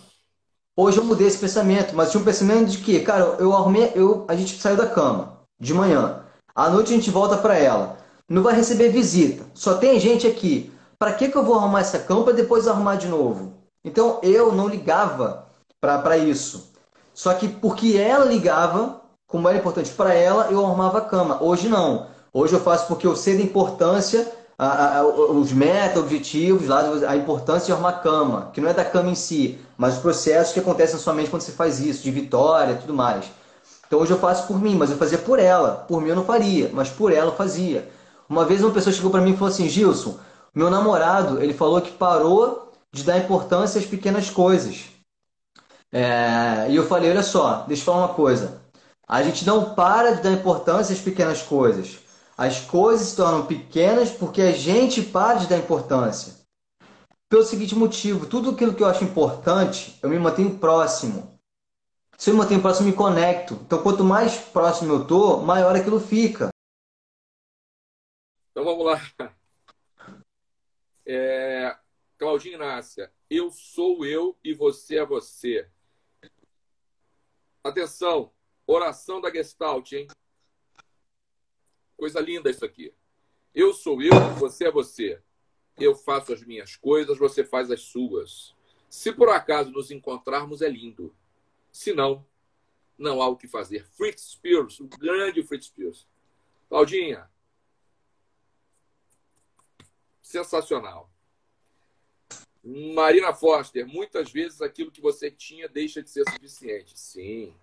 Hoje 0.77 0.99
eu 0.99 1.05
mudei 1.05 1.27
esse 1.27 1.39
pensamento, 1.39 1.95
mas 1.97 2.11
tinha 2.11 2.20
um 2.20 2.25
pensamento 2.25 2.68
de 2.68 2.79
que, 2.79 3.01
cara, 3.01 3.37
eu 3.39 3.55
arrumei, 3.55 3.93
eu, 3.95 4.27
a 4.29 4.37
gente 4.37 4.61
saiu 4.61 4.77
da 4.77 4.87
cama 4.87 5.39
de 5.59 5.72
manhã. 5.72 6.20
À 6.55 6.68
noite 6.68 6.93
a 6.93 6.97
gente 6.97 7.11
volta 7.11 7.39
para 7.39 7.57
ela. 7.57 7.97
Não 8.29 8.43
vai 8.43 8.55
receber 8.55 8.91
visita. 8.91 9.45
Só 9.55 9.75
tem 9.75 9.99
gente 9.99 10.27
aqui 10.27 10.74
para 10.99 11.13
que, 11.13 11.29
que 11.29 11.37
eu 11.37 11.45
vou 11.45 11.57
arrumar 11.57 11.81
essa 11.81 11.99
cama 11.99 12.25
para 12.25 12.33
depois 12.33 12.69
arrumar 12.69 12.97
de 12.97 13.09
novo? 13.09 13.55
Então 13.85 14.19
eu 14.23 14.53
não 14.53 14.69
ligava 14.69 15.47
para 15.81 16.17
isso. 16.17 16.73
Só 17.13 17.35
que 17.35 17.49
porque 17.49 17.97
ela 17.97 18.25
ligava, 18.25 19.01
como 19.27 19.49
era 19.49 19.59
importante 19.59 19.91
para 19.91 20.15
ela, 20.15 20.49
eu 20.51 20.65
arrumava 20.65 20.99
a 20.99 21.03
cama. 21.03 21.43
Hoje 21.43 21.69
não. 21.69 22.07
Hoje 22.33 22.55
eu 22.55 22.61
faço 22.61 22.87
porque 22.89 23.07
eu 23.07 23.15
sei 23.15 23.37
da 23.37 23.43
importância, 23.43 24.31
a, 24.59 24.99
a, 24.99 25.07
os 25.07 25.53
meta, 25.53 26.01
objetivos, 26.01 26.67
lá, 26.67 26.83
a 27.09 27.17
importância 27.17 27.67
de 27.67 27.73
arrumar 27.73 27.91
a 27.91 27.99
cama, 28.01 28.51
que 28.53 28.61
não 28.61 28.69
é 28.69 28.73
da 28.73 28.85
cama 28.85 29.11
em 29.11 29.15
si, 29.15 29.59
mas 29.77 29.95
os 29.95 30.01
processos 30.01 30.53
que 30.53 30.61
acontecem 30.61 30.97
na 30.97 31.01
sua 31.01 31.13
mente 31.13 31.31
quando 31.31 31.43
você 31.43 31.53
faz 31.53 31.79
isso, 31.81 32.03
de 32.03 32.11
vitória 32.11 32.73
e 32.73 32.79
tudo 32.79 32.95
mais. 32.95 33.27
Então 33.87 34.01
hoje 34.01 34.13
eu 34.13 34.19
faço 34.19 34.47
por 34.47 34.61
mim, 34.61 34.75
mas 34.77 34.91
eu 34.91 34.97
fazia 34.97 35.19
por 35.19 35.39
ela. 35.39 35.85
Por 35.87 36.01
mim 36.01 36.09
eu 36.09 36.17
não 36.17 36.25
faria, 36.25 36.71
mas 36.73 36.89
por 36.89 37.13
ela 37.13 37.31
eu 37.31 37.37
fazia. 37.37 37.89
Uma 38.29 38.45
vez 38.45 38.63
uma 38.63 38.73
pessoa 38.73 38.93
chegou 38.93 39.11
para 39.11 39.21
mim 39.21 39.33
e 39.33 39.37
falou 39.37 39.53
assim: 39.53 39.69
Gilson, 39.69 40.17
meu 40.55 40.71
namorado, 40.71 41.43
ele 41.43 41.53
falou 41.53 41.81
que 41.83 41.91
parou 41.93 42.73
de 42.93 43.03
dar 43.03 43.19
importância 43.19 43.81
às 43.81 43.87
pequenas 43.87 44.31
coisas. 44.31 44.85
É, 45.91 46.71
e 46.71 46.77
eu 46.77 46.87
falei, 46.87 47.11
olha 47.11 47.23
só, 47.23 47.65
deixa 47.67 47.83
eu 47.83 47.87
falar 47.87 48.07
uma 48.07 48.15
coisa. 48.15 48.63
A 49.07 49.23
gente 49.23 49.45
não 49.45 49.75
para 49.75 50.13
de 50.13 50.23
dar 50.23 50.33
importância 50.33 50.95
às 50.95 51.01
pequenas 51.01 51.43
coisas. 51.43 51.99
As 52.37 52.61
coisas 52.61 53.09
se 53.09 53.17
tornam 53.17 53.47
pequenas 53.47 54.11
porque 54.11 54.43
a 54.43 54.53
gente 54.53 55.03
para 55.03 55.39
de 55.39 55.47
dar 55.47 55.59
importância. 55.59 56.35
Pelo 57.29 57.45
seguinte 57.45 57.75
motivo, 57.75 58.27
tudo 58.27 58.51
aquilo 58.51 58.75
que 58.75 58.83
eu 58.83 58.89
acho 58.89 59.05
importante, 59.05 59.99
eu 60.03 60.09
me 60.09 60.19
mantenho 60.19 60.59
próximo. 60.59 61.39
Se 62.17 62.31
eu 62.31 62.35
me 62.35 62.41
mantenho 62.41 62.63
próximo, 62.63 62.87
eu 62.87 62.91
me 62.93 62.97
conecto. 62.97 63.55
Então, 63.67 63.83
quanto 63.83 64.05
mais 64.05 64.37
próximo 64.37 64.93
eu 64.93 65.07
tô, 65.07 65.39
maior 65.39 65.75
aquilo 65.75 66.01
fica. 66.01 66.49
Então 68.51 68.65
vamos 68.65 68.87
lá. 68.87 69.34
É, 71.07 71.77
Claudinha 72.17 72.55
Inácia, 72.55 73.13
eu 73.29 73.51
sou 73.51 74.05
eu 74.05 74.37
e 74.43 74.55
você 74.55 74.99
é 74.99 75.05
você. 75.05 75.69
Atenção, 77.63 78.33
oração 78.67 79.21
da 79.21 79.31
Gestalt, 79.31 79.93
hein? 79.93 80.09
Coisa 81.97 82.21
linda 82.21 82.51
isso 82.51 82.65
aqui. 82.65 82.95
Eu 83.55 83.73
sou 83.73 84.03
eu, 84.03 84.13
você 84.39 84.67
é 84.67 84.71
você. 84.71 85.23
Eu 85.79 85.95
faço 85.95 86.33
as 86.33 86.43
minhas 86.43 86.77
coisas, 86.77 87.19
você 87.19 87.45
faz 87.45 87.71
as 87.71 87.81
suas. 87.81 88.55
Se 88.89 89.13
por 89.13 89.29
acaso 89.29 89.71
nos 89.71 89.91
encontrarmos, 89.91 90.63
é 90.63 90.69
lindo. 90.69 91.15
Se 91.73 91.93
não, 91.93 92.27
não 92.97 93.21
há 93.21 93.29
o 93.29 93.37
que 93.37 93.49
fazer. 93.49 93.87
Fritz 93.87 94.23
Spears, 94.33 94.81
o 94.81 94.87
grande 94.87 95.43
Fritz 95.43 95.67
Spears. 95.67 96.07
Claudinha, 96.69 97.29
sensacional. 100.25 101.11
Marina 102.64 103.35
Foster, 103.35 103.87
muitas 103.87 104.33
vezes 104.33 104.62
aquilo 104.62 104.91
que 104.91 105.01
você 105.01 105.31
tinha 105.31 105.68
deixa 105.68 106.03
de 106.03 106.09
ser 106.09 106.25
suficiente. 106.31 106.99
Sim. 106.99 107.55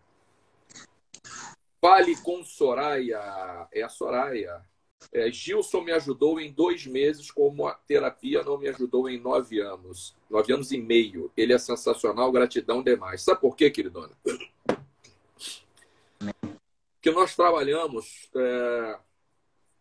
Fale 1.81 2.15
com 2.21 2.43
Soraya. 2.43 3.67
É 3.73 3.81
a 3.81 3.89
Soraya. 3.89 4.63
É, 5.11 5.31
Gilson 5.31 5.81
me 5.81 5.91
ajudou 5.91 6.39
em 6.39 6.53
dois 6.53 6.85
meses, 6.85 7.31
como 7.31 7.67
a 7.67 7.73
terapia 7.73 8.43
não 8.43 8.59
me 8.59 8.69
ajudou 8.69 9.09
em 9.09 9.19
nove 9.19 9.59
anos. 9.59 10.15
Nove 10.29 10.53
anos 10.53 10.71
e 10.71 10.77
meio. 10.77 11.31
Ele 11.35 11.53
é 11.53 11.57
sensacional, 11.57 12.31
gratidão 12.31 12.83
demais. 12.83 13.23
Sabe 13.23 13.41
por 13.41 13.55
quê, 13.55 13.71
queridona? 13.71 14.15
Que 17.01 17.09
nós 17.09 17.35
trabalhamos 17.35 18.29
é, 18.35 18.99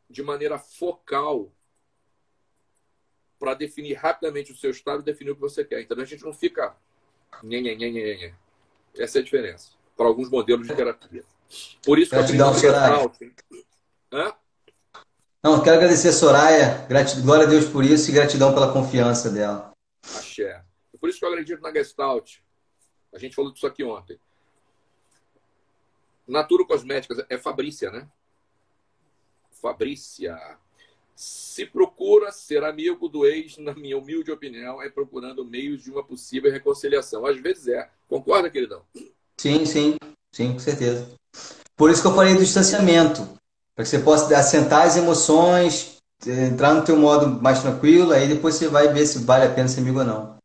de 0.08 0.22
maneira 0.22 0.58
focal 0.58 1.52
para 3.40 3.54
definir 3.54 3.94
rapidamente 3.94 4.52
o 4.52 4.56
seu 4.56 4.70
estado 4.70 5.00
e 5.00 5.04
definir 5.04 5.30
o 5.30 5.34
que 5.34 5.40
você 5.40 5.64
quer. 5.64 5.80
Então 5.80 5.98
a 5.98 6.04
gente 6.04 6.22
não 6.22 6.32
fica. 6.32 6.76
Nhê, 7.42 7.60
nhê, 7.60 7.74
nhê, 7.74 7.90
nhê. 7.90 8.34
Essa 8.98 9.18
é 9.18 9.20
a 9.22 9.24
diferença 9.24 9.70
para 9.96 10.06
alguns 10.06 10.28
modelos 10.28 10.68
de 10.68 10.74
terapia. 10.74 11.24
Por 11.82 11.98
isso 11.98 12.10
que 12.10 12.16
eu 12.16 12.20
Gratidão, 12.20 12.54
Soraya. 12.54 13.10
Hã? 14.12 14.34
Não, 15.42 15.62
quero 15.62 15.76
agradecer 15.76 16.08
a 16.08 16.12
Soraya, 16.12 16.86
gratidão, 16.86 17.24
glória 17.24 17.46
a 17.46 17.48
Deus 17.48 17.66
por 17.66 17.82
isso 17.82 18.10
e 18.10 18.14
gratidão 18.14 18.52
pela 18.52 18.72
confiança 18.72 19.30
dela. 19.30 19.72
Axé. 20.02 20.62
Por 21.00 21.08
isso 21.08 21.18
que 21.18 21.24
eu 21.24 21.30
acredito 21.30 21.62
na 21.62 21.72
Gestalt. 21.72 22.38
A 23.12 23.18
gente 23.18 23.34
falou 23.34 23.52
disso 23.52 23.66
aqui 23.66 23.82
ontem. 23.82 24.20
Natura 26.26 26.66
Cosméticas 26.66 27.24
é 27.28 27.38
Fabrícia, 27.38 27.90
né? 27.90 28.06
Fabrícia. 29.50 30.38
Se 31.22 31.66
procura 31.66 32.32
ser 32.32 32.64
amigo 32.64 33.06
do 33.06 33.26
ex, 33.26 33.58
na 33.58 33.74
minha 33.74 33.98
humilde 33.98 34.32
opinião, 34.32 34.80
é 34.80 34.88
procurando 34.88 35.44
meios 35.44 35.82
de 35.82 35.90
uma 35.90 36.02
possível 36.02 36.50
reconciliação. 36.50 37.26
Às 37.26 37.38
vezes 37.38 37.68
é. 37.68 37.90
Concorda, 38.08 38.48
queridão? 38.48 38.80
Sim, 39.36 39.66
sim, 39.66 39.96
sim, 40.34 40.54
com 40.54 40.58
certeza. 40.58 41.06
Por 41.76 41.90
isso 41.90 42.00
que 42.00 42.08
eu 42.08 42.14
falei 42.14 42.32
do 42.32 42.40
distanciamento, 42.40 43.20
para 43.74 43.84
que 43.84 43.90
você 43.90 43.98
possa 43.98 44.34
assentar 44.34 44.86
as 44.86 44.96
emoções, 44.96 45.98
entrar 46.26 46.72
no 46.72 46.86
teu 46.86 46.96
modo 46.96 47.26
mais 47.42 47.60
tranquilo, 47.60 48.12
aí 48.12 48.26
depois 48.26 48.54
você 48.54 48.68
vai 48.68 48.90
ver 48.90 49.04
se 49.04 49.22
vale 49.22 49.44
a 49.44 49.54
pena 49.54 49.68
ser 49.68 49.80
amigo 49.80 49.98
ou 49.98 50.06
não. 50.06 50.38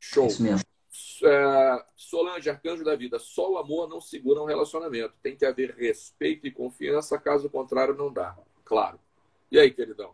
Show. 0.00 0.28
Isso 0.28 0.42
mesmo. 0.42 0.64
É, 1.24 1.84
Solange, 1.94 2.48
arcanjo 2.48 2.84
da 2.84 2.96
vida, 2.96 3.18
só 3.18 3.52
o 3.52 3.58
amor 3.58 3.86
não 3.86 4.00
segura 4.00 4.40
um 4.40 4.46
relacionamento. 4.46 5.12
Tem 5.22 5.36
que 5.36 5.44
haver 5.44 5.74
respeito 5.76 6.46
e 6.46 6.50
confiança, 6.50 7.18
caso 7.18 7.50
contrário, 7.50 7.94
não 7.94 8.10
dá. 8.10 8.34
Claro. 8.64 8.98
E 9.54 9.60
aí, 9.60 9.70
queridão? 9.70 10.10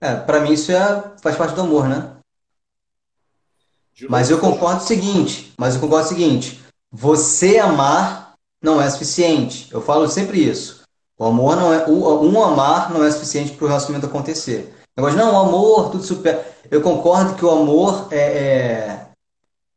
É, 0.00 0.16
para 0.16 0.40
mim 0.40 0.52
isso 0.52 0.72
é, 0.72 1.12
faz 1.22 1.36
parte 1.36 1.54
do 1.54 1.60
amor, 1.60 1.88
né? 1.88 2.16
Mas 4.08 4.30
eu 4.30 4.40
concordo 4.40 4.82
o 4.82 4.84
seguinte, 4.84 5.52
mas 5.56 5.76
eu 5.76 5.80
concordo 5.80 6.06
o 6.06 6.08
seguinte, 6.08 6.60
você 6.90 7.60
amar 7.60 8.34
não 8.60 8.82
é 8.82 8.90
suficiente. 8.90 9.72
Eu 9.72 9.80
falo 9.80 10.08
sempre 10.08 10.42
isso. 10.42 10.82
O 11.16 11.26
amor 11.26 11.54
não 11.54 11.72
é, 11.72 11.86
um 11.86 12.42
amar 12.42 12.92
não 12.92 13.04
é 13.04 13.10
suficiente 13.12 13.52
para 13.52 13.64
o 13.64 13.68
relacionamento 13.68 14.06
acontecer. 14.06 14.74
Negócio, 14.96 15.16
não, 15.16 15.34
o 15.34 15.38
amor, 15.38 15.92
tudo 15.92 16.02
super. 16.02 16.44
Eu 16.68 16.82
concordo 16.82 17.36
que 17.36 17.44
o 17.44 17.50
amor 17.52 18.08
é, 18.10 18.18
é, 18.18 19.08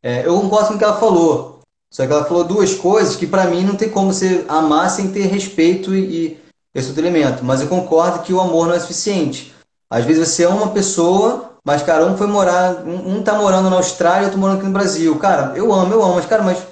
é, 0.02 0.26
eu 0.26 0.42
concordo 0.42 0.70
com 0.70 0.74
o 0.74 0.78
que 0.80 0.84
ela 0.84 1.00
falou. 1.00 1.62
Só 1.92 2.08
que 2.08 2.12
ela 2.12 2.26
falou 2.26 2.46
duas 2.46 2.74
coisas 2.74 3.16
que 3.16 3.28
para 3.28 3.46
mim 3.46 3.64
não 3.64 3.76
tem 3.76 3.92
como 3.92 4.12
você 4.12 4.44
amar 4.48 4.90
sem 4.90 5.12
ter 5.12 5.28
respeito 5.28 5.94
e, 5.94 6.00
e 6.26 6.41
esse 6.74 6.90
outro 6.90 7.04
elemento. 7.04 7.44
Mas 7.44 7.62
eu 7.62 7.68
concordo 7.68 8.24
que 8.24 8.34
o 8.34 8.42
amor 8.42 8.68
não 8.68 8.74
é 8.74 8.80
suficiente. 8.80 9.54
Às 9.90 10.06
vezes 10.06 10.28
você 10.28 10.46
ama 10.46 10.64
uma 10.64 10.72
pessoa, 10.72 11.52
mas 11.66 11.84
cara, 11.84 12.06
um 12.06 12.18
foi 12.18 12.28
morar, 12.28 12.86
um, 12.86 13.18
um 13.18 13.24
tá 13.24 13.34
morando 13.36 13.70
na 13.70 13.76
Austrália, 13.76 14.26
outro 14.26 14.40
morando 14.40 14.58
aqui 14.58 14.68
no 14.68 14.74
Brasil. 14.74 15.18
Cara, 15.20 15.58
eu 15.58 15.74
amo, 15.74 15.94
eu 15.94 16.04
amo, 16.04 16.16
mas 16.16 16.26
cara, 16.26 16.44
mas 16.44 16.66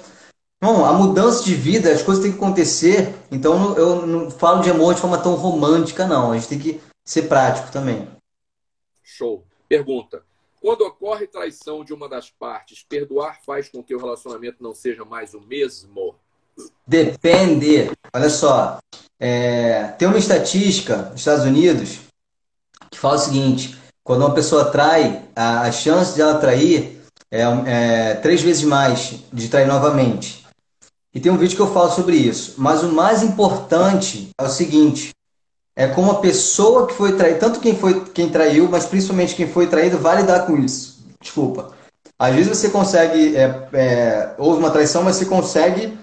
não, 0.62 0.84
a 0.84 0.92
mudança 0.92 1.42
de 1.42 1.54
vida, 1.54 1.90
as 1.90 2.02
coisas 2.02 2.22
têm 2.22 2.32
que 2.32 2.38
acontecer. 2.38 3.14
Então 3.30 3.76
eu 3.76 4.06
não 4.06 4.30
falo 4.30 4.62
de 4.62 4.70
amor 4.70 4.94
de 4.94 5.00
forma 5.00 5.18
tão 5.18 5.34
romântica, 5.34 6.06
não. 6.06 6.32
A 6.32 6.36
gente 6.36 6.48
tem 6.48 6.58
que 6.58 6.80
ser 7.04 7.22
prático 7.22 7.70
também. 7.72 8.08
Show. 9.02 9.44
Pergunta: 9.68 10.22
quando 10.60 10.82
ocorre 10.82 11.26
traição 11.26 11.84
de 11.84 11.94
uma 11.94 12.08
das 12.08 12.30
partes, 12.30 12.84
perdoar 12.86 13.40
faz 13.44 13.68
com 13.68 13.82
que 13.82 13.94
o 13.94 13.98
relacionamento 13.98 14.62
não 14.62 14.74
seja 14.74 15.04
mais 15.04 15.32
o 15.32 15.40
mesmo? 15.40 16.14
Depende. 16.86 17.90
Olha 18.12 18.28
só, 18.28 18.78
é, 19.20 19.84
tem 19.98 20.08
uma 20.08 20.18
estatística 20.18 20.96
nos 21.10 21.20
Estados 21.20 21.44
Unidos 21.44 21.98
que 22.90 22.98
fala 22.98 23.16
o 23.16 23.18
seguinte: 23.18 23.78
quando 24.02 24.22
uma 24.22 24.34
pessoa 24.34 24.64
trai, 24.64 25.22
a, 25.36 25.62
a 25.62 25.72
chance 25.72 26.14
de 26.14 26.22
ela 26.22 26.38
trair 26.38 27.00
é, 27.30 27.42
é 27.66 28.14
três 28.14 28.40
vezes 28.40 28.64
mais 28.64 29.16
de 29.30 29.48
trair 29.48 29.66
novamente. 29.66 30.46
E 31.14 31.20
tem 31.20 31.30
um 31.30 31.36
vídeo 31.36 31.56
que 31.56 31.62
eu 31.62 31.72
falo 31.72 31.90
sobre 31.90 32.16
isso. 32.16 32.54
Mas 32.56 32.82
o 32.82 32.88
mais 32.88 33.22
importante 33.22 34.30
é 34.38 34.42
o 34.42 34.48
seguinte: 34.48 35.10
é 35.76 35.86
como 35.86 36.10
a 36.12 36.20
pessoa 36.20 36.86
que 36.86 36.94
foi 36.94 37.16
traída, 37.16 37.38
tanto 37.38 37.60
quem 37.60 37.76
foi 37.76 38.04
quem 38.06 38.30
traiu, 38.30 38.68
mas 38.68 38.86
principalmente 38.86 39.34
quem 39.34 39.48
foi 39.48 39.66
traído, 39.66 39.98
vai 39.98 40.18
lidar 40.18 40.46
com 40.46 40.56
isso. 40.56 41.04
Desculpa. 41.20 41.72
Às 42.18 42.34
vezes 42.34 42.56
você 42.56 42.68
consegue, 42.68 43.36
é, 43.36 43.68
é, 43.72 44.34
houve 44.38 44.58
uma 44.58 44.70
traição, 44.70 45.02
mas 45.02 45.16
você 45.16 45.24
consegue 45.24 45.98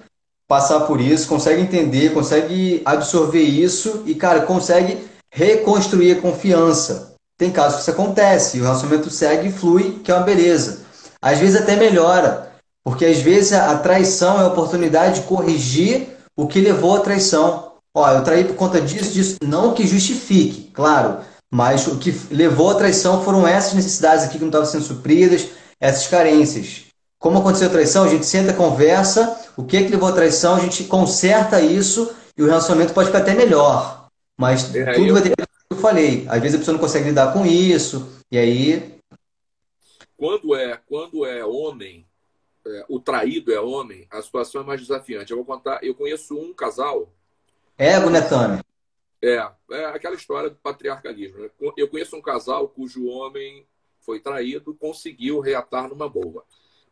passar 0.47 0.81
por 0.81 1.01
isso, 1.01 1.27
consegue 1.27 1.61
entender, 1.61 2.13
consegue 2.13 2.81
absorver 2.85 3.41
isso 3.41 4.03
e, 4.05 4.15
cara, 4.15 4.41
consegue 4.41 5.05
reconstruir 5.31 6.13
a 6.13 6.21
confiança. 6.21 7.13
Tem 7.37 7.51
casos 7.51 7.75
que 7.75 7.81
isso 7.81 7.91
acontece, 7.91 8.57
e 8.57 8.61
o 8.61 8.63
relacionamento 8.63 9.09
segue 9.09 9.49
e 9.49 9.51
flui, 9.51 9.99
que 10.03 10.11
é 10.11 10.15
uma 10.15 10.23
beleza. 10.23 10.79
Às 11.21 11.37
vezes 11.37 11.61
até 11.61 11.75
melhora, 11.75 12.51
porque 12.83 13.05
às 13.05 13.19
vezes 13.19 13.53
a 13.53 13.77
traição 13.77 14.39
é 14.39 14.43
a 14.43 14.47
oportunidade 14.47 15.21
de 15.21 15.27
corrigir 15.27 16.07
o 16.35 16.47
que 16.47 16.61
levou 16.61 16.95
à 16.95 17.01
traição. 17.01 17.73
Ó, 17.93 18.09
eu 18.09 18.23
traí 18.23 18.43
por 18.43 18.55
conta 18.55 18.80
disso, 18.80 19.11
disso. 19.11 19.38
Não 19.43 19.73
que 19.73 19.85
justifique, 19.85 20.72
claro, 20.73 21.17
mas 21.51 21.85
o 21.88 21.97
que 21.97 22.15
levou 22.31 22.72
à 22.72 22.76
traição 22.76 23.23
foram 23.23 23.47
essas 23.47 23.73
necessidades 23.73 24.26
aqui 24.26 24.35
que 24.35 24.39
não 24.39 24.47
estavam 24.47 24.67
sendo 24.67 24.84
supridas, 24.84 25.47
essas 25.80 26.07
carências. 26.07 26.86
Como 27.19 27.39
aconteceu 27.39 27.68
a 27.68 27.72
traição, 27.72 28.03
a 28.03 28.10
gente 28.10 28.26
senta, 28.26 28.53
conversa, 28.53 29.52
o 29.57 29.64
que, 29.64 29.77
é 29.77 29.84
que 29.84 29.89
levou 29.89 30.10
à 30.10 30.11
traição, 30.11 30.56
a 30.56 30.60
gente 30.60 30.84
conserta 30.84 31.60
isso 31.60 32.15
e 32.38 32.44
o 32.44 32.45
relacionamento 32.45 32.94
pode 32.94 33.07
ficar 33.07 33.19
até 33.19 33.34
melhor. 33.34 34.07
Mas 34.38 34.73
é, 34.76 34.94
tudo 34.94 35.07
eu... 35.07 35.14
vai 35.14 35.23
depender 35.23 35.48
do 35.48 35.68
que 35.68 35.73
eu 35.73 35.77
falei. 35.77 36.26
Às 36.30 36.41
vezes 36.41 36.56
a 36.56 36.60
pessoa 36.60 36.73
não 36.73 36.81
consegue 36.81 37.10
lidar 37.10 37.34
com 37.34 37.45
isso, 37.45 38.22
e 38.31 38.38
aí. 38.38 38.99
Quando 40.15 40.56
é, 40.56 40.80
quando 40.88 41.26
é 41.26 41.44
homem, 41.44 42.06
é, 42.65 42.85
o 42.88 42.99
traído 42.99 43.52
é 43.52 43.60
homem, 43.60 44.06
a 44.11 44.22
situação 44.22 44.61
é 44.61 44.64
mais 44.64 44.80
desafiante. 44.80 45.31
Eu 45.31 45.38
vou 45.38 45.45
contar, 45.45 45.84
eu 45.84 45.95
conheço 45.95 46.38
um 46.38 46.53
casal. 46.53 47.11
Ego, 47.77 48.10
né? 48.11 48.19
É, 49.22 49.49
é 49.72 49.85
aquela 49.85 50.15
história 50.15 50.49
do 50.52 50.56
patriarcalismo. 50.57 51.39
Né? 51.39 51.49
Eu 51.76 51.88
conheço 51.88 52.15
um 52.15 52.22
casal 52.22 52.68
cujo 52.68 53.07
homem 53.07 53.65
foi 54.02 54.19
traído, 54.19 54.76
conseguiu 54.76 55.39
reatar 55.39 55.89
numa 55.89 56.07
boa. 56.07 56.45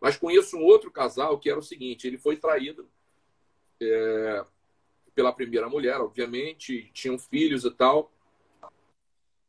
Mas 0.06 0.18
conheço 0.18 0.56
um 0.56 0.64
outro 0.64 0.91
casal 0.91 1.40
que 1.40 1.49
era 1.49 1.57
o 1.57 1.64
seguinte: 1.64 2.06
ele 2.06 2.19
foi 2.19 2.38
traído 2.38 2.88
é, 3.82 4.45
pela 5.15 5.34
primeira 5.34 5.68
mulher, 5.68 5.99
obviamente, 5.99 6.91
tinham 6.94 7.18
filhos 7.18 7.65
e 7.65 7.72
tal. 7.72 8.11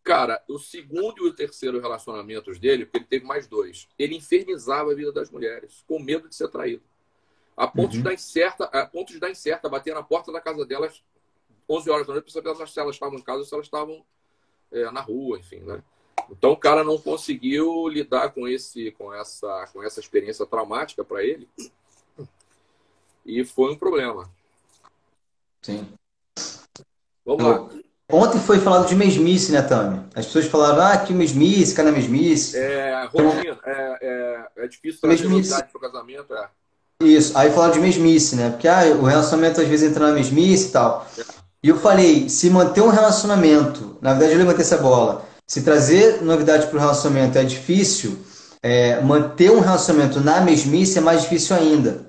Cara, 0.03 0.43
o 0.49 0.59
segundo 0.59 1.27
e 1.27 1.29
o 1.29 1.35
terceiro 1.35 1.79
relacionamentos 1.79 2.59
dele, 2.59 2.87
porque 2.87 2.97
ele 2.97 3.05
teve 3.05 3.27
mais 3.27 3.47
dois, 3.47 3.87
ele 3.99 4.17
infernizava 4.17 4.93
a 4.93 4.95
vida 4.95 5.13
das 5.13 5.31
mulheres, 5.31 5.85
com 5.87 5.99
medo 5.99 6.27
de 6.27 6.35
ser 6.35 6.49
traído. 6.49 6.83
A 7.55 7.67
ponto, 7.67 7.93
uhum. 7.93 7.99
de, 7.99 8.03
dar 8.03 8.15
incerta, 8.15 8.65
a 8.65 8.87
ponto 8.87 9.13
de 9.13 9.21
dar 9.21 9.31
incerta, 9.31 9.69
bater 9.69 9.93
na 9.93 10.03
porta 10.03 10.33
da 10.33 10.41
casa 10.41 10.65
delas 10.65 11.05
11 11.69 11.91
horas 11.91 12.07
da 12.07 12.15
noite 12.15 12.25
para 12.25 12.33
saber 12.33 12.67
se 12.67 12.81
elas 12.81 12.95
estavam 12.95 13.19
em 13.19 13.23
casa 13.23 13.41
ou 13.41 13.45
se 13.45 13.53
elas 13.53 13.67
estavam 13.67 14.07
é, 14.73 14.91
na 14.91 15.03
rua, 15.03 15.39
enfim, 15.39 15.59
né? 15.59 15.85
Então 16.31 16.53
o 16.53 16.57
cara 16.57 16.83
não 16.83 16.99
conseguiu 16.99 17.89
lidar 17.89 18.31
com 18.31 18.47
esse, 18.49 18.91
com 18.93 19.13
essa, 19.15 19.69
com 19.73 19.83
essa 19.83 20.01
experiência 20.01 20.47
traumática 20.47 21.05
para 21.05 21.25
ele 21.25 21.49
e 23.27 23.45
foi 23.45 23.73
um 23.73 23.77
problema. 23.77 24.29
Sim. 25.63 25.87
Vamos 27.25 27.43
lá. 27.43 27.69
ontem 28.13 28.39
foi 28.39 28.61
falado 28.61 28.89
de 28.89 28.95
mesmice, 28.95 29.51
né, 29.51 29.61
Tami? 29.63 30.01
As 30.15 30.27
pessoas 30.27 30.47
falaram, 30.47 30.81
ah, 30.81 30.97
que 30.97 31.13
mesmice, 31.13 31.75
cara 31.75 31.91
mesmice. 31.91 32.57
É, 32.57 33.05
rotina, 33.07 33.59
é, 33.65 33.99
é, 34.01 34.65
é 34.65 34.69
difícil 34.69 35.01
trazer 35.01 35.29
Mesmice. 35.29 35.65
pro 35.65 35.81
casamento, 35.81 36.33
é. 36.33 36.49
Isso, 37.03 37.37
aí 37.37 37.51
falaram 37.51 37.75
de 37.75 37.81
mesmice, 37.81 38.37
né? 38.37 38.51
Porque 38.51 38.69
ah, 38.69 38.85
o 38.99 39.03
relacionamento 39.03 39.61
às 39.61 39.69
vezes 39.69 39.91
entra 39.91 40.07
na 40.07 40.15
mesmice 40.15 40.69
e 40.69 40.73
tal. 40.73 41.07
E 41.63 41.69
eu 41.69 41.77
falei, 41.79 42.29
se 42.29 42.49
manter 42.49 42.81
um 42.81 42.89
relacionamento, 42.89 43.99
na 44.01 44.13
verdade 44.13 44.35
eu 44.35 44.39
levantei 44.39 44.63
essa 44.63 44.79
bola, 44.79 45.26
se 45.47 45.63
trazer 45.63 46.23
novidade 46.23 46.67
para 46.67 46.77
o 46.77 46.81
relacionamento 46.81 47.39
é 47.39 47.45
difícil, 47.45 48.19
é, 48.63 49.01
manter 49.01 49.51
um 49.51 49.61
relacionamento 49.61 50.21
na 50.21 50.41
mesmice 50.41 50.99
é 50.99 51.01
mais 51.01 51.23
difícil 51.23 51.55
ainda. 51.55 52.07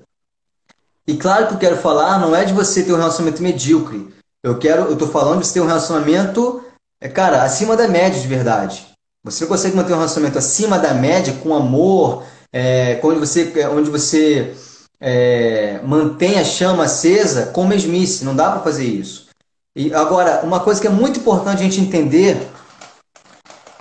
E 1.07 1.15
claro 1.15 1.47
que 1.47 1.53
eu 1.53 1.59
quero 1.59 1.77
falar, 1.77 2.19
não 2.19 2.35
é 2.35 2.43
de 2.43 2.53
você 2.53 2.84
ter 2.84 2.91
um 2.91 2.97
relacionamento 2.97 3.41
medíocre. 3.41 4.07
Eu 4.43 4.57
quero, 4.57 4.84
eu 4.84 4.97
tô 4.97 5.07
falando 5.07 5.41
de 5.41 5.47
você 5.47 5.53
ter 5.53 5.61
um 5.61 5.68
relacionamento, 5.68 6.64
é, 6.99 7.07
cara, 7.07 7.43
acima 7.43 7.77
da 7.77 7.88
média 7.88 8.19
de 8.19 8.27
verdade. 8.27 8.88
Você 9.23 9.43
não 9.43 9.49
consegue 9.49 9.76
manter 9.76 9.93
um 9.93 9.97
relacionamento 9.97 10.38
acima 10.38 10.80
da 10.80 10.93
média, 10.93 11.34
com 11.41 11.55
amor, 11.55 12.23
é, 12.51 12.99
onde 13.03 13.19
você, 13.19 13.53
onde 13.68 13.89
você 13.89 14.55
é, 14.99 15.80
mantém 15.84 16.39
a 16.39 16.43
chama 16.43 16.85
acesa 16.85 17.47
com 17.47 17.65
mesmice. 17.65 18.26
Não 18.26 18.35
dá 18.35 18.51
para 18.51 18.61
fazer 18.61 18.85
isso. 18.85 19.27
E 19.76 19.93
agora, 19.93 20.41
uma 20.43 20.59
coisa 20.59 20.81
que 20.81 20.88
é 20.88 20.89
muito 20.89 21.19
importante 21.19 21.59
a 21.59 21.64
gente 21.64 21.80
entender 21.80 22.38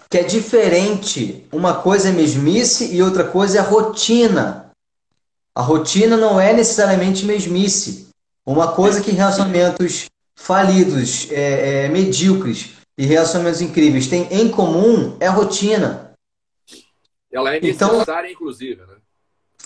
que 0.08 0.18
é 0.18 0.22
diferente. 0.22 1.46
Uma 1.52 1.74
coisa 1.74 2.08
é 2.08 2.12
mesmice 2.12 2.94
e 2.94 3.02
outra 3.02 3.24
coisa 3.24 3.58
é 3.58 3.60
rotina. 3.60 4.70
A 5.54 5.62
rotina 5.62 6.16
não 6.16 6.40
é 6.40 6.52
necessariamente 6.52 7.24
mesmice. 7.24 8.08
Uma 8.44 8.72
coisa 8.72 9.00
que 9.00 9.10
relacionamentos 9.10 10.06
falidos, 10.36 11.28
é, 11.30 11.84
é, 11.84 11.88
medíocres 11.88 12.70
e 12.96 13.04
relacionamentos 13.04 13.60
incríveis 13.60 14.06
têm 14.06 14.28
em 14.30 14.48
comum 14.48 15.16
é 15.18 15.26
a 15.26 15.30
rotina. 15.32 16.12
Ela 17.32 17.54
é 17.54 17.60
Então- 17.62 17.92
necessária, 17.92 18.30
inclusive, 18.30 18.80
né? 18.82 18.94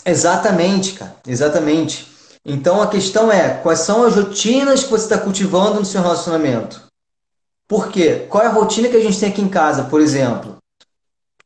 Exatamente, 0.05 0.93
cara. 0.93 1.15
Exatamente. 1.27 2.07
Então 2.43 2.81
a 2.81 2.87
questão 2.87 3.31
é, 3.31 3.59
quais 3.61 3.81
são 3.81 4.03
as 4.03 4.15
rotinas 4.15 4.83
que 4.83 4.89
você 4.89 5.03
está 5.03 5.17
cultivando 5.19 5.79
no 5.79 5.85
seu 5.85 6.01
relacionamento? 6.01 6.81
Por 7.71 7.87
quê? 7.87 8.25
Qual 8.29 8.43
é 8.43 8.47
a 8.47 8.49
rotina 8.49 8.89
que 8.89 8.97
a 8.97 8.99
gente 8.99 9.17
tem 9.17 9.29
aqui 9.29 9.41
em 9.41 9.47
casa, 9.47 9.85
por 9.85 10.01
exemplo? 10.01 10.57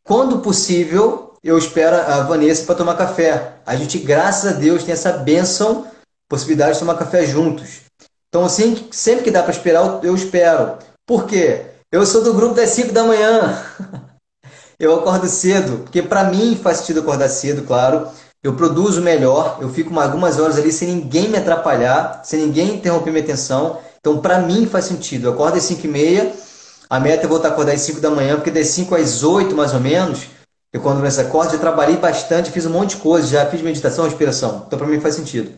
Quando 0.04 0.40
possível, 0.40 1.36
eu 1.44 1.56
espero 1.56 1.98
a 1.98 2.24
Vanessa 2.24 2.66
para 2.66 2.74
tomar 2.74 2.98
café. 2.98 3.58
A 3.64 3.76
gente, 3.76 4.00
graças 4.00 4.52
a 4.52 4.56
Deus, 4.58 4.84
tem 4.84 4.94
essa 4.94 5.12
bênção, 5.12 5.86
possibilidade 6.28 6.74
de 6.74 6.80
tomar 6.80 6.96
café 6.96 7.28
juntos. 7.28 7.82
Então, 8.28 8.44
assim, 8.44 8.88
sempre 8.90 9.24
que 9.24 9.30
dá 9.30 9.44
para 9.44 9.52
esperar, 9.52 10.00
eu 10.04 10.16
espero. 10.16 10.80
Por 11.06 11.28
quê? 11.28 11.68
Eu 11.92 12.04
sou 12.08 12.24
do 12.24 12.34
grupo 12.34 12.56
das 12.56 12.72
5 12.72 12.92
da 12.92 13.04
manhã. 13.04 13.64
Eu 14.78 14.94
acordo 14.94 15.26
cedo, 15.28 15.84
porque 15.84 16.02
para 16.02 16.26
mim 16.26 16.60
faz 16.62 16.80
sentido 16.80 17.00
acordar 17.00 17.30
cedo, 17.30 17.66
claro. 17.66 18.10
Eu 18.44 18.56
produzo 18.56 19.02
melhor, 19.02 19.60
eu 19.62 19.70
fico 19.70 19.98
algumas 19.98 20.38
horas 20.38 20.58
ali 20.58 20.70
sem 20.70 20.90
ninguém 20.90 21.30
me 21.30 21.38
atrapalhar, 21.38 22.22
sem 22.26 22.42
ninguém 22.42 22.76
interromper 22.76 23.10
minha 23.12 23.24
atenção. 23.24 23.80
Então, 24.06 24.20
para 24.20 24.38
mim 24.38 24.68
faz 24.68 24.86
sentido. 24.86 25.26
Eu 25.26 25.34
acordo 25.34 25.58
às 25.58 25.64
5 25.64 25.84
e 25.84 25.90
meia, 25.90 26.32
a 26.88 27.00
meta 27.00 27.26
é 27.26 27.28
voltar 27.28 27.48
a 27.48 27.52
acordar 27.52 27.74
às 27.74 27.82
5 27.82 28.00
da 28.00 28.12
manhã, 28.12 28.36
porque 28.36 28.52
das 28.52 28.68
5 28.68 28.94
às 28.94 29.24
8, 29.24 29.56
mais 29.56 29.74
ou 29.74 29.80
menos, 29.80 30.28
eu 30.72 30.80
quando 30.80 31.02
nessa 31.02 31.24
acordo, 31.24 31.54
já 31.54 31.58
trabalhei 31.58 31.98
bastante, 31.98 32.52
fiz 32.52 32.68
um 32.68 32.70
monte 32.70 32.92
de 32.92 32.98
coisa, 32.98 33.28
já 33.28 33.48
fiz 33.48 33.64
meditação, 33.64 34.06
respiração. 34.06 34.66
Então, 34.68 34.78
para 34.78 34.88
mim 34.88 35.00
faz 35.00 35.16
sentido. 35.16 35.52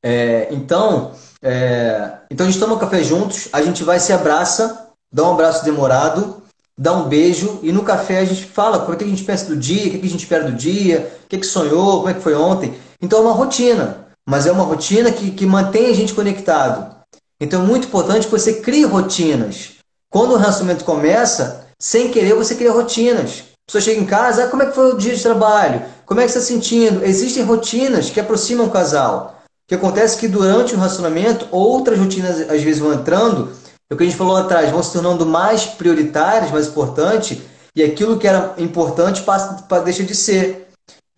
É, 0.00 0.46
então, 0.52 1.10
é, 1.42 2.12
então 2.30 2.46
a 2.46 2.48
gente 2.48 2.60
toma 2.60 2.76
um 2.76 2.78
café 2.78 3.02
juntos, 3.02 3.48
a 3.52 3.60
gente 3.62 3.82
vai 3.82 3.98
se 3.98 4.12
abraça, 4.12 4.90
dá 5.12 5.24
um 5.24 5.32
abraço 5.32 5.64
demorado, 5.64 6.40
dá 6.78 6.92
um 6.92 7.08
beijo 7.08 7.58
e 7.64 7.72
no 7.72 7.82
café 7.82 8.20
a 8.20 8.24
gente 8.24 8.44
fala 8.44 8.78
o 8.78 8.96
que 8.96 9.02
a 9.02 9.08
gente 9.08 9.24
pensa 9.24 9.46
do 9.46 9.56
dia, 9.56 9.88
o 9.88 9.90
que 9.90 10.06
a 10.06 10.10
gente 10.10 10.22
espera 10.22 10.44
do 10.44 10.52
dia, 10.52 11.12
o 11.24 11.28
que, 11.28 11.38
que 11.38 11.46
sonhou, 11.46 11.96
como 11.96 12.10
é 12.10 12.14
que 12.14 12.20
foi 12.20 12.36
ontem. 12.36 12.78
Então 13.02 13.18
é 13.18 13.22
uma 13.22 13.32
rotina, 13.32 14.06
mas 14.24 14.46
é 14.46 14.52
uma 14.52 14.62
rotina 14.62 15.10
que, 15.10 15.32
que 15.32 15.44
mantém 15.44 15.86
a 15.86 15.94
gente 15.94 16.14
conectado. 16.14 16.94
Então 17.40 17.62
é 17.62 17.66
muito 17.66 17.86
importante 17.86 18.26
que 18.26 18.32
você 18.32 18.54
crie 18.54 18.84
rotinas. 18.84 19.72
Quando 20.10 20.32
o 20.32 20.36
relacionamento 20.36 20.84
começa, 20.84 21.66
sem 21.78 22.10
querer 22.10 22.34
você 22.34 22.54
cria 22.54 22.72
rotinas. 22.72 23.44
A 23.64 23.66
pessoa 23.66 23.82
chega 23.82 24.00
em 24.00 24.06
casa, 24.06 24.44
ah, 24.44 24.48
como 24.48 24.62
é 24.62 24.66
que 24.66 24.74
foi 24.74 24.92
o 24.92 24.96
dia 24.96 25.14
de 25.14 25.22
trabalho? 25.22 25.82
Como 26.04 26.20
é 26.20 26.26
que 26.26 26.32
você 26.32 26.38
está 26.38 26.52
sentindo? 26.52 27.04
Existem 27.04 27.42
rotinas 27.42 28.10
que 28.10 28.20
aproximam 28.20 28.66
o 28.66 28.70
casal. 28.70 29.42
O 29.46 29.68
que 29.68 29.74
acontece 29.74 30.16
é 30.16 30.20
que 30.20 30.28
durante 30.28 30.74
o 30.74 30.76
relacionamento, 30.76 31.48
outras 31.50 31.98
rotinas 31.98 32.40
às 32.42 32.62
vezes 32.62 32.78
vão 32.78 32.92
entrando 32.92 33.50
é 33.90 33.94
o 33.94 33.96
que 33.98 34.04
a 34.04 34.06
gente 34.06 34.16
falou 34.16 34.36
atrás, 34.36 34.70
vão 34.70 34.82
se 34.82 34.92
tornando 34.92 35.26
mais 35.26 35.66
prioritárias, 35.66 36.50
mais 36.50 36.68
importantes, 36.68 37.42
e 37.76 37.82
aquilo 37.82 38.18
que 38.18 38.26
era 38.26 38.54
importante 38.56 39.22
passa, 39.22 39.62
deixa 39.84 40.02
de 40.02 40.14
ser. 40.14 40.68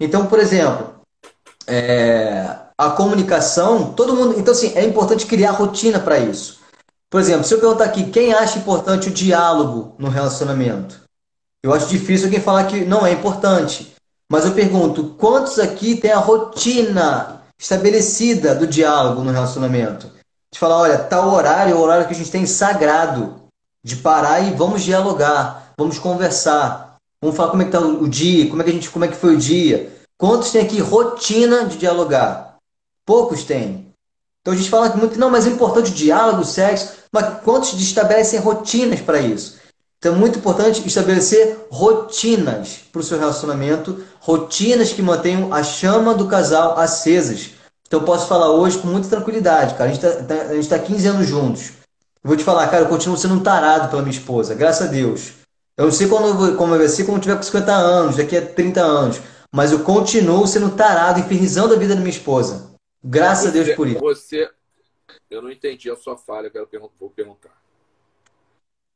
Então, 0.00 0.26
por 0.26 0.38
exemplo, 0.38 0.94
é, 1.66 2.56
a 2.78 2.90
comunicação, 2.90 3.92
todo 3.92 4.14
mundo. 4.14 4.38
Então, 4.38 4.52
assim, 4.52 4.72
é 4.74 4.84
importante 4.84 5.26
criar 5.26 5.52
rotina 5.52 5.98
para 5.98 6.18
isso. 6.18 6.60
Por 7.10 7.20
exemplo, 7.20 7.44
se 7.44 7.54
eu 7.54 7.60
perguntar 7.60 7.84
aqui, 7.84 8.10
quem 8.10 8.34
acha 8.34 8.58
importante 8.58 9.08
o 9.08 9.12
diálogo 9.12 9.94
no 9.98 10.08
relacionamento? 10.08 11.00
Eu 11.62 11.72
acho 11.72 11.88
difícil 11.88 12.26
alguém 12.26 12.40
falar 12.40 12.64
que 12.64 12.84
não 12.84 13.06
é 13.06 13.12
importante. 13.12 13.94
Mas 14.30 14.44
eu 14.44 14.52
pergunto, 14.52 15.14
quantos 15.16 15.58
aqui 15.58 15.96
têm 15.96 16.10
a 16.10 16.18
rotina 16.18 17.42
estabelecida 17.58 18.54
do 18.54 18.66
diálogo 18.66 19.22
no 19.22 19.30
relacionamento? 19.30 20.10
De 20.52 20.58
falar, 20.58 20.78
olha, 20.78 20.98
tal 20.98 21.32
horário 21.32 21.72
é 21.72 21.76
o 21.76 21.80
horário 21.80 22.06
que 22.06 22.12
a 22.12 22.16
gente 22.16 22.30
tem 22.30 22.44
sagrado. 22.44 23.34
De 23.84 23.96
parar 23.96 24.40
e 24.40 24.52
vamos 24.52 24.82
dialogar, 24.82 25.72
vamos 25.78 25.98
conversar. 25.98 26.96
Vamos 27.22 27.36
falar 27.36 27.50
como 27.50 27.62
é 27.62 27.66
que 27.66 27.72
tá 27.72 27.80
o 27.80 28.08
dia, 28.08 28.48
como 28.48 28.60
é 28.60 28.64
que 28.64 28.70
a 28.70 28.74
gente, 28.74 28.90
como 28.90 29.04
é 29.04 29.08
que 29.08 29.16
foi 29.16 29.34
o 29.34 29.38
dia. 29.38 29.92
Quantos 30.18 30.50
tem 30.50 30.62
aqui 30.62 30.80
rotina 30.80 31.64
de 31.64 31.78
dialogar? 31.78 32.45
Poucos 33.06 33.44
têm. 33.44 33.86
Então 34.42 34.52
a 34.52 34.56
gente 34.56 34.68
fala 34.68 34.94
muito, 34.96 35.18
não, 35.18 35.30
mas 35.30 35.46
é 35.46 35.50
importante 35.50 35.90
o 35.90 35.94
diálogo, 35.94 36.42
o 36.42 36.44
sexo, 36.44 36.92
mas 37.10 37.42
quantos 37.42 37.72
estabelecem 37.80 38.38
rotinas 38.38 39.00
para 39.00 39.20
isso? 39.20 39.58
Então 39.98 40.14
é 40.14 40.18
muito 40.18 40.38
importante 40.38 40.86
estabelecer 40.86 41.66
rotinas 41.70 42.80
para 42.92 43.00
o 43.00 43.02
seu 43.02 43.18
relacionamento, 43.18 44.04
rotinas 44.20 44.92
que 44.92 45.02
mantenham 45.02 45.52
a 45.54 45.62
chama 45.62 46.14
do 46.14 46.26
casal 46.28 46.78
acesas. 46.78 47.50
Então 47.86 48.00
eu 48.00 48.06
posso 48.06 48.26
falar 48.26 48.50
hoje 48.50 48.78
com 48.78 48.88
muita 48.88 49.08
tranquilidade, 49.08 49.74
cara. 49.74 49.90
A 49.90 49.92
gente 49.92 50.04
está 50.04 50.78
tá 50.78 50.84
15 50.84 51.08
anos 51.08 51.26
juntos. 51.26 51.72
Eu 52.22 52.28
vou 52.28 52.36
te 52.36 52.44
falar, 52.44 52.68
cara, 52.68 52.82
eu 52.82 52.88
continuo 52.88 53.16
sendo 53.16 53.34
um 53.34 53.42
tarado 53.42 53.88
pela 53.88 54.02
minha 54.02 54.16
esposa, 54.16 54.54
graças 54.54 54.88
a 54.88 54.90
Deus. 54.90 55.32
Eu 55.76 55.84
não 55.86 55.92
sei 55.92 56.08
quando, 56.08 56.56
como 56.56 56.76
vai 56.76 56.88
ser 56.88 57.04
quando 57.04 57.16
eu 57.16 57.22
tiver 57.22 57.36
com 57.36 57.42
50 57.42 57.72
anos, 57.72 58.16
daqui 58.16 58.36
a 58.36 58.42
30 58.44 58.80
anos. 58.80 59.20
Mas 59.52 59.72
eu 59.72 59.80
continuo 59.80 60.46
sendo 60.46 60.70
tarado, 60.70 61.20
infernizando 61.20 61.74
a 61.74 61.78
vida 61.78 61.94
da 61.94 62.00
minha 62.00 62.10
esposa. 62.10 62.65
Graças 63.08 63.52
você, 63.52 63.60
a 63.60 63.64
Deus 63.64 63.76
por 63.76 63.86
isso. 63.86 64.00
Você, 64.00 64.50
eu 65.30 65.40
não 65.40 65.50
entendi 65.50 65.88
a 65.88 65.96
sua 65.96 66.16
falha, 66.16 66.48
eu 66.48 66.50
quero 66.50 66.66
perguntar, 66.66 66.94
vou 66.98 67.10
perguntar. 67.10 67.62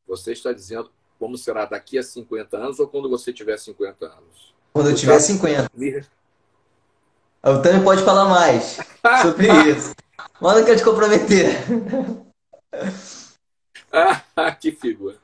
Você 0.09 0.33
está 0.33 0.53
dizendo 0.53 0.91
como 1.19 1.39
será 1.39 1.65
daqui 1.65 1.97
a 1.97 2.03
50 2.03 2.57
anos 2.57 2.81
ou 2.81 2.89
quando 2.89 3.09
você 3.09 3.33
tiver 3.33 3.57
50 3.57 4.07
anos? 4.07 4.53
Quando 4.73 4.91
eu 4.91 4.97
tiver 4.97 5.21
50. 5.21 5.71
O 7.43 7.63
Tami 7.63 7.85
pode 7.85 8.03
falar 8.03 8.25
mais 8.25 8.79
sobre 9.23 9.47
isso. 9.71 9.95
Mas 10.41 10.57
não 10.57 10.65
quero 10.65 10.79
te 10.79 10.85
comprometer. 10.85 11.57
ah, 14.37 14.53
que 14.53 14.73
figura. 14.73 15.17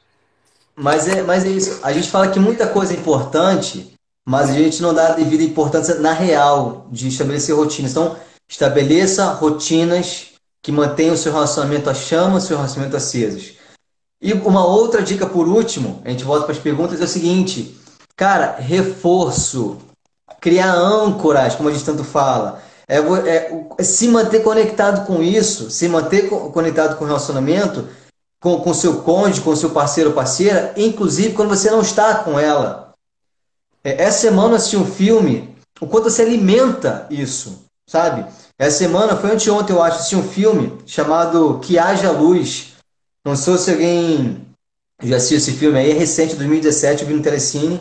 Mas 0.76 1.08
é, 1.08 1.22
mas 1.22 1.44
é 1.44 1.48
isso. 1.48 1.80
A 1.82 1.92
gente 1.92 2.08
fala 2.08 2.30
que 2.30 2.38
muita 2.38 2.68
coisa 2.68 2.94
é 2.94 2.96
importante, 2.96 3.98
mas 4.24 4.50
a 4.50 4.52
gente 4.52 4.80
não 4.80 4.94
dá 4.94 5.12
devida 5.14 5.42
importância 5.42 5.96
na 5.96 6.12
real 6.12 6.86
de 6.90 7.08
estabelecer 7.08 7.56
rotinas. 7.56 7.90
Então, 7.90 8.16
estabeleça 8.48 9.32
rotinas 9.32 10.28
que 10.62 10.72
mantenham 10.72 11.14
o 11.14 11.18
seu 11.18 11.32
relacionamento 11.32 11.88
a 11.90 11.94
chama, 11.94 12.38
o 12.38 12.40
seu 12.40 12.56
relacionamento 12.56 12.96
acesos. 12.96 13.52
E 14.20 14.32
uma 14.32 14.64
outra 14.66 15.02
dica 15.02 15.26
por 15.26 15.46
último, 15.46 16.00
a 16.04 16.10
gente 16.10 16.24
volta 16.24 16.44
para 16.44 16.54
as 16.54 16.60
perguntas, 16.60 17.00
é 17.00 17.04
o 17.04 17.08
seguinte. 17.08 17.76
Cara, 18.16 18.56
reforço 18.58 19.78
criar 20.40 20.72
âncoras, 20.72 21.54
como 21.54 21.68
a 21.68 21.72
gente 21.72 21.84
tanto 21.84 22.04
fala. 22.04 22.62
É, 22.88 22.98
é, 22.98 23.82
se 23.82 24.08
manter 24.08 24.42
conectado 24.42 25.06
com 25.06 25.22
isso, 25.22 25.70
se 25.70 25.88
manter 25.88 26.28
conectado 26.28 26.96
com 26.96 27.04
o 27.04 27.06
relacionamento, 27.06 27.88
com 28.40 28.70
o 28.70 28.74
seu 28.74 29.02
cônjuge, 29.02 29.40
com 29.40 29.56
seu 29.56 29.70
parceiro 29.70 30.10
ou 30.10 30.16
parceira, 30.16 30.72
inclusive 30.76 31.34
quando 31.34 31.48
você 31.48 31.70
não 31.70 31.80
está 31.80 32.14
com 32.16 32.38
ela. 32.38 32.94
É, 33.82 34.04
essa 34.04 34.20
semana 34.20 34.50
eu 34.50 34.56
assisti 34.56 34.76
um 34.76 34.86
filme, 34.86 35.56
o 35.80 35.86
quanto 35.86 36.10
você 36.10 36.22
alimenta 36.22 37.06
isso, 37.10 37.65
sabe? 37.88 38.26
Essa 38.58 38.78
semana, 38.78 39.16
foi 39.16 39.30
anteontem 39.30 39.74
eu 39.74 39.82
acho, 39.82 39.96
assisti 39.96 40.16
um 40.16 40.28
filme 40.28 40.78
chamado 40.86 41.60
Que 41.62 41.78
Haja 41.78 42.10
Luz. 42.10 42.74
Não 43.24 43.36
sei 43.36 43.58
se 43.58 43.70
alguém 43.70 44.46
já 45.02 45.16
assistiu 45.16 45.38
esse 45.38 45.52
filme 45.52 45.78
aí, 45.78 45.90
é 45.90 45.94
recente, 45.94 46.36
2017, 46.36 47.02
eu 47.02 47.08
vi 47.08 47.14
no 47.14 47.22
Telecine. 47.22 47.80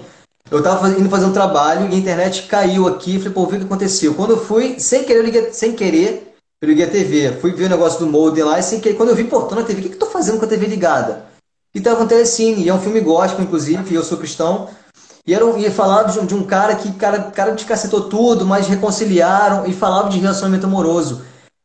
Eu 0.52 0.62
tava 0.62 0.90
indo 0.90 1.10
fazer 1.10 1.26
um 1.26 1.34
trabalho 1.34 1.90
e 1.90 1.96
a 1.96 1.98
internet 1.98 2.44
caiu 2.44 2.88
aqui. 2.88 3.18
Falei, 3.18 3.34
pô, 3.34 3.44
o 3.44 3.48
que 3.48 3.56
aconteceu. 3.56 4.14
Quando 4.14 4.32
eu 4.32 4.46
fui, 4.46 4.80
sem 4.80 5.04
querer, 5.04 5.24
liguei, 5.24 5.52
sem 5.52 5.74
querer, 5.74 6.36
eu 6.62 6.70
liguei 6.70 6.86
a 6.86 6.90
TV, 6.90 7.32
fui 7.40 7.52
ver 7.52 7.66
o 7.66 7.70
negócio 7.70 8.00
do 8.00 8.08
molde 8.08 8.42
lá, 8.44 8.58
e 8.58 8.60
assim, 8.60 8.80
que 8.80 8.94
quando 8.94 9.10
eu 9.10 9.16
vi, 9.16 9.24
tô 9.26 9.56
na 9.56 9.64
TV, 9.64 9.80
o 9.80 9.84
que 9.84 9.90
que 9.90 9.96
eu 9.96 10.00
tô 10.00 10.06
fazendo 10.08 10.40
com 10.40 10.46
a 10.46 10.48
TV 10.48 10.68
ligada? 10.68 11.26
E 11.74 11.82
tava 11.82 12.04
um 12.04 12.08
telecine, 12.08 12.64
e 12.64 12.70
é 12.70 12.74
um 12.74 12.80
filme 12.80 13.02
gospel, 13.02 13.44
inclusive, 13.44 13.94
eu 13.94 14.04
sou 14.04 14.18
cristão, 14.18 14.70
e, 15.26 15.34
era 15.34 15.46
um, 15.46 15.58
e 15.58 15.70
falava 15.70 16.12
de 16.12 16.20
um, 16.20 16.26
de 16.26 16.36
um 16.36 16.44
cara 16.44 16.76
que, 16.76 16.92
cara, 16.94 17.24
cara 17.32 17.52
descacetou 17.52 18.10
tudo, 18.10 18.46
mas 18.46 18.68
reconciliaram, 18.68 19.66
e 19.66 19.74
falava 19.74 20.10
de 20.10 20.20
relacionamento 20.20 20.66
amoroso. 20.66 21.24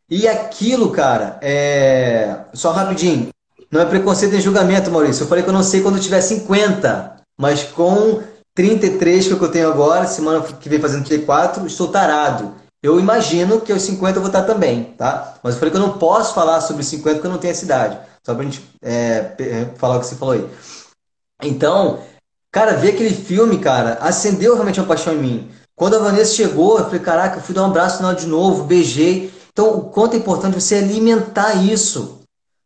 E 0.08 0.26
aquilo, 0.26 0.90
cara, 0.90 1.38
é... 1.40 2.36
Só 2.52 2.72
rapidinho, 2.72 3.28
não 3.70 3.80
é 3.80 3.84
preconceito 3.84 4.32
nem 4.32 4.40
julgamento, 4.40 4.90
Maurício. 4.90 5.22
Eu 5.22 5.28
falei 5.28 5.44
que 5.44 5.50
eu 5.50 5.54
não 5.54 5.62
sei 5.62 5.80
quando 5.80 5.96
eu 5.96 6.02
tiver 6.02 6.20
50, 6.20 7.16
mas 7.38 7.62
com 7.62 8.22
33 8.54 9.28
que, 9.28 9.32
é 9.32 9.36
que 9.36 9.44
eu 9.44 9.50
tenho 9.50 9.68
agora, 9.68 10.06
semana 10.06 10.42
que 10.42 10.68
vem 10.68 10.80
fazendo 10.80 11.04
34, 11.04 11.66
estou 11.66 11.88
tarado. 11.88 12.54
Eu 12.82 12.98
imagino 12.98 13.60
que 13.60 13.70
aos 13.72 13.82
50 13.82 14.16
eu 14.16 14.22
vou 14.22 14.28
estar 14.28 14.42
também, 14.42 14.84
tá? 14.96 15.34
Mas 15.42 15.54
eu 15.54 15.60
falei 15.60 15.70
que 15.70 15.76
eu 15.76 15.86
não 15.86 15.98
posso 15.98 16.34
falar 16.34 16.60
sobre 16.62 16.82
50 16.82 17.16
porque 17.16 17.26
eu 17.26 17.32
não 17.32 17.38
tenho 17.38 17.52
essa 17.52 17.64
idade. 17.64 17.98
Só 18.24 18.34
pra 18.34 18.44
gente 18.44 18.62
é, 18.82 19.34
é, 19.38 19.66
falar 19.76 19.96
o 19.96 20.00
que 20.00 20.06
você 20.06 20.16
falou 20.16 20.34
aí. 20.34 20.46
Então, 21.42 22.00
cara, 22.50 22.74
ver 22.74 22.90
aquele 22.90 23.14
filme, 23.14 23.58
cara, 23.58 23.98
acendeu 24.00 24.54
realmente 24.54 24.80
uma 24.80 24.86
paixão 24.86 25.14
em 25.14 25.18
mim. 25.18 25.50
Quando 25.76 25.96
a 25.96 26.00
Vanessa 26.00 26.34
chegou, 26.34 26.78
eu 26.78 26.84
falei, 26.84 27.00
caraca, 27.00 27.38
eu 27.38 27.42
fui 27.42 27.54
dar 27.54 27.62
um 27.62 27.66
abraço 27.66 28.02
nela 28.02 28.14
de 28.14 28.26
novo, 28.26 28.64
beijei. 28.64 29.32
Então, 29.52 29.70
o 29.70 29.82
quanto 29.82 30.14
é 30.14 30.18
importante 30.18 30.60
você 30.60 30.76
alimentar 30.76 31.54
isso. 31.54 32.20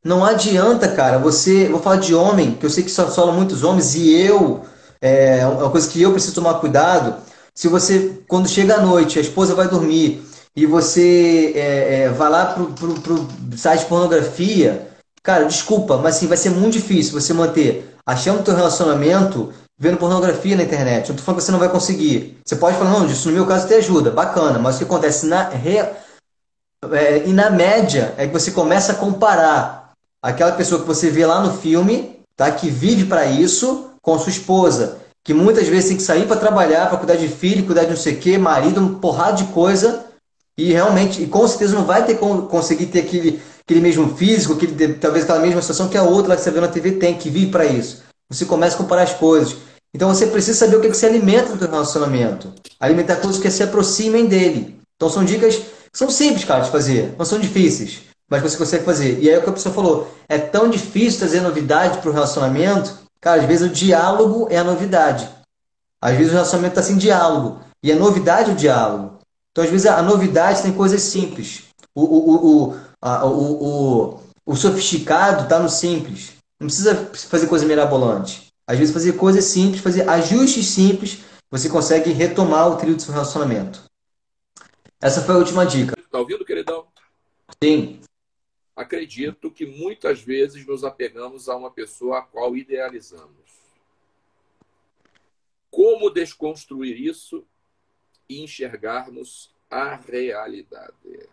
Não 0.04 0.24
adianta, 0.24 0.88
cara, 0.88 1.18
você. 1.18 1.68
Vou 1.68 1.80
falar 1.80 1.96
de 1.96 2.14
homem, 2.14 2.54
que 2.54 2.66
eu 2.66 2.70
sei 2.70 2.84
que 2.84 2.90
só 2.90 3.06
falam 3.10 3.34
muitos 3.34 3.62
homens, 3.62 3.94
e 3.94 4.12
eu. 4.12 4.62
É, 5.00 5.38
é 5.40 5.46
uma 5.46 5.70
coisa 5.70 5.88
que 5.88 6.00
eu 6.02 6.12
preciso 6.12 6.34
tomar 6.34 6.54
cuidado 6.54 7.16
se 7.54 7.68
você, 7.68 8.20
quando 8.26 8.48
chega 8.48 8.74
à 8.74 8.80
noite, 8.80 9.18
a 9.18 9.22
esposa 9.22 9.54
vai 9.54 9.68
dormir 9.68 10.22
e 10.56 10.66
você 10.66 11.52
é, 11.54 12.02
é, 12.02 12.08
vai 12.08 12.28
lá 12.28 12.46
pro, 12.46 12.66
pro, 12.72 12.94
pro 12.94 13.28
site 13.56 13.82
de 13.82 13.86
pornografia, 13.86 14.88
cara, 15.22 15.44
desculpa, 15.44 15.96
mas 15.96 16.16
assim, 16.16 16.26
vai 16.26 16.36
ser 16.36 16.50
muito 16.50 16.72
difícil 16.72 17.12
você 17.12 17.32
manter 17.32 17.94
a 18.04 18.16
chama 18.16 18.38
do 18.38 18.44
teu 18.44 18.56
relacionamento 18.56 19.52
vendo 19.78 19.98
pornografia 19.98 20.56
na 20.56 20.62
internet. 20.62 21.08
Não 21.08 21.16
tô 21.16 21.22
falando 21.22 21.38
que 21.38 21.44
você 21.44 21.52
não 21.52 21.58
vai 21.58 21.68
conseguir. 21.68 22.38
Você 22.44 22.56
pode 22.56 22.76
falar, 22.76 22.90
não, 22.90 23.06
isso 23.06 23.28
no 23.28 23.34
meu 23.34 23.46
caso 23.46 23.66
te 23.66 23.74
ajuda, 23.74 24.10
bacana, 24.10 24.58
mas 24.58 24.76
o 24.76 24.78
que 24.78 24.84
acontece 24.84 25.26
na 25.26 25.48
re... 25.48 25.78
É, 26.92 27.26
e 27.26 27.32
na 27.32 27.48
média 27.48 28.14
é 28.18 28.26
que 28.26 28.32
você 28.32 28.50
começa 28.50 28.92
a 28.92 28.94
comparar 28.94 29.92
aquela 30.22 30.52
pessoa 30.52 30.80
que 30.80 30.86
você 30.86 31.10
vê 31.10 31.24
lá 31.24 31.40
no 31.40 31.56
filme, 31.58 32.20
tá, 32.36 32.50
que 32.50 32.68
vive 32.68 33.06
para 33.06 33.24
isso, 33.24 33.90
com 34.02 34.18
sua 34.18 34.30
esposa 34.30 35.04
que 35.24 35.32
muitas 35.32 35.66
vezes 35.66 35.88
tem 35.88 35.96
que 35.96 36.02
sair 36.02 36.26
para 36.26 36.36
trabalhar, 36.36 36.86
para 36.88 36.98
cuidar 36.98 37.16
de 37.16 37.28
filho, 37.28 37.64
cuidar 37.64 37.84
de 37.84 37.90
não 37.90 37.96
sei 37.96 38.12
o 38.12 38.18
quê, 38.18 38.36
marido, 38.36 38.78
um 38.78 38.96
porrada 38.96 39.38
de 39.38 39.44
coisa, 39.44 40.04
e 40.56 40.70
realmente, 40.70 41.22
e 41.22 41.26
com 41.26 41.48
certeza 41.48 41.74
não 41.74 41.86
vai 41.86 42.04
ter 42.04 42.16
conseguir 42.16 42.86
ter 42.86 43.00
aquele, 43.00 43.42
aquele 43.62 43.80
mesmo 43.80 44.14
físico, 44.14 44.52
aquele, 44.52 44.94
talvez 44.94 45.24
aquela 45.24 45.40
mesma 45.40 45.62
situação 45.62 45.88
que 45.88 45.96
a 45.96 46.02
outra 46.02 46.30
lá 46.30 46.36
que 46.36 46.42
você 46.42 46.50
vê 46.50 46.60
na 46.60 46.68
TV 46.68 46.92
tem, 46.92 47.14
que 47.16 47.30
vive 47.30 47.50
para 47.50 47.64
isso. 47.64 48.04
Você 48.34 48.44
começa 48.44 48.74
a 48.74 48.78
comparar 48.78 49.02
as 49.02 49.12
coisas. 49.12 49.56
Então 49.92 50.12
você 50.12 50.26
precisa 50.26 50.58
saber 50.58 50.76
o 50.76 50.80
que, 50.80 50.88
é 50.88 50.90
que 50.90 50.96
se 50.96 51.06
alimenta 51.06 51.50
no 51.50 51.58
seu 51.58 51.70
relacionamento. 51.70 52.52
Alimentar 52.80 53.16
coisas 53.16 53.40
que 53.40 53.50
se 53.50 53.62
aproximem 53.62 54.26
dele. 54.26 54.78
Então 54.96 55.08
são 55.08 55.24
dicas 55.24 55.60
são 55.92 56.10
simples, 56.10 56.44
cara, 56.44 56.64
de 56.64 56.70
fazer. 56.70 57.14
Não 57.16 57.24
são 57.24 57.38
difíceis, 57.38 58.00
mas 58.28 58.42
você 58.42 58.56
consegue 58.56 58.84
fazer. 58.84 59.20
E 59.20 59.28
aí 59.28 59.36
é 59.36 59.38
o 59.38 59.42
que 59.42 59.50
a 59.50 59.52
pessoa 59.52 59.74
falou. 59.74 60.12
É 60.28 60.38
tão 60.38 60.68
difícil 60.68 61.20
trazer 61.20 61.40
novidade 61.40 61.98
para 61.98 62.10
o 62.10 62.12
relacionamento 62.12 63.04
Cara, 63.24 63.40
às 63.40 63.46
vezes 63.46 63.70
o 63.70 63.72
diálogo 63.72 64.48
é 64.50 64.58
a 64.58 64.64
novidade. 64.64 65.26
Às 65.98 66.14
vezes 66.14 66.30
o 66.30 66.34
relacionamento 66.34 66.78
está 66.78 66.82
sem 66.82 66.98
diálogo. 66.98 67.58
E 67.82 67.90
a 67.90 67.96
novidade 67.96 68.50
é 68.50 68.52
o 68.52 68.56
diálogo. 68.56 69.18
Então, 69.50 69.64
às 69.64 69.70
vezes, 69.70 69.86
a 69.86 70.02
novidade 70.02 70.60
tem 70.60 70.74
coisas 70.74 71.00
simples. 71.00 71.62
O, 71.94 72.02
o, 72.02 72.34
o, 72.34 72.76
a, 73.00 73.24
o, 73.24 73.64
o, 73.64 74.20
o 74.44 74.54
sofisticado 74.54 75.44
está 75.44 75.58
no 75.58 75.70
simples. 75.70 76.33
Não 76.60 76.66
precisa 76.66 76.94
fazer 77.14 77.46
coisa 77.46 77.66
mirabolante. 77.66 78.48
Às 78.66 78.78
vezes, 78.78 78.94
fazer 78.94 79.12
coisas 79.14 79.44
simples, 79.44 79.82
fazer 79.82 80.08
ajustes 80.08 80.66
simples, 80.66 81.18
você 81.50 81.68
consegue 81.68 82.10
retomar 82.10 82.68
o 82.68 82.76
trilho 82.76 82.96
do 82.96 83.02
seu 83.02 83.12
relacionamento. 83.12 83.84
Essa 85.00 85.22
foi 85.22 85.34
a 85.34 85.38
última 85.38 85.66
dica. 85.66 85.94
Tá 86.10 86.18
ouvindo, 86.18 86.44
queridão? 86.44 86.86
Sim 87.62 88.00
acredito 88.74 89.50
que 89.50 89.64
muitas 89.64 90.20
vezes 90.20 90.66
nos 90.66 90.84
apegamos 90.84 91.48
a 91.48 91.56
uma 91.56 91.70
pessoa 91.70 92.18
a 92.18 92.22
qual 92.22 92.56
idealizamos. 92.56 93.54
Como 95.70 96.10
desconstruir 96.10 97.00
isso 97.00 97.46
e 98.28 98.42
enxergarmos 98.42 99.52
a 99.70 99.94
realidade? 99.94 101.28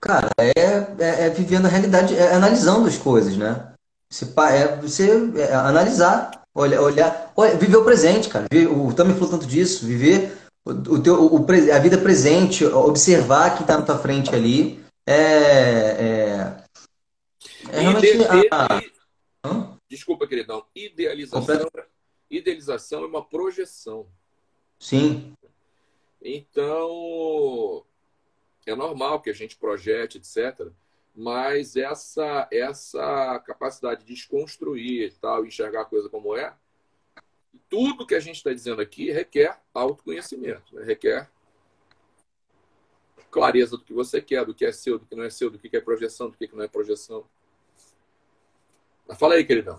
Cara, 0.00 0.30
é, 0.38 0.50
é, 0.98 1.26
é 1.26 1.30
vivendo 1.30 1.66
a 1.66 1.68
realidade, 1.68 2.14
é 2.14 2.34
analisando 2.34 2.86
as 2.86 2.98
coisas, 2.98 3.36
né? 3.36 3.72
Você, 4.10 4.24
é 4.24 4.76
você 4.76 5.10
é 5.36 5.54
analisar, 5.54 6.42
olhar, 6.54 6.80
olhar, 6.80 7.32
olhar, 7.34 7.56
viver 7.56 7.76
o 7.76 7.84
presente, 7.84 8.28
cara. 8.28 8.46
O 8.70 8.92
Tami 8.94 9.14
falou 9.14 9.30
tanto 9.30 9.46
disso, 9.46 9.86
viver 9.86 10.36
o, 10.64 10.70
o 10.70 11.02
teu, 11.02 11.24
o, 11.24 11.46
a 11.72 11.78
vida 11.78 11.98
presente, 11.98 12.64
observar 12.64 13.50
quem 13.50 13.62
está 13.62 13.78
na 13.78 13.84
tua 13.84 13.98
frente 13.98 14.34
ali 14.34 14.84
é, 15.06 15.14
é, 15.14 16.64
é 17.70 17.80
realmente 17.80 18.48
a... 18.50 18.80
Desculpa, 19.88 20.26
queridão. 20.26 20.64
Idealização, 20.74 21.70
idealização 22.28 23.04
é 23.04 23.06
uma 23.06 23.24
projeção. 23.24 24.08
Sim. 24.80 25.32
Então, 26.20 27.84
é 28.66 28.74
normal 28.74 29.20
que 29.20 29.30
a 29.30 29.34
gente 29.34 29.56
projete, 29.56 30.18
etc. 30.18 30.68
Mas 31.14 31.76
essa, 31.76 32.46
essa 32.50 33.38
capacidade 33.46 34.04
de 34.04 34.14
desconstruir 34.14 35.14
tal, 35.20 35.46
enxergar 35.46 35.82
a 35.82 35.86
coisa 35.86 36.10
como 36.10 36.36
é, 36.36 36.52
tudo 37.70 38.06
que 38.06 38.14
a 38.14 38.20
gente 38.20 38.36
está 38.36 38.52
dizendo 38.52 38.82
aqui 38.82 39.10
requer 39.10 39.58
autoconhecimento, 39.72 40.74
né? 40.74 40.84
requer 40.84 41.30
clareza 43.30 43.76
do 43.76 43.84
que 43.84 43.92
você 43.92 44.20
quer, 44.20 44.44
do 44.44 44.54
que 44.54 44.64
é 44.64 44.72
seu, 44.72 44.98
do 44.98 45.06
que 45.06 45.14
não 45.14 45.24
é 45.24 45.30
seu, 45.30 45.50
do 45.50 45.58
que 45.58 45.74
é 45.76 45.80
projeção, 45.80 46.30
do 46.30 46.36
que 46.36 46.48
não 46.54 46.64
é 46.64 46.68
projeção. 46.68 47.24
Fala 49.18 49.34
aí, 49.34 49.44
queridão. 49.44 49.78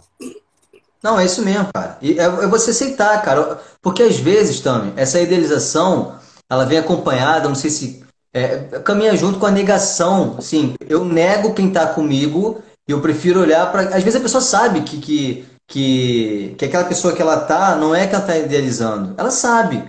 Não, 1.01 1.19
é 1.19 1.25
isso 1.25 1.43
mesmo, 1.43 1.69
cara. 1.73 1.97
E 2.01 2.19
é, 2.19 2.23
é 2.23 2.47
você 2.47 2.71
aceitar, 2.71 3.21
cara. 3.23 3.55
Porque 3.81 4.03
às 4.03 4.17
vezes, 4.17 4.61
também, 4.61 4.93
essa 4.95 5.19
idealização, 5.19 6.19
ela 6.49 6.65
vem 6.65 6.77
acompanhada, 6.77 7.47
não 7.47 7.55
sei 7.55 7.69
se. 7.69 8.06
É, 8.33 8.57
caminha 8.83 9.15
junto 9.15 9.39
com 9.39 9.45
a 9.45 9.51
negação. 9.51 10.35
Assim, 10.37 10.75
eu 10.87 11.03
nego 11.05 11.53
quem 11.53 11.67
está 11.67 11.87
comigo 11.87 12.61
e 12.87 12.91
eu 12.91 13.01
prefiro 13.01 13.41
olhar 13.41 13.71
para. 13.71 13.95
Às 13.95 14.03
vezes 14.03 14.15
a 14.15 14.23
pessoa 14.23 14.41
sabe 14.41 14.81
que, 14.81 14.97
que, 14.97 15.45
que, 15.67 16.55
que 16.57 16.65
aquela 16.65 16.85
pessoa 16.85 17.13
que 17.13 17.21
ela 17.21 17.37
tá 17.37 17.75
não 17.75 17.93
é 17.93 18.07
que 18.07 18.15
ela 18.15 18.23
está 18.23 18.37
idealizando. 18.37 19.13
Ela 19.17 19.31
sabe. 19.31 19.83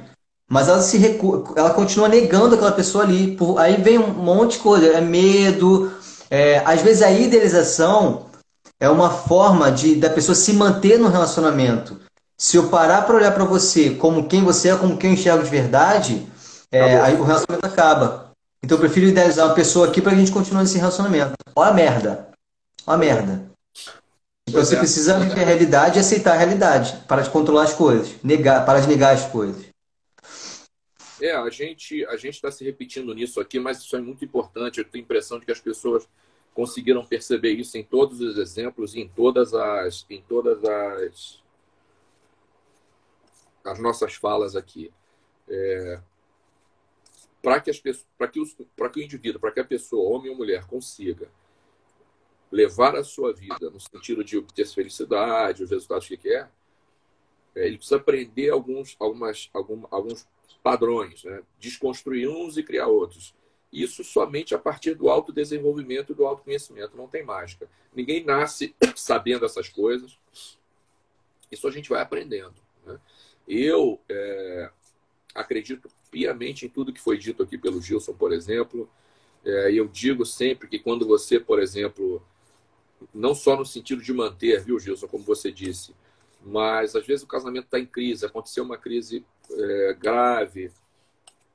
Mas 0.51 0.67
ela 0.67 0.81
se 0.81 0.97
recu... 0.97 1.53
ela 1.57 1.71
continua 1.71 2.09
negando 2.09 2.55
aquela 2.55 2.73
pessoa 2.73 3.05
ali. 3.05 3.37
Por... 3.37 3.59
Aí 3.59 3.77
vem 3.77 3.99
um 3.99 4.09
monte 4.09 4.53
de 4.53 4.59
coisa, 4.59 4.87
é 4.87 5.01
medo. 5.01 5.93
É... 6.31 6.63
Às 6.65 6.83
vezes 6.83 7.03
a 7.03 7.11
idealização 7.11 8.27
é 8.81 8.89
uma 8.89 9.11
forma 9.11 9.71
de 9.71 9.97
da 9.97 10.09
pessoa 10.09 10.35
se 10.35 10.53
manter 10.53 10.99
no 10.99 11.09
relacionamento. 11.09 12.01
Se 12.37 12.57
eu 12.57 12.69
parar 12.69 13.03
para 13.03 13.17
olhar 13.17 13.33
para 13.33 13.45
você 13.45 13.91
como 13.91 14.29
quem 14.29 14.43
você 14.43 14.71
é, 14.71 14.77
como 14.77 14.97
quem 14.97 15.11
eu 15.11 15.15
enxergo 15.15 15.43
de 15.43 15.51
verdade, 15.51 16.27
é... 16.73 16.99
aí 17.01 17.15
o 17.15 17.25
relacionamento 17.25 17.67
acaba. 17.67 18.28
Então 18.63 18.77
eu 18.77 18.81
prefiro 18.81 19.07
idealizar 19.07 19.47
uma 19.47 19.55
pessoa 19.55 19.89
aqui 19.89 20.03
para 20.03 20.13
a 20.13 20.15
gente 20.15 20.33
continuar 20.33 20.63
nesse 20.63 20.79
relacionamento. 20.79 21.33
Olha 21.55 21.71
a 21.71 21.75
merda. 21.75 22.29
Olha 22.87 22.95
a 22.95 22.99
merda. 22.99 23.51
Então 24.49 24.65
você 24.65 24.75
é. 24.75 24.79
precisa 24.79 25.19
viver 25.19 25.41
a 25.41 25.45
realidade 25.45 25.99
e 25.99 26.01
aceitar 26.01 26.33
a 26.33 26.39
realidade. 26.39 26.97
Para 27.07 27.23
de 27.23 27.31
controlar 27.31 27.65
as 27.65 27.75
coisas. 27.75 28.17
Negar, 28.23 28.65
para 28.65 28.81
de 28.81 28.89
negar 28.89 29.15
as 29.15 29.27
coisas. 29.27 29.67
É, 31.21 31.33
a 31.33 31.51
gente 31.51 32.05
a 32.07 32.17
gente 32.17 32.35
está 32.35 32.51
se 32.51 32.65
repetindo 32.65 33.13
nisso 33.15 33.41
aqui, 33.41 33.59
mas 33.59 33.79
isso 33.79 33.95
é 33.97 34.01
muito 34.01 34.25
importante. 34.25 34.79
Eu 34.79 34.85
tenho 34.85 35.03
a 35.03 35.05
impressão 35.05 35.39
de 35.39 35.47
que 35.47 35.53
as 35.53 35.61
pessoas 35.61 36.09
conseguiram 36.55 37.05
perceber 37.05 37.53
isso 37.53 37.77
em 37.77 37.85
todos 37.85 38.21
os 38.21 38.39
exemplos, 38.39 38.95
em 38.95 39.09
todas 39.09 39.53
as 39.55 40.07
em 40.09 40.23
todas 40.23 40.65
as 40.65 41.43
as 43.65 43.79
nossas 43.79 44.15
falas 44.15 44.57
aqui. 44.57 44.91
É, 45.49 46.01
para 47.49 47.63
que 47.63 47.71
as 47.71 47.81
pessoas, 47.81 48.07
que, 48.31 48.67
para 48.77 48.91
que 48.91 49.01
o 49.01 49.03
indivíduo, 49.03 49.41
para 49.41 49.51
que 49.51 49.61
a 49.61 49.65
pessoa, 49.65 50.15
homem 50.15 50.31
ou 50.31 50.37
mulher, 50.37 50.67
consiga 50.67 51.31
levar 52.53 52.95
a 52.95 53.03
sua 53.03 53.33
vida 53.33 53.71
no 53.71 53.81
sentido 53.81 54.23
de 54.23 54.37
obter 54.37 54.67
felicidade, 54.67 55.63
os 55.63 55.71
resultados 55.71 56.07
que 56.07 56.19
quer, 56.19 56.53
é, 57.55 57.67
ele 57.67 57.79
precisa 57.79 57.97
aprender 57.97 58.51
alguns, 58.51 58.97
algumas, 59.01 59.49
algum, 59.55 59.87
alguns 59.91 60.29
padrões, 60.63 61.25
né? 61.25 61.43
desconstruir 61.59 62.29
uns 62.29 62.59
e 62.59 62.63
criar 62.63 62.89
outros. 62.89 63.35
Isso 63.73 64.05
somente 64.05 64.55
a 64.55 64.59
partir 64.59 64.95
do 64.95 65.09
autodesenvolvimento 65.09 66.13
e 66.13 66.15
do 66.15 66.27
autoconhecimento, 66.27 66.99
não 66.99 67.09
tem 67.09 67.23
mágica. 67.23 67.67
Ninguém 67.95 68.27
nasce 68.27 68.77
sabendo 68.95 69.47
essas 69.47 69.71
coisas. 69.71 70.19
Isso 71.51 71.67
a 71.67 71.71
gente 71.71 71.89
vai 71.89 72.03
aprendendo. 72.03 72.57
Né? 72.85 73.01
Eu 73.49 73.99
é, 74.07 74.71
acredito 75.35 75.89
piamente 76.11 76.67
em 76.67 76.69
tudo 76.69 76.93
que 76.93 77.01
foi 77.01 77.19
dito 77.19 77.43
aqui 77.43 77.59
pelo 77.59 77.81
Gilson, 77.81 78.13
por 78.13 78.33
exemplo. 78.33 78.89
É, 79.45 79.73
eu 79.73 79.87
digo 79.87 80.27
sempre 80.27 80.69
que 80.69 80.79
quando 80.79 81.07
você, 81.07 81.39
por 81.39 81.61
exemplo, 81.61 82.23
não 83.15 83.35
só 83.35 83.57
no 83.57 83.65
sentido 83.65 84.03
de 84.03 84.13
manter, 84.13 84.63
viu, 84.63 84.79
Gilson, 84.79 85.07
como 85.07 85.25
você 85.25 85.51
disse, 85.53 85.95
mas 86.45 86.97
às 86.97 87.07
vezes 87.07 87.25
o 87.25 87.29
casamento 87.29 87.65
está 87.65 87.79
em 87.79 87.87
crise, 87.87 88.27
aconteceu 88.27 88.65
uma 88.65 88.77
crise 88.77 89.25
é, 89.51 89.97
grave. 89.99 90.71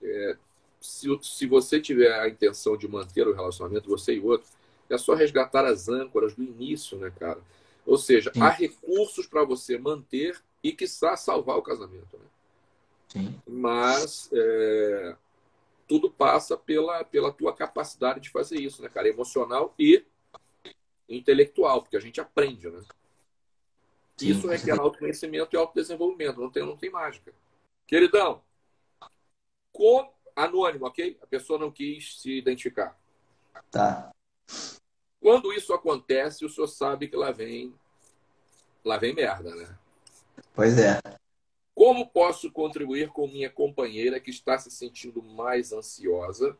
É, 0.01 0.37
se, 0.79 1.07
se 1.21 1.45
você 1.45 1.79
tiver 1.79 2.11
a 2.19 2.27
intenção 2.27 2.77
de 2.77 2.87
manter 2.87 3.27
o 3.27 3.33
relacionamento, 3.33 3.89
você 3.89 4.15
e 4.15 4.19
o 4.19 4.25
outro, 4.25 4.49
é 4.89 4.97
só 4.97 5.13
resgatar 5.13 5.65
as 5.65 5.87
âncoras 5.87 6.35
do 6.35 6.43
início, 6.43 6.97
né, 6.97 7.11
cara? 7.17 7.39
Ou 7.85 7.97
seja, 7.97 8.31
Sim. 8.33 8.41
há 8.41 8.49
recursos 8.49 9.25
para 9.25 9.43
você 9.43 9.77
manter 9.77 10.39
e, 10.63 10.71
quiçá, 10.71 11.15
salvar 11.15 11.57
o 11.57 11.61
casamento. 11.61 12.17
Né? 12.17 12.25
Sim. 13.13 13.39
Mas 13.47 14.27
é, 14.33 15.15
tudo 15.87 16.09
passa 16.09 16.57
pela, 16.57 17.03
pela 17.03 17.31
tua 17.31 17.55
capacidade 17.55 18.19
de 18.19 18.31
fazer 18.31 18.59
isso, 18.59 18.81
né, 18.81 18.89
cara? 18.89 19.07
Emocional 19.07 19.71
e 19.77 20.03
intelectual, 21.07 21.83
porque 21.83 21.95
a 21.95 21.99
gente 21.99 22.19
aprende, 22.19 22.67
né? 22.71 22.81
Sim, 24.17 24.29
isso 24.29 24.47
requer 24.47 24.79
autoconhecimento 24.79 25.55
e 25.55 25.57
autodesenvolvimento, 25.57 26.41
não 26.41 26.49
tem, 26.49 26.65
não 26.65 26.75
tem 26.75 26.89
mágica. 26.89 27.31
Queridão, 27.85 28.41
com 29.71 30.11
anônimo, 30.35 30.87
ok? 30.87 31.15
A 31.21 31.27
pessoa 31.27 31.59
não 31.59 31.69
quis 31.69 32.19
se 32.19 32.35
identificar. 32.35 32.97
Tá. 33.69 34.09
Quando 35.21 35.53
isso 35.53 35.71
acontece, 35.71 36.43
o 36.43 36.49
senhor 36.49 36.67
sabe 36.67 37.07
que 37.07 37.15
lá 37.15 37.31
vem 37.31 37.73
lá 38.83 38.97
vem 38.97 39.13
merda, 39.13 39.55
né? 39.55 39.77
Pois 40.55 40.77
é. 40.79 40.99
Como 41.83 42.07
posso 42.07 42.49
contribuir 42.49 43.09
com 43.09 43.27
minha 43.27 43.49
companheira 43.49 44.17
que 44.17 44.29
está 44.29 44.57
se 44.57 44.71
sentindo 44.71 45.21
mais 45.21 45.73
ansiosa 45.73 46.57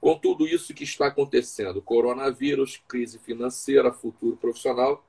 com 0.00 0.18
tudo 0.18 0.44
isso 0.44 0.74
que 0.74 0.82
está 0.82 1.06
acontecendo? 1.06 1.80
Coronavírus, 1.80 2.82
crise 2.88 3.16
financeira, 3.20 3.92
futuro 3.92 4.36
profissional. 4.36 5.06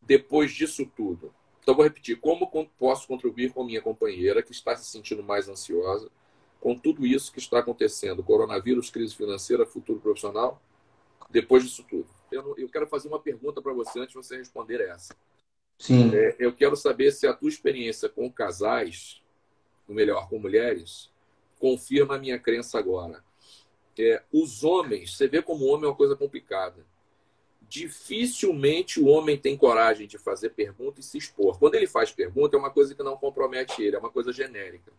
Depois 0.00 0.52
disso 0.52 0.86
tudo. 0.94 1.34
Então, 1.60 1.74
vou 1.74 1.82
repetir: 1.82 2.20
como 2.20 2.48
posso 2.78 3.08
contribuir 3.08 3.52
com 3.52 3.64
minha 3.64 3.82
companheira 3.82 4.40
que 4.40 4.52
está 4.52 4.76
se 4.76 4.88
sentindo 4.88 5.24
mais 5.24 5.48
ansiosa 5.48 6.08
com 6.60 6.78
tudo 6.78 7.04
isso 7.04 7.32
que 7.32 7.40
está 7.40 7.58
acontecendo? 7.58 8.22
Coronavírus, 8.22 8.88
crise 8.88 9.16
financeira, 9.16 9.66
futuro 9.66 9.98
profissional. 9.98 10.62
Depois 11.28 11.64
disso 11.64 11.84
tudo. 11.90 12.06
Eu, 12.30 12.54
eu 12.56 12.68
quero 12.68 12.86
fazer 12.86 13.08
uma 13.08 13.18
pergunta 13.18 13.60
para 13.60 13.72
você 13.72 13.98
antes 13.98 14.10
de 14.10 14.14
você 14.14 14.36
responder 14.36 14.80
essa. 14.80 15.12
Sim. 15.82 16.14
É, 16.14 16.36
eu 16.38 16.52
quero 16.52 16.76
saber 16.76 17.10
se 17.10 17.26
a 17.26 17.34
tua 17.34 17.48
experiência 17.48 18.08
com 18.08 18.30
casais, 18.30 19.20
ou 19.88 19.92
melhor, 19.92 20.28
com 20.28 20.38
mulheres, 20.38 21.10
confirma 21.58 22.14
a 22.14 22.18
minha 22.20 22.38
crença 22.38 22.78
agora. 22.78 23.24
É, 23.98 24.22
os 24.32 24.62
homens, 24.62 25.16
você 25.16 25.26
vê 25.26 25.42
como 25.42 25.64
o 25.64 25.68
homem 25.68 25.86
é 25.86 25.88
uma 25.88 25.96
coisa 25.96 26.14
complicada. 26.14 26.86
Dificilmente 27.68 29.00
o 29.00 29.06
homem 29.06 29.36
tem 29.36 29.56
coragem 29.56 30.06
de 30.06 30.18
fazer 30.18 30.50
pergunta 30.50 31.00
e 31.00 31.02
se 31.02 31.18
expor. 31.18 31.58
Quando 31.58 31.74
ele 31.74 31.88
faz 31.88 32.12
pergunta, 32.12 32.56
é 32.56 32.60
uma 32.60 32.70
coisa 32.70 32.94
que 32.94 33.02
não 33.02 33.16
compromete 33.16 33.82
ele, 33.82 33.96
é 33.96 33.98
uma 33.98 34.10
coisa 34.10 34.32
genérica. 34.32 34.92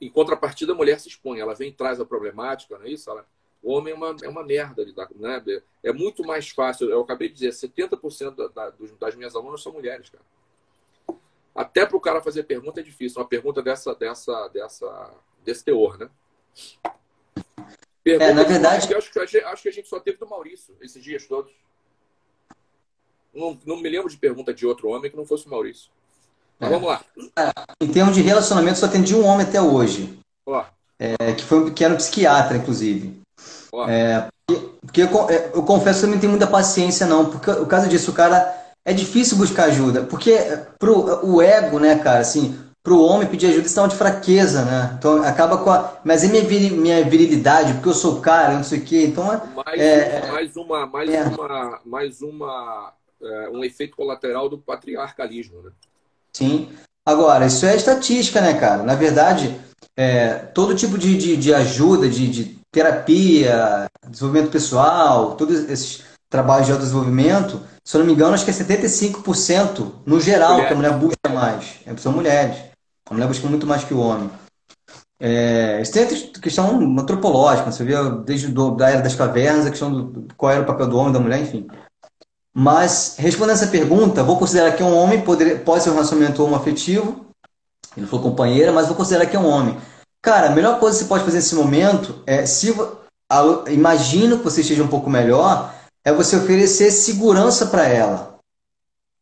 Em 0.00 0.08
contrapartida, 0.08 0.72
a 0.72 0.74
mulher 0.74 0.98
se 1.00 1.08
expõe, 1.08 1.38
ela 1.38 1.54
vem 1.54 1.70
traz 1.70 2.00
a 2.00 2.04
problemática, 2.06 2.78
não 2.78 2.86
é 2.86 2.90
isso? 2.90 3.10
Ela, 3.10 3.26
o 3.62 3.72
homem 3.72 3.92
é 3.92 3.96
uma, 3.96 4.16
é 4.22 4.28
uma 4.28 4.42
merda 4.42 4.82
lidar 4.82 5.06
com. 5.06 5.14
Né? 5.18 5.42
É 5.82 5.92
muito 5.92 6.24
mais 6.24 6.48
fácil. 6.48 6.90
Eu 6.90 7.02
acabei 7.02 7.28
de 7.28 7.34
dizer, 7.34 7.50
70% 7.50 8.34
da, 8.34 8.48
da, 8.48 8.74
das 8.98 9.14
minhas 9.14 9.36
alunas 9.36 9.62
são 9.62 9.72
mulheres, 9.72 10.10
cara. 10.10 10.24
Até 11.54 11.86
para 11.86 11.96
o 11.96 12.00
cara 12.00 12.20
fazer 12.20 12.42
pergunta 12.44 12.80
é 12.80 12.82
difícil. 12.82 13.20
Uma 13.20 13.28
pergunta 13.28 13.62
dessa, 13.62 13.94
dessa, 13.94 14.48
dessa, 14.48 15.14
desse 15.44 15.64
teor, 15.64 15.98
né? 15.98 16.10
Pergunta 18.02 18.30
é, 18.30 18.34
na 18.34 18.42
verdade. 18.42 18.88
Que 18.88 18.94
acho, 18.94 19.12
que 19.12 19.26
gente, 19.26 19.44
acho 19.44 19.62
que 19.62 19.68
a 19.68 19.72
gente 19.72 19.88
só 19.88 20.00
teve 20.00 20.18
do 20.18 20.28
Maurício 20.28 20.74
esses 20.80 21.02
dias 21.02 21.26
todos. 21.26 21.52
Não, 23.32 23.58
não 23.64 23.76
me 23.76 23.88
lembro 23.88 24.10
de 24.10 24.16
pergunta 24.16 24.52
de 24.52 24.66
outro 24.66 24.88
homem 24.88 25.10
que 25.10 25.16
não 25.16 25.24
fosse 25.24 25.46
o 25.46 25.50
Maurício. 25.50 25.90
Mas 26.58 26.70
é. 26.70 26.72
vamos 26.72 26.88
lá. 26.88 27.04
É, 27.38 27.84
em 27.84 27.92
termos 27.92 28.14
de 28.14 28.22
relacionamento, 28.22 28.78
só 28.78 28.86
atendi 28.86 29.14
um 29.14 29.24
homem 29.24 29.46
até 29.46 29.60
hoje. 29.60 30.18
Ó. 30.46 30.64
É, 30.98 31.32
que 31.32 31.44
foi 31.44 31.58
um 31.58 31.64
pequeno 31.66 31.96
psiquiatra, 31.96 32.56
inclusive. 32.56 33.21
É, 33.88 34.28
porque 34.82 35.02
eu, 35.02 35.30
é, 35.30 35.50
eu, 35.54 35.62
confesso 35.62 36.00
que 36.00 36.06
eu 36.06 36.10
não 36.10 36.18
tenho 36.18 36.30
muita 36.30 36.46
paciência, 36.46 37.06
não. 37.06 37.30
Porque 37.30 37.50
o 37.50 37.66
caso 37.66 37.88
disso, 37.88 38.10
o 38.10 38.14
cara. 38.14 38.60
É 38.84 38.92
difícil 38.92 39.36
buscar 39.36 39.66
ajuda. 39.66 40.02
Porque 40.02 40.36
pro, 40.76 41.24
o 41.24 41.40
ego, 41.40 41.78
né, 41.78 42.00
cara, 42.00 42.18
assim, 42.18 42.58
pro 42.82 43.00
homem 43.00 43.28
pedir 43.28 43.46
ajuda 43.46 43.66
é 43.66 43.68
sinal 43.68 43.86
de 43.86 43.94
fraqueza, 43.94 44.64
né? 44.64 44.96
Então 44.98 45.22
acaba 45.22 45.58
com 45.58 45.70
a. 45.70 45.98
Mas 46.04 46.24
é 46.24 46.28
minha, 46.28 46.42
vir, 46.42 46.72
minha 46.72 47.04
virilidade, 47.04 47.74
porque 47.74 47.88
eu 47.88 47.94
sou 47.94 48.20
cara, 48.20 48.54
não 48.54 48.64
sei 48.64 48.80
o 48.80 48.84
quê. 48.84 49.04
Então 49.04 49.24
mais, 49.24 49.80
é, 49.80 50.28
mais 50.32 50.56
uma. 50.56 50.86
Mais 50.86 51.10
é. 51.10 51.22
uma. 51.22 51.80
Mais 51.84 52.22
uma. 52.22 52.92
É, 53.22 53.50
um 53.50 53.62
efeito 53.62 53.96
colateral 53.96 54.48
do 54.48 54.58
patriarcalismo, 54.58 55.62
né? 55.62 55.70
Sim. 56.32 56.68
Agora, 57.06 57.46
isso 57.46 57.64
é 57.64 57.76
estatística, 57.76 58.40
né, 58.40 58.54
cara? 58.54 58.82
Na 58.82 58.96
verdade, 58.96 59.60
é, 59.96 60.34
todo 60.34 60.74
tipo 60.74 60.98
de, 60.98 61.16
de, 61.16 61.36
de 61.36 61.54
ajuda, 61.54 62.08
de, 62.08 62.28
de 62.28 62.61
terapia, 62.72 63.86
desenvolvimento 64.08 64.50
pessoal, 64.50 65.36
todos 65.36 65.68
esses 65.68 66.02
trabalhos 66.28 66.66
de 66.66 66.72
autodesenvolvimento, 66.72 67.60
se 67.84 67.94
eu 67.94 67.98
não 68.00 68.06
me 68.06 68.14
engano, 68.14 68.32
acho 68.32 68.44
que 68.44 68.50
é 68.50 68.54
75% 68.54 69.92
no 70.06 70.18
geral 70.18 70.66
que 70.66 70.72
a 70.72 70.76
mulher 70.76 70.94
busca 70.94 71.28
mais. 71.28 71.74
É, 71.86 71.94
são 71.98 72.10
mulheres. 72.10 72.56
A 73.08 73.12
mulher 73.12 73.28
busca 73.28 73.46
muito 73.46 73.66
mais 73.66 73.84
que 73.84 73.92
o 73.92 74.00
homem. 74.00 74.30
É, 75.20 75.80
isso 75.80 75.92
tem 75.92 76.04
a 76.04 76.40
questão 76.40 76.80
antropológica, 76.98 77.70
você 77.70 77.84
vê 77.84 77.94
desde 78.24 78.48
do, 78.48 78.72
da 78.72 78.90
era 78.90 79.02
das 79.02 79.14
cavernas, 79.14 79.66
a 79.66 79.70
questão 79.70 79.92
do 79.92 80.26
qual 80.36 80.50
era 80.50 80.62
o 80.62 80.66
papel 80.66 80.88
do 80.88 80.96
homem 80.96 81.10
e 81.10 81.12
da 81.12 81.20
mulher, 81.20 81.40
enfim. 81.40 81.68
Mas, 82.54 83.16
respondendo 83.18 83.54
essa 83.54 83.68
pergunta, 83.68 84.24
vou 84.24 84.38
considerar 84.38 84.72
que 84.72 84.82
um 84.82 84.96
homem 84.96 85.20
poderia, 85.20 85.58
pode 85.58 85.84
ser 85.84 85.90
um 85.90 85.94
relacionamento 85.94 86.42
homoafetivo, 86.42 87.26
ele 87.96 88.06
for 88.06 88.20
companheira, 88.20 88.72
mas 88.72 88.86
vou 88.86 88.96
considerar 88.96 89.26
que 89.26 89.36
é 89.36 89.38
um 89.38 89.46
homem. 89.48 89.76
Cara, 90.22 90.46
a 90.46 90.50
melhor 90.50 90.78
coisa 90.78 90.96
que 90.96 91.02
você 91.02 91.08
pode 91.08 91.24
fazer 91.24 91.38
nesse 91.38 91.56
momento 91.56 92.22
é, 92.24 92.46
se 92.46 92.72
imagino 93.68 94.38
que 94.38 94.44
você 94.44 94.60
esteja 94.60 94.84
um 94.84 94.88
pouco 94.88 95.10
melhor, 95.10 95.74
é 96.04 96.12
você 96.12 96.36
oferecer 96.36 96.92
segurança 96.92 97.66
para 97.66 97.88
ela. 97.88 98.38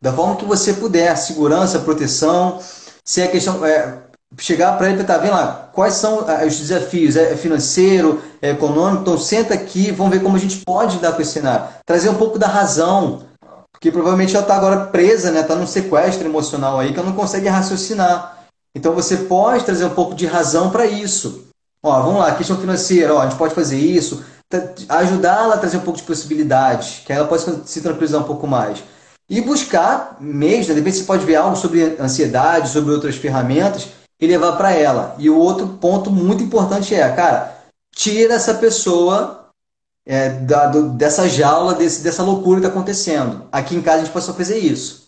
Da 0.01 0.13
forma 0.13 0.37
que 0.37 0.45
você 0.45 0.75
puder, 0.75 1.17
segurança, 1.17 1.79
proteção. 1.79 2.61
Se 3.03 3.23
é 3.23 3.29
questão. 3.29 3.65
É, 3.65 3.99
chegar 4.39 4.79
para 4.79 4.89
ele 4.89 5.01
e 5.01 5.05
tá 5.05 5.19
vendo 5.19 5.33
lá, 5.33 5.71
quais 5.73 5.95
são 5.95 6.25
ah, 6.29 6.45
os 6.47 6.57
desafios? 6.57 7.17
É 7.17 7.35
financeiro, 7.37 8.23
é 8.41 8.51
econômico? 8.51 9.03
Então 9.03 9.19
senta 9.19 9.55
aqui, 9.55 9.91
vamos 9.91 10.13
ver 10.13 10.23
como 10.23 10.37
a 10.37 10.41
gente 10.41 10.63
pode 10.65 10.97
lidar 10.97 11.13
com 11.13 11.23
esse 11.23 11.33
cenário. 11.33 11.67
Trazer 11.85 12.11
um 12.11 12.15
pouco 12.15 12.39
da 12.39 12.47
razão. 12.47 13.23
Porque 13.73 13.91
provavelmente 13.91 14.35
ela 14.37 14.45
está 14.45 14.57
agora 14.57 14.87
presa, 14.87 15.31
né? 15.31 15.41
Está 15.41 15.55
num 15.55 15.67
sequestro 15.67 16.27
emocional 16.27 16.79
aí 16.79 16.93
que 16.93 16.99
ela 16.99 17.09
não 17.09 17.17
consegue 17.17 17.49
raciocinar. 17.49 18.40
Então 18.75 18.95
você 18.95 19.17
pode 19.17 19.65
trazer 19.65 19.85
um 19.85 19.95
pouco 19.95 20.15
de 20.15 20.27
razão 20.27 20.71
para 20.71 20.87
isso. 20.87 21.49
Ó, 21.83 22.03
vamos 22.03 22.21
lá, 22.21 22.35
questão 22.35 22.59
financeira, 22.59 23.15
ó, 23.15 23.21
a 23.21 23.29
gente 23.29 23.39
pode 23.39 23.55
fazer 23.55 23.79
isso, 23.79 24.23
ajudá-la 24.89 25.55
a 25.55 25.59
trazer 25.59 25.79
um 25.79 25.83
pouco 25.83 25.99
de 25.99 26.05
possibilidade, 26.05 27.03
que 27.07 27.13
ela 27.13 27.27
pode 27.27 27.43
se 27.65 27.81
tranquilizar 27.81 28.21
um 28.21 28.27
pouco 28.27 28.47
mais. 28.47 28.83
E 29.29 29.41
buscar 29.41 30.17
mesmo, 30.21 30.75
de 30.75 30.81
repente 30.81 30.99
você 30.99 31.05
pode 31.05 31.25
ver 31.25 31.37
algo 31.37 31.57
sobre 31.57 31.97
ansiedade, 31.99 32.69
sobre 32.69 32.93
outras 32.93 33.17
ferramentas 33.17 33.89
e 34.21 34.27
levar 34.27 34.53
para 34.53 34.73
ela. 34.73 35.15
E 35.19 35.31
o 35.31 35.39
outro 35.39 35.69
ponto 35.81 36.11
muito 36.11 36.43
importante 36.43 36.95
é, 36.95 37.09
cara, 37.13 37.57
tira 37.95 38.35
essa 38.35 38.55
pessoa 38.55 39.49
é, 40.05 40.31
da, 40.31 40.67
do, 40.67 40.91
dessa 40.91 41.29
jaula, 41.29 41.75
desse, 41.75 42.03
dessa 42.03 42.23
loucura 42.23 42.61
que 42.61 42.67
está 42.67 42.77
acontecendo. 42.77 43.47
Aqui 43.53 43.77
em 43.77 43.83
casa 43.83 43.99
a 44.03 44.05
gente 44.05 44.13
passou 44.13 44.35
a 44.35 44.37
fazer 44.37 44.59
isso. 44.59 45.05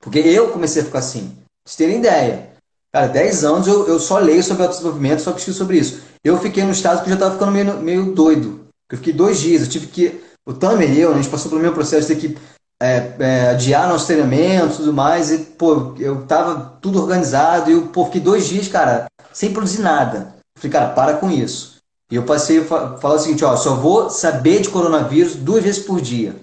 Porque 0.00 0.18
eu 0.18 0.48
comecei 0.48 0.82
a 0.82 0.84
ficar 0.84 1.00
assim. 1.00 1.28
Pra 1.28 1.44
vocês 1.66 1.76
terem 1.76 1.98
ideia. 1.98 2.47
Cara, 2.92 3.06
10 3.06 3.44
anos 3.44 3.66
eu, 3.66 3.86
eu 3.86 3.98
só 3.98 4.18
leio 4.18 4.42
sobre 4.42 4.62
autodesenvolvimento, 4.62 5.22
só 5.22 5.32
pesquiso 5.32 5.58
sobre 5.58 5.78
isso. 5.78 6.00
Eu 6.24 6.38
fiquei 6.38 6.64
no 6.64 6.72
estado 6.72 7.02
que 7.02 7.08
já 7.08 7.14
estava 7.14 7.34
ficando 7.34 7.52
meio, 7.52 7.76
meio 7.78 8.14
doido. 8.14 8.66
Eu 8.90 8.96
fiquei 8.98 9.12
dois 9.12 9.38
dias, 9.38 9.62
eu 9.62 9.68
tive 9.68 9.86
que. 9.86 10.20
O 10.46 10.54
Tamer 10.54 10.90
e 10.90 11.00
eu, 11.00 11.12
a 11.12 11.16
gente 11.16 11.28
passou 11.28 11.50
pelo 11.50 11.60
mesmo 11.60 11.74
processo 11.74 12.08
de 12.08 12.14
ter 12.14 12.20
que 12.20 12.38
é, 12.80 13.12
é, 13.18 13.50
adiar 13.50 13.86
nosso 13.86 14.06
treinamento 14.06 14.74
e 14.74 14.76
tudo 14.78 14.92
mais. 14.94 15.30
E, 15.30 15.38
pô, 15.38 15.94
eu 15.98 16.22
tava 16.26 16.78
tudo 16.80 17.00
organizado 17.02 17.70
e 17.70 17.74
eu 17.74 17.88
pô, 17.88 18.06
fiquei 18.06 18.20
dois 18.20 18.46
dias, 18.46 18.66
cara, 18.68 19.06
sem 19.32 19.52
produzir 19.52 19.82
nada. 19.82 20.34
Falei, 20.56 20.72
cara, 20.72 20.88
para 20.94 21.14
com 21.14 21.30
isso. 21.30 21.76
E 22.10 22.16
eu 22.16 22.22
passei 22.22 22.60
a 22.60 22.64
falar 22.64 23.16
o 23.16 23.18
seguinte, 23.18 23.44
ó, 23.44 23.54
só 23.56 23.74
vou 23.74 24.08
saber 24.08 24.62
de 24.62 24.70
coronavírus 24.70 25.34
duas 25.34 25.62
vezes 25.62 25.84
por 25.84 26.00
dia. 26.00 26.34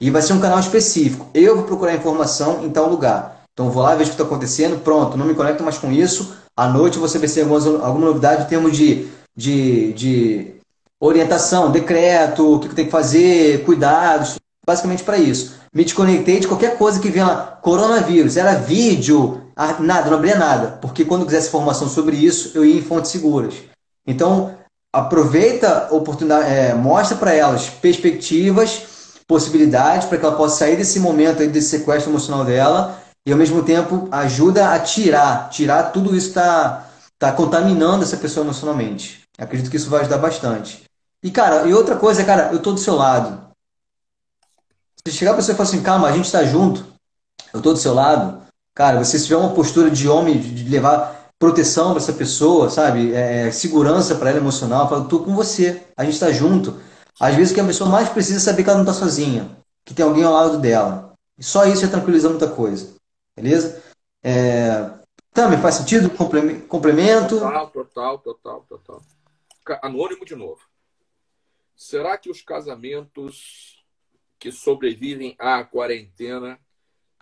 E 0.00 0.10
vai 0.10 0.22
ser 0.22 0.32
um 0.32 0.40
canal 0.40 0.60
específico. 0.60 1.28
Eu 1.34 1.56
vou 1.56 1.64
procurar 1.64 1.94
informação 1.94 2.64
em 2.64 2.70
tal 2.70 2.88
lugar. 2.88 3.37
Então 3.58 3.72
vou 3.72 3.82
lá, 3.82 3.96
vejo 3.96 4.12
o 4.12 4.14
que 4.14 4.22
está 4.22 4.22
acontecendo, 4.22 4.78
pronto, 4.84 5.16
não 5.16 5.26
me 5.26 5.34
conecto 5.34 5.64
mais 5.64 5.76
com 5.76 5.90
isso. 5.90 6.32
À 6.56 6.68
noite 6.68 6.96
você 6.96 7.18
vai 7.18 7.28
ter 7.28 7.40
alguma 7.42 8.06
novidade 8.06 8.44
em 8.44 8.46
termos 8.46 8.76
de, 8.76 9.08
de, 9.36 9.92
de 9.94 10.54
orientação, 11.00 11.72
decreto, 11.72 12.54
o 12.54 12.60
que 12.60 12.72
tem 12.72 12.84
que 12.84 12.90
fazer, 12.92 13.64
cuidados, 13.64 14.36
basicamente 14.64 15.02
para 15.02 15.18
isso. 15.18 15.56
Me 15.74 15.82
desconectei 15.82 16.38
de 16.38 16.46
qualquer 16.46 16.78
coisa 16.78 17.00
que 17.00 17.10
venha 17.10 17.58
coronavírus. 17.60 18.36
Era 18.36 18.54
vídeo, 18.54 19.42
nada, 19.80 20.08
não 20.08 20.18
abria 20.18 20.38
nada, 20.38 20.78
porque 20.80 21.04
quando 21.04 21.26
quisesse 21.26 21.48
informação 21.48 21.88
sobre 21.88 22.14
isso, 22.14 22.52
eu 22.54 22.64
ia 22.64 22.78
em 22.78 22.82
fontes 22.82 23.10
seguras. 23.10 23.54
Então, 24.06 24.54
aproveita 24.94 25.88
a 25.90 25.94
oportunidade, 25.96 26.46
é, 26.48 26.74
mostra 26.74 27.16
para 27.16 27.34
elas 27.34 27.68
perspectivas, 27.68 28.82
possibilidades 29.26 30.06
para 30.06 30.16
que 30.16 30.24
ela 30.24 30.36
possa 30.36 30.58
sair 30.58 30.76
desse 30.76 31.00
momento 31.00 31.42
aí, 31.42 31.48
desse 31.48 31.70
sequestro 31.70 32.12
emocional 32.12 32.44
dela 32.44 33.07
e 33.28 33.32
ao 33.32 33.36
mesmo 33.36 33.62
tempo 33.62 34.08
ajuda 34.10 34.72
a 34.72 34.80
tirar, 34.80 35.50
tirar 35.50 35.92
tudo 35.92 36.16
isso 36.16 36.32
que 36.32 36.38
está 36.38 36.88
tá 37.18 37.30
contaminando 37.30 38.02
essa 38.02 38.16
pessoa 38.16 38.42
emocionalmente. 38.42 39.20
Acredito 39.36 39.70
que 39.70 39.76
isso 39.76 39.90
vai 39.90 40.00
ajudar 40.00 40.16
bastante. 40.16 40.84
E 41.22 41.30
cara, 41.30 41.68
e 41.68 41.74
outra 41.74 41.94
coisa, 41.94 42.24
cara, 42.24 42.48
eu 42.54 42.58
tô 42.58 42.72
do 42.72 42.80
seu 42.80 42.94
lado. 42.94 43.38
Se 45.06 45.12
chegar 45.12 45.32
a 45.32 45.34
pessoa 45.34 45.52
e 45.52 45.56
falar 45.58 45.68
assim, 45.68 45.82
calma, 45.82 46.08
a 46.08 46.12
gente 46.12 46.24
está 46.24 46.42
junto, 46.42 46.86
eu 47.52 47.60
tô 47.60 47.74
do 47.74 47.78
seu 47.78 47.92
lado, 47.92 48.40
cara, 48.74 49.04
você 49.04 49.18
se 49.18 49.26
tiver 49.26 49.36
uma 49.36 49.52
postura 49.52 49.90
de 49.90 50.08
homem, 50.08 50.40
de 50.40 50.66
levar 50.66 51.28
proteção 51.38 51.90
para 51.90 51.98
essa 51.98 52.14
pessoa, 52.14 52.70
sabe? 52.70 53.12
É, 53.12 53.48
é 53.48 53.50
segurança 53.50 54.14
para 54.14 54.30
ela 54.30 54.38
emocional, 54.38 54.88
fala, 54.88 55.04
tô 55.04 55.18
com 55.18 55.34
você, 55.34 55.82
a 55.98 56.02
gente 56.02 56.14
está 56.14 56.32
junto. 56.32 56.80
Às 57.20 57.34
vezes 57.34 57.52
que 57.52 57.60
a 57.60 57.64
pessoa 57.64 57.90
mais 57.90 58.08
precisa 58.08 58.38
é 58.38 58.40
saber 58.40 58.64
que 58.64 58.70
ela 58.70 58.82
não 58.82 58.90
está 58.90 58.98
sozinha, 58.98 59.50
que 59.84 59.92
tem 59.92 60.06
alguém 60.06 60.24
ao 60.24 60.32
lado 60.32 60.56
dela. 60.56 61.12
E 61.38 61.44
só 61.44 61.66
isso 61.66 61.82
já 61.82 61.88
tranquiliza 61.88 62.30
muita 62.30 62.48
coisa. 62.48 62.96
Beleza? 63.40 63.82
É... 64.22 64.98
Também 65.32 65.60
faz 65.60 65.76
sentido? 65.76 66.10
Complemento? 66.10 67.38
Total, 67.38 67.70
total, 67.70 68.18
total, 68.18 68.66
total. 68.68 69.02
Anônimo 69.82 70.24
de 70.24 70.34
novo. 70.34 70.60
Será 71.76 72.18
que 72.18 72.28
os 72.28 72.42
casamentos 72.42 73.84
que 74.38 74.50
sobrevivem 74.50 75.36
à 75.38 75.62
quarentena 75.62 76.58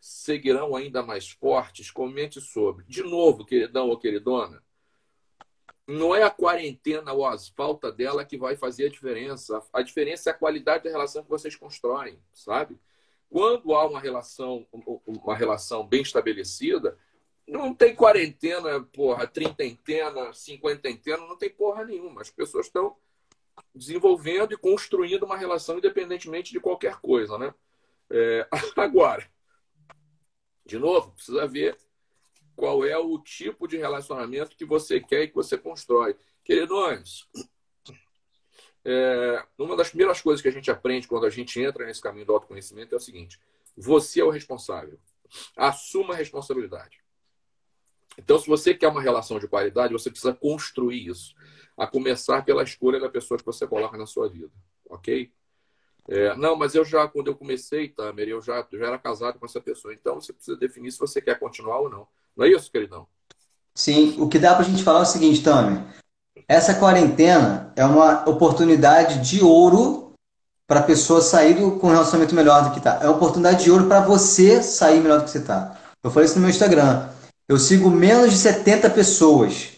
seguirão 0.01 0.75
ainda 0.75 1.03
mais 1.03 1.29
fortes? 1.31 1.91
Comente 1.91 2.41
sobre. 2.41 2.85
De 2.87 3.03
novo, 3.03 3.45
queridão 3.45 3.91
ou 3.91 3.99
queridona, 3.99 4.63
não 5.87 6.15
é 6.15 6.23
a 6.23 6.31
quarentena 6.31 7.13
ou 7.13 7.25
a 7.25 7.39
falta 7.55 7.93
dela 7.93 8.25
que 8.25 8.37
vai 8.37 8.57
fazer 8.57 8.87
a 8.87 8.91
diferença. 8.91 9.63
A 9.73 9.83
diferença 9.83 10.31
é 10.31 10.33
a 10.33 10.37
qualidade 10.37 10.85
da 10.85 10.91
relação 10.91 11.23
que 11.23 11.31
vocês 11.31 11.55
constroem, 11.55 12.19
sabe? 12.33 12.77
Quando 13.29 13.75
há 13.75 13.87
uma 13.87 14.01
relação, 14.01 14.67
uma 15.07 15.35
relação 15.37 15.87
bem 15.87 16.03
estabelecida, 16.03 16.97
não 17.47 17.75
tem 17.75 17.95
quarentena, 17.95 18.81
porra, 18.81 19.27
trintentena, 19.27 20.33
cinquententena, 20.33 21.19
não 21.19 21.37
tem 21.37 21.51
porra 21.51 21.85
nenhuma. 21.85 22.23
As 22.23 22.31
pessoas 22.31 22.67
estão 22.67 22.97
desenvolvendo 23.75 24.53
e 24.53 24.57
construindo 24.57 25.25
uma 25.25 25.37
relação 25.37 25.79
independentemente 25.79 26.53
de 26.53 26.61
qualquer 26.61 26.97
coisa, 27.01 27.39
né? 27.39 27.55
É, 28.11 28.49
agora, 28.77 29.29
de 30.65 30.79
novo, 30.79 31.13
precisa 31.13 31.47
ver 31.47 31.77
qual 32.57 32.85
é 32.85 32.97
o 32.97 33.19
tipo 33.19 33.69
de 33.69 33.77
relacionamento 33.77 34.57
que 34.57 34.65
você 34.65 35.01
quer 35.01 35.23
e 35.23 35.29
que 35.29 35.35
você 35.35 35.57
constrói. 35.59 36.17
Queridões, 36.43 37.29
é, 38.89 39.45
uma 39.59 39.77
das 39.77 39.89
primeiras 39.89 40.21
coisas 40.21 40.41
que 40.41 40.47
a 40.47 40.53
gente 40.53 40.71
aprende 40.71 41.09
quando 41.09 41.27
a 41.27 41.31
gente 41.31 41.61
entra 41.61 41.85
nesse 41.85 42.01
caminho 42.01 42.25
do 42.25 42.33
autoconhecimento 42.33 42.95
é 42.95 42.99
o 42.99 43.01
seguinte: 43.01 43.41
você 43.77 44.21
é 44.21 44.25
o 44.25 44.31
responsável. 44.31 44.97
Assuma 45.57 46.15
a 46.15 46.17
responsabilidade. 46.17 47.01
Então, 48.17 48.39
se 48.39 48.47
você 48.47 48.73
quer 48.73 48.87
uma 48.87 49.03
relação 49.03 49.41
de 49.41 49.49
qualidade, 49.49 49.93
você 49.93 50.09
precisa 50.09 50.33
construir 50.33 51.09
isso. 51.09 51.35
A 51.77 51.85
começar 51.85 52.45
pela 52.45 52.63
escolha 52.63 53.01
da 53.01 53.09
pessoa 53.09 53.37
que 53.37 53.45
você 53.45 53.67
coloca 53.67 53.99
na 53.99 54.07
sua 54.07 54.29
vida. 54.29 54.53
Ok? 54.89 55.33
É, 56.09 56.37
não, 56.37 56.55
mas 56.55 56.77
eu 56.77 56.85
já, 56.85 57.09
quando 57.09 57.27
eu 57.27 57.35
comecei, 57.35 57.89
Tamer, 57.89 58.29
eu 58.29 58.41
já, 58.41 58.65
já 58.73 58.87
era 58.87 58.99
casado 58.99 59.41
com 59.41 59.47
essa 59.47 59.61
pessoa. 59.61 59.93
Então, 59.93 60.21
você 60.21 60.33
precisa 60.33 60.57
definir 60.57 60.93
se 60.93 60.99
você 61.01 61.21
quer 61.21 61.41
continuar 61.41 61.81
ou 61.81 61.91
não. 61.91 62.07
Não 62.37 62.47
é 62.47 62.51
isso, 62.51 62.71
queridão? 62.71 63.09
Sim, 63.75 64.15
o 64.21 64.29
que 64.29 64.39
dá 64.39 64.55
para 64.55 64.65
a 64.65 64.69
gente 64.69 64.85
falar 64.85 65.01
é 65.01 65.03
o 65.03 65.07
seguinte, 65.07 65.43
Tamer. 65.43 66.06
Essa 66.49 66.75
quarentena 66.75 67.73
é 67.75 67.85
uma 67.85 68.29
oportunidade 68.29 69.21
de 69.29 69.43
ouro 69.43 70.13
para 70.67 70.81
a 70.81 70.83
pessoa 70.83 71.21
sair 71.21 71.55
do, 71.55 71.73
com 71.73 71.89
um 71.89 71.91
relacionamento 71.91 72.35
melhor 72.35 72.65
do 72.65 72.71
que 72.71 72.79
está. 72.79 72.99
É 73.01 73.07
uma 73.07 73.17
oportunidade 73.17 73.65
de 73.65 73.71
ouro 73.71 73.87
para 73.87 74.01
você 74.01 74.63
sair 74.63 75.01
melhor 75.01 75.19
do 75.19 75.25
que 75.25 75.31
você 75.31 75.39
está. 75.39 75.77
Eu 76.03 76.11
falei 76.11 76.27
isso 76.27 76.37
no 76.37 76.43
meu 76.43 76.51
Instagram. 76.51 77.09
Eu 77.49 77.59
sigo 77.59 77.91
menos 77.91 78.31
de 78.31 78.39
70 78.39 78.91
pessoas. 78.91 79.69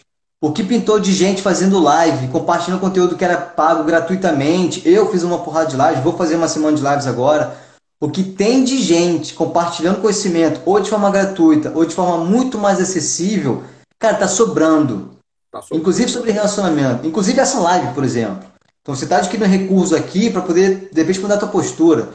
O 0.41 0.51
que 0.51 0.63
pintou 0.63 0.99
de 0.99 1.13
gente 1.13 1.41
fazendo 1.41 1.79
live, 1.79 2.29
compartilhando 2.29 2.79
conteúdo 2.79 3.15
que 3.15 3.25
era 3.25 3.37
pago 3.37 3.83
gratuitamente. 3.83 4.81
Eu 4.87 5.11
fiz 5.11 5.23
uma 5.23 5.39
porrada 5.39 5.67
de 5.67 5.75
lives, 5.75 6.03
vou 6.03 6.15
fazer 6.15 6.35
uma 6.35 6.47
semana 6.47 6.77
de 6.77 6.83
lives 6.83 7.07
agora. 7.07 7.57
O 8.01 8.09
que 8.09 8.23
tem 8.23 8.63
de 8.63 8.81
gente 8.81 9.33
compartilhando 9.33 10.01
conhecimento, 10.01 10.61
ou 10.65 10.79
de 10.79 10.89
forma 10.89 11.11
gratuita, 11.11 11.73
ou 11.75 11.85
de 11.85 11.93
forma 11.93 12.23
muito 12.23 12.57
mais 12.57 12.79
acessível, 12.79 13.63
cara, 13.99 14.15
tá 14.15 14.27
sobrando. 14.27 15.18
Tá. 15.51 15.61
Inclusive 15.71 16.09
sobre 16.09 16.31
relacionamento. 16.31 17.07
Inclusive 17.07 17.39
essa 17.39 17.59
live, 17.59 17.93
por 17.93 18.03
exemplo. 18.03 18.47
Então 18.81 18.95
você 18.95 19.03
está 19.03 19.17
adquirindo 19.17 19.49
recurso 19.49 19.95
aqui 19.95 20.29
para 20.29 20.41
poder, 20.41 20.89
de 20.91 21.01
repente, 21.01 21.19
mudar 21.19 21.35
a 21.35 21.39
tua 21.39 21.49
postura. 21.49 22.09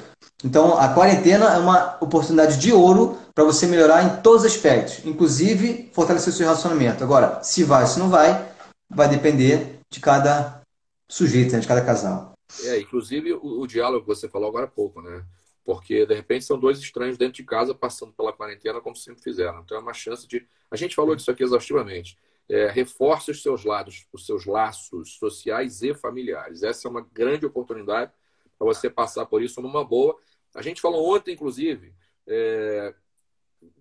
Então 0.44 0.78
a 0.78 0.88
quarentena 0.88 1.54
é 1.54 1.58
uma 1.58 1.96
oportunidade 2.00 2.58
de 2.58 2.72
ouro 2.72 3.16
para 3.34 3.44
você 3.44 3.66
melhorar 3.66 4.02
em 4.02 4.22
todos 4.22 4.44
os 4.44 4.52
aspectos, 4.52 5.04
inclusive 5.04 5.90
fortalecer 5.92 6.32
o 6.32 6.36
seu 6.36 6.46
relacionamento. 6.46 7.02
Agora, 7.02 7.42
se 7.42 7.64
vai 7.64 7.82
ou 7.82 7.88
se 7.88 7.98
não 7.98 8.08
vai, 8.08 8.52
vai 8.88 9.08
depender 9.08 9.78
de 9.90 10.00
cada 10.00 10.62
sujeito, 11.08 11.52
né, 11.52 11.60
de 11.60 11.68
cada 11.68 11.84
casal. 11.84 12.32
É, 12.64 12.78
inclusive 12.78 13.32
o, 13.32 13.60
o 13.60 13.66
diálogo 13.66 14.02
que 14.02 14.08
você 14.14 14.28
falou 14.28 14.48
agora 14.48 14.66
há 14.66 14.68
pouco, 14.68 15.00
né? 15.00 15.24
Porque, 15.64 16.04
de 16.04 16.14
repente, 16.14 16.44
são 16.44 16.58
dois 16.58 16.78
estranhos 16.78 17.16
dentro 17.16 17.34
de 17.34 17.42
casa 17.42 17.74
passando 17.74 18.12
pela 18.12 18.32
quarentena 18.32 18.80
como 18.80 18.94
sempre 18.94 19.22
fizeram. 19.22 19.60
Então, 19.60 19.78
é 19.78 19.80
uma 19.80 19.94
chance 19.94 20.26
de. 20.26 20.46
A 20.70 20.76
gente 20.76 20.94
falou 20.94 21.16
disso 21.16 21.30
aqui 21.30 21.42
exaustivamente. 21.42 22.18
É, 22.48 22.68
reforce 22.68 23.30
os 23.30 23.42
seus 23.42 23.64
lados, 23.64 24.06
os 24.12 24.26
seus 24.26 24.44
laços 24.44 25.16
sociais 25.16 25.82
e 25.82 25.94
familiares. 25.94 26.62
Essa 26.62 26.86
é 26.86 26.90
uma 26.90 27.00
grande 27.00 27.46
oportunidade 27.46 28.12
para 28.58 28.66
você 28.66 28.90
passar 28.90 29.26
por 29.26 29.42
isso 29.42 29.62
numa 29.62 29.84
boa. 29.84 30.18
A 30.54 30.60
gente 30.60 30.80
falou 30.80 31.14
ontem, 31.14 31.32
inclusive, 31.32 31.94
é, 32.26 32.94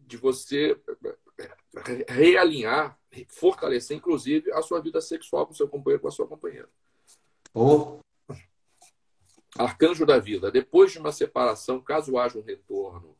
de 0.07 0.17
você 0.17 0.79
realinhar, 2.07 2.97
fortalecer, 3.29 3.97
inclusive, 3.97 4.51
a 4.51 4.61
sua 4.61 4.79
vida 4.79 5.01
sexual 5.01 5.45
com 5.45 5.53
o 5.53 5.55
seu 5.55 5.67
companheiro, 5.67 6.01
com 6.01 6.07
a 6.07 6.11
sua 6.11 6.27
companheira. 6.27 6.69
Oh. 7.53 7.99
Arcanjo 9.57 10.05
da 10.05 10.17
vida, 10.17 10.49
depois 10.49 10.91
de 10.91 10.99
uma 10.99 11.11
separação, 11.11 11.79
caso 11.79 12.17
haja 12.17 12.39
um 12.39 12.43
retorno, 12.43 13.15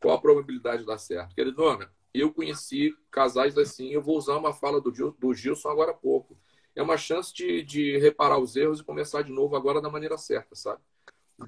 qual 0.00 0.16
a 0.16 0.20
probabilidade 0.20 0.82
de 0.82 0.86
dar 0.86 0.98
certo? 0.98 1.34
Queridona, 1.34 1.92
eu 2.12 2.32
conheci 2.32 2.94
casais 3.10 3.56
assim, 3.58 3.90
eu 3.90 4.02
vou 4.02 4.16
usar 4.16 4.36
uma 4.36 4.52
fala 4.52 4.80
do, 4.80 4.94
Gil, 4.94 5.14
do 5.18 5.34
Gilson 5.34 5.68
agora 5.68 5.92
há 5.92 5.94
pouco. 5.94 6.36
É 6.74 6.82
uma 6.82 6.96
chance 6.96 7.32
de, 7.32 7.62
de 7.62 7.98
reparar 7.98 8.38
os 8.38 8.54
erros 8.56 8.80
e 8.80 8.84
começar 8.84 9.22
de 9.22 9.32
novo 9.32 9.56
agora 9.56 9.80
da 9.80 9.90
maneira 9.90 10.16
certa, 10.16 10.54
sabe? 10.54 10.80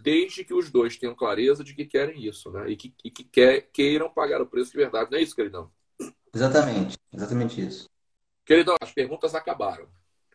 Desde 0.03 0.45
que 0.45 0.55
os 0.55 0.71
dois 0.71 0.97
tenham 0.97 1.15
clareza 1.15 1.65
de 1.65 1.75
que 1.75 1.85
querem 1.85 2.25
isso, 2.25 2.51
né? 2.51 2.69
E 2.71 2.77
que, 2.77 2.95
e 3.05 3.11
que 3.11 3.25
quer, 3.25 3.69
queiram 3.73 4.09
pagar 4.11 4.41
o 4.41 4.47
preço 4.47 4.71
de 4.71 4.79
verdade. 4.79 5.11
Não 5.11 5.19
é 5.19 5.23
isso, 5.23 5.35
queridão? 5.35 5.71
Exatamente, 6.33 6.97
exatamente 7.13 7.61
isso. 7.61 7.89
Queridão, 8.45 8.77
as 8.81 8.93
perguntas 8.93 9.35
acabaram. 9.35 9.89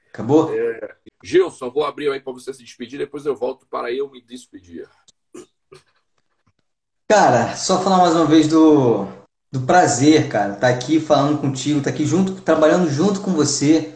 Acabou? 0.09 0.53
É, 0.53 0.95
Gilson, 1.23 1.69
vou 1.69 1.85
abrir 1.85 2.09
aí 2.09 2.19
para 2.19 2.33
você 2.33 2.53
se 2.53 2.63
despedir, 2.63 2.97
depois 2.97 3.25
eu 3.25 3.35
volto 3.35 3.65
para 3.67 3.91
eu 3.91 4.09
me 4.09 4.21
despedir. 4.21 4.89
Cara, 7.07 7.55
só 7.55 7.81
falar 7.83 7.97
mais 7.97 8.15
uma 8.15 8.25
vez 8.25 8.47
do, 8.47 9.05
do 9.55 9.61
prazer, 9.61 10.27
cara, 10.27 10.53
estar 10.53 10.67
tá 10.67 10.73
aqui 10.73 10.99
falando 10.99 11.39
contigo, 11.39 11.77
estar 11.77 11.89
tá 11.89 11.95
aqui 11.95 12.05
junto, 12.05 12.33
trabalhando 12.41 12.89
junto 12.89 13.21
com 13.21 13.31
você, 13.31 13.93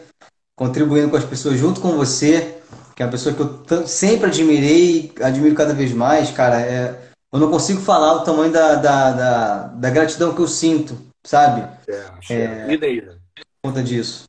contribuindo 0.56 1.10
com 1.10 1.16
as 1.18 1.24
pessoas 1.24 1.58
junto 1.58 1.82
com 1.82 1.92
você, 1.92 2.56
que 2.96 3.02
é 3.02 3.04
uma 3.06 3.12
pessoa 3.12 3.34
que 3.34 3.42
eu 3.42 3.86
sempre 3.86 4.28
admirei, 4.28 5.12
admiro 5.20 5.54
cada 5.54 5.74
vez 5.74 5.92
mais, 5.92 6.30
cara. 6.30 6.62
É, 6.62 6.98
eu 7.30 7.38
não 7.38 7.50
consigo 7.50 7.80
falar 7.82 8.14
o 8.14 8.24
tamanho 8.24 8.50
da, 8.50 8.76
da, 8.76 9.12
da, 9.12 9.58
da 9.66 9.90
gratidão 9.90 10.34
que 10.34 10.40
eu 10.40 10.48
sinto, 10.48 10.96
sabe? 11.22 11.68
É, 12.30 12.34
é, 12.34 12.74
é 12.74 13.18
conta 13.62 13.82
disso. 13.82 14.24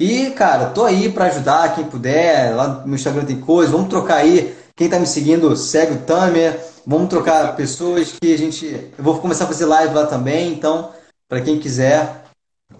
E, 0.00 0.30
cara, 0.30 0.70
tô 0.70 0.84
aí 0.84 1.10
para 1.10 1.24
ajudar 1.24 1.74
quem 1.74 1.84
puder. 1.84 2.54
Lá 2.54 2.68
no 2.68 2.86
meu 2.86 2.94
Instagram 2.94 3.24
tem 3.24 3.40
coisa. 3.40 3.72
Vamos 3.72 3.88
trocar 3.88 4.18
aí. 4.18 4.56
Quem 4.78 4.88
tá 4.88 4.96
me 4.96 5.08
seguindo, 5.08 5.56
segue 5.56 5.94
o 5.94 6.02
Tamer. 6.02 6.56
Vamos 6.86 7.08
trocar 7.08 7.56
pessoas 7.56 8.12
que 8.12 8.32
a 8.32 8.38
gente. 8.38 8.64
Eu 8.96 9.02
vou 9.02 9.18
começar 9.18 9.42
a 9.42 9.48
fazer 9.48 9.66
live 9.66 9.92
lá 9.92 10.06
também. 10.06 10.52
Então, 10.52 10.92
para 11.28 11.40
quem 11.40 11.58
quiser, 11.58 12.22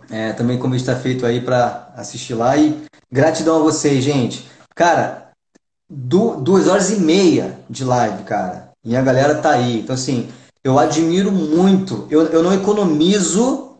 é, 0.09 0.33
também 0.33 0.57
o 0.57 0.61
convite 0.61 0.83
está 0.83 0.95
feito 0.95 1.27
aí 1.27 1.41
para 1.41 1.93
assistir 1.97 2.35
lá. 2.35 2.57
E 2.57 2.85
gratidão 3.11 3.57
a 3.57 3.65
vocês, 3.65 4.05
gente. 4.05 4.49
Cara, 4.77 5.33
du 5.91 6.37
duas 6.37 6.69
horas 6.69 6.89
e 6.91 7.01
meia 7.01 7.59
de 7.69 7.83
live, 7.83 8.23
cara. 8.23 8.71
E 8.85 8.97
a 8.97 9.03
galera 9.03 9.35
tá 9.35 9.51
aí. 9.51 9.81
Então, 9.81 9.97
assim, 9.97 10.29
eu 10.63 10.79
admiro 10.79 11.33
muito. 11.33 12.07
Eu, 12.09 12.27
eu 12.27 12.45
não 12.45 12.55
economizo, 12.55 13.75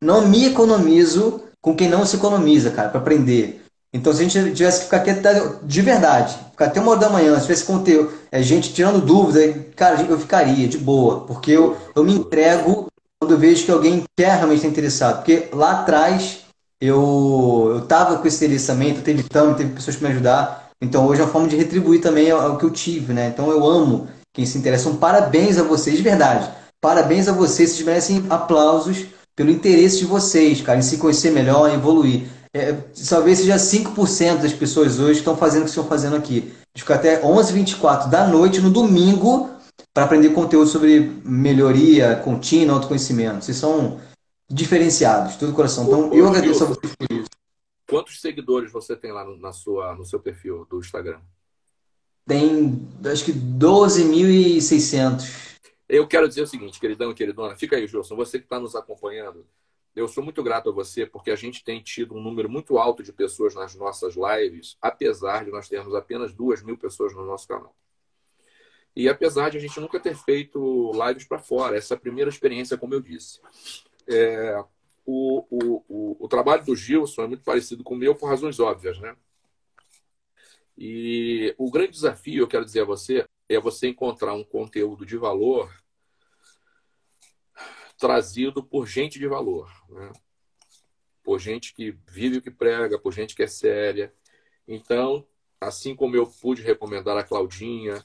não 0.00 0.28
me 0.28 0.46
economizo 0.46 1.42
com 1.60 1.74
quem 1.74 1.88
não 1.88 2.06
se 2.06 2.14
economiza, 2.14 2.70
cara, 2.70 2.90
para 2.90 3.00
aprender. 3.00 3.65
Então, 3.92 4.12
se 4.12 4.20
a 4.20 4.28
gente 4.28 4.54
tivesse 4.54 4.80
que 4.80 4.84
ficar 4.84 4.98
aqui 4.98 5.10
até, 5.10 5.40
de 5.62 5.80
verdade, 5.80 6.36
ficar 6.50 6.66
até 6.66 6.80
uma 6.80 6.90
hora 6.90 7.00
da 7.00 7.10
manhã, 7.10 7.34
se 7.36 7.42
tivesse 7.42 7.64
conteúdo, 7.64 8.12
é, 8.30 8.42
gente 8.42 8.72
tirando 8.72 9.04
dúvida, 9.04 9.64
cara, 9.74 10.02
eu 10.02 10.18
ficaria 10.18 10.68
de 10.68 10.78
boa, 10.78 11.20
porque 11.20 11.52
eu, 11.52 11.76
eu 11.94 12.04
me 12.04 12.14
entrego 12.14 12.88
quando 13.18 13.38
vejo 13.38 13.64
que 13.64 13.70
alguém 13.70 14.04
quer 14.16 14.36
realmente 14.36 14.58
estar 14.58 14.68
interessado. 14.68 15.16
Porque 15.16 15.48
lá 15.52 15.80
atrás 15.80 16.40
eu, 16.80 17.72
eu 17.74 17.80
tava 17.86 18.18
com 18.18 18.28
esse 18.28 18.44
interessamento, 18.44 19.00
teve 19.00 19.22
tanto, 19.22 19.58
teve 19.58 19.72
pessoas 19.72 19.96
para 19.96 20.08
me 20.08 20.14
ajudar. 20.14 20.70
Então 20.80 21.06
hoje 21.06 21.20
é 21.20 21.24
uma 21.24 21.32
forma 21.32 21.48
de 21.48 21.56
retribuir 21.56 22.00
também 22.00 22.32
o 22.32 22.56
que 22.56 22.64
eu 22.64 22.70
tive, 22.70 23.12
né? 23.14 23.28
Então 23.28 23.50
eu 23.50 23.64
amo 23.66 24.08
quem 24.34 24.44
se 24.44 24.58
interessa. 24.58 24.88
Um 24.88 24.96
parabéns 24.96 25.56
a 25.58 25.62
vocês, 25.62 25.96
de 25.96 26.02
verdade. 26.02 26.50
Parabéns 26.80 27.26
a 27.28 27.32
vocês, 27.32 27.70
vocês 27.70 27.86
merecem 27.86 28.26
aplausos 28.28 29.06
pelo 29.34 29.50
interesse 29.50 29.98
de 29.98 30.04
vocês, 30.04 30.60
cara, 30.60 30.78
em 30.78 30.82
se 30.82 30.98
conhecer 30.98 31.30
melhor, 31.30 31.70
em 31.70 31.74
evoluir. 31.74 32.24
É, 32.56 32.72
talvez 33.08 33.38
seja 33.38 33.56
5% 33.56 34.40
das 34.40 34.54
pessoas 34.54 34.98
hoje 34.98 35.12
que 35.12 35.18
estão 35.18 35.36
fazendo 35.36 35.60
o 35.60 35.64
que 35.64 35.70
estão 35.70 35.86
fazendo 35.86 36.16
aqui. 36.16 36.52
De 36.74 36.82
ficar 36.82 36.94
até 36.94 37.22
11h24 37.22 38.08
da 38.08 38.26
noite, 38.26 38.60
no 38.60 38.70
domingo, 38.70 39.50
para 39.92 40.04
aprender 40.04 40.30
conteúdo 40.30 40.66
sobre 40.66 41.00
melhoria 41.22 42.16
contínua, 42.16 42.76
autoconhecimento. 42.76 43.44
Vocês 43.44 43.58
são 43.58 44.00
diferenciados, 44.48 45.36
todo 45.36 45.52
coração. 45.52 45.84
Então, 45.84 46.14
eu 46.14 46.26
agradeço 46.26 46.64
a 46.64 46.68
vocês 46.68 46.96
por 46.96 47.12
isso. 47.12 47.28
Quantos 47.88 48.20
seguidores 48.20 48.72
você 48.72 48.96
tem 48.96 49.12
lá 49.12 49.24
no, 49.24 49.36
na 49.36 49.52
sua, 49.52 49.94
no 49.94 50.04
seu 50.04 50.18
perfil 50.18 50.66
do 50.70 50.78
Instagram? 50.78 51.18
Tem, 52.26 52.88
acho 53.04 53.24
que 53.24 53.32
12.600. 53.32 55.56
Eu 55.88 56.08
quero 56.08 56.26
dizer 56.26 56.42
o 56.42 56.46
seguinte, 56.46 56.80
queridão 56.80 57.10
e 57.10 57.14
queridona, 57.14 57.54
fica 57.54 57.76
aí, 57.76 57.86
Gilson, 57.86 58.16
você 58.16 58.38
que 58.38 58.44
está 58.44 58.58
nos 58.58 58.74
acompanhando, 58.74 59.46
eu 59.96 60.06
sou 60.06 60.22
muito 60.22 60.42
grato 60.42 60.68
a 60.68 60.72
você 60.72 61.06
porque 61.06 61.30
a 61.30 61.36
gente 61.36 61.64
tem 61.64 61.82
tido 61.82 62.14
um 62.14 62.22
número 62.22 62.50
muito 62.50 62.76
alto 62.76 63.02
de 63.02 63.12
pessoas 63.12 63.54
nas 63.54 63.74
nossas 63.74 64.14
lives, 64.14 64.76
apesar 64.80 65.46
de 65.46 65.50
nós 65.50 65.68
termos 65.68 65.94
apenas 65.94 66.34
duas 66.34 66.62
mil 66.62 66.76
pessoas 66.76 67.14
no 67.14 67.24
nosso 67.24 67.48
canal. 67.48 67.74
E 68.94 69.08
apesar 69.08 69.50
de 69.50 69.56
a 69.56 69.60
gente 69.60 69.80
nunca 69.80 69.98
ter 69.98 70.14
feito 70.14 70.92
lives 70.92 71.24
para 71.24 71.38
fora, 71.38 71.76
essa 71.76 71.94
é 71.94 71.96
primeira 71.96 72.28
experiência, 72.28 72.76
como 72.76 72.94
eu 72.94 73.00
disse. 73.00 73.40
É, 74.06 74.62
o, 75.04 75.44
o, 75.50 75.84
o, 75.88 76.24
o, 76.24 76.28
trabalho 76.28 76.64
do 76.64 76.76
Gilson 76.76 77.22
é 77.22 77.26
muito 77.26 77.42
parecido 77.42 77.82
com 77.82 77.94
o 77.94 77.98
meu 77.98 78.14
por 78.14 78.28
razões 78.28 78.60
óbvias, 78.60 78.98
né? 78.98 79.16
E 80.76 81.54
o 81.56 81.70
grande 81.70 81.92
desafio, 81.92 82.42
eu 82.42 82.48
quero 82.48 82.64
dizer 82.64 82.82
a 82.82 82.84
você, 82.84 83.24
é 83.48 83.58
você 83.58 83.88
encontrar 83.88 84.34
um 84.34 84.44
conteúdo 84.44 85.06
de 85.06 85.16
valor 85.16 85.70
trazido 87.98 88.62
por 88.62 88.86
gente 88.86 89.18
de 89.18 89.26
valor, 89.26 89.70
né? 89.88 90.12
por 91.22 91.40
gente 91.40 91.74
que 91.74 91.98
vive 92.08 92.38
o 92.38 92.42
que 92.42 92.50
prega, 92.50 92.98
por 92.98 93.12
gente 93.12 93.34
que 93.34 93.42
é 93.42 93.46
séria. 93.48 94.14
Então, 94.68 95.26
assim 95.60 95.94
como 95.94 96.14
eu 96.14 96.26
pude 96.26 96.62
recomendar 96.62 97.16
a 97.16 97.24
Claudinha, 97.24 98.04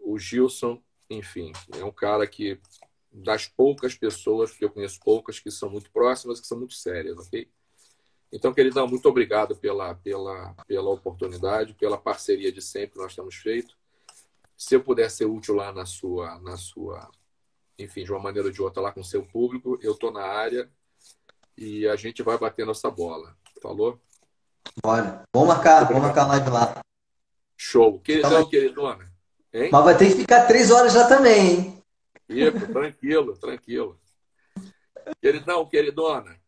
o 0.00 0.18
Gilson, 0.18 0.82
enfim, 1.10 1.52
é 1.78 1.84
um 1.84 1.92
cara 1.92 2.26
que 2.26 2.58
das 3.12 3.46
poucas 3.46 3.94
pessoas 3.94 4.52
que 4.52 4.64
eu 4.64 4.70
conheço 4.70 4.98
poucas 5.00 5.38
que 5.38 5.50
são 5.50 5.68
muito 5.68 5.90
próximas, 5.90 6.40
que 6.40 6.46
são 6.46 6.58
muito 6.58 6.72
sérias, 6.72 7.18
ok? 7.18 7.46
Então, 8.32 8.54
queridão, 8.54 8.88
muito 8.88 9.06
obrigado 9.06 9.54
pela, 9.54 9.94
pela, 9.96 10.54
pela 10.66 10.88
oportunidade, 10.88 11.74
pela 11.74 11.98
parceria 11.98 12.50
de 12.50 12.62
sempre 12.62 12.92
que 12.92 12.98
nós 12.98 13.14
temos 13.14 13.34
feito. 13.34 13.76
Se 14.56 14.74
eu 14.74 14.82
puder 14.82 15.10
ser 15.10 15.26
útil 15.26 15.54
lá 15.54 15.70
na 15.70 15.84
sua, 15.84 16.38
na 16.38 16.56
sua 16.56 17.10
enfim, 17.78 18.04
de 18.04 18.12
uma 18.12 18.20
maneira 18.20 18.48
ou 18.48 18.52
de 18.52 18.62
outra 18.62 18.82
lá 18.82 18.92
com 18.92 19.00
o 19.00 19.04
seu 19.04 19.24
público. 19.24 19.78
Eu 19.82 19.92
estou 19.92 20.12
na 20.12 20.22
área 20.22 20.70
e 21.56 21.86
a 21.86 21.96
gente 21.96 22.22
vai 22.22 22.38
bater 22.38 22.66
nossa 22.66 22.90
bola. 22.90 23.36
Falou? 23.60 24.00
Bora. 24.82 25.22
Vamos 25.34 25.48
marcar, 25.48 25.84
vamos 25.84 26.02
marcar 26.02 26.22
a 26.22 26.28
live 26.28 26.50
lá. 26.50 26.80
Show. 27.56 28.00
Queridão, 28.00 28.30
então, 28.30 28.48
queridona. 28.48 29.12
Hein? 29.52 29.68
Mas 29.70 29.84
vai 29.84 29.96
ter 29.96 30.08
que 30.08 30.20
ficar 30.20 30.46
três 30.46 30.70
horas 30.70 30.94
lá 30.94 31.06
também, 31.06 31.50
hein? 31.50 31.82
Fico, 32.26 32.72
tranquilo, 32.72 33.36
tranquilo. 33.36 34.00
Queridão, 35.20 35.66
queridona, 35.66 36.40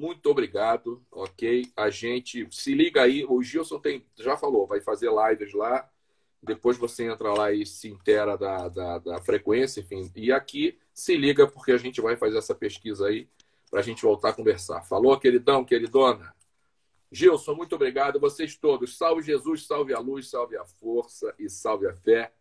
muito 0.00 0.30
obrigado, 0.30 1.04
ok? 1.12 1.70
A 1.76 1.90
gente 1.90 2.48
se 2.50 2.72
liga 2.72 3.02
aí. 3.02 3.22
O 3.22 3.42
Gilson 3.42 3.78
tem, 3.78 4.06
já 4.16 4.34
falou, 4.34 4.66
vai 4.66 4.80
fazer 4.80 5.10
lives 5.10 5.52
lá. 5.52 5.86
Depois 6.42 6.78
você 6.78 7.04
entra 7.04 7.32
lá 7.32 7.52
e 7.52 7.66
se 7.66 7.88
intera 7.88 8.36
da, 8.36 8.68
da, 8.68 8.98
da 8.98 9.20
frequência, 9.20 9.80
enfim. 9.80 10.10
E 10.16 10.32
aqui 10.32 10.78
se 10.92 11.16
liga, 11.16 11.46
porque 11.46 11.72
a 11.72 11.76
gente 11.76 12.00
vai 12.00 12.16
fazer 12.16 12.38
essa 12.38 12.54
pesquisa 12.54 13.08
aí 13.08 13.28
para 13.70 13.80
a 13.80 13.82
gente 13.82 14.02
voltar 14.02 14.30
a 14.30 14.32
conversar. 14.32 14.82
Falou, 14.82 15.18
queridão, 15.18 15.64
queridona? 15.64 16.34
Gilson, 17.12 17.54
muito 17.54 17.74
obrigado. 17.74 18.18
Vocês 18.18 18.56
todos. 18.56 18.96
Salve 18.96 19.22
Jesus, 19.22 19.66
salve 19.66 19.92
a 19.92 19.98
luz, 19.98 20.30
salve 20.30 20.56
a 20.56 20.64
força 20.64 21.34
e 21.38 21.48
salve 21.48 21.86
a 21.86 21.94
fé. 21.94 22.32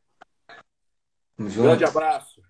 Um 1.38 1.50
grande 1.50 1.84
abraço. 1.84 2.42